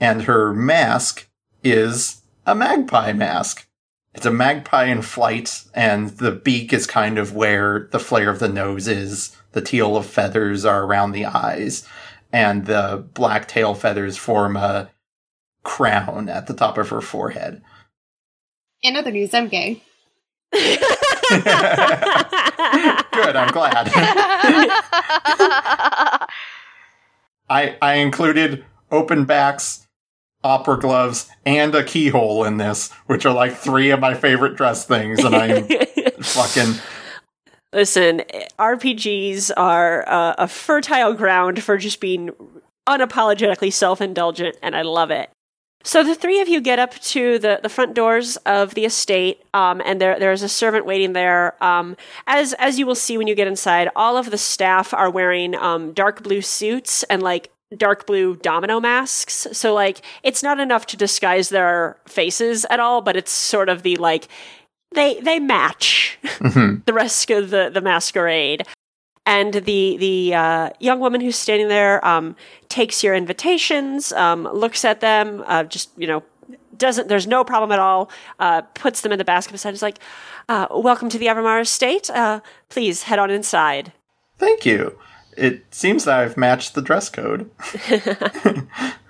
And 0.00 0.22
her 0.22 0.52
mask 0.52 1.28
is 1.62 2.22
a 2.46 2.54
magpie 2.54 3.12
mask. 3.12 3.66
It's 4.14 4.24
a 4.24 4.30
magpie 4.30 4.84
in 4.84 5.02
flight, 5.02 5.64
and 5.74 6.08
the 6.10 6.32
beak 6.32 6.72
is 6.72 6.86
kind 6.86 7.18
of 7.18 7.34
where 7.34 7.88
the 7.92 7.98
flare 7.98 8.30
of 8.30 8.38
the 8.38 8.48
nose 8.48 8.88
is. 8.88 9.36
The 9.52 9.60
teal 9.60 9.96
of 9.96 10.06
feathers 10.06 10.64
are 10.64 10.84
around 10.84 11.12
the 11.12 11.26
eyes, 11.26 11.86
and 12.32 12.64
the 12.64 13.04
black 13.12 13.46
tail 13.46 13.74
feathers 13.74 14.16
form 14.16 14.56
a 14.56 14.88
crown 15.64 16.30
at 16.30 16.46
the 16.46 16.54
top 16.54 16.78
of 16.78 16.88
her 16.88 17.02
forehead. 17.02 17.62
In 18.82 18.96
other 18.96 19.10
news, 19.10 19.34
I'm 19.34 19.48
gay. 19.48 19.82
Good, 20.52 20.78
I'm 23.36 23.52
glad. 23.52 23.88
I 27.48 27.76
I 27.82 27.94
included 27.94 28.64
open 28.90 29.24
backs, 29.24 29.85
opera 30.46 30.78
gloves, 30.78 31.28
and 31.44 31.74
a 31.74 31.84
keyhole 31.84 32.44
in 32.44 32.56
this, 32.56 32.92
which 33.06 33.26
are 33.26 33.34
like 33.34 33.54
three 33.54 33.90
of 33.90 34.00
my 34.00 34.14
favorite 34.14 34.56
dress 34.56 34.86
things, 34.86 35.22
and 35.22 35.34
I'm 35.34 35.66
fucking 36.22 36.74
Listen, 37.72 38.22
RPGs 38.58 39.50
are 39.54 40.08
uh, 40.08 40.34
a 40.38 40.48
fertile 40.48 41.12
ground 41.12 41.62
for 41.62 41.76
just 41.76 42.00
being 42.00 42.30
unapologetically 42.88 43.72
self 43.72 44.00
indulgent, 44.00 44.56
and 44.62 44.74
I 44.74 44.80
love 44.80 45.10
it. 45.10 45.28
So 45.84 46.02
the 46.02 46.14
three 46.14 46.40
of 46.40 46.48
you 46.48 46.60
get 46.60 46.78
up 46.78 46.94
to 46.94 47.38
the, 47.38 47.60
the 47.62 47.68
front 47.68 47.94
doors 47.94 48.36
of 48.38 48.74
the 48.74 48.86
estate, 48.86 49.44
um, 49.52 49.82
and 49.84 50.00
there 50.00 50.18
there's 50.18 50.42
a 50.42 50.48
servant 50.48 50.86
waiting 50.86 51.12
there. 51.12 51.62
Um, 51.62 51.96
as 52.26 52.54
as 52.54 52.78
you 52.78 52.86
will 52.86 52.94
see 52.94 53.18
when 53.18 53.26
you 53.26 53.34
get 53.34 53.46
inside, 53.46 53.90
all 53.94 54.16
of 54.16 54.30
the 54.30 54.38
staff 54.38 54.94
are 54.94 55.10
wearing 55.10 55.54
um, 55.54 55.92
dark 55.92 56.22
blue 56.22 56.40
suits 56.40 57.02
and 57.04 57.22
like 57.22 57.50
dark 57.76 58.06
blue 58.06 58.36
domino 58.36 58.80
masks. 58.80 59.46
So 59.52 59.74
like 59.74 60.02
it's 60.22 60.42
not 60.42 60.60
enough 60.60 60.86
to 60.86 60.96
disguise 60.96 61.48
their 61.48 61.96
faces 62.06 62.64
at 62.70 62.80
all, 62.80 63.00
but 63.00 63.16
it's 63.16 63.32
sort 63.32 63.68
of 63.68 63.82
the 63.82 63.96
like 63.96 64.28
they 64.94 65.20
they 65.20 65.40
match 65.40 66.18
the 66.40 66.92
rest 66.92 67.30
of 67.30 67.50
the 67.50 67.70
the 67.72 67.80
masquerade. 67.80 68.66
And 69.28 69.54
the 69.54 69.96
the 69.96 70.34
uh, 70.34 70.70
young 70.78 71.00
woman 71.00 71.20
who's 71.20 71.34
standing 71.34 71.66
there 71.66 72.04
um, 72.06 72.36
takes 72.68 73.02
your 73.02 73.12
invitations, 73.12 74.12
um, 74.12 74.44
looks 74.44 74.84
at 74.84 75.00
them, 75.00 75.42
uh, 75.48 75.64
just 75.64 75.90
you 75.96 76.06
know, 76.06 76.22
doesn't. 76.76 77.08
There's 77.08 77.26
no 77.26 77.42
problem 77.42 77.72
at 77.72 77.80
all. 77.80 78.08
Uh, 78.38 78.62
puts 78.74 79.00
them 79.00 79.10
in 79.10 79.18
the 79.18 79.24
basket 79.24 79.50
beside. 79.50 79.74
Is 79.74 79.82
like, 79.82 79.98
uh, 80.48 80.68
"Welcome 80.70 81.08
to 81.08 81.18
the 81.18 81.26
Evermar 81.26 81.60
Estate. 81.60 82.08
Uh, 82.08 82.38
please 82.68 83.02
head 83.04 83.18
on 83.18 83.30
inside." 83.32 83.92
thank 84.38 84.66
you. 84.66 84.96
It 85.36 85.74
seems 85.74 86.04
that 86.04 86.18
I've 86.18 86.36
matched 86.36 86.74
the 86.74 86.82
dress 86.82 87.08
code. 87.08 87.50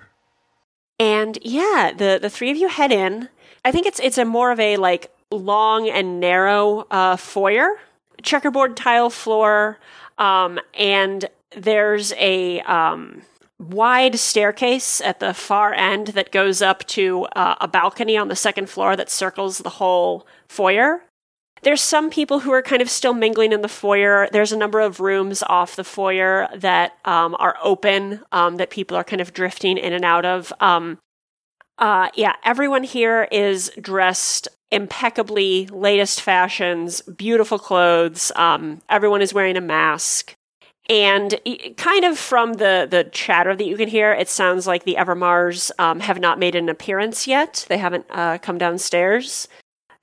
And 0.99 1.37
yeah, 1.41 1.91
the 1.95 2.19
the 2.21 2.29
three 2.29 2.51
of 2.51 2.57
you 2.57 2.67
head 2.67 2.91
in. 2.91 3.29
I 3.63 3.71
think 3.71 3.85
it's 3.85 3.99
it's 3.99 4.17
a 4.17 4.25
more 4.25 4.51
of 4.51 4.59
a 4.59 4.77
like 4.77 5.11
long 5.31 5.89
and 5.89 6.19
narrow 6.19 6.87
uh, 6.89 7.17
foyer, 7.17 7.79
checkerboard 8.23 8.75
tile 8.75 9.09
floor, 9.09 9.77
um, 10.17 10.59
and 10.73 11.29
there's 11.55 12.13
a 12.13 12.61
um, 12.61 13.21
wide 13.59 14.17
staircase 14.17 15.01
at 15.01 15.19
the 15.19 15.33
far 15.33 15.73
end 15.73 16.07
that 16.07 16.31
goes 16.31 16.61
up 16.61 16.85
to 16.87 17.25
uh, 17.35 17.55
a 17.61 17.67
balcony 17.67 18.17
on 18.17 18.27
the 18.27 18.35
second 18.35 18.69
floor 18.69 18.95
that 18.95 19.09
circles 19.09 19.59
the 19.59 19.69
whole 19.69 20.25
foyer. 20.47 21.03
There's 21.63 21.81
some 21.81 22.09
people 22.09 22.39
who 22.39 22.51
are 22.51 22.61
kind 22.61 22.81
of 22.81 22.89
still 22.89 23.13
mingling 23.13 23.51
in 23.51 23.61
the 23.61 23.67
foyer. 23.67 24.27
There's 24.31 24.51
a 24.51 24.57
number 24.57 24.79
of 24.79 24.99
rooms 24.99 25.43
off 25.43 25.75
the 25.75 25.83
foyer 25.83 26.47
that 26.55 26.97
um, 27.05 27.35
are 27.39 27.57
open 27.63 28.21
um, 28.31 28.57
that 28.57 28.69
people 28.69 28.95
are 28.97 29.03
kind 29.03 29.21
of 29.21 29.33
drifting 29.33 29.77
in 29.77 29.93
and 29.93 30.05
out 30.05 30.25
of. 30.25 30.53
Um, 30.59 30.99
uh, 31.77 32.09
yeah, 32.15 32.35
everyone 32.43 32.83
here 32.83 33.27
is 33.31 33.71
dressed 33.79 34.47
impeccably, 34.71 35.67
latest 35.67 36.21
fashions, 36.21 37.01
beautiful 37.01 37.59
clothes. 37.59 38.31
Um, 38.35 38.81
everyone 38.89 39.21
is 39.21 39.33
wearing 39.33 39.57
a 39.57 39.61
mask. 39.61 40.35
And 40.89 41.39
kind 41.75 42.05
of 42.05 42.17
from 42.17 42.53
the, 42.53 42.87
the 42.89 43.03
chatter 43.11 43.55
that 43.55 43.65
you 43.65 43.75
can 43.75 43.89
hear, 43.89 44.13
it 44.13 44.29
sounds 44.29 44.65
like 44.65 44.85
the 44.85 44.95
Evermars 44.97 45.69
um, 45.79 45.99
have 45.99 46.19
not 46.19 46.39
made 46.39 46.55
an 46.55 46.69
appearance 46.69 47.27
yet. 47.27 47.65
They 47.67 47.77
haven't 47.77 48.05
uh, 48.09 48.37
come 48.37 48.57
downstairs. 48.57 49.49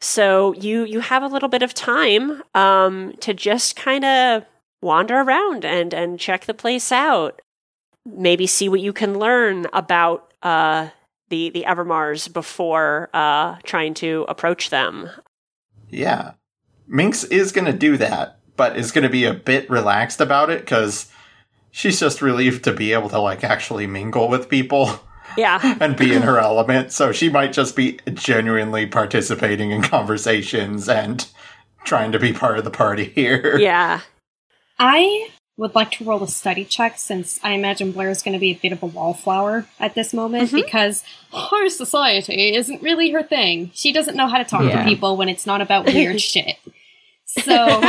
So 0.00 0.54
you 0.54 0.84
you 0.84 1.00
have 1.00 1.22
a 1.22 1.28
little 1.28 1.48
bit 1.48 1.62
of 1.62 1.74
time 1.74 2.42
um, 2.54 3.14
to 3.20 3.34
just 3.34 3.76
kind 3.76 4.04
of 4.04 4.44
wander 4.82 5.20
around 5.20 5.64
and 5.64 5.94
and 5.94 6.18
check 6.18 6.44
the 6.44 6.54
place 6.54 6.92
out. 6.92 7.40
Maybe 8.04 8.46
see 8.46 8.68
what 8.68 8.80
you 8.80 8.92
can 8.92 9.18
learn 9.18 9.66
about 9.72 10.32
uh, 10.42 10.90
the 11.30 11.50
the 11.50 11.64
Evermars 11.66 12.32
before 12.32 13.08
uh, 13.14 13.56
trying 13.64 13.94
to 13.94 14.26
approach 14.28 14.70
them. 14.70 15.08
Yeah. 15.88 16.32
Minx 16.86 17.24
is 17.24 17.52
going 17.52 17.64
to 17.64 17.72
do 17.72 17.96
that, 17.96 18.38
but 18.56 18.76
is 18.76 18.92
going 18.92 19.04
to 19.04 19.10
be 19.10 19.24
a 19.24 19.32
bit 19.32 19.68
relaxed 19.70 20.20
about 20.20 20.50
it 20.50 20.60
because 20.60 21.10
she's 21.70 22.00
just 22.00 22.20
relieved 22.20 22.64
to 22.64 22.72
be 22.72 22.92
able 22.92 23.08
to, 23.08 23.18
like, 23.18 23.42
actually 23.42 23.86
mingle 23.86 24.28
with 24.28 24.48
people 24.48 25.00
Yeah. 25.36 25.76
and 25.80 25.96
be 25.96 26.14
in 26.14 26.22
her 26.22 26.38
element. 26.38 26.92
So 26.92 27.12
she 27.12 27.28
might 27.28 27.52
just 27.52 27.76
be 27.76 27.98
genuinely 28.12 28.86
participating 28.86 29.70
in 29.70 29.82
conversations 29.82 30.88
and 30.88 31.26
trying 31.84 32.12
to 32.12 32.18
be 32.18 32.32
part 32.32 32.58
of 32.58 32.64
the 32.64 32.70
party 32.70 33.04
here. 33.04 33.56
Yeah. 33.58 34.00
I 34.78 35.28
would 35.56 35.74
like 35.76 35.92
to 35.92 36.04
roll 36.04 36.22
a 36.24 36.28
study 36.28 36.64
check 36.64 36.98
since 36.98 37.38
I 37.44 37.52
imagine 37.52 37.92
Blair 37.92 38.10
is 38.10 38.22
going 38.22 38.32
to 38.32 38.40
be 38.40 38.50
a 38.50 38.56
bit 38.60 38.72
of 38.72 38.82
a 38.82 38.86
wallflower 38.86 39.66
at 39.78 39.94
this 39.94 40.12
moment 40.12 40.50
Mhm. 40.50 40.54
because 40.64 41.04
her 41.32 41.68
society 41.68 42.54
isn't 42.56 42.82
really 42.82 43.10
her 43.12 43.22
thing. 43.22 43.70
She 43.72 43.92
doesn't 43.92 44.16
know 44.16 44.26
how 44.26 44.38
to 44.38 44.44
talk 44.44 44.62
Yeah. 44.64 44.78
to 44.82 44.84
people 44.88 45.16
when 45.16 45.28
it's 45.28 45.46
not 45.46 45.60
about 45.60 45.86
weird 45.86 46.20
shit. 46.32 46.56
So, 47.26 47.54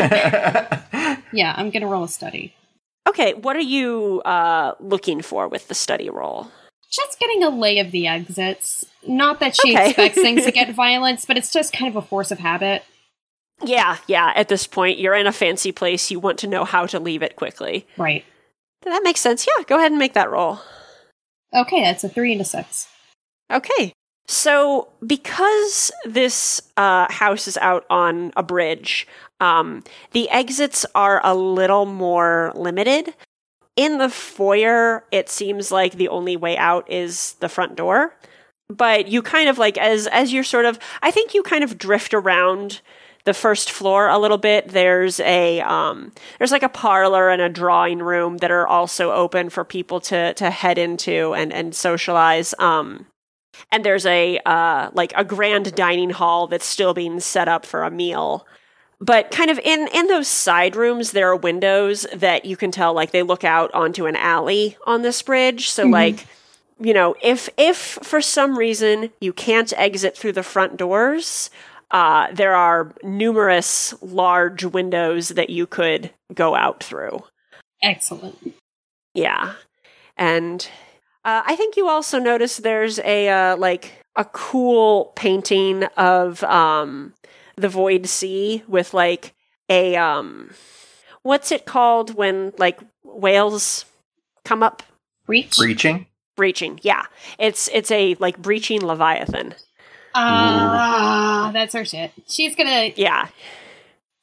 yeah, 1.33 1.53
I'm 1.57 1.69
going 1.71 1.81
to 1.81 1.87
roll 1.87 2.03
a 2.03 2.07
study. 2.09 2.53
Okay. 3.07 3.33
What 3.33 3.55
are 3.55 3.59
you 3.61 4.21
uh, 4.25 4.73
looking 4.79 5.21
for 5.21 5.47
with 5.47 5.67
the 5.67 5.75
study 5.75 6.09
roll? 6.09 6.47
Just 6.95 7.19
getting 7.19 7.43
a 7.43 7.49
lay 7.49 7.79
of 7.79 7.91
the 7.91 8.07
exits. 8.07 8.85
Not 9.07 9.39
that 9.39 9.55
she 9.55 9.73
Okay. 9.75 9.87
expects 9.89 10.15
things 10.21 10.43
to 10.45 10.51
get 10.51 10.73
violence, 10.75 11.25
but 11.25 11.37
it's 11.37 11.51
just 11.51 11.73
kind 11.73 11.89
of 11.89 12.01
a 12.01 12.05
force 12.07 12.31
of 12.31 12.39
habit. 12.39 12.83
Yeah. 13.63 13.97
Yeah. 14.07 14.31
At 14.35 14.47
this 14.47 14.67
point, 14.67 14.99
you're 14.99 15.15
in 15.15 15.27
a 15.27 15.31
fancy 15.31 15.71
place. 15.71 16.11
You 16.11 16.19
want 16.19 16.39
to 16.39 16.47
know 16.47 16.63
how 16.65 16.85
to 16.87 16.99
leave 16.99 17.21
it 17.23 17.35
quickly. 17.35 17.87
Right. 17.97 18.23
That 18.83 19.01
makes 19.03 19.19
sense. 19.19 19.45
Yeah. 19.47 19.63
Go 19.65 19.77
ahead 19.77 19.91
and 19.91 19.99
make 19.99 20.13
that 20.13 20.29
roll. 20.29 20.59
Okay, 21.53 21.81
that's 21.81 22.03
a 22.03 22.09
three 22.09 22.31
and 22.33 22.41
a 22.41 22.45
six. 22.45 22.87
Okay. 23.51 23.93
So, 24.27 24.89
because 25.05 25.91
this 26.03 26.59
uh, 26.77 27.11
house 27.11 27.47
is 27.47 27.57
out 27.57 27.85
on 27.89 28.33
a 28.35 28.41
bridge, 28.43 29.07
um, 29.39 29.83
the 30.11 30.29
exits 30.31 30.85
are 30.95 31.21
a 31.23 31.35
little 31.35 31.85
more 31.85 32.51
limited. 32.55 33.13
In 33.75 33.97
the 33.97 34.09
foyer, 34.09 35.03
it 35.11 35.29
seems 35.29 35.71
like 35.71 35.93
the 35.93 36.07
only 36.07 36.37
way 36.37 36.55
out 36.57 36.89
is 36.89 37.33
the 37.39 37.49
front 37.49 37.75
door. 37.75 38.15
But 38.69 39.07
you 39.07 39.21
kind 39.21 39.49
of 39.49 39.57
like 39.57 39.77
as 39.77 40.07
as 40.07 40.33
you're 40.33 40.43
sort 40.43 40.65
of, 40.65 40.79
I 41.01 41.11
think 41.11 41.33
you 41.33 41.43
kind 41.43 41.63
of 41.63 41.77
drift 41.77 42.13
around 42.13 42.81
the 43.25 43.33
first 43.33 43.69
floor 43.69 44.07
a 44.07 44.17
little 44.17 44.37
bit. 44.37 44.69
There's 44.69 45.19
a 45.19 45.61
um, 45.61 46.13
there's 46.37 46.51
like 46.51 46.63
a 46.63 46.69
parlor 46.69 47.29
and 47.29 47.41
a 47.41 47.49
drawing 47.49 47.99
room 47.99 48.37
that 48.37 48.51
are 48.51 48.67
also 48.67 49.11
open 49.11 49.49
for 49.49 49.63
people 49.63 49.99
to 50.01 50.33
to 50.35 50.49
head 50.49 50.77
into 50.77 51.33
and 51.33 51.51
and 51.51 51.75
socialize. 51.75 52.55
Um, 52.57 53.07
and 53.71 53.83
there's 53.83 54.05
a 54.05 54.39
uh, 54.45 54.89
like 54.93 55.13
a 55.15 55.23
grand 55.23 55.75
dining 55.75 56.11
hall 56.11 56.47
that's 56.47 56.65
still 56.65 56.93
being 56.93 57.19
set 57.19 57.47
up 57.47 57.65
for 57.65 57.83
a 57.83 57.91
meal 57.91 58.47
but 58.99 59.31
kind 59.31 59.49
of 59.51 59.59
in 59.59 59.87
in 59.93 60.07
those 60.07 60.27
side 60.27 60.75
rooms 60.75 61.11
there 61.11 61.29
are 61.29 61.35
windows 61.35 62.05
that 62.13 62.45
you 62.45 62.55
can 62.55 62.71
tell 62.71 62.93
like 62.93 63.11
they 63.11 63.23
look 63.23 63.43
out 63.43 63.73
onto 63.73 64.05
an 64.05 64.15
alley 64.15 64.77
on 64.85 65.01
this 65.01 65.21
bridge 65.21 65.69
so 65.69 65.85
like 65.85 66.25
you 66.79 66.93
know 66.93 67.15
if 67.21 67.49
if 67.57 67.77
for 68.01 68.21
some 68.21 68.57
reason 68.57 69.09
you 69.19 69.33
can't 69.33 69.73
exit 69.77 70.17
through 70.17 70.31
the 70.31 70.43
front 70.43 70.77
doors 70.77 71.49
uh, 71.91 72.27
there 72.33 72.55
are 72.55 72.93
numerous 73.03 73.93
large 74.01 74.65
windows 74.65 75.29
that 75.29 75.49
you 75.49 75.67
could 75.67 76.11
go 76.33 76.55
out 76.55 76.83
through 76.83 77.23
Excellent. 77.83 78.53
yeah. 79.13 79.53
And 80.17 80.67
uh, 81.23 81.43
I 81.45 81.55
think 81.55 81.77
you 81.77 81.87
also 81.87 82.19
notice 82.19 82.57
there's 82.57 82.99
a 82.99 83.29
uh, 83.29 83.57
like 83.57 84.03
a 84.15 84.25
cool 84.25 85.11
painting 85.15 85.83
of 85.97 86.43
um 86.45 87.13
the 87.57 87.69
void 87.69 88.07
sea 88.07 88.63
with 88.67 88.93
like 88.93 89.33
a 89.69 89.95
um 89.95 90.51
what's 91.23 91.51
it 91.51 91.65
called 91.65 92.15
when 92.15 92.53
like 92.57 92.79
whales 93.03 93.85
come 94.43 94.61
up 94.63 94.83
Reach? 95.27 95.57
Breaching? 95.57 96.05
breaching. 96.35 96.79
Yeah. 96.83 97.03
It's 97.39 97.67
it's 97.73 97.89
a 97.91 98.15
like 98.19 98.37
breaching 98.37 98.81
leviathan. 98.85 99.55
Ah, 100.13 101.49
that's 101.53 101.73
her 101.73 101.83
shit. 101.85 102.11
She's 102.27 102.55
gonna 102.55 102.91
Yeah. 102.95 103.27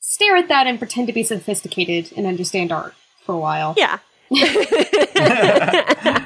stare 0.01 0.37
at 0.37 0.49
that 0.49 0.67
and 0.67 0.79
pretend 0.79 1.07
to 1.09 1.13
be 1.13 1.23
sophisticated 1.25 2.13
and 2.17 2.27
understand 2.27 2.71
art 2.71 2.95
for 3.25 3.35
a 3.35 3.39
while. 3.39 3.75
Yeah. 3.77 3.99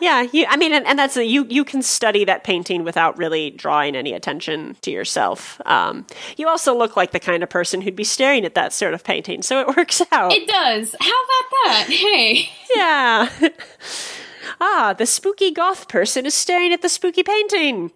yeah, 0.00 0.22
yeah. 0.22 0.28
You, 0.32 0.46
I 0.48 0.56
mean, 0.56 0.72
and, 0.72 0.86
and 0.86 0.98
that's 0.98 1.16
a, 1.16 1.24
you. 1.24 1.46
You 1.48 1.64
can 1.64 1.82
study 1.82 2.24
that 2.24 2.44
painting 2.44 2.84
without 2.84 3.16
really 3.18 3.50
drawing 3.50 3.96
any 3.96 4.12
attention 4.12 4.76
to 4.82 4.90
yourself. 4.90 5.60
Um, 5.66 6.06
you 6.36 6.48
also 6.48 6.76
look 6.76 6.96
like 6.96 7.12
the 7.12 7.20
kind 7.20 7.42
of 7.42 7.48
person 7.48 7.80
who'd 7.80 7.96
be 7.96 8.04
staring 8.04 8.44
at 8.44 8.54
that 8.54 8.72
sort 8.72 8.94
of 8.94 9.04
painting, 9.04 9.42
so 9.42 9.60
it 9.60 9.68
works 9.76 10.02
out. 10.12 10.32
It 10.32 10.48
does. 10.48 10.94
How 11.00 11.08
about 11.08 11.50
that? 11.64 11.86
Hey. 11.88 12.50
yeah. 12.74 13.28
ah, 14.60 14.94
the 14.96 15.06
spooky 15.06 15.50
goth 15.50 15.88
person 15.88 16.26
is 16.26 16.34
staring 16.34 16.72
at 16.72 16.82
the 16.82 16.88
spooky 16.88 17.22
painting. 17.22 17.92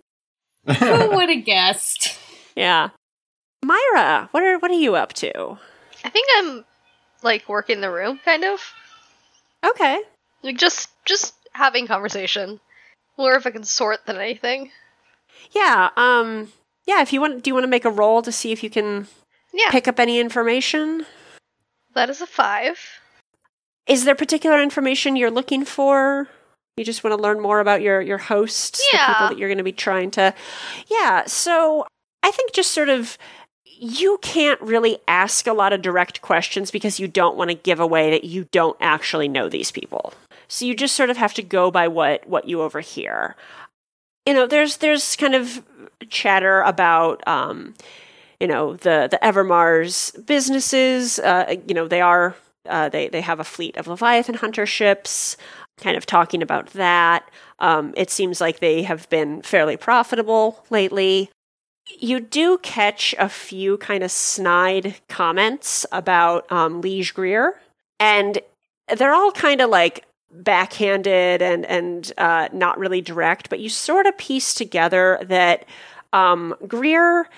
Who 0.79 1.11
would 1.11 1.29
have 1.29 1.45
guessed? 1.45 2.19
Yeah. 2.57 2.91
Myra, 3.65 4.29
what 4.31 4.43
are 4.43 4.59
what 4.59 4.71
are 4.71 4.75
you 4.75 4.95
up 4.95 5.13
to? 5.15 5.59
I 6.05 6.11
think 6.11 6.29
I'm 6.37 6.65
like 7.23 7.49
working 7.49 7.81
the 7.81 7.91
room, 7.91 8.21
kind 8.25 8.45
of 8.45 8.61
Okay. 9.65 10.03
like 10.43 10.59
just 10.59 10.89
just 11.07 11.35
having 11.55 11.87
conversation, 11.87 12.61
more 13.17 13.35
of 13.35 13.47
a 13.47 13.51
consort 13.51 14.07
than 14.07 14.17
anything. 14.17 14.71
Yeah. 15.53 15.91
Um. 15.97 16.53
Yeah. 16.87 17.01
If 17.03 17.13
you 17.13 17.21
want, 17.21 17.43
do 17.43 17.51
you 17.51 17.55
want 17.55 17.65
to 17.65 17.69
make 17.69 17.85
a 17.85 17.91
roll 17.91 18.23
to 18.23 18.33
see 18.33 18.53
if 18.53 18.63
you 18.63 18.71
can 18.71 19.07
Yeah, 19.53 19.71
pick 19.71 19.89
up 19.89 19.99
any 19.99 20.19
information? 20.21 21.07
that 21.95 22.11
is 22.11 22.21
a 22.21 22.27
five. 22.27 22.79
Is 23.87 24.05
there 24.05 24.15
particular 24.17 24.61
information 24.63 25.15
you're 25.17 25.31
looking 25.31 25.65
for? 25.65 26.29
You 26.77 26.85
just 26.85 27.05
want 27.05 27.17
to 27.17 27.23
learn 27.23 27.41
more 27.41 27.61
about 27.61 27.83
your 27.83 28.01
your 28.01 28.19
hosts, 28.19 28.83
the 28.91 28.99
people 28.99 29.29
that 29.29 29.39
you're 29.39 29.49
going 29.49 29.59
to 29.59 29.65
be 29.65 29.73
trying 29.73 30.11
to. 30.13 30.35
Yeah. 30.89 31.25
So 31.27 31.87
I 32.23 32.31
think 32.33 32.53
just 32.53 32.73
sort 32.73 32.89
of 32.89 33.17
you 33.65 34.19
can't 34.23 34.61
really 34.61 34.99
ask 35.07 35.47
a 35.47 35.53
lot 35.53 35.73
of 35.73 35.83
direct 35.83 36.23
questions 36.23 36.71
because 36.71 36.99
you 36.99 37.07
don't 37.09 37.37
want 37.37 37.51
to 37.51 37.55
give 37.55 37.81
away 37.81 38.11
that 38.11 38.25
you 38.25 38.47
don't 38.53 38.77
actually 38.81 39.29
know 39.29 39.49
these 39.49 39.71
people. 39.71 40.13
So 40.49 40.65
you 40.65 40.75
just 40.75 40.95
sort 40.95 41.11
of 41.11 41.17
have 41.17 41.35
to 41.35 41.43
go 41.43 41.71
by 41.71 41.89
what 41.89 42.27
what 42.29 42.49
you 42.49 42.63
overhear. 42.63 43.37
You 44.27 44.35
know, 44.35 44.47
there's 44.47 44.79
there's 44.79 45.17
kind 45.17 45.35
of 45.35 45.65
chatter 46.09 46.61
about 46.63 47.27
um, 47.27 47.75
you 48.41 48.47
know 48.47 48.75
the 48.77 49.09
the 49.11 49.19
Evermars 49.23 50.25
businesses. 50.27 51.19
Uh, 51.19 51.57
you 51.67 51.75
know, 51.75 51.89
they 51.89 52.01
are 52.01 52.35
uh, 52.69 52.89
they 52.89 53.09
they 53.09 53.21
have 53.21 53.41
a 53.41 53.45
fleet 53.45 53.77
of 53.77 53.87
Leviathan 53.87 54.37
hunter 54.37 54.67
ships. 54.67 55.37
Kind 55.77 55.97
of 55.97 56.07
talking 56.07 56.41
about 56.43 56.69
that. 56.75 57.29
Um, 57.59 57.95
it 57.97 58.11
seems 58.11 58.41
like 58.41 58.61
they 58.61 58.83
have 58.83 59.09
been 59.11 59.43
fairly 59.43 59.77
profitable 59.77 60.65
lately. 60.71 61.31
You 61.99 62.21
do 62.21 62.59
catch 62.59 63.15
a 63.19 63.29
few 63.29 63.77
kind 63.79 64.03
of 64.05 64.11
snide 64.11 64.97
comments 65.09 65.85
about 65.91 66.51
um, 66.51 66.81
Liege 66.81 67.13
Greer, 67.13 67.61
and 67.99 68.39
they're 68.97 69.13
all 69.13 69.33
kind 69.33 69.61
of 69.61 69.69
like 69.69 70.05
backhanded 70.43 71.43
and 71.43 71.65
and 71.67 72.13
uh, 72.19 72.49
not 72.53 72.79
really 72.79 73.01
direct. 73.01 73.51
But 73.51 73.61
you 73.61 73.69
sort 73.69 74.07
of 74.07 74.17
piece 74.19 74.55
together 74.55 75.19
that 75.25 75.65
um, 76.13 76.55
Greer 76.67 77.29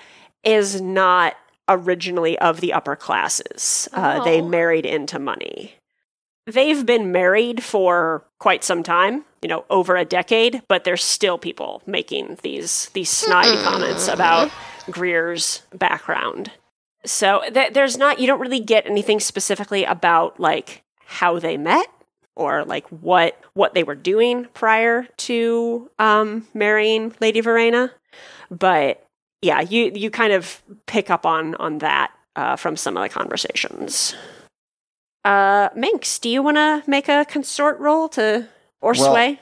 is 0.43 0.81
not 0.81 1.35
originally 1.69 2.37
of 2.39 2.61
the 2.61 2.73
upper 2.73 2.95
classes. 2.95 3.89
Uh, 3.93 4.23
They 4.23 4.41
Oh. 4.41 4.47
married 4.47 4.85
into 4.85 5.19
money. 5.19 5.73
They've 6.45 6.85
been 6.85 7.11
married 7.11 7.61
for 7.61 8.23
quite 8.39 8.63
some 8.63 8.81
time, 8.81 9.25
you 9.41 9.49
know, 9.49 9.65
over 9.69 9.97
a 9.97 10.05
decade, 10.05 10.61
but 10.69 10.85
there's 10.85 11.03
still 11.03 11.37
people 11.37 11.81
making 11.85 12.37
these 12.41 12.89
these 12.93 13.09
snide 13.09 13.57
comments 13.65 14.07
about 14.07 14.49
Greer's 14.89 15.63
background. 15.73 16.51
So 17.05 17.41
th- 17.53 17.73
there's 17.73 17.97
not 17.97 18.19
you 18.19 18.27
don't 18.27 18.39
really 18.39 18.61
get 18.61 18.85
anything 18.85 19.19
specifically 19.19 19.83
about 19.83 20.39
like 20.39 20.83
how 21.05 21.37
they 21.39 21.57
met 21.57 21.87
or 22.37 22.63
like 22.63 22.87
what 22.89 23.37
what 23.53 23.73
they 23.73 23.83
were 23.83 23.95
doing 23.95 24.45
prior 24.53 25.05
to 25.17 25.89
um, 25.99 26.47
marrying 26.53 27.13
Lady 27.19 27.41
Verena, 27.41 27.91
but 28.49 29.05
yeah, 29.41 29.61
you 29.61 29.91
you 29.93 30.09
kind 30.09 30.31
of 30.31 30.61
pick 30.85 31.09
up 31.09 31.25
on 31.25 31.55
on 31.55 31.79
that 31.79 32.11
uh, 32.35 32.55
from 32.55 32.77
some 32.77 32.95
of 32.95 33.03
the 33.03 33.09
conversations. 33.09 34.15
Uh, 35.25 35.69
Minx, 35.75 36.19
do 36.19 36.29
you 36.29 36.41
want 36.41 36.55
to 36.55 36.83
make 36.87 37.09
a 37.09 37.25
consort 37.25 37.79
roll 37.79 38.07
to 38.09 38.47
or 38.79 38.93
Well- 38.93 39.11
sway? 39.11 39.41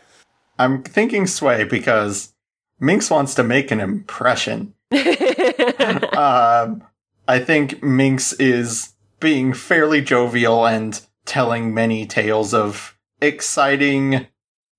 I'm 0.58 0.84
thinking 0.84 1.28
sway 1.28 1.66
because 1.66 2.34
Minx 2.80 3.10
wants 3.10 3.36
to 3.36 3.44
make 3.44 3.72
an 3.72 3.82
impression. 3.82 4.74
um, 4.94 6.82
I 7.28 7.40
think 7.40 7.84
Minx 7.84 8.32
is 8.34 8.94
being 9.20 9.52
fairly 9.54 10.02
jovial 10.02 10.66
and 10.66 11.02
telling 11.26 11.74
many 11.74 12.06
tales 12.06 12.54
of 12.54 12.98
exciting, 13.22 14.28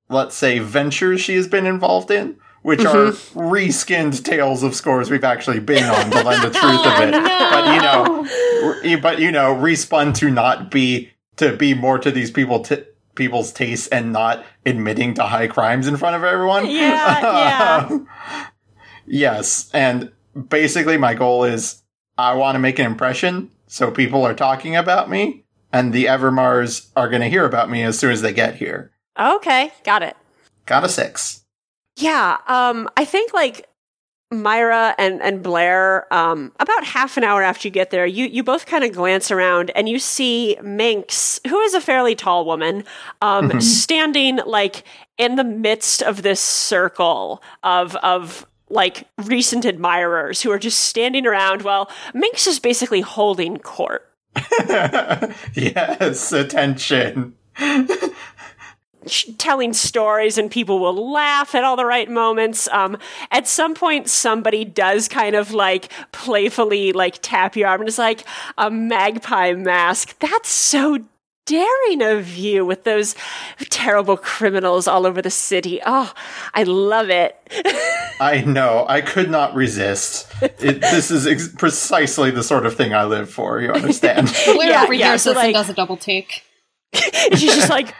let's 0.08 0.34
say, 0.34 0.58
ventures 0.58 1.20
she 1.20 1.34
has 1.36 1.48
been 1.48 1.66
involved 1.66 2.10
in, 2.10 2.36
which 2.62 2.84
are 2.84 3.12
mm-hmm. 3.12 3.38
reskinned 3.38 4.24
tales 4.24 4.62
of 4.62 4.74
scores 4.74 5.10
we've 5.10 5.24
actually 5.24 5.60
been 5.60 5.84
on 5.84 6.10
to 6.10 6.22
lend 6.22 6.42
the 6.42 6.50
truth 6.58 6.86
of 6.86 7.00
it. 7.00 7.14
Oh, 7.14 7.50
but 7.50 7.74
you 7.74 8.92
know, 8.92 9.00
but 9.00 9.18
you 9.18 9.30
know, 9.30 9.54
respun 9.54 10.14
to 10.16 10.30
not 10.30 10.70
be 10.70 11.10
to 11.36 11.56
be 11.56 11.74
more 11.74 11.98
to 11.98 12.10
these 12.10 12.30
people 12.30 12.60
t- 12.60 12.84
people's 13.14 13.52
tastes 13.52 13.88
and 13.88 14.12
not 14.12 14.44
admitting 14.64 15.14
to 15.14 15.22
high 15.22 15.46
crimes 15.46 15.86
in 15.86 15.96
front 15.96 16.16
of 16.16 16.24
everyone. 16.24 16.66
Yeah, 16.66 17.20
yeah. 17.22 18.46
yes, 19.06 19.70
and 19.72 20.12
basically 20.48 20.96
my 20.96 21.14
goal 21.14 21.44
is 21.44 21.82
I 22.18 22.34
want 22.34 22.56
to 22.56 22.58
make 22.58 22.78
an 22.78 22.86
impression 22.86 23.50
so 23.66 23.90
people 23.90 24.24
are 24.24 24.34
talking 24.34 24.76
about 24.76 25.10
me 25.10 25.44
and 25.72 25.92
the 25.92 26.06
Evermars 26.06 26.88
are 26.96 27.08
going 27.08 27.22
to 27.22 27.28
hear 27.28 27.44
about 27.44 27.70
me 27.70 27.82
as 27.82 27.98
soon 27.98 28.12
as 28.12 28.22
they 28.22 28.32
get 28.32 28.56
here. 28.56 28.92
Okay, 29.18 29.72
got 29.84 30.02
it. 30.02 30.16
Got 30.66 30.84
a 30.84 30.88
6. 30.88 31.44
Yeah, 31.96 32.36
um, 32.46 32.88
I 32.96 33.04
think 33.04 33.32
like 33.32 33.66
Myra 34.30 34.94
and, 34.98 35.22
and 35.22 35.42
Blair, 35.42 36.12
um, 36.12 36.52
about 36.58 36.84
half 36.84 37.16
an 37.16 37.24
hour 37.24 37.42
after 37.42 37.68
you 37.68 37.72
get 37.72 37.90
there, 37.90 38.04
you, 38.04 38.26
you 38.26 38.42
both 38.42 38.66
kind 38.66 38.84
of 38.84 38.92
glance 38.92 39.30
around 39.30 39.70
and 39.74 39.88
you 39.88 39.98
see 39.98 40.56
Minx, 40.62 41.40
who 41.46 41.58
is 41.60 41.74
a 41.74 41.80
fairly 41.80 42.14
tall 42.14 42.44
woman, 42.44 42.84
um, 43.22 43.60
standing 43.60 44.40
like 44.44 44.84
in 45.16 45.36
the 45.36 45.44
midst 45.44 46.02
of 46.02 46.22
this 46.22 46.40
circle 46.40 47.42
of 47.62 47.96
of 47.96 48.46
like 48.68 49.06
recent 49.18 49.64
admirers 49.64 50.42
who 50.42 50.50
are 50.50 50.58
just 50.58 50.80
standing 50.80 51.26
around 51.26 51.62
while 51.62 51.90
Minx 52.12 52.46
is 52.46 52.58
basically 52.58 53.00
holding 53.00 53.58
court. 53.58 54.10
yes, 55.54 56.32
attention. 56.32 57.34
telling 59.38 59.72
stories 59.72 60.36
and 60.36 60.50
people 60.50 60.78
will 60.78 61.12
laugh 61.12 61.54
at 61.54 61.64
all 61.64 61.76
the 61.76 61.86
right 61.86 62.10
moments. 62.10 62.68
Um, 62.68 62.98
at 63.30 63.46
some 63.46 63.74
point, 63.74 64.08
somebody 64.08 64.64
does 64.64 65.08
kind 65.08 65.36
of 65.36 65.52
like 65.52 65.92
playfully 66.12 66.92
like 66.92 67.18
tap 67.22 67.56
your 67.56 67.68
arm 67.68 67.80
and 67.82 67.88
is 67.88 67.98
like 67.98 68.24
a 68.58 68.70
magpie 68.70 69.52
mask. 69.52 70.18
That's 70.18 70.48
so 70.48 70.98
daring 71.46 72.02
of 72.02 72.36
you 72.36 72.66
with 72.66 72.84
those 72.84 73.14
terrible 73.70 74.16
criminals 74.16 74.86
all 74.86 75.06
over 75.06 75.22
the 75.22 75.30
city. 75.30 75.80
Oh, 75.86 76.12
I 76.52 76.64
love 76.64 77.08
it. 77.08 77.36
I 78.20 78.42
know. 78.46 78.84
I 78.88 79.00
could 79.00 79.30
not 79.30 79.54
resist. 79.54 80.30
It, 80.42 80.80
this 80.80 81.10
is 81.10 81.26
ex- 81.26 81.48
precisely 81.48 82.30
the 82.30 82.42
sort 82.42 82.66
of 82.66 82.76
thing 82.76 82.92
I 82.94 83.04
live 83.04 83.30
for. 83.30 83.60
You 83.60 83.70
understand? 83.72 84.26
Blair 84.44 84.70
Yeah, 84.70 84.82
over 84.82 84.92
yeah, 84.92 85.08
here 85.10 85.18
so, 85.18 85.32
so 85.32 85.38
like- 85.38 85.54
does 85.54 85.70
a 85.70 85.74
double 85.74 85.96
take. 85.96 86.42
She's 86.92 87.54
just 87.54 87.70
like, 87.70 87.94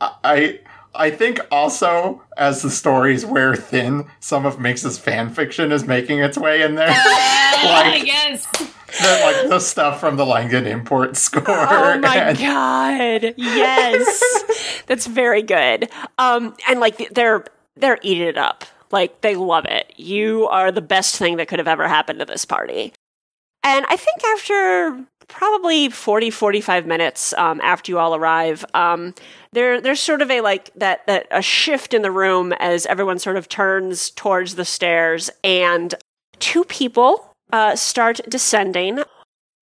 I 0.00 0.60
I 0.94 1.10
think 1.10 1.40
also 1.50 2.22
as 2.36 2.62
the 2.62 2.70
stories 2.70 3.24
wear 3.24 3.54
thin, 3.56 4.06
some 4.20 4.44
of 4.46 4.58
Minx's 4.60 4.98
fan 4.98 5.30
fiction 5.30 5.72
is 5.72 5.84
making 5.86 6.18
its 6.20 6.36
way 6.38 6.62
in 6.62 6.74
there. 6.74 6.90
I 6.92 7.90
like, 7.98 8.04
guess. 8.04 8.46
The, 8.88 9.20
like 9.22 9.48
the 9.48 9.60
stuff 9.60 10.00
from 10.00 10.16
the 10.16 10.26
Langdon 10.26 10.66
import 10.66 11.16
score. 11.16 11.44
Oh 11.46 11.98
my 11.98 12.16
and- 12.16 12.38
god! 12.38 13.34
Yes, 13.36 14.82
that's 14.86 15.06
very 15.06 15.42
good. 15.42 15.90
Um, 16.18 16.54
and 16.68 16.80
like 16.80 17.10
they're 17.14 17.44
they're 17.76 17.98
eating 18.02 18.26
it 18.26 18.38
up. 18.38 18.64
Like 18.90 19.20
they 19.20 19.36
love 19.36 19.66
it. 19.66 19.92
You 19.96 20.46
are 20.48 20.72
the 20.72 20.80
best 20.80 21.16
thing 21.16 21.36
that 21.36 21.48
could 21.48 21.58
have 21.58 21.68
ever 21.68 21.86
happened 21.86 22.20
to 22.20 22.24
this 22.24 22.44
party. 22.44 22.92
And 23.62 23.84
I 23.88 23.96
think 23.96 24.24
after 24.24 25.04
probably 25.28 25.90
40 25.90 26.30
45 26.30 26.86
minutes 26.86 27.34
um, 27.34 27.60
after 27.62 27.92
you 27.92 27.98
all 27.98 28.14
arrive 28.14 28.64
um, 28.72 29.14
there 29.52 29.78
there's 29.78 30.00
sort 30.00 30.22
of 30.22 30.30
a 30.30 30.40
like 30.40 30.72
that 30.74 31.06
that 31.06 31.26
a 31.30 31.42
shift 31.42 31.92
in 31.92 32.00
the 32.00 32.10
room 32.10 32.54
as 32.54 32.86
everyone 32.86 33.18
sort 33.18 33.36
of 33.36 33.46
turns 33.46 34.08
towards 34.10 34.54
the 34.54 34.64
stairs 34.64 35.28
and 35.44 35.94
two 36.38 36.64
people 36.64 37.27
uh, 37.52 37.76
start 37.76 38.20
descending 38.28 39.02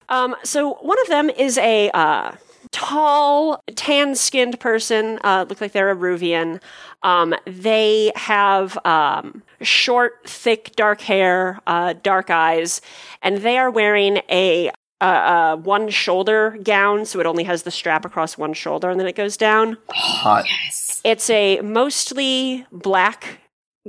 um, 0.08 0.36
so 0.44 0.74
one 0.74 1.00
of 1.02 1.08
them 1.08 1.30
is 1.30 1.58
a 1.58 1.90
uh, 1.90 2.32
tall, 2.70 3.62
tan-skinned 3.74 4.60
person. 4.60 5.18
Uh, 5.24 5.46
look 5.48 5.60
like 5.60 5.72
they're 5.72 5.90
an 5.90 5.98
Iruvian. 5.98 6.60
Um, 7.02 7.34
they 7.46 8.12
have 8.14 8.78
um, 8.84 9.42
short, 9.60 10.20
thick, 10.26 10.72
dark 10.76 11.00
hair, 11.00 11.60
uh, 11.66 11.94
dark 12.02 12.30
eyes, 12.30 12.80
and 13.22 13.38
they 13.38 13.58
are 13.58 13.70
wearing 13.70 14.18
a 14.30 14.70
uh, 15.00 15.04
uh, 15.04 15.56
one 15.56 15.90
shoulder 15.90 16.56
gown, 16.62 17.04
so 17.04 17.20
it 17.20 17.26
only 17.26 17.44
has 17.44 17.64
the 17.64 17.70
strap 17.70 18.04
across 18.04 18.38
one 18.38 18.54
shoulder, 18.54 18.88
and 18.88 18.98
then 18.98 19.06
it 19.06 19.14
goes 19.14 19.36
down. 19.36 19.76
Hot. 19.90 20.46
Yes. 20.46 21.02
It's 21.04 21.28
a 21.28 21.60
mostly 21.60 22.66
black 22.72 23.40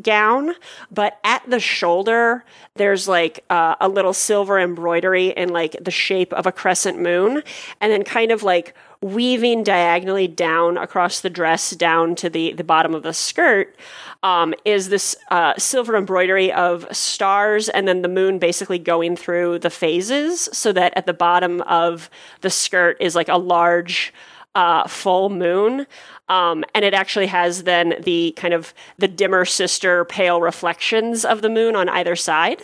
gown, 0.02 0.54
but 0.91 1.20
at 1.24 1.48
the 1.50 1.60
shoulder, 1.60 2.43
there's 2.76 3.08
like 3.08 3.43
uh, 3.50 3.76
a 3.80 3.88
little 3.88 4.14
silver 4.14 4.60
embroidery 4.60 5.28
in 5.30 5.50
like 5.50 5.76
the 5.82 5.91
shape 5.91 6.34
of 6.34 6.45
a 6.45 6.52
crescent 6.52 7.00
moon, 7.00 7.43
and 7.82 7.91
then 7.91 8.04
kind 8.04 8.32
of 8.32 8.43
like 8.43 8.76
weaving 9.02 9.64
diagonally 9.64 10.28
down 10.28 10.78
across 10.78 11.22
the 11.22 11.30
dress 11.30 11.72
down 11.72 12.16
to 12.16 12.30
the, 12.30 12.54
the 12.54 12.64
bottom 12.64 12.95
of 12.95 13.04
the 13.04 13.14
skirt 13.14 13.76
um, 14.24 14.54
is 14.66 14.89
this 14.89 15.16
uh, 15.30 15.54
silver 15.58 15.95
embroidery 15.95 16.52
of 16.52 16.88
stars 16.95 17.70
and 17.70 17.88
then 17.88 18.02
the 18.02 18.08
moon 18.08 18.39
basically 18.39 18.80
going 18.80 19.16
through 19.16 19.60
the 19.60 19.70
phases 19.70 20.50
so 20.52 20.72
that 20.74 20.93
at 20.95 21.06
the 21.06 21.14
bottom 21.14 21.62
of 21.62 22.10
the 22.41 22.50
skirt 22.50 22.98
is 23.00 23.16
like 23.16 23.30
a 23.30 23.38
large 23.38 24.14
uh, 24.56 24.88
full 24.88 25.30
moon. 25.30 25.86
Um, 26.30 26.65
and 26.73 26.84
it 26.84 26.93
actually 26.93 27.28
has 27.28 27.63
then 27.63 27.95
the 28.03 28.34
kind 28.36 28.53
of 28.53 28.73
the 28.97 29.07
dimmer 29.07 29.45
sister 29.45 30.05
pale 30.05 30.41
reflections 30.41 31.23
of 31.23 31.41
the 31.41 31.49
moon 31.49 31.75
on 31.75 31.88
either 31.89 32.15
side. 32.15 32.63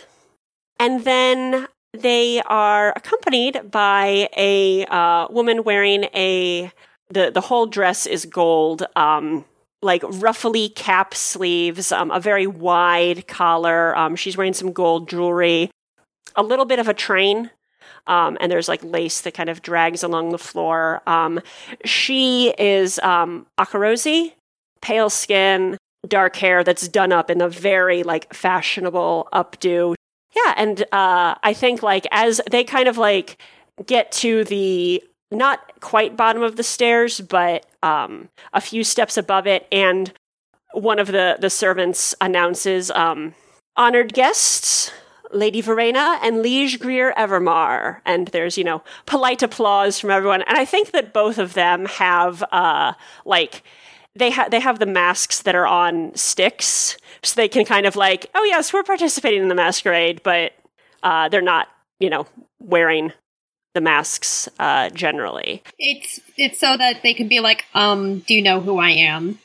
And 0.78 1.04
then 1.04 1.66
they 1.92 2.42
are 2.42 2.92
accompanied 2.96 3.70
by 3.70 4.28
a 4.36 4.84
uh, 4.86 5.28
woman 5.30 5.64
wearing 5.64 6.04
a 6.14 6.70
the 7.10 7.30
the 7.30 7.40
whole 7.40 7.66
dress 7.66 8.06
is 8.06 8.26
gold, 8.26 8.84
um, 8.96 9.44
like 9.80 10.02
ruffly 10.04 10.68
cap 10.70 11.14
sleeves, 11.14 11.92
um, 11.92 12.10
a 12.10 12.20
very 12.20 12.46
wide 12.46 13.28
collar. 13.28 13.96
Um, 13.96 14.16
she's 14.16 14.36
wearing 14.36 14.54
some 14.54 14.72
gold 14.72 15.08
jewelry, 15.08 15.70
a 16.34 16.42
little 16.42 16.64
bit 16.64 16.78
of 16.78 16.88
a 16.88 16.94
train 16.94 17.50
um, 18.06 18.36
and 18.40 18.50
there's 18.50 18.68
like 18.68 18.82
lace 18.84 19.22
that 19.22 19.34
kind 19.34 19.48
of 19.48 19.62
drags 19.62 20.02
along 20.02 20.30
the 20.30 20.38
floor. 20.38 21.02
Um, 21.06 21.40
she 21.84 22.54
is 22.58 22.98
um, 23.00 23.46
Akorosi, 23.58 24.32
pale 24.80 25.10
skin, 25.10 25.78
dark 26.06 26.36
hair 26.36 26.62
that's 26.64 26.88
done 26.88 27.12
up 27.12 27.30
in 27.30 27.40
a 27.40 27.48
very 27.48 28.02
like 28.02 28.32
fashionable 28.34 29.28
updo. 29.32 29.94
Yeah, 30.34 30.54
and 30.56 30.82
uh, 30.92 31.34
I 31.42 31.54
think 31.54 31.82
like 31.82 32.06
as 32.10 32.40
they 32.50 32.64
kind 32.64 32.88
of 32.88 32.98
like 32.98 33.38
get 33.86 34.12
to 34.12 34.44
the 34.44 35.02
not 35.30 35.80
quite 35.80 36.16
bottom 36.16 36.42
of 36.42 36.56
the 36.56 36.62
stairs, 36.62 37.20
but 37.20 37.66
um, 37.82 38.28
a 38.52 38.60
few 38.60 38.84
steps 38.84 39.16
above 39.16 39.46
it, 39.46 39.66
and 39.72 40.12
one 40.72 40.98
of 40.98 41.08
the 41.08 41.36
the 41.40 41.50
servants 41.50 42.14
announces, 42.20 42.90
um, 42.90 43.34
"Honored 43.76 44.12
guests." 44.12 44.92
Lady 45.34 45.60
Verena 45.60 46.18
and 46.22 46.40
Liege 46.40 46.78
Greer 46.78 47.12
Evermar. 47.16 48.00
And 48.06 48.28
there's, 48.28 48.56
you 48.56 48.64
know, 48.64 48.82
polite 49.04 49.42
applause 49.42 49.98
from 49.98 50.10
everyone. 50.10 50.42
And 50.42 50.56
I 50.56 50.64
think 50.64 50.92
that 50.92 51.12
both 51.12 51.38
of 51.38 51.54
them 51.54 51.86
have, 51.86 52.42
uh, 52.52 52.94
like, 53.24 53.62
they, 54.16 54.30
ha- 54.30 54.48
they 54.48 54.60
have 54.60 54.78
the 54.78 54.86
masks 54.86 55.42
that 55.42 55.54
are 55.54 55.66
on 55.66 56.14
sticks. 56.14 56.96
So 57.22 57.34
they 57.36 57.48
can 57.48 57.64
kind 57.64 57.86
of 57.86 57.96
like, 57.96 58.30
oh, 58.34 58.44
yes, 58.44 58.72
we're 58.72 58.82
participating 58.82 59.42
in 59.42 59.48
the 59.48 59.54
masquerade, 59.54 60.22
but 60.22 60.52
uh, 61.02 61.28
they're 61.28 61.42
not, 61.42 61.68
you 61.98 62.10
know, 62.10 62.26
wearing 62.60 63.12
the 63.74 63.80
masks 63.80 64.48
uh, 64.58 64.88
generally. 64.90 65.62
It's 65.78 66.20
it's 66.36 66.60
so 66.60 66.76
that 66.76 67.02
they 67.02 67.12
can 67.12 67.26
be 67.26 67.40
like, 67.40 67.64
um, 67.74 68.20
do 68.20 68.34
you 68.34 68.40
know 68.42 68.60
who 68.60 68.78
I 68.78 68.90
am? 68.90 69.40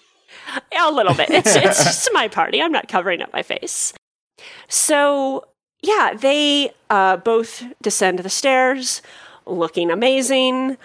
A 0.80 0.92
little 0.92 1.16
bit. 1.16 1.30
It's, 1.32 1.56
it's 1.56 1.84
just 1.84 2.10
my 2.14 2.28
party. 2.28 2.62
I'm 2.62 2.72
not 2.72 2.88
covering 2.88 3.22
up 3.22 3.34
my 3.34 3.42
face. 3.42 3.94
So 4.68 5.46
yeah, 5.82 6.14
they 6.14 6.72
uh, 6.90 7.18
both 7.18 7.64
descend 7.82 8.20
the 8.20 8.30
stairs, 8.30 9.02
looking 9.46 9.92
amazing, 9.92 10.78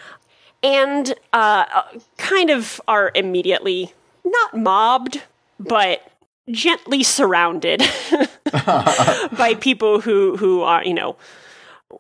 and 0.63 1.15
uh, 1.33 1.83
kind 2.17 2.51
of 2.51 2.81
are 2.89 3.11
immediately 3.15 3.93
not 4.25 4.57
mobbed, 4.57 5.23
but 5.59 6.11
gently 6.51 7.03
surrounded 7.03 7.83
by 8.53 9.57
people 9.59 10.01
who 10.01 10.37
who 10.37 10.63
are 10.63 10.85
you 10.85 10.95
know 10.95 11.17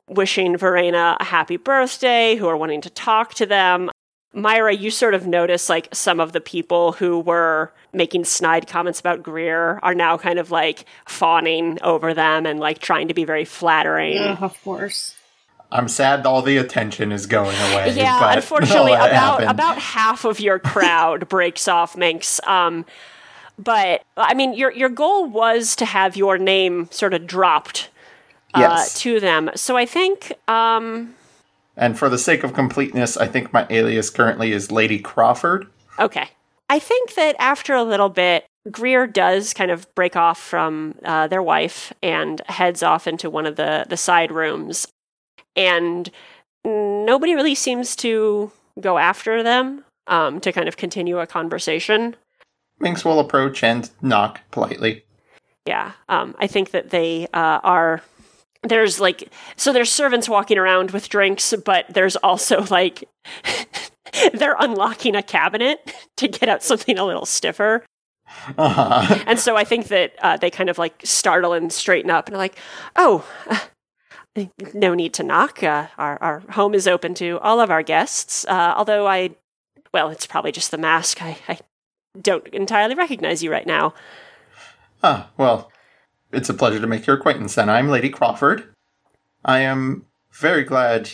wishing 0.08 0.56
Verena 0.56 1.16
a 1.20 1.24
happy 1.24 1.56
birthday, 1.56 2.36
who 2.36 2.46
are 2.46 2.56
wanting 2.56 2.80
to 2.82 2.90
talk 2.90 3.34
to 3.34 3.46
them. 3.46 3.90
Myra, 4.34 4.74
you 4.74 4.90
sort 4.90 5.14
of 5.14 5.26
notice 5.26 5.68
like 5.68 5.88
some 5.92 6.20
of 6.20 6.32
the 6.32 6.40
people 6.40 6.92
who 6.92 7.20
were 7.20 7.72
making 7.92 8.24
snide 8.24 8.66
comments 8.66 9.00
about 9.00 9.22
Greer 9.22 9.78
are 9.82 9.94
now 9.94 10.18
kind 10.18 10.38
of 10.38 10.50
like 10.50 10.84
fawning 11.06 11.78
over 11.82 12.12
them 12.12 12.44
and 12.44 12.58
like 12.58 12.78
trying 12.78 13.08
to 13.08 13.14
be 13.14 13.24
very 13.24 13.44
flattering. 13.44 14.18
Ugh, 14.18 14.42
of 14.42 14.62
course. 14.62 15.14
I'm 15.70 15.88
sad 15.88 16.26
all 16.26 16.42
the 16.42 16.56
attention 16.56 17.10
is 17.10 17.26
going 17.26 17.56
away. 17.72 17.92
Yeah, 17.94 18.20
but 18.20 18.36
unfortunately, 18.36 18.92
I'll 18.92 19.00
let 19.00 19.10
it 19.10 19.12
about 19.12 19.40
happen. 19.40 19.48
about 19.48 19.78
half 19.78 20.24
of 20.24 20.40
your 20.40 20.58
crowd 20.58 21.28
breaks 21.28 21.66
off 21.68 21.96
Minx. 21.96 22.40
Um, 22.46 22.84
but 23.58 24.04
I 24.16 24.34
mean, 24.34 24.54
your 24.54 24.72
your 24.72 24.88
goal 24.88 25.28
was 25.28 25.76
to 25.76 25.84
have 25.84 26.16
your 26.16 26.38
name 26.38 26.88
sort 26.90 27.14
of 27.14 27.26
dropped 27.26 27.90
uh, 28.54 28.60
yes. 28.60 29.00
to 29.00 29.20
them. 29.20 29.50
So 29.54 29.76
I 29.76 29.86
think, 29.86 30.32
um, 30.48 31.14
And 31.76 31.98
for 31.98 32.08
the 32.08 32.18
sake 32.18 32.44
of 32.44 32.54
completeness, 32.54 33.16
I 33.16 33.26
think 33.26 33.52
my 33.52 33.66
alias 33.70 34.10
currently 34.10 34.52
is 34.52 34.70
Lady 34.70 34.98
Crawford. 34.98 35.66
okay, 35.98 36.28
I 36.70 36.78
think 36.78 37.14
that 37.14 37.36
after 37.38 37.74
a 37.74 37.84
little 37.84 38.08
bit. 38.08 38.46
Greer 38.70 39.06
does 39.06 39.52
kind 39.52 39.70
of 39.70 39.94
break 39.94 40.16
off 40.16 40.40
from 40.40 40.94
uh, 41.04 41.26
their 41.26 41.42
wife 41.42 41.92
and 42.02 42.40
heads 42.46 42.82
off 42.82 43.06
into 43.06 43.28
one 43.28 43.44
of 43.44 43.56
the, 43.56 43.84
the 43.90 43.96
side 43.98 44.32
rooms. 44.32 44.86
And 45.54 46.10
nobody 46.64 47.34
really 47.34 47.54
seems 47.54 47.94
to 47.96 48.50
go 48.80 48.98
after 48.98 49.42
them 49.42 49.84
um, 50.06 50.40
to 50.40 50.52
kind 50.52 50.68
of 50.68 50.76
continue 50.76 51.18
a 51.18 51.26
conversation. 51.26 52.16
Minx 52.80 53.04
will 53.04 53.20
approach 53.20 53.62
and 53.62 53.90
knock 54.02 54.40
politely. 54.50 55.04
Yeah, 55.66 55.92
um, 56.08 56.34
I 56.38 56.46
think 56.46 56.70
that 56.72 56.90
they 56.90 57.26
uh, 57.32 57.60
are. 57.62 58.02
There's 58.64 58.98
like 58.98 59.30
so 59.56 59.72
there's 59.72 59.90
servants 59.92 60.28
walking 60.28 60.58
around 60.58 60.90
with 60.90 61.08
drinks, 61.08 61.54
but 61.64 61.86
there's 61.88 62.16
also 62.16 62.62
like 62.64 63.04
they're 64.32 64.56
unlocking 64.58 65.14
a 65.14 65.22
cabinet 65.22 65.94
to 66.16 66.28
get 66.28 66.48
out 66.48 66.62
something 66.62 66.98
a 66.98 67.04
little 67.04 67.26
stiffer, 67.26 67.84
Uh-huh. 68.56 69.18
and 69.26 69.38
so 69.38 69.56
I 69.56 69.64
think 69.64 69.88
that 69.88 70.14
uh, 70.22 70.36
they 70.38 70.50
kind 70.50 70.70
of 70.70 70.78
like 70.78 70.94
startle 71.04 71.52
and 71.52 71.72
straighten 71.72 72.10
up 72.10 72.26
and 72.26 72.34
are 72.34 72.38
like, 72.38 72.56
"Oh, 72.96 73.24
uh, 73.50 74.46
no 74.72 74.94
need 74.94 75.12
to 75.14 75.22
knock. 75.22 75.62
Uh, 75.62 75.86
our 75.98 76.18
our 76.22 76.40
home 76.50 76.74
is 76.74 76.88
open 76.88 77.14
to 77.14 77.38
all 77.40 77.60
of 77.60 77.70
our 77.70 77.82
guests. 77.82 78.44
Uh, 78.48 78.72
although 78.76 79.06
I, 79.06 79.30
well, 79.92 80.08
it's 80.08 80.26
probably 80.26 80.52
just 80.52 80.70
the 80.70 80.78
mask. 80.78 81.22
I, 81.22 81.36
I 81.48 81.58
don't 82.20 82.46
entirely 82.48 82.94
recognize 82.94 83.42
you 83.42 83.52
right 83.52 83.66
now." 83.66 83.92
Ah, 85.02 85.28
well, 85.36 85.70
it's 86.34 86.48
a 86.48 86.54
pleasure 86.54 86.80
to 86.80 86.86
make 86.86 87.06
your 87.06 87.16
acquaintance 87.16 87.54
then. 87.54 87.68
I'm 87.68 87.88
Lady 87.88 88.10
Crawford. 88.10 88.64
I 89.44 89.60
am 89.60 90.06
very 90.32 90.64
glad 90.64 91.10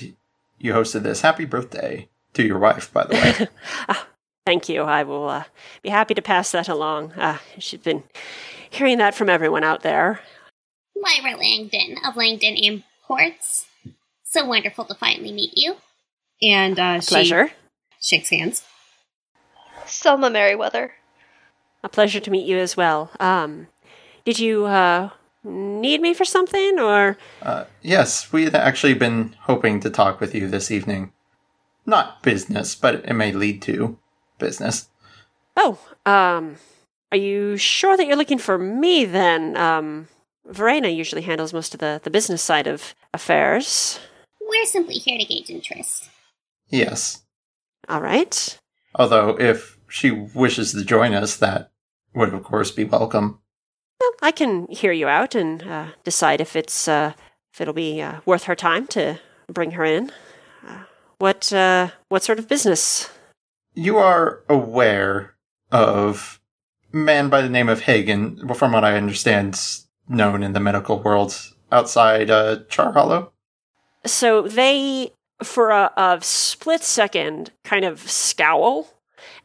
you 0.59 0.73
hosted 0.73 1.03
this. 1.03 1.21
Happy 1.21 1.45
birthday 1.45 2.09
to 2.35 2.43
your 2.43 2.59
wife, 2.59 2.93
by 2.93 3.05
the 3.05 3.15
way. 3.15 3.97
Thank 4.47 4.69
you. 4.69 4.83
I 4.83 5.03
will 5.03 5.29
uh, 5.29 5.45
be 5.83 5.91
happy 5.91 6.15
to 6.15 6.23
pass 6.23 6.51
that 6.53 6.69
along. 6.69 7.13
Uh, 7.13 7.39
she's 7.59 7.81
been 7.81 8.03
hearing 8.71 8.99
that 8.99 9.15
from 9.15 9.29
everyone 9.29 9.65
out 9.65 9.83
there. 9.83 10.21
Lyra 10.97 11.37
Langdon 11.37 11.97
of 12.07 12.17
Langdon 12.17 12.57
Imports. 12.57 13.67
So 14.25 14.45
wonderful 14.47 14.85
to 14.87 14.95
finally 14.95 15.33
meet 15.33 15.53
you. 15.57 15.77
And 16.43 16.79
uh, 16.79 17.01
she 17.01 17.09
Pleasure. 17.09 17.51
shakes 18.01 18.31
hands. 18.31 18.65
Selma 19.85 20.31
Merriweather. 20.31 20.93
A 21.83 21.89
pleasure 21.89 22.21
to 22.21 22.31
meet 22.31 22.47
you 22.47 22.59
as 22.59 22.77
well. 22.77 23.11
Um, 23.19 23.67
did 24.25 24.39
you 24.39 24.67
uh, 24.67 25.11
need 25.45 26.01
me 26.01 26.15
for 26.15 26.25
something, 26.25 26.79
or 26.79 27.17
Uh, 27.43 27.65
yes, 27.83 28.33
we 28.33 28.45
had 28.45 28.55
actually 28.55 28.95
been 28.95 29.35
hoping 29.43 29.81
to 29.81 29.91
talk 29.91 30.21
with 30.21 30.35
you 30.35 30.49
this 30.49 30.71
evening. 30.71 31.13
Not 31.87 32.23
business, 32.23 32.75
but 32.75 32.97
it 33.05 33.15
may 33.15 33.33
lead 33.33 33.63
to 33.63 33.99
business. 34.39 34.89
oh, 35.57 35.79
um, 36.07 36.57
are 37.13 37.19
you 37.19 37.57
sure 37.57 37.97
that 37.97 38.07
you're 38.07 38.17
looking 38.17 38.39
for 38.39 38.59
me? 38.59 39.05
Then, 39.05 39.57
um, 39.57 40.09
Verena 40.47 40.89
usually 40.89 41.23
handles 41.23 41.53
most 41.53 41.75
of 41.75 41.81
the 41.81 42.01
the 42.03 42.11
business 42.11 42.43
side 42.43 42.67
of 42.67 42.95
affairs. 43.13 43.99
We're 44.41 44.67
simply 44.67 44.95
here 44.95 45.19
to 45.19 45.25
gauge 45.25 45.51
interest. 45.51 46.11
Yes. 46.69 47.23
All 47.89 48.01
right. 48.01 48.59
Although, 48.95 49.37
if 49.41 49.79
she 49.89 50.11
wishes 50.11 50.73
to 50.73 50.85
join 50.85 51.15
us, 51.15 51.37
that 51.37 51.71
would, 52.15 52.35
of 52.35 52.43
course, 52.43 52.71
be 52.71 52.85
welcome. 52.85 53.41
Well, 54.01 54.13
I 54.23 54.31
can 54.31 54.67
hear 54.69 54.93
you 54.93 55.09
out 55.09 55.35
and 55.35 55.63
uh, 55.63 55.87
decide 56.05 56.41
if 56.41 56.57
it's 56.57 56.89
uh, 56.89 57.13
if 57.53 57.61
it'll 57.61 57.75
be 57.75 58.01
uh, 58.01 58.21
worth 58.25 58.45
her 58.45 58.57
time 58.57 58.87
to 58.89 59.21
bring 59.49 59.73
her 59.73 59.85
in. 59.85 60.11
Uh, 60.67 60.85
what 61.19 61.53
uh, 61.53 61.91
what 62.09 62.23
sort 62.23 62.39
of 62.39 62.49
business? 62.49 63.11
You 63.75 63.99
are 63.99 64.41
aware 64.49 65.35
of 65.71 66.41
a 66.93 66.97
man 66.97 67.29
by 67.29 67.43
the 67.43 67.49
name 67.49 67.69
of 67.69 67.83
Hagen, 67.83 68.41
well, 68.45 68.55
from 68.55 68.73
what 68.73 68.85
I 68.85 68.97
understand, 68.97 69.61
known 70.09 70.43
in 70.43 70.55
the 70.55 70.61
medical 70.61 70.99
world 71.01 71.37
outside 71.71 72.31
uh, 72.31 72.61
Charhollow. 72.69 73.31
So 74.05 74.43
they, 74.43 75.13
for 75.43 75.71
a, 75.71 75.93
a 75.97 76.19
split 76.23 76.83
second, 76.83 77.53
kind 77.65 77.85
of 77.85 78.11
scowl, 78.11 78.89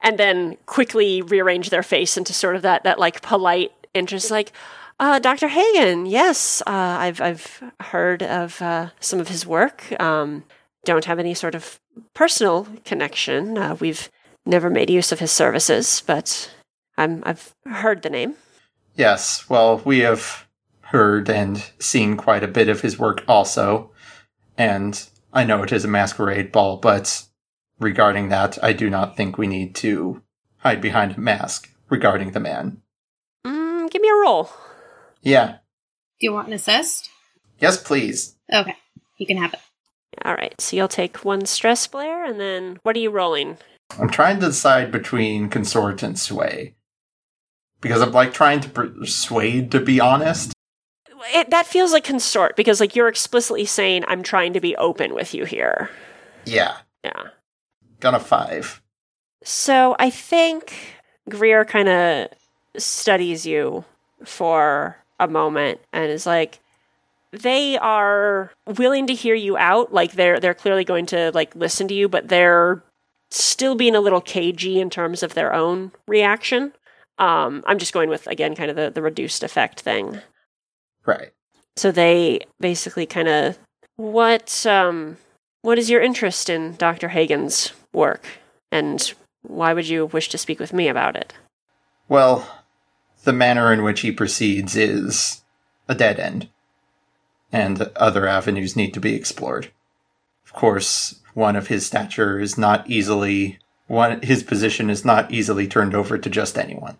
and 0.01 0.17
then 0.17 0.57
quickly 0.65 1.21
rearrange 1.21 1.69
their 1.69 1.83
face 1.83 2.17
into 2.17 2.33
sort 2.33 2.55
of 2.55 2.61
that 2.61 2.83
that 2.83 2.99
like 2.99 3.21
polite 3.21 3.73
interest, 3.95 4.31
like. 4.31 4.51
Uh, 4.97 5.19
Dr. 5.19 5.49
Hagen, 5.49 6.05
yes, 6.05 6.63
uh, 6.65 6.71
I've 6.71 7.19
I've 7.19 7.61
heard 7.81 8.23
of 8.23 8.61
uh, 8.61 8.91
some 9.01 9.19
of 9.19 9.27
his 9.27 9.45
work. 9.45 9.93
Um, 9.99 10.45
don't 10.85 11.03
have 11.03 11.19
any 11.19 11.33
sort 11.33 11.53
of 11.53 11.81
personal 12.13 12.65
connection. 12.85 13.57
Uh, 13.57 13.75
we've 13.77 14.09
never 14.45 14.69
made 14.69 14.89
use 14.89 15.11
of 15.11 15.19
his 15.19 15.31
services, 15.31 16.01
but 16.05 16.49
I'm 16.97 17.23
I've 17.25 17.53
heard 17.65 18.03
the 18.03 18.09
name. 18.09 18.35
Yes, 18.95 19.49
well, 19.49 19.81
we 19.83 19.99
have 19.99 20.47
heard 20.81 21.29
and 21.29 21.69
seen 21.79 22.15
quite 22.15 22.43
a 22.43 22.47
bit 22.47 22.69
of 22.69 22.81
his 22.81 22.97
work 22.97 23.25
also, 23.27 23.91
and 24.57 25.09
I 25.33 25.43
know 25.43 25.63
it 25.63 25.73
is 25.73 25.83
a 25.83 25.89
masquerade 25.89 26.51
ball, 26.51 26.77
but 26.77 27.25
regarding 27.79 28.29
that, 28.29 28.57
I 28.63 28.71
do 28.71 28.89
not 28.89 29.17
think 29.17 29.37
we 29.37 29.47
need 29.47 29.75
to 29.75 30.21
hide 30.57 30.79
behind 30.79 31.17
a 31.17 31.19
mask 31.19 31.69
regarding 31.89 32.31
the 32.31 32.39
man. 32.39 32.81
Mm, 33.85 33.91
give 33.91 34.01
me 34.01 34.09
a 34.09 34.21
roll. 34.21 34.49
Yeah. 35.21 35.57
Do 36.19 36.27
you 36.27 36.33
want 36.33 36.47
an 36.47 36.53
assist? 36.53 37.09
Yes, 37.59 37.81
please. 37.81 38.35
Okay, 38.53 38.75
you 39.17 39.25
can 39.25 39.37
have 39.37 39.53
it. 39.53 39.59
All 40.23 40.35
right, 40.35 40.59
so 40.59 40.75
you'll 40.75 40.87
take 40.87 41.25
one 41.25 41.45
stress, 41.45 41.87
Blair, 41.87 42.23
and 42.23 42.39
then 42.39 42.79
what 42.83 42.95
are 42.95 42.99
you 42.99 43.09
rolling? 43.09 43.57
I'm 43.99 44.09
trying 44.09 44.39
to 44.39 44.47
decide 44.47 44.91
between 44.91 45.49
consort 45.49 46.03
and 46.03 46.17
sway. 46.17 46.75
Because 47.81 48.01
I'm 48.01 48.11
like 48.11 48.33
trying 48.33 48.61
to 48.61 48.69
persuade 48.69 49.71
to 49.71 49.79
be 49.79 49.99
honest. 49.99 50.53
It, 51.33 51.49
that 51.49 51.65
feels 51.65 51.91
like 51.91 52.03
consort 52.03 52.55
because 52.55 52.79
like 52.79 52.95
you're 52.95 53.07
explicitly 53.07 53.65
saying 53.65 54.03
I'm 54.07 54.23
trying 54.23 54.53
to 54.53 54.61
be 54.61 54.75
open 54.77 55.13
with 55.13 55.33
you 55.33 55.45
here. 55.45 55.89
Yeah. 56.45 56.77
Yeah. 57.03 57.29
Got 57.99 58.15
a 58.15 58.19
five. 58.19 58.81
So 59.43 59.95
I 59.99 60.09
think 60.09 60.73
Greer 61.29 61.65
kind 61.65 61.89
of 61.89 62.29
studies 62.77 63.45
you 63.45 63.85
for 64.23 64.97
a 65.19 65.27
moment 65.27 65.79
and 65.93 66.09
is 66.11 66.25
like 66.25 66.59
they 67.31 67.77
are 67.77 68.51
willing 68.77 69.07
to 69.07 69.13
hear 69.13 69.35
you 69.35 69.57
out. 69.57 69.93
Like 69.93 70.13
they're 70.13 70.39
they're 70.39 70.53
clearly 70.53 70.83
going 70.83 71.05
to 71.07 71.31
like 71.33 71.55
listen 71.55 71.87
to 71.89 71.93
you 71.93 72.07
but 72.07 72.27
they're 72.29 72.83
still 73.31 73.75
being 73.75 73.95
a 73.95 73.99
little 73.99 74.21
cagey 74.21 74.79
in 74.79 74.89
terms 74.89 75.23
of 75.23 75.33
their 75.33 75.53
own 75.53 75.91
reaction. 76.07 76.73
Um 77.17 77.63
i'm 77.65 77.79
just 77.79 77.93
going 77.93 78.09
with 78.09 78.27
again 78.27 78.55
kind 78.55 78.69
of 78.69 78.75
the, 78.75 78.89
the 78.89 79.01
reduced 79.01 79.43
effect 79.43 79.81
thing. 79.81 80.19
Right. 81.05 81.31
so 81.75 81.91
they 81.91 82.39
basically 82.59 83.05
kind 83.05 83.27
of 83.27 83.59
what 83.95 84.65
um 84.65 85.17
what 85.61 85.77
is 85.77 85.89
your 85.89 86.01
interest 86.01 86.49
in 86.49 86.75
dr 86.75 87.07
hagen's 87.09 87.73
work? 87.93 88.25
And 88.71 89.13
why 89.41 89.73
would 89.73 89.87
you 89.87 90.07
wish 90.07 90.29
to 90.29 90.37
speak 90.37 90.59
with 90.59 90.73
me 90.73 90.87
about 90.87 91.15
it? 91.15 91.33
Well, 92.09 92.47
the 93.25 93.33
manner 93.33 93.73
in 93.73 93.83
which 93.83 94.01
he 94.01 94.11
proceeds 94.11 94.75
is 94.75 95.43
a 95.87 95.95
dead 95.95 96.19
end, 96.19 96.49
and 97.51 97.81
other 97.95 98.27
avenues 98.27 98.75
need 98.75 98.93
to 98.93 98.99
be 98.99 99.13
explored. 99.13 99.71
Of 100.45 100.53
course, 100.53 101.19
one 101.33 101.55
of 101.55 101.67
his 101.67 101.85
stature 101.85 102.39
is 102.39 102.57
not 102.57 102.89
easily 102.89 103.59
one 103.87 104.21
his 104.23 104.41
position 104.41 104.89
is 104.89 105.05
not 105.05 105.31
easily 105.31 105.67
turned 105.67 105.93
over 105.93 106.17
to 106.17 106.29
just 106.29 106.57
anyone. 106.57 106.97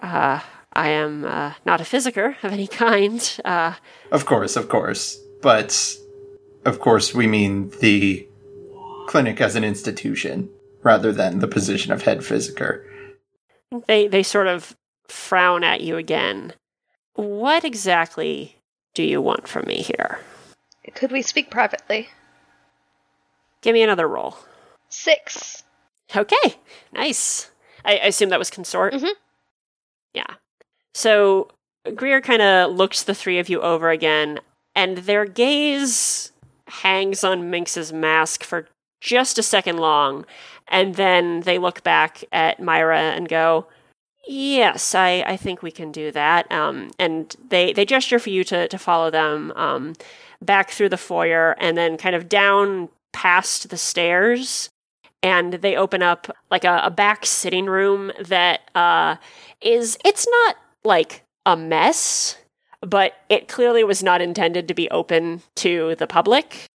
Uh, 0.00 0.40
I 0.72 0.88
am 0.90 1.24
uh, 1.24 1.54
not 1.64 1.80
a 1.80 1.84
physiker 1.84 2.36
of 2.44 2.52
any 2.52 2.68
kind. 2.68 3.40
Uh, 3.44 3.74
Of 4.12 4.26
course, 4.26 4.54
of 4.54 4.68
course, 4.68 5.20
but 5.42 5.96
of 6.64 6.78
course 6.78 7.14
we 7.14 7.26
mean 7.26 7.72
the 7.80 8.28
clinic 9.08 9.40
as 9.40 9.56
an 9.56 9.64
institution 9.64 10.50
rather 10.82 11.12
than 11.12 11.40
the 11.40 11.48
position 11.48 11.92
of 11.92 12.02
head 12.02 12.18
physiker. 12.18 12.84
they 13.86 14.06
they 14.06 14.22
sort 14.22 14.46
of 14.46 14.76
frown 15.08 15.64
at 15.64 15.80
you 15.80 15.96
again. 15.96 16.52
What 17.14 17.64
exactly 17.64 18.56
do 18.94 19.02
you 19.02 19.20
want 19.20 19.48
from 19.48 19.66
me 19.66 19.82
here? 19.82 20.20
Could 20.94 21.12
we 21.12 21.22
speak 21.22 21.50
privately? 21.50 22.08
Give 23.62 23.74
me 23.74 23.82
another 23.82 24.08
roll. 24.08 24.36
Six. 24.88 25.64
Okay, 26.16 26.56
nice. 26.92 27.50
I, 27.84 27.98
I 27.98 28.06
assume 28.06 28.30
that 28.30 28.38
was 28.38 28.50
consort. 28.50 28.94
Mhm. 28.94 29.10
Yeah. 30.14 30.34
So 30.94 31.48
Greer 31.94 32.20
kind 32.20 32.42
of 32.42 32.72
looks 32.72 33.02
the 33.02 33.14
three 33.14 33.38
of 33.38 33.48
you 33.48 33.60
over 33.60 33.90
again, 33.90 34.40
and 34.74 34.98
their 34.98 35.24
gaze 35.24 36.32
hangs 36.68 37.24
on 37.24 37.50
Minx's 37.50 37.92
mask 37.92 38.44
for 38.44 38.68
just 39.00 39.38
a 39.38 39.42
second 39.42 39.78
long, 39.78 40.24
and 40.68 40.94
then 40.94 41.40
they 41.40 41.58
look 41.58 41.82
back 41.82 42.24
at 42.32 42.60
Myra 42.60 42.98
and 43.00 43.28
go, 43.28 43.66
"Yes, 44.28 44.94
I, 44.94 45.24
I 45.26 45.36
think 45.36 45.62
we 45.62 45.70
can 45.70 45.90
do 45.90 46.12
that." 46.12 46.50
Um, 46.52 46.90
and 46.98 47.34
they 47.48 47.72
they 47.72 47.84
gesture 47.84 48.18
for 48.18 48.30
you 48.30 48.44
to 48.44 48.68
to 48.68 48.78
follow 48.78 49.10
them 49.10 49.52
um, 49.56 49.94
back 50.40 50.70
through 50.70 50.90
the 50.90 50.96
foyer, 50.96 51.56
and 51.58 51.76
then 51.76 51.96
kind 51.96 52.14
of 52.14 52.28
down 52.28 52.88
past 53.12 53.70
the 53.70 53.76
stairs 53.76 54.68
and 55.22 55.54
they 55.54 55.74
open 55.76 56.02
up 56.02 56.28
like 56.50 56.64
a, 56.64 56.82
a 56.84 56.90
back 56.90 57.26
sitting 57.26 57.66
room 57.66 58.12
that 58.20 58.60
uh, 58.74 59.16
is 59.60 59.98
it's 60.04 60.26
not 60.28 60.56
like 60.84 61.24
a 61.46 61.56
mess 61.56 62.38
but 62.80 63.14
it 63.28 63.48
clearly 63.48 63.82
was 63.82 64.02
not 64.02 64.20
intended 64.20 64.68
to 64.68 64.74
be 64.74 64.88
open 64.90 65.42
to 65.56 65.96
the 65.96 66.06
public 66.06 66.66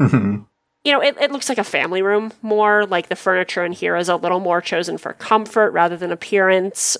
Mhm. 0.00 0.46
You 0.86 0.92
know 0.92 1.02
it, 1.02 1.16
it 1.20 1.32
looks 1.32 1.48
like 1.48 1.58
a 1.58 1.64
family 1.64 2.00
room 2.00 2.32
more 2.42 2.86
like 2.86 3.08
the 3.08 3.16
furniture 3.16 3.64
in 3.64 3.72
here 3.72 3.96
is 3.96 4.08
a 4.08 4.14
little 4.14 4.38
more 4.38 4.60
chosen 4.60 4.96
for 4.96 5.12
comfort 5.14 5.72
rather 5.72 5.96
than 5.96 6.12
appearance. 6.12 6.96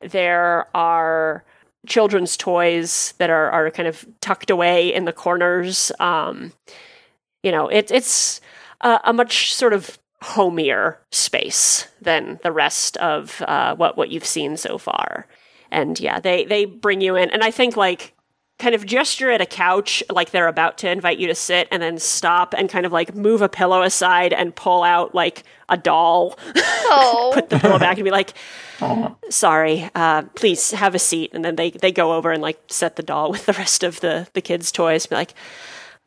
There 0.00 0.66
are 0.76 1.44
children's 1.86 2.36
toys 2.36 3.14
that 3.18 3.30
are, 3.30 3.48
are 3.50 3.70
kind 3.70 3.86
of 3.86 4.04
tucked 4.20 4.50
away 4.50 4.92
in 4.92 5.04
the 5.04 5.12
corners. 5.12 5.92
Um, 6.00 6.52
you 7.44 7.52
know 7.52 7.68
it, 7.68 7.92
it's 7.92 8.40
a, 8.80 8.98
a 9.04 9.12
much 9.12 9.54
sort 9.54 9.72
of 9.72 10.00
homier 10.20 10.98
space 11.12 11.86
than 12.02 12.40
the 12.42 12.50
rest 12.50 12.96
of 12.96 13.40
uh, 13.46 13.76
what 13.76 13.96
what 13.96 14.10
you've 14.10 14.26
seen 14.26 14.56
so 14.56 14.78
far. 14.78 15.28
And 15.70 16.00
yeah, 16.00 16.18
they 16.18 16.44
they 16.44 16.64
bring 16.64 17.00
you 17.00 17.14
in, 17.14 17.30
and 17.30 17.44
I 17.44 17.52
think 17.52 17.76
like 17.76 18.14
kind 18.58 18.74
of 18.74 18.84
gesture 18.84 19.30
at 19.30 19.40
a 19.40 19.46
couch 19.46 20.02
like 20.10 20.30
they're 20.30 20.48
about 20.48 20.78
to 20.78 20.90
invite 20.90 21.18
you 21.18 21.26
to 21.28 21.34
sit, 21.34 21.68
and 21.70 21.82
then 21.82 21.98
stop 21.98 22.54
and 22.56 22.68
kind 22.68 22.84
of 22.84 22.92
like 22.92 23.14
move 23.14 23.42
a 23.42 23.48
pillow 23.48 23.82
aside 23.82 24.32
and 24.32 24.54
pull 24.54 24.82
out 24.82 25.14
like 25.14 25.44
a 25.68 25.76
doll, 25.76 26.38
Oh, 26.56 27.30
put 27.34 27.50
the 27.50 27.58
pillow 27.58 27.78
back, 27.78 27.98
and 27.98 28.04
be 28.04 28.10
like, 28.10 28.34
Aw. 28.80 29.14
"Sorry, 29.30 29.88
uh, 29.94 30.22
please 30.34 30.72
have 30.72 30.94
a 30.94 30.98
seat." 30.98 31.30
And 31.32 31.44
then 31.44 31.56
they 31.56 31.70
they 31.70 31.92
go 31.92 32.14
over 32.14 32.32
and 32.32 32.42
like 32.42 32.58
set 32.68 32.96
the 32.96 33.02
doll 33.02 33.30
with 33.30 33.46
the 33.46 33.52
rest 33.52 33.82
of 33.82 34.00
the 34.00 34.28
the 34.32 34.40
kids' 34.40 34.72
toys. 34.72 35.06
Be 35.06 35.14
like, 35.14 35.34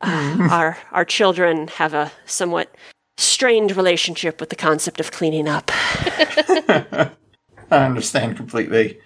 uh, 0.00 0.48
"Our 0.50 0.78
our 0.90 1.04
children 1.04 1.68
have 1.68 1.94
a 1.94 2.12
somewhat." 2.26 2.74
strained 3.18 3.76
relationship 3.76 4.40
with 4.40 4.48
the 4.48 4.56
concept 4.56 4.98
of 4.98 5.12
cleaning 5.12 5.46
up. 5.46 5.70
I 5.74 7.10
understand 7.70 8.36
completely. 8.36 8.98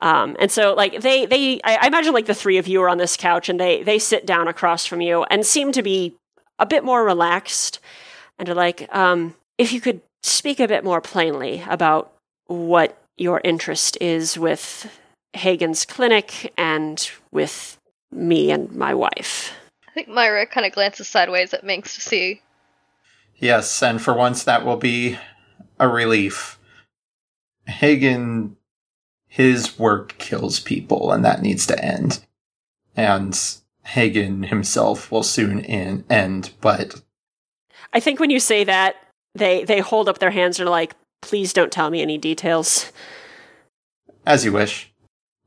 Um, 0.00 0.36
and 0.38 0.50
so 0.50 0.74
like 0.74 1.00
they 1.00 1.26
they 1.26 1.60
I, 1.64 1.76
I 1.82 1.86
imagine 1.86 2.12
like 2.12 2.26
the 2.26 2.34
three 2.34 2.58
of 2.58 2.68
you 2.68 2.82
are 2.82 2.88
on 2.88 2.98
this 2.98 3.16
couch 3.16 3.48
and 3.48 3.58
they 3.58 3.82
they 3.82 3.98
sit 3.98 4.26
down 4.26 4.48
across 4.48 4.86
from 4.86 5.00
you 5.00 5.24
and 5.24 5.46
seem 5.46 5.72
to 5.72 5.82
be 5.82 6.14
a 6.58 6.66
bit 6.66 6.84
more 6.84 7.04
relaxed 7.04 7.80
and 8.38 8.48
are 8.48 8.54
like, 8.54 8.88
um, 8.94 9.34
if 9.58 9.72
you 9.72 9.80
could 9.80 10.00
speak 10.22 10.60
a 10.60 10.68
bit 10.68 10.84
more 10.84 11.00
plainly 11.00 11.62
about 11.68 12.12
what 12.46 12.98
your 13.16 13.40
interest 13.44 13.96
is 14.00 14.38
with 14.38 14.90
Hagen's 15.34 15.84
clinic 15.84 16.52
and 16.56 17.10
with 17.30 17.78
me 18.10 18.50
and 18.50 18.72
my 18.72 18.94
wife. 18.94 19.52
I 19.88 19.92
think 19.92 20.08
Myra 20.08 20.46
kind 20.46 20.66
of 20.66 20.72
glances 20.72 21.08
sideways 21.08 21.54
at 21.54 21.64
Minx 21.64 21.94
to 21.94 22.00
see. 22.00 22.42
Yes, 23.36 23.82
and 23.82 24.00
for 24.00 24.14
once 24.14 24.44
that 24.44 24.64
will 24.64 24.76
be 24.76 25.18
a 25.78 25.88
relief. 25.88 26.58
Hagen, 27.66 28.56
his 29.34 29.76
work 29.80 30.16
kills 30.18 30.60
people, 30.60 31.10
and 31.10 31.24
that 31.24 31.42
needs 31.42 31.66
to 31.66 31.84
end. 31.84 32.24
And 32.94 33.36
Hagen 33.82 34.44
himself 34.44 35.10
will 35.10 35.24
soon 35.24 35.58
in, 35.58 36.04
end, 36.08 36.52
but 36.60 37.02
I 37.92 37.98
think 37.98 38.20
when 38.20 38.30
you 38.30 38.38
say 38.38 38.62
that, 38.62 38.94
they 39.34 39.64
they 39.64 39.80
hold 39.80 40.08
up 40.08 40.18
their 40.18 40.30
hands 40.30 40.60
and 40.60 40.68
are 40.68 40.70
like, 40.70 40.94
please 41.20 41.52
don't 41.52 41.72
tell 41.72 41.90
me 41.90 42.00
any 42.00 42.16
details. 42.16 42.92
as 44.24 44.44
you 44.44 44.52
wish. 44.52 44.92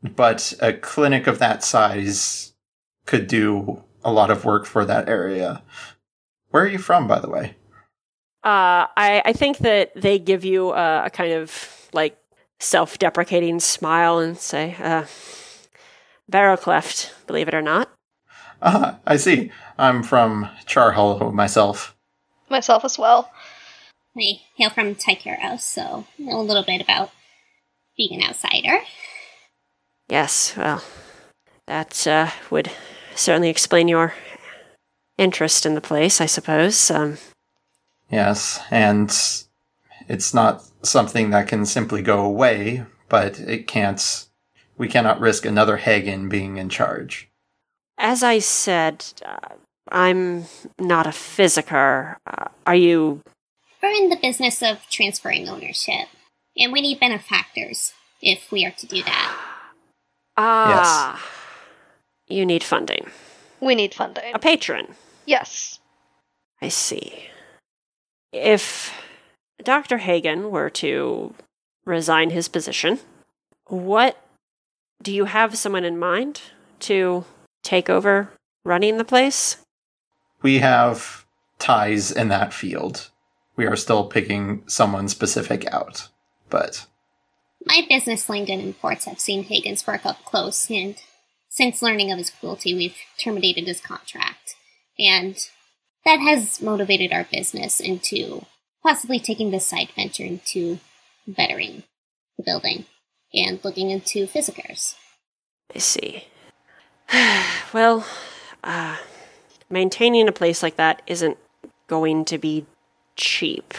But 0.03 0.53
a 0.61 0.73
clinic 0.73 1.25
of 1.25 1.39
that 1.39 1.63
size 1.63 2.53
could 3.05 3.27
do 3.27 3.83
a 4.03 4.11
lot 4.11 4.29
of 4.29 4.43
work 4.43 4.65
for 4.65 4.83
that 4.83 5.07
area. 5.07 5.63
Where 6.49 6.63
are 6.63 6.67
you 6.67 6.77
from, 6.77 7.07
by 7.07 7.19
the 7.19 7.29
way? 7.29 7.55
Uh, 8.43 8.91
I, 8.97 9.21
I 9.23 9.33
think 9.33 9.59
that 9.59 9.93
they 9.95 10.19
give 10.19 10.43
you 10.43 10.73
a, 10.73 11.05
a 11.05 11.09
kind 11.09 11.31
of 11.33 11.89
like 11.93 12.17
self 12.60 12.97
deprecating 12.97 13.60
smile 13.60 14.20
and 14.20 14.38
say, 14.38 14.76
uh, 14.82 15.05
Barrowcleft, 16.32 17.12
believe 17.26 17.47
it 17.47 17.53
or 17.53 17.62
not. 17.62 17.89
Ah, 18.62 18.97
I 19.05 19.18
see. 19.18 19.51
I'm 19.78 20.03
from 20.03 20.49
Charhollow 20.66 21.32
myself. 21.32 21.95
Myself 22.49 22.84
as 22.84 22.97
well. 22.97 23.32
I 24.18 24.41
hail 24.55 24.72
from 24.72 24.95
Tycheros, 24.95 25.62
so 25.62 26.05
a 26.20 26.38
little 26.38 26.64
bit 26.64 26.82
about 26.82 27.12
being 27.95 28.20
an 28.20 28.28
outsider. 28.28 28.80
Yes, 30.10 30.55
well, 30.58 30.84
that 31.68 32.08
uh, 32.08 32.32
would 32.49 32.72
certainly 33.16 33.49
explain 33.49 33.88
your 33.88 34.14
interest 35.18 35.66
in 35.66 35.76
the 35.76 35.82
place, 35.82 36.20
I 36.20 36.26
suppose. 36.26 36.89
Um, 36.89 37.18
Yes, 38.10 38.62
and 38.72 39.12
it's 40.08 40.34
not 40.34 40.64
something 40.84 41.30
that 41.32 41.47
can 41.47 41.66
simply 41.66 42.01
go 42.01 42.24
away, 42.24 42.86
but 43.10 43.39
it 43.39 43.68
can't. 43.68 44.26
We 44.78 44.88
cannot 44.88 45.20
risk 45.20 45.45
another 45.45 45.78
Hagen 45.78 46.30
being 46.30 46.58
in 46.58 46.70
charge. 46.70 47.30
as 47.97 48.22
I 48.24 48.39
said, 48.39 49.05
uh, 49.26 49.55
I'm 49.91 50.45
not 50.80 51.08
a 51.08 51.12
physiker. 51.12 52.18
Uh, 52.28 52.49
are 52.66 52.76
you 52.76 53.22
We're 53.82 53.89
in 53.89 54.10
the 54.10 54.18
business 54.22 54.62
of 54.62 54.88
transferring 54.89 55.49
ownership, 55.49 56.08
and 56.58 56.72
we 56.72 56.82
need 56.82 56.99
benefactors 56.99 57.93
if 58.22 58.51
we 58.51 58.66
are 58.66 58.72
to 58.72 58.86
do 58.88 59.01
that. 59.03 59.38
Ah. 60.38 61.24
You 62.28 62.45
need 62.45 62.64
funding. 62.64 63.10
We 63.62 63.74
need 63.74 63.93
funding. 63.93 64.36
A 64.36 64.39
patron. 64.39 64.95
Yes. 65.26 65.80
I 66.62 66.68
see. 66.68 67.30
If 68.34 68.93
Dr. 69.64 69.97
Hagen 69.97 70.51
were 70.51 70.70
to 70.72 71.34
resign 71.86 72.30
his 72.30 72.47
position, 72.47 72.99
what 73.66 74.22
do 75.01 75.14
you 75.14 75.26
have 75.26 75.58
someone 75.58 75.84
in 75.84 75.97
mind 75.97 76.41
to 76.80 77.26
take 77.64 77.89
over 77.89 78.30
running 78.64 78.97
the 78.97 79.05
place? 79.05 79.58
We 80.42 80.59
have 80.59 81.25
ties 81.59 82.12
in 82.12 82.28
that 82.29 82.54
field. 82.54 83.09
We 83.55 83.66
are 83.66 83.75
still 83.75 84.05
picking 84.05 84.63
someone 84.67 85.08
specific 85.08 85.66
out, 85.74 86.09
but 86.50 86.86
My 87.66 87.86
business 87.89 88.29
Langdon 88.29 88.59
Imports 88.59 89.05
have 89.05 89.20
seen 89.20 89.43
Hagen's 89.43 89.86
work 89.88 90.05
up 90.05 90.24
close, 90.24 90.70
and 90.70 90.96
since 91.50 91.82
learning 91.82 92.12
of 92.12 92.20
his 92.20 92.29
cruelty, 92.29 92.75
we've 92.75 92.97
terminated 93.17 93.66
his 93.66 93.82
contract. 93.82 94.55
And 95.00 95.36
that 96.05 96.20
has 96.20 96.62
motivated 96.62 97.12
our 97.12 97.24
business 97.24 97.79
into 97.79 98.46
possibly 98.88 99.20
taking 99.20 99.51
this 99.51 99.68
side 99.68 99.89
venture 99.97 100.24
into 100.24 100.80
bettering 101.28 101.84
the 102.38 102.43
building 102.43 102.86
and 103.34 103.59
looking 103.62 103.89
into 103.89 104.26
physikers. 104.26 104.96
I 105.76 105.80
see. 105.80 106.24
well, 107.74 108.08
uh, 108.64 108.96
maintaining 109.70 110.30
a 110.30 110.32
place 110.32 110.64
like 110.64 110.78
that 110.78 111.01
isn't 111.05 111.38
going 111.88 112.24
to 112.26 112.38
be 112.38 112.66
cheap. 113.18 113.74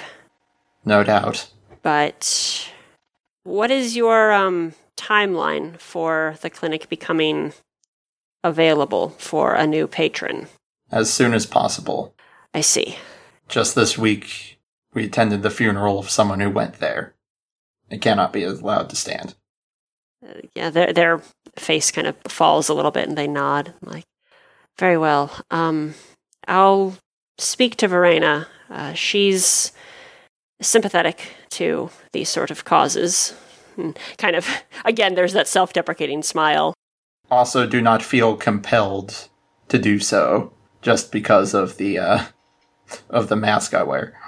no 0.85 1.03
doubt. 1.03 1.49
But 1.81 2.71
what 3.45 3.71
is 3.71 3.97
your 3.97 4.31
um, 4.31 4.75
timeline 4.95 5.81
for 5.81 6.37
the 6.43 6.51
clinic 6.51 6.91
becoming 6.91 7.55
available 8.45 9.09
for 9.17 9.55
a 9.55 9.67
new 9.67 9.87
patron? 9.87 10.49
As 10.93 11.11
soon 11.11 11.33
as 11.33 11.47
possible. 11.47 12.15
I 12.53 12.61
see. 12.61 12.97
Just 13.49 13.75
this 13.75 13.97
week, 13.97 14.58
we 14.99 15.05
attended 15.05 15.43
the 15.43 15.51
funeral 15.51 16.01
of 16.01 16.11
someone 16.11 16.41
who 16.41 16.51
went 16.51 16.81
there. 16.81 17.15
It 17.89 18.03
cannot 18.03 18.33
be 18.33 18.43
allowed 18.43 18.91
to 18.91 18.97
stand. 18.97 19.37
Uh, 20.27 20.41
yeah, 20.57 20.71
their 20.71 20.93
their 20.93 21.23
face 21.57 21.93
kind 21.93 22.09
of 22.09 22.17
falls 22.27 22.69
a 22.69 22.75
little 22.75 22.91
bit, 22.91 23.09
and 23.09 23.17
they 23.17 23.29
nod. 23.29 23.75
like, 23.81 24.07
very 24.77 24.99
well. 24.99 25.31
Um, 25.53 25.95
I'll 26.49 26.97
speak 27.39 27.77
to 27.77 27.87
Verena. 27.87 28.49
Uh, 28.69 28.93
she's 28.95 29.71
sympathetic 30.61 31.29
to 31.51 31.91
these 32.13 32.29
sort 32.29 32.51
of 32.51 32.65
causes. 32.65 33.35
And 33.77 33.97
kind 34.19 34.35
of 34.35 34.49
again, 34.85 35.15
there's 35.15 35.33
that 35.33 35.47
self-deprecating 35.47 36.25
smile. 36.25 36.75
Also, 37.31 37.69
do 37.69 37.81
not 37.81 38.03
feel 38.03 38.37
compelled 38.37 39.29
to 39.69 39.79
do 39.79 40.01
so 40.01 40.53
just 40.83 41.13
because 41.13 41.55
of 41.55 41.77
the 41.77 42.01
uh, 42.01 42.25
of 43.09 43.29
the 43.29 43.37
mask 43.37 43.75
I 43.75 43.85
wear. 43.85 44.19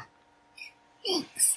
Thanks. 1.10 1.56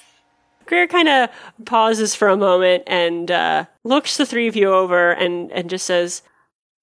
Greer 0.66 0.86
kind 0.86 1.08
of 1.08 1.30
pauses 1.66 2.14
for 2.14 2.28
a 2.28 2.36
moment 2.36 2.84
and 2.86 3.30
uh, 3.30 3.66
looks 3.84 4.16
the 4.16 4.26
three 4.26 4.48
of 4.48 4.56
you 4.56 4.72
over 4.72 5.12
and, 5.12 5.52
and 5.52 5.68
just 5.68 5.86
says, 5.86 6.22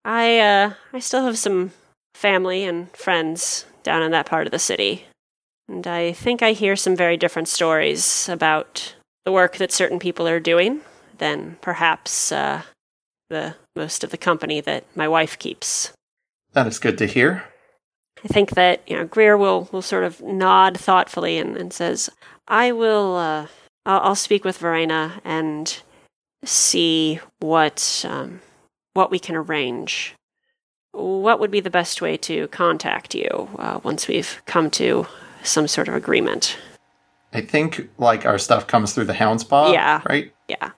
I, 0.06 0.40
uh, 0.40 0.74
I 0.94 1.00
still 1.00 1.26
have 1.26 1.38
some 1.38 1.72
family 2.14 2.64
and 2.64 2.96
friends 2.96 3.66
down 3.84 4.04
in 4.04 4.12
that 4.12 4.28
part 4.28 4.46
of 4.46 4.52
the 4.52 4.60
city. 4.60 5.06
And 5.68 5.88
I 5.88 6.12
think 6.12 6.44
I 6.44 6.52
hear 6.52 6.76
some 6.76 6.96
very 6.96 7.18
different 7.18 7.48
stories 7.48 8.30
about 8.30 8.96
the 9.26 9.32
work 9.32 9.58
that 9.58 9.72
certain 9.72 10.00
people 10.00 10.28
are 10.28 10.40
doing 10.40 10.82
than 11.18 11.58
perhaps 11.62 12.32
uh, 12.32 12.64
the 13.30 13.56
most 13.76 14.04
of 14.04 14.10
the 14.10 14.18
company 14.18 14.62
that 14.62 14.84
my 14.96 15.08
wife 15.08 15.40
keeps. 15.40 15.94
That 16.54 16.68
is 16.68 16.80
good 16.80 16.98
to 16.98 17.06
hear. 17.06 17.46
I 18.24 18.28
think 18.28 18.52
that 18.52 18.82
you 18.88 18.96
know 18.96 19.06
Greer 19.06 19.38
will 19.38 19.70
will 19.72 19.82
sort 19.82 20.04
of 20.04 20.22
nod 20.22 20.78
thoughtfully 20.78 21.38
and, 21.38 21.56
and 21.56 21.72
says, 21.72 22.10
"I 22.48 22.72
will. 22.72 23.16
Uh, 23.16 23.48
I'll, 23.86 24.00
I'll 24.02 24.16
speak 24.16 24.44
with 24.44 24.58
Verena 24.58 25.22
and 25.24 25.82
see 26.44 27.20
what 27.40 28.06
um, 28.08 28.42
what 28.94 29.12
we 29.12 29.20
can 29.20 29.36
arrange. 29.36 30.16
What 30.92 31.40
would 31.40 31.52
be 31.52 31.62
the 31.62 31.70
best 31.70 32.02
way 32.02 32.18
to 32.18 32.48
contact 32.50 33.16
you 33.16 33.50
uh, 33.58 33.80
once 33.84 34.08
we've 34.08 34.42
come 34.46 34.70
to 34.72 35.08
some 35.44 35.68
sort 35.68 35.88
of 35.88 35.96
agreement?" 35.96 36.58
I 37.34 37.42
think 37.42 37.90
like 37.98 38.26
our 38.26 38.38
stuff 38.38 38.68
comes 38.68 38.94
through 38.94 39.06
the 39.06 39.14
Hound's 39.14 39.44
Paw. 39.44 39.72
Yeah. 39.72 40.02
Right? 40.06 40.34
Yeah. 40.50 40.72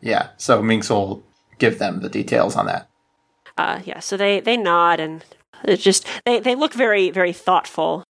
Yeah. 0.00 0.30
So 0.38 0.62
Minx 0.62 0.88
will 0.88 1.22
give 1.58 1.78
them 1.78 2.00
the 2.00 2.08
details 2.08 2.56
on 2.56 2.66
that. 2.66 2.88
Uh, 3.56 3.80
yeah, 3.84 4.00
so 4.00 4.16
they, 4.16 4.40
they 4.40 4.56
nod 4.56 4.98
and 5.00 5.22
just 5.76 6.06
they, 6.24 6.40
they 6.40 6.54
look 6.54 6.72
very 6.72 7.10
very 7.10 7.32
thoughtful. 7.32 8.04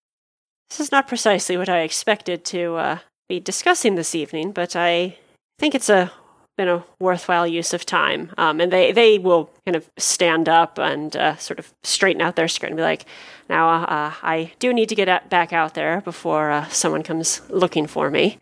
This 0.71 0.81
is 0.81 0.93
not 0.93 1.09
precisely 1.09 1.57
what 1.57 1.69
I 1.69 1.81
expected 1.81 2.45
to 2.47 2.77
uh, 2.77 2.99
be 3.29 3.41
discussing 3.41 3.97
this 3.97 4.15
evening, 4.15 4.53
but 4.53 4.77
I 4.77 5.19
think 5.59 5.75
it's 5.75 5.89
a 5.89 6.13
been 6.61 6.69
a 6.69 6.85
worthwhile 6.99 7.47
use 7.47 7.73
of 7.73 7.87
time. 7.87 8.33
Um, 8.37 8.61
and 8.61 8.71
they 8.71 8.93
they 8.93 9.19
will 9.19 9.51
kind 9.67 9.77
of 9.77 9.89
stand 9.97 10.49
up 10.49 10.79
and 10.79 11.17
uh, 11.17 11.37
sort 11.37 11.59
of 11.59 11.73
straighten 11.83 12.21
out 12.21 12.37
their 12.37 12.49
skirt 12.49 12.69
and 12.69 12.77
be 12.77 12.83
like, 12.83 13.07
"Now 13.49 13.69
uh, 13.69 14.13
I 14.23 14.53
do 14.59 14.73
need 14.73 14.91
to 14.91 14.95
get 14.95 15.09
at, 15.09 15.31
back 15.31 15.53
out 15.53 15.75
there 15.75 16.03
before 16.03 16.51
uh, 16.51 16.69
someone 16.69 17.03
comes 17.03 17.41
looking 17.49 17.87
for 17.87 18.11
me." 18.11 18.39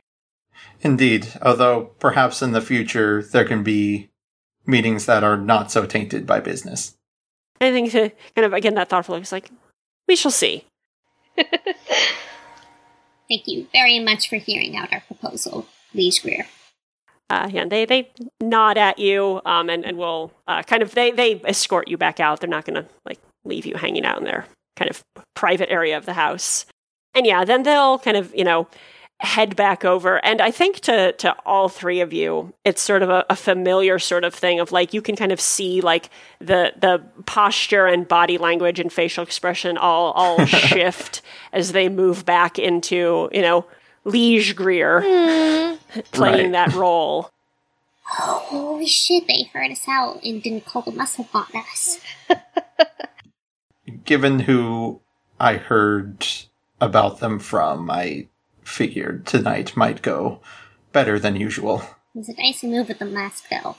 Indeed. 0.81 1.29
Although 1.43 1.93
perhaps 1.99 2.43
in 2.43 2.53
the 2.53 2.61
future 2.61 3.23
there 3.23 3.45
can 3.45 3.63
be 3.63 4.09
meetings 4.67 5.07
that 5.07 5.23
are 5.25 5.37
not 5.37 5.71
so 5.71 5.87
tainted 5.87 6.27
by 6.27 6.41
business. 6.41 6.95
I 7.61 7.71
think 7.71 7.93
to 7.93 8.11
kind 8.35 8.45
of 8.45 8.53
again 8.53 8.75
that 8.75 8.89
thoughtful 8.89 9.15
look 9.15 9.23
is 9.23 9.33
like, 9.33 9.51
"We 10.09 10.17
shall 10.17 10.33
see." 10.33 10.65
Thank 13.29 13.47
you 13.47 13.67
very 13.73 13.99
much 13.99 14.29
for 14.29 14.37
hearing 14.37 14.77
out 14.77 14.93
our 14.93 15.01
proposal, 15.01 15.67
Liege 15.95 16.23
Greer. 16.23 16.47
uh, 17.31 17.49
yeah, 17.53 17.65
they 17.67 17.85
they 17.85 18.11
nod 18.41 18.79
at 18.79 18.99
you, 18.99 19.41
um, 19.45 19.69
and 19.69 19.85
and 19.85 19.99
will 19.99 20.33
uh, 20.47 20.63
kind 20.63 20.83
of 20.83 20.95
they 20.95 21.11
they 21.11 21.41
escort 21.45 21.89
you 21.89 21.97
back 21.99 22.21
out. 22.21 22.41
They're 22.41 22.49
not 22.49 22.65
going 22.65 22.83
to 22.83 22.89
like 23.05 23.19
leave 23.45 23.67
you 23.67 23.77
hanging 23.77 24.05
out 24.05 24.19
in 24.19 24.25
their 24.25 24.47
kind 24.77 24.91
of 24.91 25.03
private 25.35 25.71
area 25.71 25.97
of 25.97 26.07
the 26.07 26.15
house. 26.15 26.65
And 27.15 27.27
yeah, 27.27 27.45
then 27.45 27.65
they'll 27.65 27.99
kind 27.99 28.17
of 28.17 28.35
you 28.35 28.45
know 28.45 28.69
head 29.21 29.57
back 29.57 29.85
over. 29.85 30.25
And 30.25 30.41
I 30.41 30.51
think 30.51 30.81
to 30.81 31.13
to 31.13 31.35
all 31.45 31.69
three 31.69 32.01
of 32.01 32.13
you, 32.13 32.53
it's 32.65 32.81
sort 32.81 33.03
of 33.03 33.11
a, 33.11 33.27
a 33.29 33.37
familiar 33.37 33.99
sort 33.99 34.25
of 34.25 34.33
thing 34.33 34.61
of 34.61 34.71
like 34.71 34.95
you 34.95 35.03
can 35.03 35.17
kind 35.17 35.33
of 35.33 35.41
see 35.41 35.81
like 35.81 36.11
the 36.39 36.73
the 36.77 37.03
posture 37.27 37.87
and 37.87 38.07
body 38.07 38.39
language 38.39 38.79
and 38.79 38.93
facial 38.93 39.25
expression 39.25 39.77
all 39.77 40.13
all 40.13 40.45
shift 40.47 41.23
as 41.53 41.73
they 41.73 41.89
move 41.89 42.25
back 42.25 42.59
into 42.59 43.29
you 43.33 43.43
know 43.43 43.67
Liege 44.05 44.55
Greer 44.55 45.01
hmm. 45.01 46.01
playing 46.13 46.53
Right. 46.53 46.71
that 46.71 46.75
role. 46.75 47.31
Holy 48.11 48.87
shit, 48.87 49.27
they 49.27 49.51
heard 49.53 49.71
us 49.71 49.87
out 49.87 50.23
and 50.25 50.43
didn't 50.43 50.65
call 50.65 50.81
the 50.83 50.93
muscle 50.93 51.29
on 51.35 51.45
us. 51.55 52.01
Given 54.05 54.41
who 54.41 55.03
I 55.39 55.57
heard 55.57 56.27
about 56.81 57.21
them 57.21 57.39
from, 57.39 57.91
I 57.91 58.29
figured 58.69 59.27
tonight 59.27 59.77
might 59.77 60.03
go 60.03 60.41
better 60.93 61.19
than 61.19 61.37
usual. 61.37 61.83
It 62.15 62.19
was 62.19 62.29
a 62.29 62.35
dicey 62.35 62.69
move 62.69 62.89
with 62.89 62.99
the 62.99 63.07
mask, 63.07 63.45
though. 63.51 63.77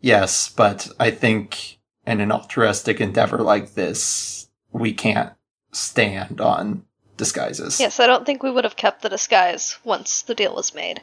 Yes, 0.00 0.48
but 0.48 0.88
I 0.98 1.10
think 1.10 1.78
in 2.06 2.20
an 2.20 2.32
altruistic 2.32 3.00
endeavor 3.00 3.38
like 3.38 3.74
this, 3.74 4.48
we 4.72 4.92
can't 4.92 5.32
stand 5.72 6.40
on 6.40 6.84
disguises. 7.16 7.78
Yes, 7.78 8.00
I 8.00 8.06
don't 8.06 8.24
think 8.24 8.42
we 8.42 8.50
would 8.50 8.64
have 8.64 8.76
kept 8.76 9.02
the 9.02 9.08
disguise 9.08 9.78
once 9.84 10.22
the 10.22 10.34
deal 10.34 10.54
was 10.54 10.74
made. 10.74 11.02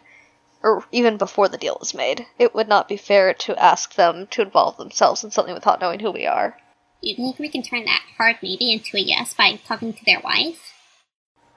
Or 0.63 0.83
even 0.91 1.17
before 1.17 1.47
the 1.47 1.57
deal 1.57 1.77
was 1.79 1.93
made. 1.93 2.25
It 2.39 2.55
would 2.55 2.67
not 2.67 2.87
be 2.87 2.97
fair 2.97 3.33
to 3.35 3.63
ask 3.63 3.93
them 3.93 4.27
to 4.31 4.41
involve 4.41 4.77
themselves 4.77 5.23
in 5.23 5.29
something 5.29 5.53
without 5.53 5.79
knowing 5.79 5.99
who 5.99 6.11
we 6.11 6.25
are. 6.25 6.57
You 7.01 7.15
think 7.15 7.37
we 7.37 7.49
can 7.49 7.61
turn 7.61 7.85
that 7.85 8.01
hard 8.17 8.37
maybe 8.41 8.71
into 8.71 8.97
a 8.97 8.99
yes 8.99 9.35
by 9.35 9.59
talking 9.67 9.93
to 9.93 10.05
their 10.05 10.19
wife? 10.19 10.73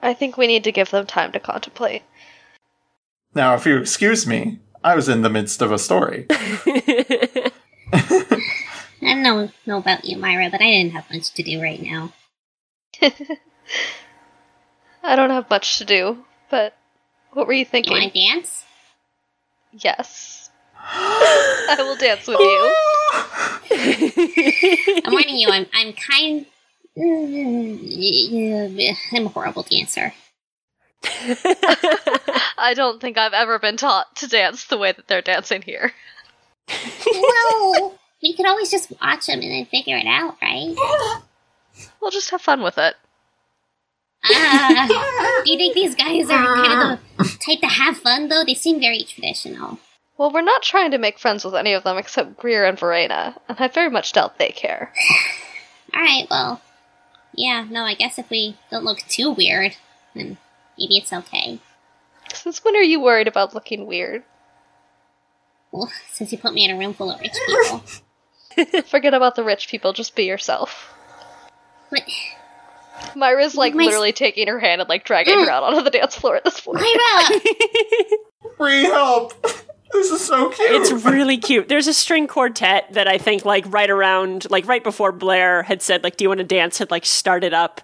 I 0.01 0.13
think 0.13 0.37
we 0.37 0.47
need 0.47 0.63
to 0.63 0.71
give 0.71 0.89
them 0.89 1.05
time 1.05 1.31
to 1.33 1.39
contemplate. 1.39 2.03
Now, 3.33 3.55
if 3.55 3.65
you 3.65 3.77
excuse 3.77 4.27
me, 4.27 4.59
I 4.83 4.95
was 4.95 5.07
in 5.07 5.21
the 5.21 5.29
midst 5.29 5.61
of 5.61 5.71
a 5.71 5.77
story. 5.79 6.25
I 6.29 7.51
don't 9.01 9.23
know, 9.23 9.49
know 9.65 9.77
about 9.77 10.05
you, 10.05 10.17
Myra, 10.17 10.49
but 10.49 10.61
I 10.61 10.65
didn't 10.65 10.93
have 10.93 11.09
much 11.11 11.33
to 11.33 11.43
do 11.43 11.61
right 11.61 11.81
now. 11.81 12.13
I 15.03 15.15
don't 15.15 15.31
have 15.31 15.49
much 15.49 15.77
to 15.79 15.85
do, 15.85 16.23
but 16.49 16.75
what 17.33 17.47
were 17.47 17.53
you 17.53 17.65
thinking? 17.65 17.93
You 17.93 17.99
thinking? 17.99 18.23
want 18.23 18.35
to 18.35 18.41
dance? 18.41 18.65
Yes. 19.71 20.49
I 20.75 21.77
will 21.79 21.95
dance 21.95 22.27
with 22.27 22.39
you. 22.39 22.75
I'm 25.05 25.11
warning 25.11 25.37
you, 25.37 25.49
I'm, 25.49 25.65
I'm 25.73 25.93
kind. 25.93 26.45
I'm 26.97 27.85
a 29.25 29.29
horrible 29.29 29.63
dancer. 29.63 30.13
I 31.03 32.73
don't 32.75 33.01
think 33.01 33.17
I've 33.17 33.33
ever 33.33 33.59
been 33.59 33.77
taught 33.77 34.15
to 34.17 34.27
dance 34.27 34.65
the 34.65 34.77
way 34.77 34.91
that 34.91 35.07
they're 35.07 35.21
dancing 35.21 35.61
here. 35.61 35.93
well, 37.05 37.97
we 38.21 38.35
could 38.35 38.45
always 38.45 38.69
just 38.69 38.91
watch 39.01 39.27
them 39.27 39.39
and 39.39 39.51
then 39.51 39.65
figure 39.65 39.97
it 39.97 40.05
out, 40.05 40.37
right? 40.41 40.75
We'll 42.01 42.11
just 42.11 42.29
have 42.31 42.41
fun 42.41 42.61
with 42.61 42.77
it. 42.77 42.95
Uh, 44.29 44.87
do 45.43 45.43
you 45.51 45.57
think 45.57 45.73
these 45.73 45.95
guys 45.95 46.29
are 46.29 46.55
kind 46.55 46.93
of 46.93 46.99
the 47.17 47.37
type 47.43 47.61
to 47.61 47.67
have 47.67 47.97
fun, 47.97 48.27
though? 48.27 48.43
They 48.45 48.53
seem 48.53 48.79
very 48.79 49.03
traditional. 49.03 49.79
Well, 50.17 50.31
we're 50.31 50.41
not 50.41 50.61
trying 50.61 50.91
to 50.91 50.99
make 50.99 51.17
friends 51.17 51.43
with 51.43 51.55
any 51.55 51.73
of 51.73 51.83
them 51.83 51.97
except 51.97 52.37
Greer 52.37 52.65
and 52.65 52.77
Verena, 52.77 53.35
and 53.49 53.57
I 53.59 53.67
very 53.69 53.89
much 53.89 54.13
doubt 54.13 54.37
they 54.37 54.49
care. 54.49 54.93
Alright, 55.95 56.27
well. 56.29 56.61
Yeah, 57.33 57.65
no, 57.69 57.83
I 57.83 57.93
guess 57.93 58.19
if 58.19 58.29
we 58.29 58.57
don't 58.69 58.83
look 58.83 58.99
too 58.99 59.31
weird, 59.31 59.75
then 60.13 60.37
maybe 60.77 60.97
it's 60.97 61.13
okay. 61.13 61.59
Since 62.33 62.63
when 62.63 62.75
are 62.75 62.81
you 62.81 62.99
worried 62.99 63.27
about 63.27 63.53
looking 63.53 63.85
weird? 63.85 64.23
Well, 65.71 65.91
since 66.09 66.31
you 66.31 66.37
put 66.37 66.53
me 66.53 66.65
in 66.65 66.71
a 66.71 66.77
room 66.77 66.93
full 66.93 67.11
of 67.11 67.19
rich 67.21 67.33
people. 67.47 67.83
Forget 68.83 69.13
about 69.13 69.35
the 69.35 69.43
rich 69.43 69.69
people, 69.69 69.93
just 69.93 70.15
be 70.15 70.25
yourself. 70.25 70.93
But, 71.89 72.03
Myra's 73.15 73.55
like 73.55 73.73
My 73.73 73.83
s- 73.83 73.87
literally 73.87 74.11
taking 74.11 74.47
her 74.47 74.59
hand 74.59 74.81
and 74.81 74.89
like 74.89 75.05
dragging 75.05 75.39
her 75.39 75.45
mm. 75.45 75.49
out 75.49 75.63
onto 75.63 75.83
the 75.83 75.89
dance 75.89 76.15
floor 76.15 76.35
at 76.35 76.43
this 76.43 76.59
point. 76.59 76.81
Myra! 76.81 77.41
Free 78.57 78.83
help! 78.83 79.33
This 79.93 80.11
is 80.11 80.25
so 80.25 80.49
cute! 80.49 80.71
it's 80.71 80.91
really 81.05 81.37
cute. 81.49 81.67
There's 81.69 81.87
a 81.87 81.93
string 81.93 82.27
quartet 82.27 82.91
that 82.93 83.07
I 83.07 83.17
think 83.17 83.45
like 83.45 83.65
right 83.71 83.89
around 83.89 84.49
like 84.49 84.67
right 84.67 84.83
before 84.83 85.11
Blair 85.11 85.63
had 85.63 85.81
said 85.81 86.03
like 86.03 86.17
do 86.17 86.23
you 86.25 86.29
want 86.29 86.39
to 86.39 86.43
dance 86.45 86.77
had 86.77 86.91
like 86.91 87.05
started 87.05 87.53
up. 87.53 87.81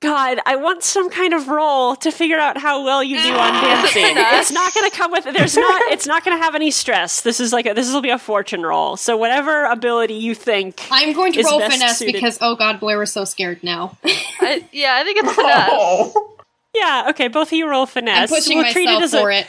God, 0.00 0.40
I 0.44 0.56
want 0.56 0.82
some 0.84 1.08
kind 1.08 1.32
of 1.32 1.48
role 1.48 1.96
to 1.96 2.10
figure 2.10 2.38
out 2.38 2.58
how 2.58 2.84
well 2.84 3.02
you 3.02 3.16
do 3.20 3.32
on 3.32 3.52
dancing. 3.62 4.02
it's 4.04 4.52
not 4.52 4.74
going 4.74 4.90
to 4.90 4.94
come 4.94 5.10
with 5.10 5.24
there's 5.24 5.56
not 5.56 5.82
it's 5.90 6.06
not 6.06 6.22
going 6.22 6.36
to 6.36 6.42
have 6.44 6.54
any 6.54 6.70
stress. 6.70 7.22
This 7.22 7.40
is 7.40 7.50
like 7.50 7.64
a, 7.66 7.72
this 7.72 7.90
will 7.92 8.02
be 8.02 8.10
a 8.10 8.18
fortune 8.18 8.62
roll. 8.62 8.98
So 8.98 9.16
whatever 9.16 9.64
ability 9.64 10.12
you 10.14 10.34
think 10.34 10.86
I'm 10.90 11.14
going 11.14 11.32
to 11.32 11.40
is 11.40 11.46
roll 11.46 11.60
finesse 11.60 11.96
suited. 11.98 12.12
because 12.12 12.36
oh 12.42 12.56
god, 12.56 12.78
Blair 12.78 13.02
is 13.02 13.10
so 13.10 13.24
scared 13.24 13.64
now. 13.64 13.96
I, 14.04 14.64
yeah, 14.70 14.96
I 15.00 15.04
think 15.04 15.18
it's 15.18 15.32
finesse. 15.32 15.68
Oh, 15.72 16.36
Yeah, 16.74 17.06
okay, 17.10 17.28
both 17.28 17.48
of 17.48 17.52
you 17.54 17.66
roll 17.68 17.86
finesse. 17.86 18.30
I'm 18.30 18.36
pushing 18.36 18.58
We'll 18.58 18.70
treat 18.72 18.84
myself 18.84 19.02
as 19.02 19.14
a- 19.14 19.20
for 19.20 19.30
it. 19.30 19.46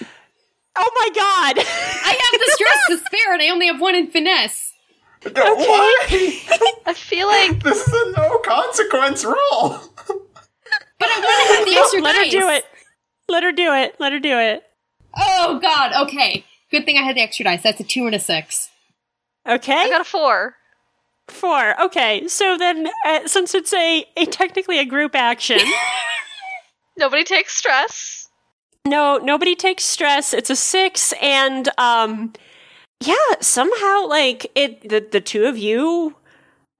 Oh 0.77 0.91
my 0.95 1.09
god. 1.15 1.57
I 1.59 2.31
have 2.31 2.39
the 2.39 2.51
stress 2.53 2.77
to 2.89 2.97
spare, 3.05 3.33
and 3.33 3.41
I 3.41 3.49
only 3.49 3.67
have 3.67 3.81
one 3.81 3.95
in 3.95 4.07
finesse. 4.07 4.73
no, 5.25 5.55
what? 5.55 6.11
I 6.85 6.93
feel 6.93 7.27
like 7.27 7.63
This 7.63 7.87
is 7.87 7.93
a 7.93 8.11
no 8.17 8.37
consequence 8.39 9.25
roll! 9.25 9.35
But 10.99 11.09
I 11.09 11.19
want 11.19 11.47
to 11.47 11.55
have 11.55 11.65
the 11.65 11.75
extra 11.77 12.01
Let 12.01 12.15
her 12.15 12.29
do 12.29 12.49
it. 12.49 12.65
Let 13.29 13.43
her 13.43 13.51
do 13.51 13.73
it. 13.73 13.95
Let 13.99 14.13
her 14.13 14.19
do 14.19 14.37
it. 14.37 14.63
Oh 15.17 15.59
god. 15.61 15.93
Okay. 16.07 16.45
Good 16.71 16.85
thing 16.85 16.97
I 16.97 17.01
had 17.01 17.15
the 17.15 17.21
extra 17.21 17.45
dice. 17.45 17.63
That's 17.63 17.79
a 17.79 17.83
two 17.83 18.05
and 18.05 18.15
a 18.15 18.19
six. 18.19 18.69
Okay. 19.47 19.73
I 19.73 19.89
got 19.89 20.01
a 20.01 20.05
four. 20.05 20.55
Four. 21.27 21.81
Okay, 21.81 22.25
so 22.29 22.57
then 22.57 22.87
uh, 23.05 23.27
since 23.27 23.53
it's 23.53 23.73
a, 23.73 24.05
a 24.15 24.25
technically 24.25 24.79
a 24.79 24.85
group 24.85 25.13
action, 25.13 25.59
Nobody 26.97 27.23
takes 27.23 27.55
stress. 27.55 28.16
No, 28.87 29.17
nobody 29.17 29.55
takes 29.55 29.83
stress. 29.83 30.33
It's 30.33 30.49
a 30.49 30.55
six, 30.55 31.13
and 31.21 31.67
um, 31.77 32.31
yeah, 33.03 33.15
somehow 33.41 34.07
like 34.07 34.49
it. 34.55 34.87
The 34.87 35.05
the 35.11 35.21
two 35.21 35.45
of 35.45 35.57
you 35.57 36.15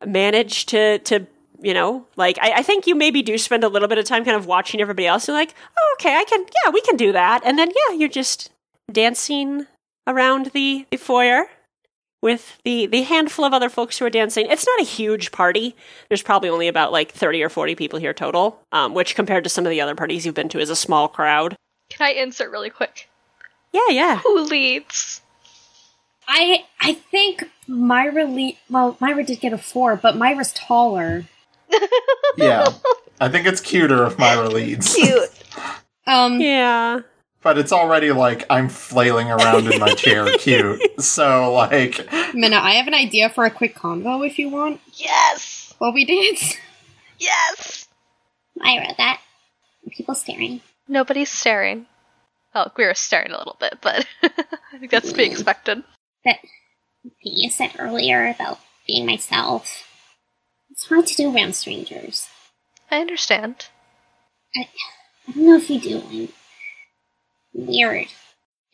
manage 0.06 0.68
to 0.68 1.00
to 1.00 1.28
you 1.62 1.74
know 1.74 2.06
like 2.16 2.38
I, 2.42 2.60
I 2.60 2.64
think 2.64 2.88
you 2.88 2.96
maybe 2.96 3.22
do 3.22 3.38
spend 3.38 3.64
a 3.64 3.68
little 3.68 3.90
bit 3.90 3.98
of 3.98 4.06
time 4.06 4.24
kind 4.24 4.38
of 4.38 4.46
watching 4.46 4.80
everybody 4.80 5.06
else. 5.06 5.28
You're 5.28 5.36
like, 5.36 5.54
oh, 5.78 5.96
okay, 6.00 6.16
I 6.16 6.24
can 6.24 6.46
yeah, 6.66 6.72
we 6.72 6.82
can 6.82 6.96
do 6.96 7.12
that, 7.12 7.42
and 7.44 7.60
then 7.60 7.70
yeah, 7.70 7.96
you're 7.96 8.10
just 8.10 8.52
dancing 8.92 9.68
around 10.08 10.52
the, 10.54 10.86
the 10.90 10.98
foyer 10.98 11.48
with 12.22 12.58
the 12.64 12.88
the 12.88 13.04
handful 13.04 13.46
of 13.46 13.54
other 13.54 13.70
folks 13.70 14.00
who 14.00 14.06
are 14.06 14.10
dancing. 14.10 14.48
It's 14.50 14.66
not 14.66 14.82
a 14.82 14.90
huge 14.90 15.32
party. 15.32 15.76
There's 16.08 16.24
probably 16.24 16.50
only 16.50 16.68
about 16.68 16.92
like 16.92 17.12
30 17.12 17.44
or 17.44 17.50
40 17.50 17.76
people 17.76 18.00
here 18.00 18.14
total, 18.14 18.62
um, 18.72 18.94
which 18.94 19.14
compared 19.14 19.44
to 19.44 19.50
some 19.50 19.66
of 19.66 19.70
the 19.70 19.82
other 19.82 19.96
parties 19.96 20.26
you've 20.26 20.36
been 20.36 20.50
to 20.50 20.60
is 20.60 20.70
a 20.70 20.76
small 20.76 21.10
crowd. 21.10 21.56
Can 21.98 22.08
I 22.08 22.12
insert 22.12 22.52
really 22.52 22.70
quick? 22.70 23.10
Yeah, 23.74 23.90
yeah. 23.90 24.18
Who 24.20 24.42
leads? 24.42 25.22
I 26.28 26.66
I 26.80 26.94
think 26.94 27.44
Myra 27.68 28.26
le- 28.26 28.54
well 28.70 28.98
Myra 29.00 29.24
did 29.24 29.40
get 29.40 29.54
a 29.54 29.58
four, 29.58 29.96
but 29.96 30.16
Myra's 30.18 30.54
taller. 30.54 31.26
Yeah. 32.38 32.68
I 33.20 33.30
think 33.30 33.48
it's 33.48 33.60
cuter 33.62 34.06
if 34.06 34.20
Myra 34.20 34.48
leads. 34.50 34.94
Cute. 34.94 35.30
Um, 36.06 36.40
Yeah. 36.40 37.00
But 37.42 37.58
it's 37.58 37.74
already 37.74 38.12
like 38.14 38.46
I'm 38.50 38.70
flailing 38.70 39.30
around 39.30 39.68
in 39.72 39.80
my 39.80 39.94
chair 39.94 40.26
cute. 40.38 41.02
So 41.02 41.52
like 41.52 42.08
Minna, 42.34 42.58
I 42.58 42.74
have 42.76 42.88
an 42.88 42.94
idea 42.94 43.30
for 43.30 43.44
a 43.46 43.50
quick 43.52 43.76
convo 43.76 44.26
if 44.26 44.38
you 44.40 44.50
want. 44.50 44.80
Yes! 44.94 45.74
While 45.80 45.94
we 45.94 46.06
dance. 46.06 46.56
Yes! 47.20 47.88
Myra, 48.56 48.94
that. 48.98 49.20
People 49.92 50.16
staring. 50.16 50.62
Nobody's 50.88 51.30
staring. 51.30 51.86
Oh, 52.56 52.72
we 52.78 52.86
were 52.86 52.94
staring 52.94 53.32
a 53.32 53.38
little 53.38 53.58
bit, 53.60 53.78
but 53.82 54.06
I 54.24 54.80
think 54.80 54.92
that's 54.92 55.12
to 55.12 55.18
be 55.18 55.26
expected. 55.26 55.84
That 56.26 56.40
thing 57.04 57.12
you 57.22 57.50
said 57.50 57.72
earlier 57.78 58.28
about 58.28 58.60
being 58.86 59.06
myself. 59.06 59.86
It's 60.72 60.88
hard 60.88 61.08
to 61.08 61.16
do 61.16 61.36
around 61.36 61.56
strangers. 61.56 62.28
I 62.90 63.00
understand. 63.00 63.68
I, 64.56 64.68
I 65.28 65.32
don't 65.34 65.46
know 65.46 65.58
if 65.58 65.70
you 65.70 65.80
do. 65.80 66.30
I'm 67.56 67.66
weird. 67.68 68.08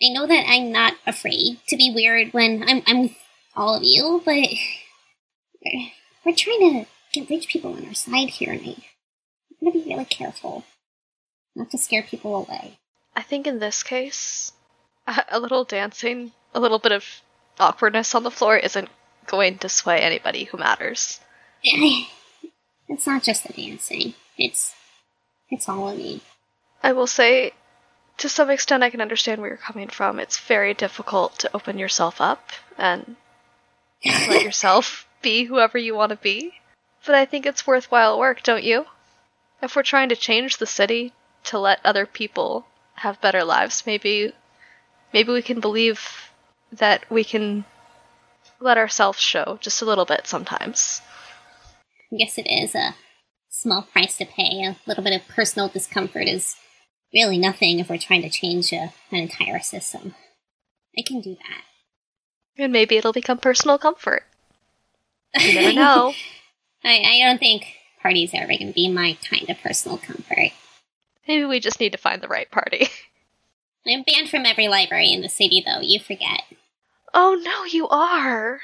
I 0.02 0.10
know 0.10 0.28
that 0.28 0.46
I'm 0.48 0.72
not 0.72 0.96
afraid 1.08 1.60
to 1.68 1.78
be 1.78 1.92
weird 1.94 2.34
when 2.34 2.64
I'm, 2.68 2.84
I'm 2.86 3.02
with 3.04 3.18
all 3.56 3.76
of 3.76 3.84
you, 3.84 4.22
but 4.26 4.50
we're, 5.64 5.90
we're 6.26 6.36
trying 6.36 6.60
to 6.60 6.86
get 7.14 7.30
rich 7.30 7.48
people 7.48 7.74
on 7.74 7.86
our 7.88 7.94
side 7.94 8.30
here, 8.30 8.52
and 8.52 8.62
I, 8.62 8.76
I'm 8.76 9.72
gonna 9.72 9.84
be 9.84 9.90
really 9.90 10.06
careful 10.06 10.66
not 11.56 11.72
to 11.72 11.78
scare 11.78 12.04
people 12.04 12.36
away. 12.36 12.78
I 13.16 13.22
think 13.22 13.48
in 13.48 13.60
this 13.60 13.84
case, 13.84 14.52
a, 15.30 15.40
little 15.40 15.64
dancing, 15.64 16.32
a 16.54 16.60
little 16.60 16.80
bit 16.80 16.92
of 16.92 17.06
awkwardness 17.60 18.16
on 18.16 18.24
the 18.24 18.32
floor 18.32 18.58
isn't 18.58 18.90
going 19.28 19.60
to 19.60 19.70
sway 19.70 20.00
anybody 20.00 20.46
who 20.46 20.58
matters. 20.58 21.20
It's 22.90 23.08
not 23.08 23.24
just 23.24 23.48
the 23.48 23.54
dancing. 23.54 24.14
It's 24.38 24.76
it's 25.50 25.70
all 25.70 25.90
of 25.90 25.98
me. 25.98 26.22
I 26.84 26.92
will 26.92 27.08
say, 27.08 27.54
to 28.18 28.28
some 28.28 28.50
extent, 28.50 28.84
I 28.84 28.90
can 28.90 29.02
understand 29.02 29.40
where 29.40 29.50
you're 29.50 29.58
coming 29.58 29.88
from. 29.88 30.20
It's 30.20 30.38
very 30.38 30.74
difficult 30.74 31.40
to 31.40 31.56
open 31.56 31.78
yourself 31.80 32.20
up 32.20 32.50
and 32.78 33.16
let 34.06 34.44
yourself 34.44 35.08
be 35.22 35.46
whoever 35.46 35.78
you 35.78 35.96
want 35.96 36.10
to 36.10 36.18
be. 36.18 36.54
But 37.06 37.16
I 37.16 37.26
think 37.26 37.46
it's 37.46 37.66
worthwhile 37.66 38.20
work, 38.20 38.44
don't 38.44 38.64
you? 38.64 38.86
If 39.62 39.76
we're 39.76 39.84
trying 39.84 40.10
to 40.10 40.16
change 40.16 40.58
the 40.58 40.66
city 40.66 41.14
to 41.46 41.60
let 41.60 41.80
other 41.84 42.06
people 42.06 42.66
have 42.96 43.22
better 43.22 43.44
lives, 43.44 43.84
maybe 43.86 44.34
maybe 45.14 45.32
we 45.32 45.42
can 45.42 45.60
believe 45.60 46.30
that 46.72 47.10
we 47.10 47.24
can 47.24 47.66
let 48.60 48.78
ourselves 48.78 49.20
show 49.20 49.58
just 49.62 49.82
a 49.82 49.86
little 49.86 50.06
bit 50.06 50.26
sometimes. 50.26 51.02
I 52.12 52.18
guess 52.18 52.38
it 52.38 52.48
is 52.48 52.76
a 52.76 52.96
small 53.50 53.84
price 53.84 54.18
to 54.18 54.26
pay. 54.26 54.64
A 54.64 54.78
little 54.86 55.04
bit 55.04 55.14
of 55.14 55.28
personal 55.28 55.68
discomfort 55.68 56.28
is 56.28 56.56
really 57.14 57.38
nothing 57.38 57.80
if 57.80 57.90
we're 57.90 57.98
trying 57.98 58.22
to 58.24 58.30
change 58.30 58.72
a, 58.72 58.94
an 59.12 59.20
entire 59.20 59.60
system. 59.60 60.16
I 60.98 61.02
can 61.06 61.22
do 61.22 61.36
that. 61.36 61.64
And 62.58 62.72
maybe 62.72 62.98
it'll 62.98 63.14
become 63.14 63.38
personal 63.38 63.78
comfort. 63.78 64.24
You 65.40 65.56
never 65.56 65.74
know. 65.74 66.14
I, 66.84 67.00
I 67.00 67.26
don't 67.26 67.40
think 67.40 67.66
parties 68.04 68.36
are 68.36 68.44
ever 68.44 68.50
going 68.50 68.68
to 68.68 68.74
be 68.74 68.88
my 68.88 69.18
kind 69.28 69.50
of 69.50 69.58
personal 69.64 69.98
comfort. 69.98 70.52
Maybe 71.28 71.46
we 71.46 71.60
just 71.60 71.80
need 71.80 71.92
to 71.94 71.98
find 71.98 72.22
the 72.22 72.28
right 72.28 72.50
party. 72.50 72.88
I'm 73.88 74.04
banned 74.04 74.30
from 74.30 74.46
every 74.46 74.68
library 74.68 75.12
in 75.12 75.22
the 75.22 75.30
city, 75.30 75.64
though. 75.66 75.82
You 75.82 76.00
forget. 76.00 76.44
Oh 77.14 77.40
no, 77.44 77.66
you 77.66 77.88
are. 77.90 78.62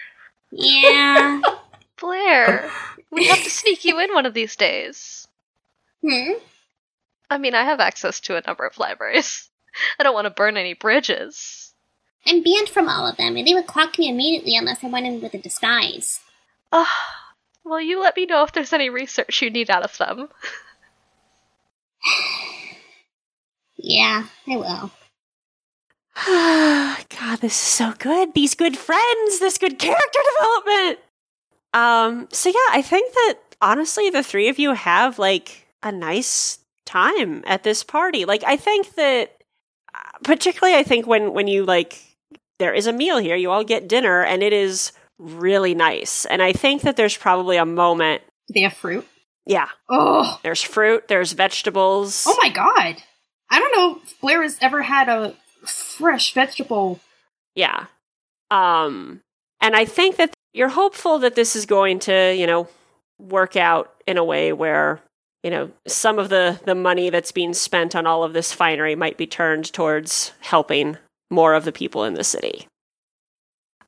Yeah. 0.51 1.41
Blair, 1.99 2.71
we 3.11 3.27
have 3.27 3.43
to 3.43 3.49
sneak 3.49 3.83
you 3.83 3.99
in 3.99 4.13
one 4.13 4.25
of 4.25 4.33
these 4.33 4.55
days. 4.55 5.27
hmm. 6.01 6.33
I 7.29 7.37
mean, 7.37 7.53
I 7.53 7.63
have 7.63 7.79
access 7.79 8.19
to 8.21 8.37
a 8.37 8.43
number 8.47 8.65
of 8.65 8.79
libraries. 8.79 9.49
I 9.99 10.03
don't 10.03 10.15
want 10.15 10.25
to 10.25 10.31
burn 10.31 10.57
any 10.57 10.73
bridges. 10.73 11.73
I'm 12.25 12.41
banned 12.41 12.69
from 12.69 12.89
all 12.89 13.05
of 13.05 13.17
them, 13.17 13.37
and 13.37 13.45
they 13.47 13.53
would 13.53 13.67
clock 13.67 13.99
me 13.99 14.09
immediately 14.09 14.55
unless 14.55 14.83
I 14.83 14.87
went 14.87 15.05
in 15.05 15.21
with 15.21 15.33
a 15.33 15.37
disguise. 15.37 16.21
Ah, 16.71 17.33
well, 17.63 17.79
you 17.79 18.01
let 18.01 18.15
me 18.15 18.25
know 18.25 18.43
if 18.43 18.51
there's 18.51 18.73
any 18.73 18.89
research 18.89 19.41
you 19.41 19.49
need 19.49 19.69
out 19.69 19.83
of 19.83 19.97
them. 19.97 20.29
Yeah, 23.81 24.25
I 24.45 24.57
will. 24.57 24.91
God, 26.27 27.39
this 27.39 27.53
is 27.53 27.55
so 27.55 27.93
good. 27.97 28.33
These 28.33 28.55
good 28.55 28.77
friends, 28.77 29.39
this 29.39 29.57
good 29.57 29.79
character 29.79 30.19
development. 30.37 30.99
Um, 31.73 32.27
so 32.31 32.49
yeah, 32.49 32.71
I 32.71 32.81
think 32.81 33.13
that 33.13 33.35
honestly 33.61 34.09
the 34.09 34.23
three 34.23 34.49
of 34.49 34.59
you 34.59 34.73
have 34.73 35.17
like 35.17 35.67
a 35.81 35.91
nice 35.93 36.59
time 36.85 37.43
at 37.47 37.63
this 37.63 37.83
party. 37.83 38.25
Like 38.25 38.43
I 38.45 38.57
think 38.57 38.95
that 38.95 39.43
uh, 39.95 40.17
particularly 40.23 40.77
I 40.77 40.83
think 40.83 41.07
when 41.07 41.33
when 41.33 41.47
you 41.47 41.63
like 41.63 42.01
there 42.57 42.73
is 42.73 42.87
a 42.87 42.93
meal 42.93 43.17
here, 43.17 43.37
you 43.37 43.49
all 43.49 43.63
get 43.63 43.87
dinner 43.87 44.23
and 44.23 44.43
it 44.43 44.51
is 44.51 44.91
really 45.17 45.73
nice. 45.73 46.25
And 46.25 46.41
I 46.41 46.51
think 46.51 46.81
that 46.81 46.97
there's 46.97 47.15
probably 47.15 47.55
a 47.55 47.65
moment 47.65 48.23
They 48.53 48.61
have 48.61 48.73
fruit. 48.73 49.07
Yeah, 49.49 49.67
Oh, 49.89 50.39
there's 50.43 50.61
fruit, 50.61 51.07
there's 51.09 51.33
vegetables. 51.33 52.23
oh 52.27 52.37
my 52.41 52.49
god! 52.49 53.01
I 53.49 53.59
don't 53.59 53.75
know 53.75 53.99
if 54.03 54.19
Blair 54.21 54.43
has 54.43 54.57
ever 54.61 54.81
had 54.83 55.09
a 55.09 55.33
fresh 55.65 56.33
vegetable. 56.33 56.99
Yeah. 57.55 57.87
Um 58.51 59.19
and 59.59 59.75
I 59.75 59.85
think 59.85 60.15
that 60.17 60.33
you're 60.53 60.69
hopeful 60.69 61.19
that 61.19 61.35
this 61.35 61.55
is 61.55 61.65
going 61.65 61.99
to, 61.99 62.33
you 62.35 62.47
know, 62.47 62.67
work 63.19 63.55
out 63.57 63.93
in 64.07 64.17
a 64.17 64.23
way 64.23 64.53
where, 64.53 65.01
you 65.43 65.49
know, 65.49 65.71
some 65.87 66.19
of 66.19 66.29
the 66.29 66.59
the 66.65 66.75
money 66.75 67.09
that's 67.09 67.31
being 67.31 67.53
spent 67.55 67.95
on 67.95 68.05
all 68.07 68.23
of 68.23 68.33
this 68.33 68.53
finery 68.53 68.95
might 68.95 69.17
be 69.17 69.27
turned 69.27 69.73
towards 69.73 70.31
helping 70.41 70.97
more 71.31 71.53
of 71.55 71.65
the 71.65 71.71
people 71.71 72.03
in 72.05 72.13
the 72.13 72.23
city. 72.23 72.67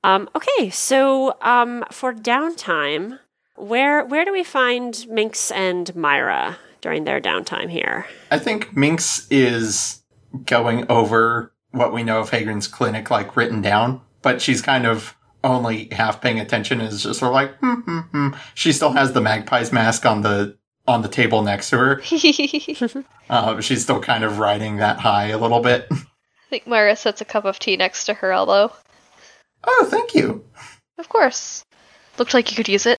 Um 0.04 0.28
okay, 0.36 0.70
so 0.72 1.38
um 1.42 1.86
for 1.92 2.14
downtime, 2.14 3.20
where 3.62 4.04
where 4.06 4.26
do 4.26 4.32
we 4.32 4.44
find 4.44 5.06
Minx 5.08 5.52
and 5.52 5.96
Myra 5.96 6.58
during 6.82 7.04
their 7.04 7.22
downtime 7.22 7.70
here? 7.70 8.06
I 8.32 8.40
think 8.40 8.76
Minx 8.76 9.28
is 9.30 10.02
going 10.46 10.90
over 10.90 11.54
what 11.72 11.94
we 11.94 12.04
know 12.04 12.20
of 12.20 12.30
Hagen's 12.32 12.68
clinic, 12.68 13.12
like 13.12 13.38
written 13.38 13.62
down, 13.62 14.02
but 14.22 14.42
she's 14.42 14.62
kind 14.62 14.86
of 14.86 15.16
only 15.44 15.88
half 15.92 16.22
paying 16.22 16.40
attention. 16.40 16.82
Is 16.82 17.04
just 17.04 17.20
sort 17.20 17.30
of 17.30 17.34
like, 17.34 17.56
hmm, 17.60 17.74
hmm, 17.74 18.00
hmm. 18.00 18.28
She 18.56 18.74
still 18.74 18.92
has 18.92 19.14
the 19.14 19.22
magpie's 19.22 19.72
mask 19.72 20.06
on 20.06 20.22
the 20.22 20.58
on 20.88 21.04
the 21.04 21.08
table 21.08 21.44
next 21.44 21.70
to 21.70 21.78
her. 21.78 22.02
Uh, 23.30 23.62
she's 23.62 23.82
still 23.82 24.02
kind 24.02 24.26
of 24.26 24.40
riding 24.40 24.76
that 24.76 25.00
high 25.00 25.28
a 25.28 25.38
little 25.38 25.62
bit. 25.62 25.88
I 25.90 25.96
think 26.50 26.68
Myra 26.68 26.98
sets 26.98 27.22
a 27.22 27.26
cup 27.26 27.46
of 27.46 27.60
tea 27.60 27.78
next 27.78 28.04
to 28.04 28.14
her 28.16 28.34
elbow. 28.34 28.74
Oh, 29.64 29.88
thank 29.90 30.14
you. 30.14 30.44
Of 30.98 31.08
course. 31.08 31.64
Looked 32.18 32.34
like 32.34 32.52
you 32.52 32.58
could 32.58 32.68
use 32.68 32.86
it. 32.86 32.98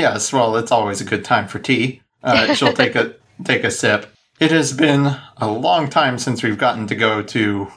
Yes, 0.00 0.32
well, 0.32 0.56
it's 0.56 0.72
always 0.72 1.02
a 1.02 1.04
good 1.04 1.26
time 1.26 1.46
for 1.46 1.58
tea. 1.58 2.00
Uh, 2.22 2.54
she'll 2.54 2.72
take 2.72 2.94
a 2.94 3.16
take 3.44 3.64
a 3.64 3.70
sip. 3.70 4.10
It 4.40 4.50
has 4.50 4.72
been 4.72 5.14
a 5.36 5.46
long 5.46 5.90
time 5.90 6.18
since 6.18 6.42
we've 6.42 6.56
gotten 6.56 6.86
to 6.86 6.94
go 6.94 7.22
to 7.22 7.68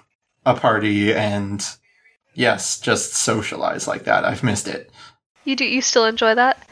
a 0.45 0.54
party 0.56 1.14
and 1.14 1.62
yes, 2.34 2.80
just 2.80 3.14
socialize 3.14 3.90
like 3.90 4.06
that. 4.06 4.24
I've 4.24 4.41
missed 4.41 4.70
it. 4.70 4.90
You 5.44 5.58
do 5.58 5.66
you 5.66 5.82
still 5.82 6.06
enjoy 6.06 6.34
that? 6.36 6.66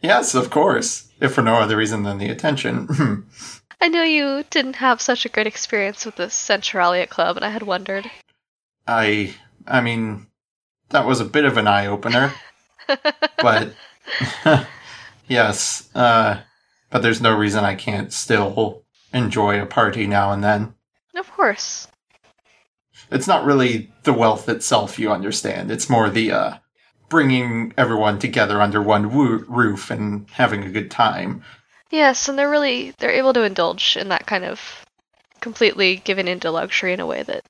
Yes, 0.00 0.34
of 0.34 0.48
course. 0.48 1.12
If 1.20 1.34
for 1.34 1.42
no 1.42 1.56
other 1.56 1.76
reason 1.76 2.04
than 2.04 2.16
the 2.16 2.30
attention. 2.30 3.26
I 3.82 3.88
know 3.88 4.04
you 4.04 4.44
didn't 4.48 4.76
have 4.76 5.02
such 5.02 5.26
a 5.26 5.28
great 5.28 5.46
experience 5.46 6.06
with 6.06 6.16
the 6.16 6.30
Centralia 6.30 7.06
Club, 7.06 7.36
and 7.36 7.44
I 7.44 7.50
had 7.50 7.62
wondered. 7.62 8.10
I 8.86 9.34
I 9.66 9.82
mean 9.82 10.28
that 10.88 11.04
was 11.04 11.20
a 11.20 11.26
bit 11.26 11.44
of 11.44 11.58
an 11.58 11.66
eye 11.66 11.88
opener, 11.88 12.32
but 13.36 13.74
yes, 15.28 15.88
uh 15.94 16.40
but 16.90 17.02
there's 17.02 17.20
no 17.20 17.36
reason 17.36 17.64
I 17.64 17.74
can't 17.74 18.12
still 18.12 18.84
enjoy 19.12 19.60
a 19.60 19.66
party 19.66 20.06
now 20.06 20.32
and 20.32 20.44
then. 20.44 20.74
Of 21.16 21.30
course. 21.32 21.88
it's 23.10 23.26
not 23.26 23.44
really 23.44 23.92
the 24.04 24.12
wealth 24.12 24.48
itself 24.48 24.98
you 24.98 25.10
understand. 25.10 25.70
It's 25.70 25.90
more 25.90 26.08
the 26.08 26.30
uh, 26.32 26.54
bringing 27.08 27.72
everyone 27.76 28.18
together 28.18 28.60
under 28.62 28.80
one 28.82 29.14
woo- 29.14 29.44
roof 29.48 29.90
and 29.90 30.28
having 30.30 30.62
a 30.64 30.70
good 30.70 30.90
time. 30.90 31.42
Yes, 31.90 32.28
and 32.28 32.38
they're 32.38 32.50
really 32.50 32.92
they're 32.98 33.10
able 33.10 33.32
to 33.34 33.42
indulge 33.42 33.96
in 33.96 34.08
that 34.08 34.26
kind 34.26 34.44
of 34.44 34.84
completely 35.40 35.96
given 35.96 36.26
into 36.28 36.50
luxury 36.50 36.92
in 36.92 37.00
a 37.00 37.06
way 37.06 37.22
that 37.22 37.44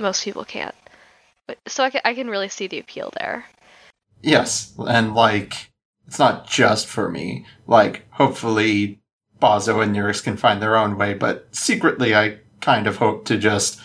most 0.00 0.24
people 0.24 0.44
can't. 0.44 0.74
But, 1.46 1.58
so 1.66 1.84
I 1.84 1.90
can, 1.90 2.00
I 2.04 2.14
can 2.14 2.28
really 2.28 2.48
see 2.48 2.66
the 2.66 2.78
appeal 2.78 3.10
there. 3.18 3.44
Yes, 4.22 4.72
and 4.78 5.14
like 5.14 5.70
it's 6.06 6.18
not 6.18 6.48
just 6.48 6.86
for 6.86 7.10
me. 7.10 7.46
Like 7.66 8.06
hopefully 8.10 9.00
Bazo 9.40 9.82
and 9.82 9.94
Nurix 9.94 10.22
can 10.22 10.36
find 10.36 10.62
their 10.62 10.76
own 10.76 10.96
way, 10.96 11.14
but 11.14 11.48
secretly 11.52 12.14
I 12.14 12.38
kind 12.60 12.86
of 12.86 12.96
hope 12.96 13.24
to 13.26 13.36
just 13.36 13.80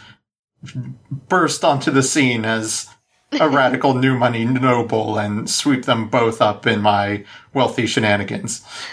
burst 1.28 1.64
onto 1.64 1.92
the 1.92 2.04
scene 2.04 2.46
as 2.46 2.88
a 3.34 3.50
radical 3.50 3.94
new 3.94 4.18
money 4.18 4.46
noble 4.46 5.18
and 5.18 5.50
sweep 5.50 5.86
them 5.86 6.10
both 6.10 6.42
up 6.42 6.66
in 6.68 6.82
my 6.82 7.24
wealthy 7.54 7.86
shenanigans. 7.86 8.66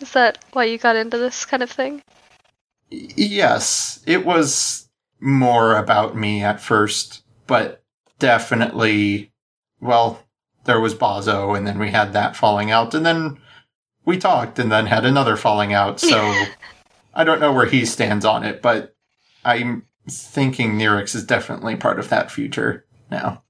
Is 0.00 0.12
that 0.12 0.44
why 0.52 0.64
you 0.64 0.78
got 0.78 0.96
into 0.96 1.18
this 1.18 1.44
kind 1.44 1.62
of 1.62 1.70
thing? 1.70 2.02
Yes, 2.90 4.00
it 4.06 4.24
was 4.24 4.88
more 5.20 5.76
about 5.76 6.16
me 6.16 6.42
at 6.42 6.60
first, 6.60 7.22
but 7.46 7.82
definitely, 8.18 9.32
well, 9.80 10.22
there 10.68 10.80
was 10.80 10.94
Bazo, 10.94 11.56
and 11.56 11.66
then 11.66 11.78
we 11.78 11.90
had 11.90 12.12
that 12.12 12.36
falling 12.36 12.70
out, 12.70 12.94
and 12.94 13.04
then 13.04 13.38
we 14.04 14.18
talked, 14.18 14.58
and 14.58 14.70
then 14.70 14.84
had 14.84 15.06
another 15.06 15.36
falling 15.36 15.72
out, 15.72 15.98
so 15.98 16.18
I 17.14 17.24
don't 17.24 17.40
know 17.40 17.52
where 17.52 17.66
he 17.66 17.86
stands 17.86 18.26
on 18.26 18.44
it, 18.44 18.60
but 18.60 18.94
I'm 19.44 19.86
thinking 20.08 20.74
Nirix 20.74 21.14
is 21.14 21.24
definitely 21.24 21.76
part 21.76 21.98
of 21.98 22.10
that 22.10 22.30
future 22.30 22.84
now. 23.10 23.42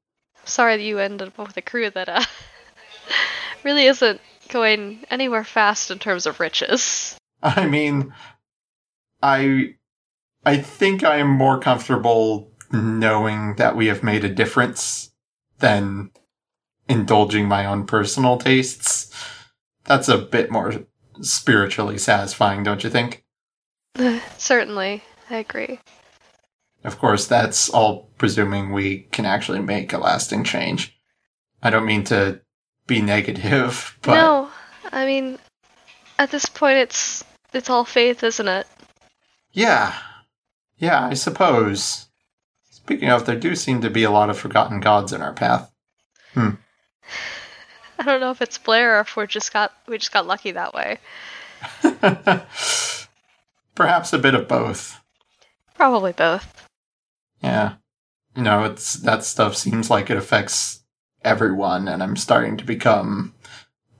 Sorry 0.44 0.76
that 0.76 0.82
you 0.82 1.00
ended 1.00 1.28
up 1.28 1.38
with 1.38 1.56
a 1.56 1.62
crew 1.62 1.90
that 1.90 2.08
uh, 2.08 2.22
really 3.64 3.86
isn't 3.86 4.20
going 4.48 5.04
anywhere 5.10 5.44
fast 5.44 5.90
in 5.90 5.98
terms 5.98 6.24
of 6.24 6.38
riches. 6.38 7.18
I 7.42 7.66
mean, 7.66 8.14
I 9.20 9.74
I 10.46 10.56
think 10.58 11.02
I 11.02 11.16
am 11.16 11.28
more 11.28 11.58
comfortable 11.58 12.52
knowing 12.70 13.56
that 13.56 13.76
we 13.76 13.88
have 13.88 14.04
made 14.04 14.24
a 14.24 14.28
difference 14.28 15.10
than 15.58 16.10
indulging 16.88 17.46
my 17.46 17.66
own 17.66 17.86
personal 17.86 18.36
tastes. 18.38 19.12
That's 19.84 20.08
a 20.08 20.18
bit 20.18 20.50
more 20.50 20.74
spiritually 21.20 21.98
satisfying, 21.98 22.62
don't 22.62 22.84
you 22.84 22.90
think? 22.90 23.24
Certainly, 24.38 25.02
I 25.30 25.36
agree. 25.36 25.80
Of 26.84 26.98
course, 26.98 27.26
that's 27.26 27.68
all 27.70 28.10
presuming 28.18 28.72
we 28.72 29.00
can 29.12 29.26
actually 29.26 29.60
make 29.60 29.92
a 29.92 29.98
lasting 29.98 30.44
change. 30.44 30.96
I 31.62 31.70
don't 31.70 31.86
mean 31.86 32.04
to 32.04 32.40
be 32.86 33.02
negative, 33.02 33.98
but 34.02 34.14
No, 34.14 34.48
I 34.92 35.04
mean, 35.04 35.38
at 36.18 36.30
this 36.30 36.46
point, 36.46 36.78
it's 36.78 37.24
it's 37.52 37.70
all 37.70 37.84
faith, 37.84 38.22
isn't 38.22 38.48
it? 38.48 38.66
yeah. 39.52 39.94
Yeah, 40.80 41.06
I 41.06 41.14
suppose. 41.14 42.06
Speaking 42.70 43.10
of, 43.10 43.26
there 43.26 43.34
do 43.34 43.56
seem 43.56 43.80
to 43.80 43.90
be 43.90 44.04
a 44.04 44.12
lot 44.12 44.30
of 44.30 44.38
forgotten 44.38 44.78
gods 44.78 45.12
in 45.12 45.20
our 45.20 45.32
path. 45.32 45.72
Hmm. 46.34 46.50
I 47.98 48.04
don't 48.04 48.20
know 48.20 48.30
if 48.30 48.40
it's 48.42 48.58
Blair 48.58 48.98
or 48.98 49.00
if 49.00 49.16
we 49.16 49.26
just 49.26 49.52
got 49.52 49.72
we 49.86 49.98
just 49.98 50.12
got 50.12 50.26
lucky 50.26 50.52
that 50.52 50.74
way. 50.74 50.98
Perhaps 53.74 54.12
a 54.12 54.18
bit 54.18 54.34
of 54.34 54.48
both. 54.48 55.00
Probably 55.74 56.12
both. 56.12 56.68
Yeah. 57.42 57.74
You 58.36 58.42
know, 58.42 58.64
it's 58.64 58.94
that 58.94 59.24
stuff 59.24 59.56
seems 59.56 59.90
like 59.90 60.10
it 60.10 60.16
affects 60.16 60.84
everyone, 61.22 61.88
and 61.88 62.02
I'm 62.02 62.16
starting 62.16 62.56
to 62.56 62.64
become 62.64 63.34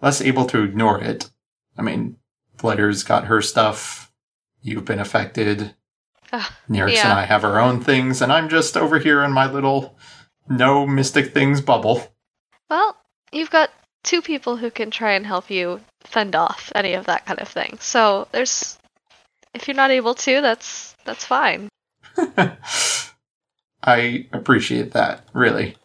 less 0.00 0.20
able 0.20 0.44
to 0.46 0.62
ignore 0.62 1.00
it. 1.00 1.30
I 1.76 1.82
mean, 1.82 2.16
Blair's 2.56 3.02
got 3.02 3.26
her 3.26 3.42
stuff. 3.42 4.12
You've 4.62 4.84
been 4.84 5.00
affected. 5.00 5.74
Ah, 6.32 6.56
Nirix 6.68 6.94
yeah. 6.94 7.10
and 7.10 7.18
I 7.18 7.24
have 7.24 7.44
our 7.44 7.58
own 7.58 7.80
things, 7.80 8.20
and 8.20 8.32
I'm 8.32 8.48
just 8.48 8.76
over 8.76 8.98
here 8.98 9.22
in 9.24 9.32
my 9.32 9.50
little 9.50 9.96
no 10.48 10.86
mystic 10.86 11.32
things 11.32 11.60
bubble. 11.60 12.14
Well, 12.70 12.96
you've 13.32 13.50
got 13.50 13.70
two 14.02 14.22
people 14.22 14.56
who 14.56 14.70
can 14.70 14.90
try 14.90 15.12
and 15.12 15.26
help 15.26 15.50
you 15.50 15.80
fend 16.04 16.34
off 16.34 16.72
any 16.74 16.94
of 16.94 17.06
that 17.06 17.26
kind 17.26 17.40
of 17.40 17.48
thing. 17.48 17.78
So 17.80 18.28
there's, 18.32 18.78
if 19.54 19.66
you're 19.68 19.74
not 19.74 19.90
able 19.90 20.14
to, 20.14 20.40
that's 20.40 20.94
that's 21.04 21.24
fine. 21.24 21.68
I 23.82 24.26
appreciate 24.32 24.92
that, 24.92 25.24
really. 25.32 25.76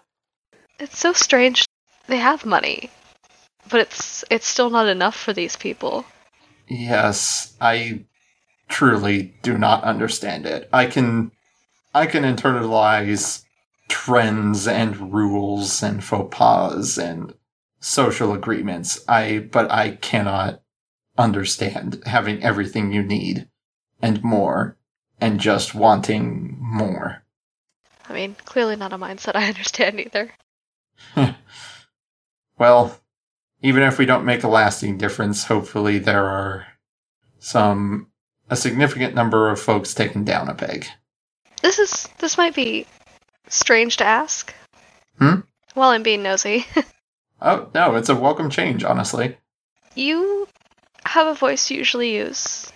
It's 0.80 0.98
so 0.98 1.14
strange. 1.14 1.66
They 2.08 2.18
have 2.18 2.46
money, 2.46 2.90
but 3.70 3.80
it's 3.82 4.26
it's 4.30 4.48
still 4.48 4.70
not 4.70 4.88
enough 4.88 5.16
for 5.16 5.32
these 5.32 5.56
people. 5.56 6.06
Yes, 6.68 7.56
I 7.62 8.06
truly 8.68 9.34
do 9.42 9.58
not 9.58 9.84
understand 9.84 10.46
it. 10.46 10.68
I 10.74 10.88
can 10.88 11.32
I 11.94 12.08
can 12.08 12.24
internalize 12.24 13.44
trends 14.06 14.68
and 14.68 15.14
rules 15.14 15.82
and 15.82 16.04
faux 16.04 16.36
pas 16.36 16.98
and 16.98 17.34
social 17.80 18.34
agreements. 18.34 19.04
I 19.08 19.48
but 19.52 19.72
I 19.72 19.92
cannot 19.92 20.62
understand 21.18 22.02
having 22.06 22.44
everything 22.44 22.92
you 22.92 23.04
need 23.04 23.48
and 24.02 24.24
more 24.24 24.78
and 25.22 25.40
just 25.40 25.74
wanting 25.74 26.58
more. 26.60 27.24
I 28.10 28.14
mean, 28.14 28.36
clearly 28.46 28.76
not 28.76 28.94
a 28.94 28.98
mindset 28.98 29.36
I 29.36 29.48
understand 29.48 30.00
either. 30.00 30.32
Well, 32.56 32.98
even 33.64 33.84
if 33.84 33.98
we 33.98 34.06
don't 34.06 34.26
make 34.26 34.44
a 34.44 34.48
lasting 34.48 34.98
difference, 34.98 35.46
hopefully 35.46 35.98
there 35.98 36.26
are 36.28 36.68
some 37.40 38.08
a 38.50 38.56
significant 38.56 39.16
number 39.16 39.50
of 39.50 39.60
folks 39.60 39.94
taken 39.94 40.24
down 40.24 40.48
a 40.50 40.54
peg. 40.54 40.86
This 41.62 41.80
is 41.80 42.08
this 42.20 42.38
might 42.38 42.54
be 42.54 42.86
strange 43.48 43.98
to 43.98 44.06
ask. 44.06 44.54
Hmm? 45.20 45.42
While 45.74 45.90
I'm 45.90 46.04
being 46.04 46.24
nosy, 46.24 46.66
Oh, 47.42 47.70
no, 47.74 47.96
it's 47.96 48.10
a 48.10 48.16
welcome 48.16 48.50
change, 48.50 48.84
honestly. 48.84 49.38
you 49.96 50.48
have 51.06 51.28
a 51.28 51.34
voice 51.34 51.70
you 51.70 51.78
usually 51.78 52.16
use, 52.16 52.72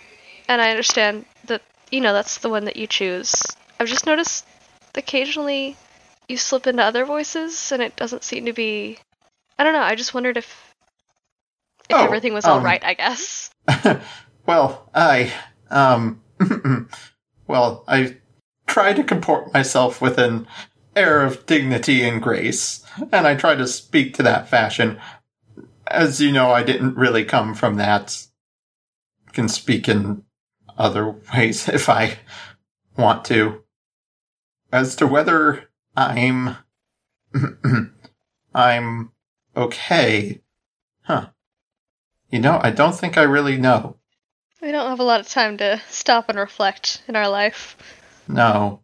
and 0.49 0.61
I 0.61 0.69
understand 0.72 1.26
that 1.45 1.61
you 1.91 2.02
know 2.02 2.11
that's 2.14 2.39
the 2.39 2.49
one 2.49 2.65
that 2.65 2.76
you 2.76 2.85
choose. 2.88 3.34
I've 3.80 3.88
just 3.88 4.06
noticed 4.06 4.45
occasionally 4.95 5.77
you 6.27 6.35
slip 6.38 6.68
into 6.68 6.84
other 6.84 7.06
voices, 7.06 7.72
and 7.72 7.81
it 7.81 7.95
doesn't 7.95 8.23
seem 8.23 8.45
to 8.45 8.53
be. 8.53 8.98
I 9.57 9.64
don't 9.64 9.73
know. 9.73 9.81
I 9.81 9.95
just 9.95 10.14
wondered 10.14 10.35
if 10.38 10.73
if 11.89 11.95
Oh, 11.95 12.03
everything 12.03 12.34
was 12.34 12.44
all 12.45 12.57
um, 12.57 12.64
right. 12.65 12.84
I 12.84 12.94
guess. 12.95 13.49
well, 14.45 14.89
I, 14.94 15.31
um, 15.69 16.22
well, 17.48 17.85
I 17.88 18.18
try 18.68 18.94
to 18.94 19.03
comport 19.03 19.53
myself 19.53 20.02
with 20.02 20.18
an 20.18 20.48
air 20.95 21.23
of 21.23 21.45
dignity 21.45 22.03
and 22.03 22.22
grace, 22.22 22.85
and 23.11 23.26
I 23.26 23.35
try 23.35 23.56
to 23.56 23.68
speak 23.68 24.14
to 24.15 24.23
that 24.23 24.49
fashion. 24.49 24.99
As 25.88 26.19
you 26.19 26.31
know, 26.31 26.52
I 26.52 26.64
didn't 26.64 26.98
really 26.98 27.23
come 27.23 27.53
from 27.53 27.77
that. 27.77 28.26
Can 29.31 29.48
speak 29.48 29.88
in 29.88 30.23
other 30.77 31.15
ways 31.34 31.68
if 31.69 31.89
I 31.89 32.18
want 32.98 33.26
to. 33.26 33.64
As 34.72 34.95
to 34.98 35.07
whether 35.07 35.69
I'm, 35.95 36.57
I'm 38.53 39.11
okay. 39.56 40.41
Huh. 41.03 41.30
You 42.30 42.39
know, 42.39 42.60
I 42.61 42.72
don't 42.72 42.95
think 42.95 43.18
I 43.18 43.23
really 43.23 43.57
know. 43.57 43.98
We 44.61 44.72
don't 44.72 44.89
have 44.89 44.99
a 44.99 45.03
lot 45.03 45.19
of 45.19 45.30
time 45.30 45.57
to 45.60 45.81
stop 45.88 46.30
and 46.30 46.38
reflect 46.38 47.03
in 47.07 47.15
our 47.15 47.30
life. 47.30 47.77
No. 48.28 48.82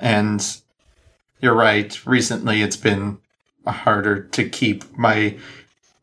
And 0.00 0.44
you're 1.40 1.54
right. 1.54 2.06
Recently, 2.06 2.62
it's 2.62 2.76
been 2.76 3.18
harder 3.66 4.22
to 4.22 4.48
keep 4.48 4.96
my 4.96 5.36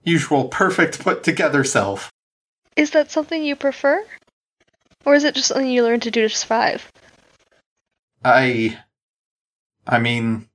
usual 0.04 0.48
perfect 0.48 1.00
put 1.00 1.24
together 1.24 1.64
self. 1.64 2.12
Is 2.76 2.92
that 2.92 3.12
something 3.12 3.44
you 3.44 3.56
prefer? 3.56 4.04
Or 5.06 5.16
is 5.16 5.24
it 5.24 5.36
just 5.36 5.48
something 5.50 5.70
you 5.70 5.84
learn 5.84 6.00
to 6.02 6.12
do 6.12 6.22
to 6.22 6.30
survive? 6.30 6.92
I. 8.24 8.80
I 9.86 10.00
mean, 10.00 10.48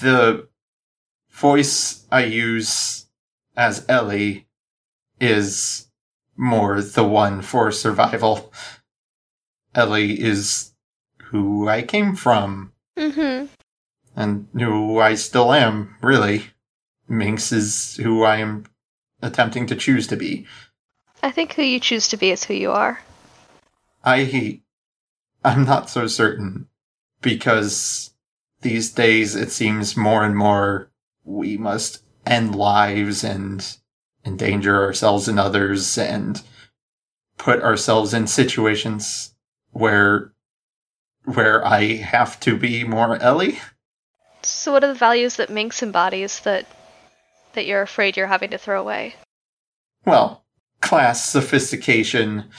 the 0.00 0.48
voice 1.30 2.06
I 2.12 2.24
use 2.24 3.06
as 3.56 3.86
Ellie 3.88 4.46
is 5.18 5.88
more 6.36 6.82
the 6.82 7.04
one 7.04 7.40
for 7.40 7.72
survival. 7.72 8.52
Ellie 9.74 10.20
is 10.20 10.71
who 11.32 11.68
I 11.68 11.82
came 11.82 12.14
from 12.14 12.72
Mm-hmm. 12.96 13.46
and 14.14 14.46
who 14.52 15.00
I 15.00 15.14
still 15.14 15.52
am, 15.52 15.96
really. 16.02 16.44
Minx 17.08 17.50
is 17.52 17.96
who 17.96 18.22
I 18.22 18.36
am 18.36 18.66
attempting 19.22 19.66
to 19.68 19.74
choose 19.76 20.06
to 20.08 20.16
be. 20.16 20.46
I 21.22 21.30
think 21.30 21.54
who 21.54 21.62
you 21.62 21.80
choose 21.80 22.08
to 22.08 22.16
be 22.18 22.30
is 22.30 22.44
who 22.44 22.54
you 22.54 22.70
are. 22.70 23.00
I 24.04 24.60
I'm 25.44 25.64
not 25.64 25.88
so 25.90 26.06
certain. 26.06 26.68
because 27.22 28.10
these 28.60 28.90
days 28.92 29.34
it 29.34 29.50
seems 29.50 29.96
more 29.96 30.24
and 30.24 30.36
more 30.36 30.90
we 31.24 31.56
must 31.56 32.02
end 32.26 32.54
lives 32.54 33.24
and 33.24 33.76
endanger 34.24 34.82
ourselves 34.82 35.28
and 35.28 35.38
others 35.40 35.96
and 35.98 36.42
put 37.38 37.60
ourselves 37.62 38.12
in 38.14 38.26
situations 38.26 39.34
where 39.70 40.32
where 41.24 41.64
I 41.64 41.96
have 41.96 42.38
to 42.40 42.56
be 42.56 42.84
more 42.84 43.16
Ellie. 43.16 43.60
So, 44.42 44.72
what 44.72 44.84
are 44.84 44.88
the 44.88 44.94
values 44.94 45.36
that 45.36 45.50
Minx 45.50 45.82
embodies 45.82 46.40
that 46.40 46.66
that 47.54 47.66
you're 47.66 47.82
afraid 47.82 48.16
you're 48.16 48.26
having 48.26 48.50
to 48.50 48.58
throw 48.58 48.80
away? 48.80 49.14
Well, 50.04 50.44
class, 50.80 51.24
sophistication, 51.24 52.50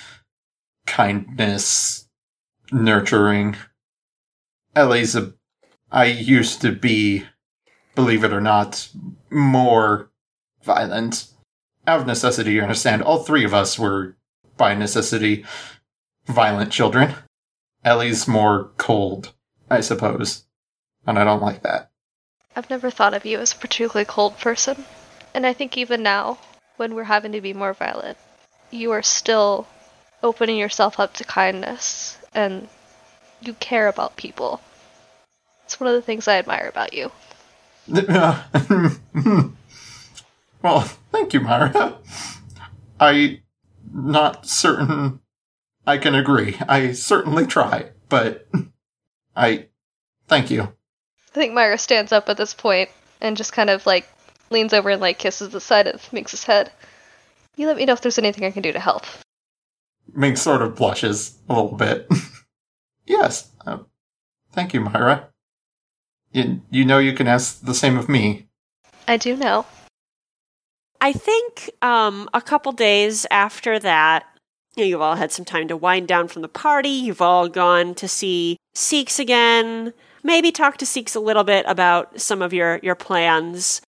kindness, 0.85 2.07
nurturing. 2.71 3.55
Ellie's 4.75 5.15
a. 5.15 5.33
I 5.91 6.05
used 6.05 6.61
to 6.61 6.71
be, 6.71 7.25
believe 7.95 8.23
it 8.23 8.33
or 8.33 8.41
not, 8.41 8.89
more 9.29 10.09
violent. 10.63 11.27
Out 11.85 11.99
of 11.99 12.07
necessity, 12.07 12.53
you 12.53 12.61
understand. 12.61 13.01
All 13.03 13.19
three 13.23 13.43
of 13.43 13.53
us 13.53 13.77
were, 13.77 14.15
by 14.55 14.73
necessity, 14.73 15.45
violent 16.25 16.71
children. 16.71 17.13
Ellie's 17.83 18.27
more 18.27 18.71
cold, 18.77 19.33
I 19.69 19.81
suppose. 19.81 20.45
And 21.05 21.19
I 21.19 21.23
don't 21.23 21.41
like 21.41 21.63
that. 21.63 21.91
I've 22.55 22.69
never 22.69 22.89
thought 22.89 23.13
of 23.13 23.25
you 23.25 23.39
as 23.39 23.51
a 23.51 23.57
particularly 23.57 24.05
cold 24.05 24.37
person. 24.37 24.85
And 25.33 25.45
I 25.45 25.53
think 25.53 25.77
even 25.77 26.03
now, 26.03 26.37
when 26.77 26.95
we're 26.95 27.03
having 27.03 27.31
to 27.33 27.41
be 27.41 27.53
more 27.53 27.73
violent, 27.73 28.17
you 28.71 28.91
are 28.91 29.03
still 29.03 29.67
opening 30.21 30.57
yourself 30.57 30.99
up 30.99 31.13
to 31.15 31.23
kindness 31.23 32.17
and 32.33 32.67
you 33.41 33.53
care 33.53 33.87
about 33.87 34.15
people. 34.15 34.61
It's 35.65 35.79
one 35.79 35.89
of 35.89 35.95
the 35.95 36.01
things 36.01 36.27
I 36.27 36.37
admire 36.37 36.67
about 36.67 36.93
you. 36.93 37.11
well, 40.61 40.81
thank 41.11 41.33
you, 41.33 41.41
Myra. 41.41 41.97
I 42.99 43.41
not 43.91 44.45
certain 44.47 45.19
I 45.85 45.97
can 45.97 46.15
agree. 46.15 46.57
I 46.67 46.93
certainly 46.93 47.45
try, 47.45 47.89
but 48.09 48.47
I 49.35 49.67
thank 50.27 50.49
you. 50.49 50.63
I 50.63 51.33
think 51.33 51.53
Myra 51.53 51.77
stands 51.77 52.11
up 52.11 52.29
at 52.29 52.37
this 52.37 52.53
point 52.53 52.89
and 53.21 53.35
just 53.35 53.53
kind 53.53 53.69
of 53.69 53.85
like 53.85 54.07
leans 54.49 54.73
over 54.73 54.89
and 54.89 55.01
like 55.01 55.17
kisses 55.17 55.49
the 55.49 55.59
side 55.59 55.87
of 55.87 56.11
Minx's 56.13 56.43
head. 56.43 56.71
You 57.55 57.67
let 57.67 57.77
me 57.77 57.85
know 57.85 57.93
if 57.93 58.01
there's 58.01 58.17
anything 58.17 58.45
I 58.45 58.51
can 58.51 58.61
do 58.61 58.71
to 58.71 58.79
help. 58.79 59.05
Minx 60.13 60.41
sort 60.41 60.61
of 60.61 60.75
blushes 60.75 61.37
a 61.49 61.53
little 61.53 61.77
bit. 61.77 62.07
yes. 63.05 63.49
Uh, 63.65 63.79
thank 64.51 64.73
you, 64.73 64.81
Myra. 64.81 65.29
You, 66.31 66.61
you 66.69 66.85
know 66.85 66.99
you 66.99 67.13
can 67.13 67.27
ask 67.27 67.61
the 67.61 67.75
same 67.75 67.97
of 67.97 68.09
me. 68.09 68.47
I 69.07 69.17
do 69.17 69.35
know. 69.35 69.65
I 70.99 71.13
think 71.13 71.69
um, 71.81 72.29
a 72.33 72.41
couple 72.41 72.71
days 72.71 73.25
after 73.29 73.77
that, 73.79 74.25
you 74.25 74.32
know, 74.32 74.32
you've 74.75 75.01
all 75.01 75.15
had 75.15 75.31
some 75.31 75.45
time 75.45 75.67
to 75.67 75.77
wind 75.77 76.07
down 76.07 76.27
from 76.27 76.41
the 76.41 76.47
party. 76.47 76.89
You've 76.89 77.21
all 77.21 77.47
gone 77.47 77.95
to 77.95 78.07
see 78.07 78.57
Seeks 78.73 79.19
again. 79.19 79.93
Maybe 80.23 80.51
talk 80.51 80.77
to 80.77 80.85
Seeks 80.85 81.15
a 81.15 81.19
little 81.19 81.43
bit 81.43 81.65
about 81.67 82.19
some 82.19 82.41
of 82.41 82.53
your 82.53 82.79
your 82.81 82.95
plans. 82.95 83.81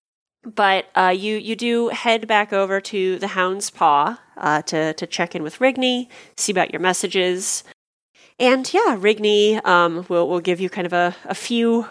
But 0.44 0.86
uh, 0.94 1.14
you 1.16 1.36
you 1.36 1.56
do 1.56 1.88
head 1.88 2.28
back 2.28 2.52
over 2.52 2.80
to 2.80 3.18
the 3.18 3.28
Hound's 3.28 3.70
Paw 3.70 4.20
uh, 4.36 4.62
to 4.62 4.92
to 4.94 5.06
check 5.06 5.34
in 5.34 5.42
with 5.42 5.58
Rigney, 5.58 6.08
see 6.36 6.52
about 6.52 6.72
your 6.72 6.80
messages, 6.80 7.64
and 8.38 8.72
yeah, 8.72 8.96
Rigney 8.96 9.64
um, 9.66 10.06
will 10.08 10.28
will 10.28 10.40
give 10.40 10.60
you 10.60 10.68
kind 10.68 10.86
of 10.86 10.92
a, 10.92 11.16
a 11.24 11.34
few 11.34 11.88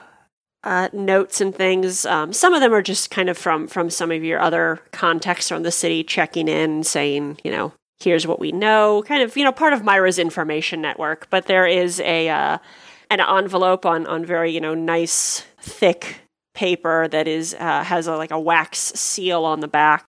uh, 0.64 0.90
notes 0.94 1.42
and 1.42 1.54
things. 1.54 2.06
Um, 2.06 2.32
some 2.32 2.54
of 2.54 2.62
them 2.62 2.74
are 2.74 2.82
just 2.82 3.12
kind 3.12 3.30
of 3.30 3.38
from 3.38 3.68
from 3.68 3.90
some 3.90 4.12
of 4.12 4.24
your 4.24 4.40
other 4.40 4.80
contacts 4.92 5.50
from 5.50 5.64
the 5.64 5.72
city, 5.72 6.04
checking 6.04 6.48
in, 6.48 6.84
saying 6.84 7.40
you 7.44 7.52
know 7.52 7.74
here's 8.00 8.28
what 8.28 8.40
we 8.40 8.52
know, 8.52 9.04
kind 9.08 9.24
of 9.24 9.36
you 9.38 9.44
know 9.44 9.52
part 9.52 9.74
of 9.74 9.84
Myra's 9.84 10.20
information 10.20 10.82
network. 10.82 11.30
But 11.30 11.46
there 11.46 11.68
is 11.68 12.00
a 12.02 12.30
uh, 12.30 12.58
an 13.10 13.20
envelope 13.22 13.86
on 13.86 14.06
on 14.08 14.26
very 14.26 14.52
you 14.52 14.62
know 14.62 14.74
nice 14.74 15.46
thick 15.60 16.22
paper 16.54 17.08
that 17.08 17.28
is 17.28 17.56
uh, 17.60 17.84
has 17.84 18.08
a, 18.08 18.16
like 18.16 18.32
a 18.32 18.40
wax 18.40 18.80
seal 18.80 19.44
on 19.46 19.60
the 19.60 19.68
back 19.68 20.06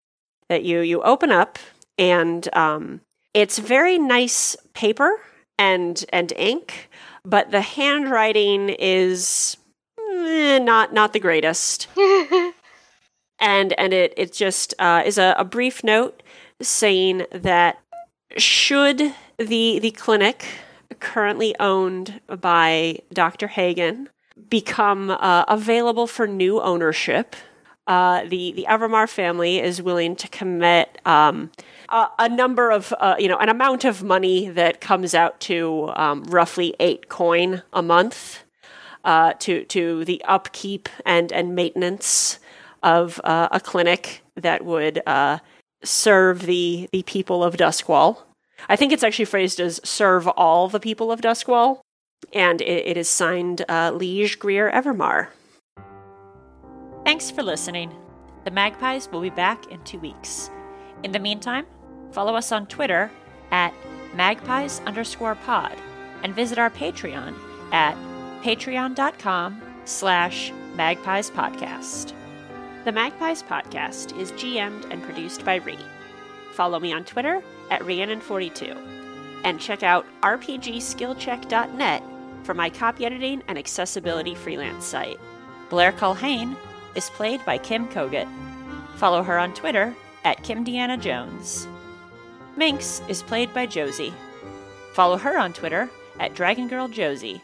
that 0.48 0.65
you 0.65 0.81
you 0.81 1.02
open 1.02 1.31
up 1.31 1.59
and 1.98 2.55
um, 2.55 3.01
it's 3.32 3.59
very 3.59 3.98
nice 3.98 4.56
paper 4.74 5.20
and 5.59 6.05
and 6.12 6.32
ink, 6.36 6.90
but 7.24 7.51
the 7.51 7.61
handwriting 7.61 8.70
is 8.70 9.56
eh, 9.98 10.59
not 10.59 10.93
not 10.93 11.12
the 11.12 11.20
greatest. 11.20 11.89
and 13.39 13.73
and 13.73 13.93
it 13.93 14.15
it 14.16 14.32
just 14.32 14.74
uh, 14.78 15.02
is 15.05 15.19
a, 15.19 15.35
a 15.39 15.44
brief 15.44 15.85
note 15.85 16.23
saying 16.60 17.26
that 17.32 17.78
should 18.36 19.14
the 19.39 19.78
the 19.78 19.90
clinic 19.90 20.47
currently 21.01 21.55
owned 21.59 22.20
by 22.40 22.98
Dr. 23.12 23.48
Hagen 23.48 24.09
become 24.48 25.10
uh, 25.10 25.44
available 25.48 26.06
for 26.06 26.26
new 26.26 26.60
ownership, 26.60 27.36
uh, 27.86 28.24
the 28.24 28.52
the 28.52 28.66
Evermar 28.68 29.09
family 29.09 29.59
is 29.59 29.82
willing 29.82 30.16
to 30.16 30.28
commit 30.28 31.01
um, 31.05 31.51
a, 31.90 32.09
a, 32.18 32.28
number 32.28 32.70
of 32.70 32.94
uh, 32.98 33.16
you 33.18 33.28
know 33.28 33.36
an 33.39 33.48
amount 33.48 33.85
of 33.85 34.02
money 34.02 34.48
that 34.48 34.81
comes 34.81 35.14
out 35.14 35.39
to 35.40 35.93
um, 35.94 36.24
roughly 36.24 36.74
eight 36.81 37.09
coin 37.09 37.62
a 37.72 37.82
month 37.82 38.44
uh, 39.05 39.35
to 39.40 39.64
to 39.64 40.05
the 40.05 40.22
upkeep 40.24 40.89
and 41.05 41.31
and 41.32 41.55
maintenance 41.55 42.39
of 42.82 43.20
uh, 43.24 43.48
a 43.51 43.60
clinic 43.60 44.22
that 44.35 44.64
would 44.64 45.02
uh, 45.06 45.39
serve 45.85 46.43
the 46.43 46.89
the 46.93 47.02
people 47.02 47.44
of 47.44 47.56
Duskwall. 47.56 48.23
I 48.69 48.77
think 48.77 48.93
it's 48.93 49.05
actually 49.05 49.27
phrased 49.27 49.61
as 49.61 49.81
serve 49.85 50.27
all 50.28 50.69
the 50.69 50.81
people 50.81 51.12
of 51.12 51.20
Duskwall, 51.20 51.81
and 52.32 52.61
it, 52.61 52.86
it 52.86 52.97
is 52.97 53.09
signed 53.09 53.65
uh, 53.69 53.93
Liege 53.94 54.39
Greer 54.39 54.70
Evermar. 54.70 55.28
Thanks 57.05 57.31
for 57.31 57.43
listening. 57.43 57.93
The 58.44 58.51
Magpies 58.51 59.09
will 59.11 59.20
be 59.20 59.31
back 59.31 59.70
in 59.70 59.82
two 59.85 59.98
weeks. 59.98 60.51
In 61.02 61.12
the 61.12 61.19
meantime, 61.19 61.66
follow 62.12 62.35
us 62.35 62.52
on 62.52 62.66
Twitter 62.66 63.11
at 63.51 63.74
magpies 64.15 64.81
underscore 64.86 65.35
pod 65.35 65.77
and 66.23 66.35
visit 66.35 66.59
our 66.59 66.70
Patreon 66.70 67.35
at 67.73 67.97
patreon.com 68.43 69.61
slash 69.85 70.52
magpies 70.74 71.31
podcast. 71.31 72.15
The 72.85 72.93
Magpies 72.93 73.43
podcast 73.43 74.15
is 74.19 74.31
GM'd 74.32 74.93
and 74.93 75.02
produced 75.02 75.43
by 75.43 75.59
Rhi. 75.59 75.78
Follow 76.52 76.78
me 76.78 76.93
on 76.93 77.02
Twitter 77.05 77.43
at 77.70 77.81
Rhiannon42. 77.81 78.77
And 79.43 79.59
check 79.59 79.82
out 79.82 80.05
rpgskillcheck.net 80.20 82.02
for 82.43 82.52
my 82.52 82.69
copy 82.69 83.06
editing 83.06 83.43
and 83.48 83.56
accessibility 83.56 84.35
freelance 84.35 84.85
site. 84.85 85.19
Blair 85.70 85.93
Culhane 85.93 86.56
is 86.94 87.09
played 87.09 87.43
by 87.47 87.56
Kim 87.56 87.89
Kogut. 87.89 88.28
Follow 88.97 89.23
her 89.23 89.39
on 89.39 89.55
Twitter 89.55 89.94
at 90.24 90.43
Kim 90.43 90.62
Deanna 90.62 91.01
Jones. 91.01 91.66
Minx 92.55 93.01
is 93.09 93.23
played 93.23 93.52
by 93.55 93.65
Josie. 93.65 94.12
Follow 94.93 95.16
her 95.16 95.39
on 95.39 95.55
Twitter 95.55 95.89
at 96.20 96.35
Dragon 96.35 96.69
Girl 96.69 96.89
Josie. 96.89 97.40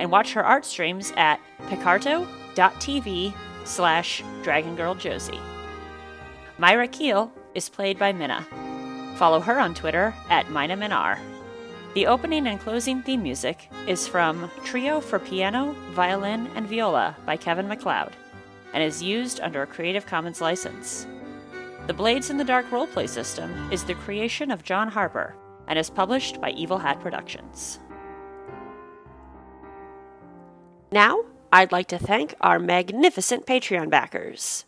And 0.00 0.10
watch 0.10 0.32
her 0.32 0.44
art 0.44 0.64
streams 0.64 1.12
at 1.16 1.38
picarto.tv 1.68 3.32
slash 3.64 4.22
Dragon 4.42 4.76
Girl 4.76 4.94
Josie. 4.94 5.40
Myra 6.58 6.88
Keel 6.88 7.32
is 7.54 7.68
played 7.68 7.98
by 7.98 8.12
Minna. 8.12 8.46
Follow 9.16 9.40
her 9.40 9.58
on 9.58 9.74
Twitter 9.74 10.14
at 10.30 10.46
MinaMinar. 10.46 11.18
The 11.94 12.06
opening 12.06 12.46
and 12.46 12.58
closing 12.58 13.02
theme 13.02 13.22
music 13.22 13.68
is 13.86 14.08
from 14.08 14.50
Trio 14.64 15.00
for 15.00 15.18
Piano, 15.18 15.76
Violin, 15.90 16.48
and 16.54 16.66
Viola 16.66 17.16
by 17.26 17.36
Kevin 17.36 17.68
MacLeod 17.68 18.12
and 18.72 18.82
is 18.82 19.02
used 19.02 19.40
under 19.40 19.62
a 19.62 19.66
Creative 19.66 20.06
Commons 20.06 20.40
license. 20.40 21.06
The 21.86 21.94
Blades 21.94 22.30
in 22.30 22.38
the 22.38 22.44
Dark 22.44 22.70
roleplay 22.70 23.08
system 23.08 23.70
is 23.70 23.84
the 23.84 23.94
creation 23.94 24.50
of 24.50 24.62
John 24.62 24.88
Harper 24.88 25.34
and 25.66 25.78
is 25.78 25.90
published 25.90 26.40
by 26.40 26.50
Evil 26.50 26.78
Hat 26.78 27.00
Productions. 27.00 27.78
Now, 30.90 31.24
I'd 31.52 31.70
like 31.72 31.86
to 31.88 31.98
thank 31.98 32.34
our 32.40 32.58
magnificent 32.58 33.46
Patreon 33.46 33.90
backers 33.90 34.64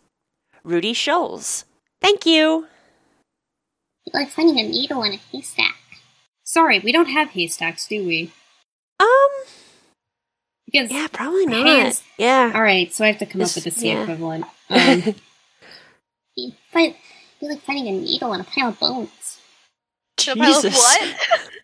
Rudy 0.62 0.92
Scholes. 0.94 1.64
Thank 2.00 2.26
you! 2.26 2.66
like 4.12 4.28
finding 4.28 4.58
a 4.58 4.68
needle 4.68 5.02
in 5.02 5.14
a 5.14 5.20
haystack. 5.32 5.76
Sorry, 6.44 6.78
we 6.78 6.92
don't 6.92 7.06
have 7.08 7.30
haystacks, 7.30 7.88
do 7.88 8.06
we? 8.06 8.30
Um. 9.00 9.06
Because 10.66 10.90
Yeah, 10.92 11.06
probably 11.10 11.46
not. 11.46 11.66
Hands- 11.66 12.02
Yeah. 12.18 12.52
all 12.54 12.60
right, 12.62 12.92
so 12.92 13.02
I 13.04 13.08
have 13.08 13.18
to 13.20 13.26
come 13.26 13.40
This- 13.40 13.56
up 13.56 13.64
with 13.64 13.74
a 13.74 13.78
C 13.78 13.88
yeah. 13.88 14.02
equivalent. 14.02 14.44
Um, 14.70 15.14
You 16.36 16.52
find 16.72 16.94
you 17.40 17.48
like 17.48 17.60
finding 17.60 17.88
a 17.88 17.92
needle 17.98 18.32
in 18.34 18.40
a 18.40 18.44
pile 18.44 18.68
of 18.68 18.78
bones. 18.80 19.10
A 20.16 20.36
pile 20.36 20.50
of 20.56 20.62
Jesus. 20.62 20.76
what? 20.78 21.16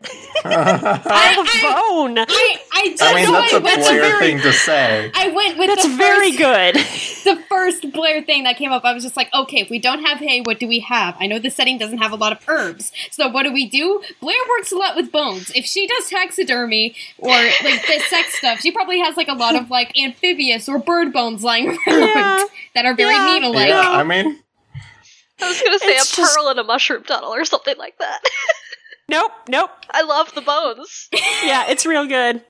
Pile 0.42 1.40
of 1.40 1.46
bone. 1.46 2.18
I, 2.18 2.56
I 2.72 2.88
just 2.90 3.02
I 3.02 3.14
mean, 3.14 3.32
that's 3.32 3.52
a 3.52 3.60
Blair 3.60 4.00
very, 4.00 4.18
thing 4.32 4.40
to 4.40 4.52
say. 4.52 5.10
I 5.14 5.28
went 5.28 5.58
with 5.58 5.68
That's 5.68 5.82
the 5.86 5.96
very 5.96 6.32
first, 6.32 7.24
good. 7.24 7.36
the 7.36 7.42
first 7.48 7.92
Blair 7.92 8.22
thing 8.22 8.44
that 8.44 8.56
came 8.56 8.72
up. 8.72 8.84
I 8.84 8.92
was 8.94 9.02
just 9.02 9.16
like, 9.16 9.28
okay, 9.34 9.60
if 9.60 9.68
we 9.70 9.78
don't 9.78 10.02
have 10.04 10.18
hay, 10.18 10.40
what 10.40 10.58
do 10.58 10.66
we 10.66 10.80
have? 10.80 11.14
I 11.20 11.26
know 11.26 11.38
the 11.38 11.50
setting 11.50 11.76
doesn't 11.78 11.98
have 11.98 12.12
a 12.12 12.16
lot 12.16 12.32
of 12.32 12.38
herbs, 12.48 12.90
so 13.10 13.28
what 13.28 13.42
do 13.42 13.52
we 13.52 13.68
do? 13.68 14.02
Blair 14.20 14.36
works 14.48 14.72
a 14.72 14.76
lot 14.76 14.96
with 14.96 15.12
bones. 15.12 15.52
If 15.54 15.64
she 15.66 15.86
does 15.86 16.08
taxidermy 16.08 16.94
or 17.18 17.28
like 17.28 17.60
the 17.86 18.02
sex 18.08 18.34
stuff, 18.38 18.60
she 18.60 18.70
probably 18.72 18.98
has 19.00 19.16
like 19.18 19.28
a 19.28 19.34
lot 19.34 19.54
of 19.56 19.70
like 19.70 19.96
amphibious 19.98 20.68
or 20.68 20.78
bird 20.78 21.12
bones 21.12 21.44
lying 21.44 21.68
around 21.68 21.78
Yeah. 21.86 22.44
that 22.74 22.86
are 22.86 22.94
very 22.94 23.14
Yeah. 23.14 23.32
needle-like. 23.34 23.68
yeah, 23.68 23.90
I 23.90 24.02
mean, 24.04 24.38
I 25.42 25.48
was 25.48 25.60
gonna 25.62 25.78
say 25.78 25.86
It's 25.96 26.12
a 26.12 26.16
just- 26.16 26.36
pearl 26.36 26.48
in 26.50 26.58
a 26.58 26.64
mushroom 26.64 27.04
tunnel 27.04 27.32
or 27.34 27.44
something 27.44 27.76
like 27.78 27.98
that. 27.98 28.20
Nope, 29.08 29.32
nope. 29.48 29.70
I 29.90 30.02
love 30.02 30.32
the 30.36 30.40
bones. 30.40 31.08
Yeah, 31.44 31.64
it's 31.68 31.84
real 31.84 32.06
good. 32.06 32.42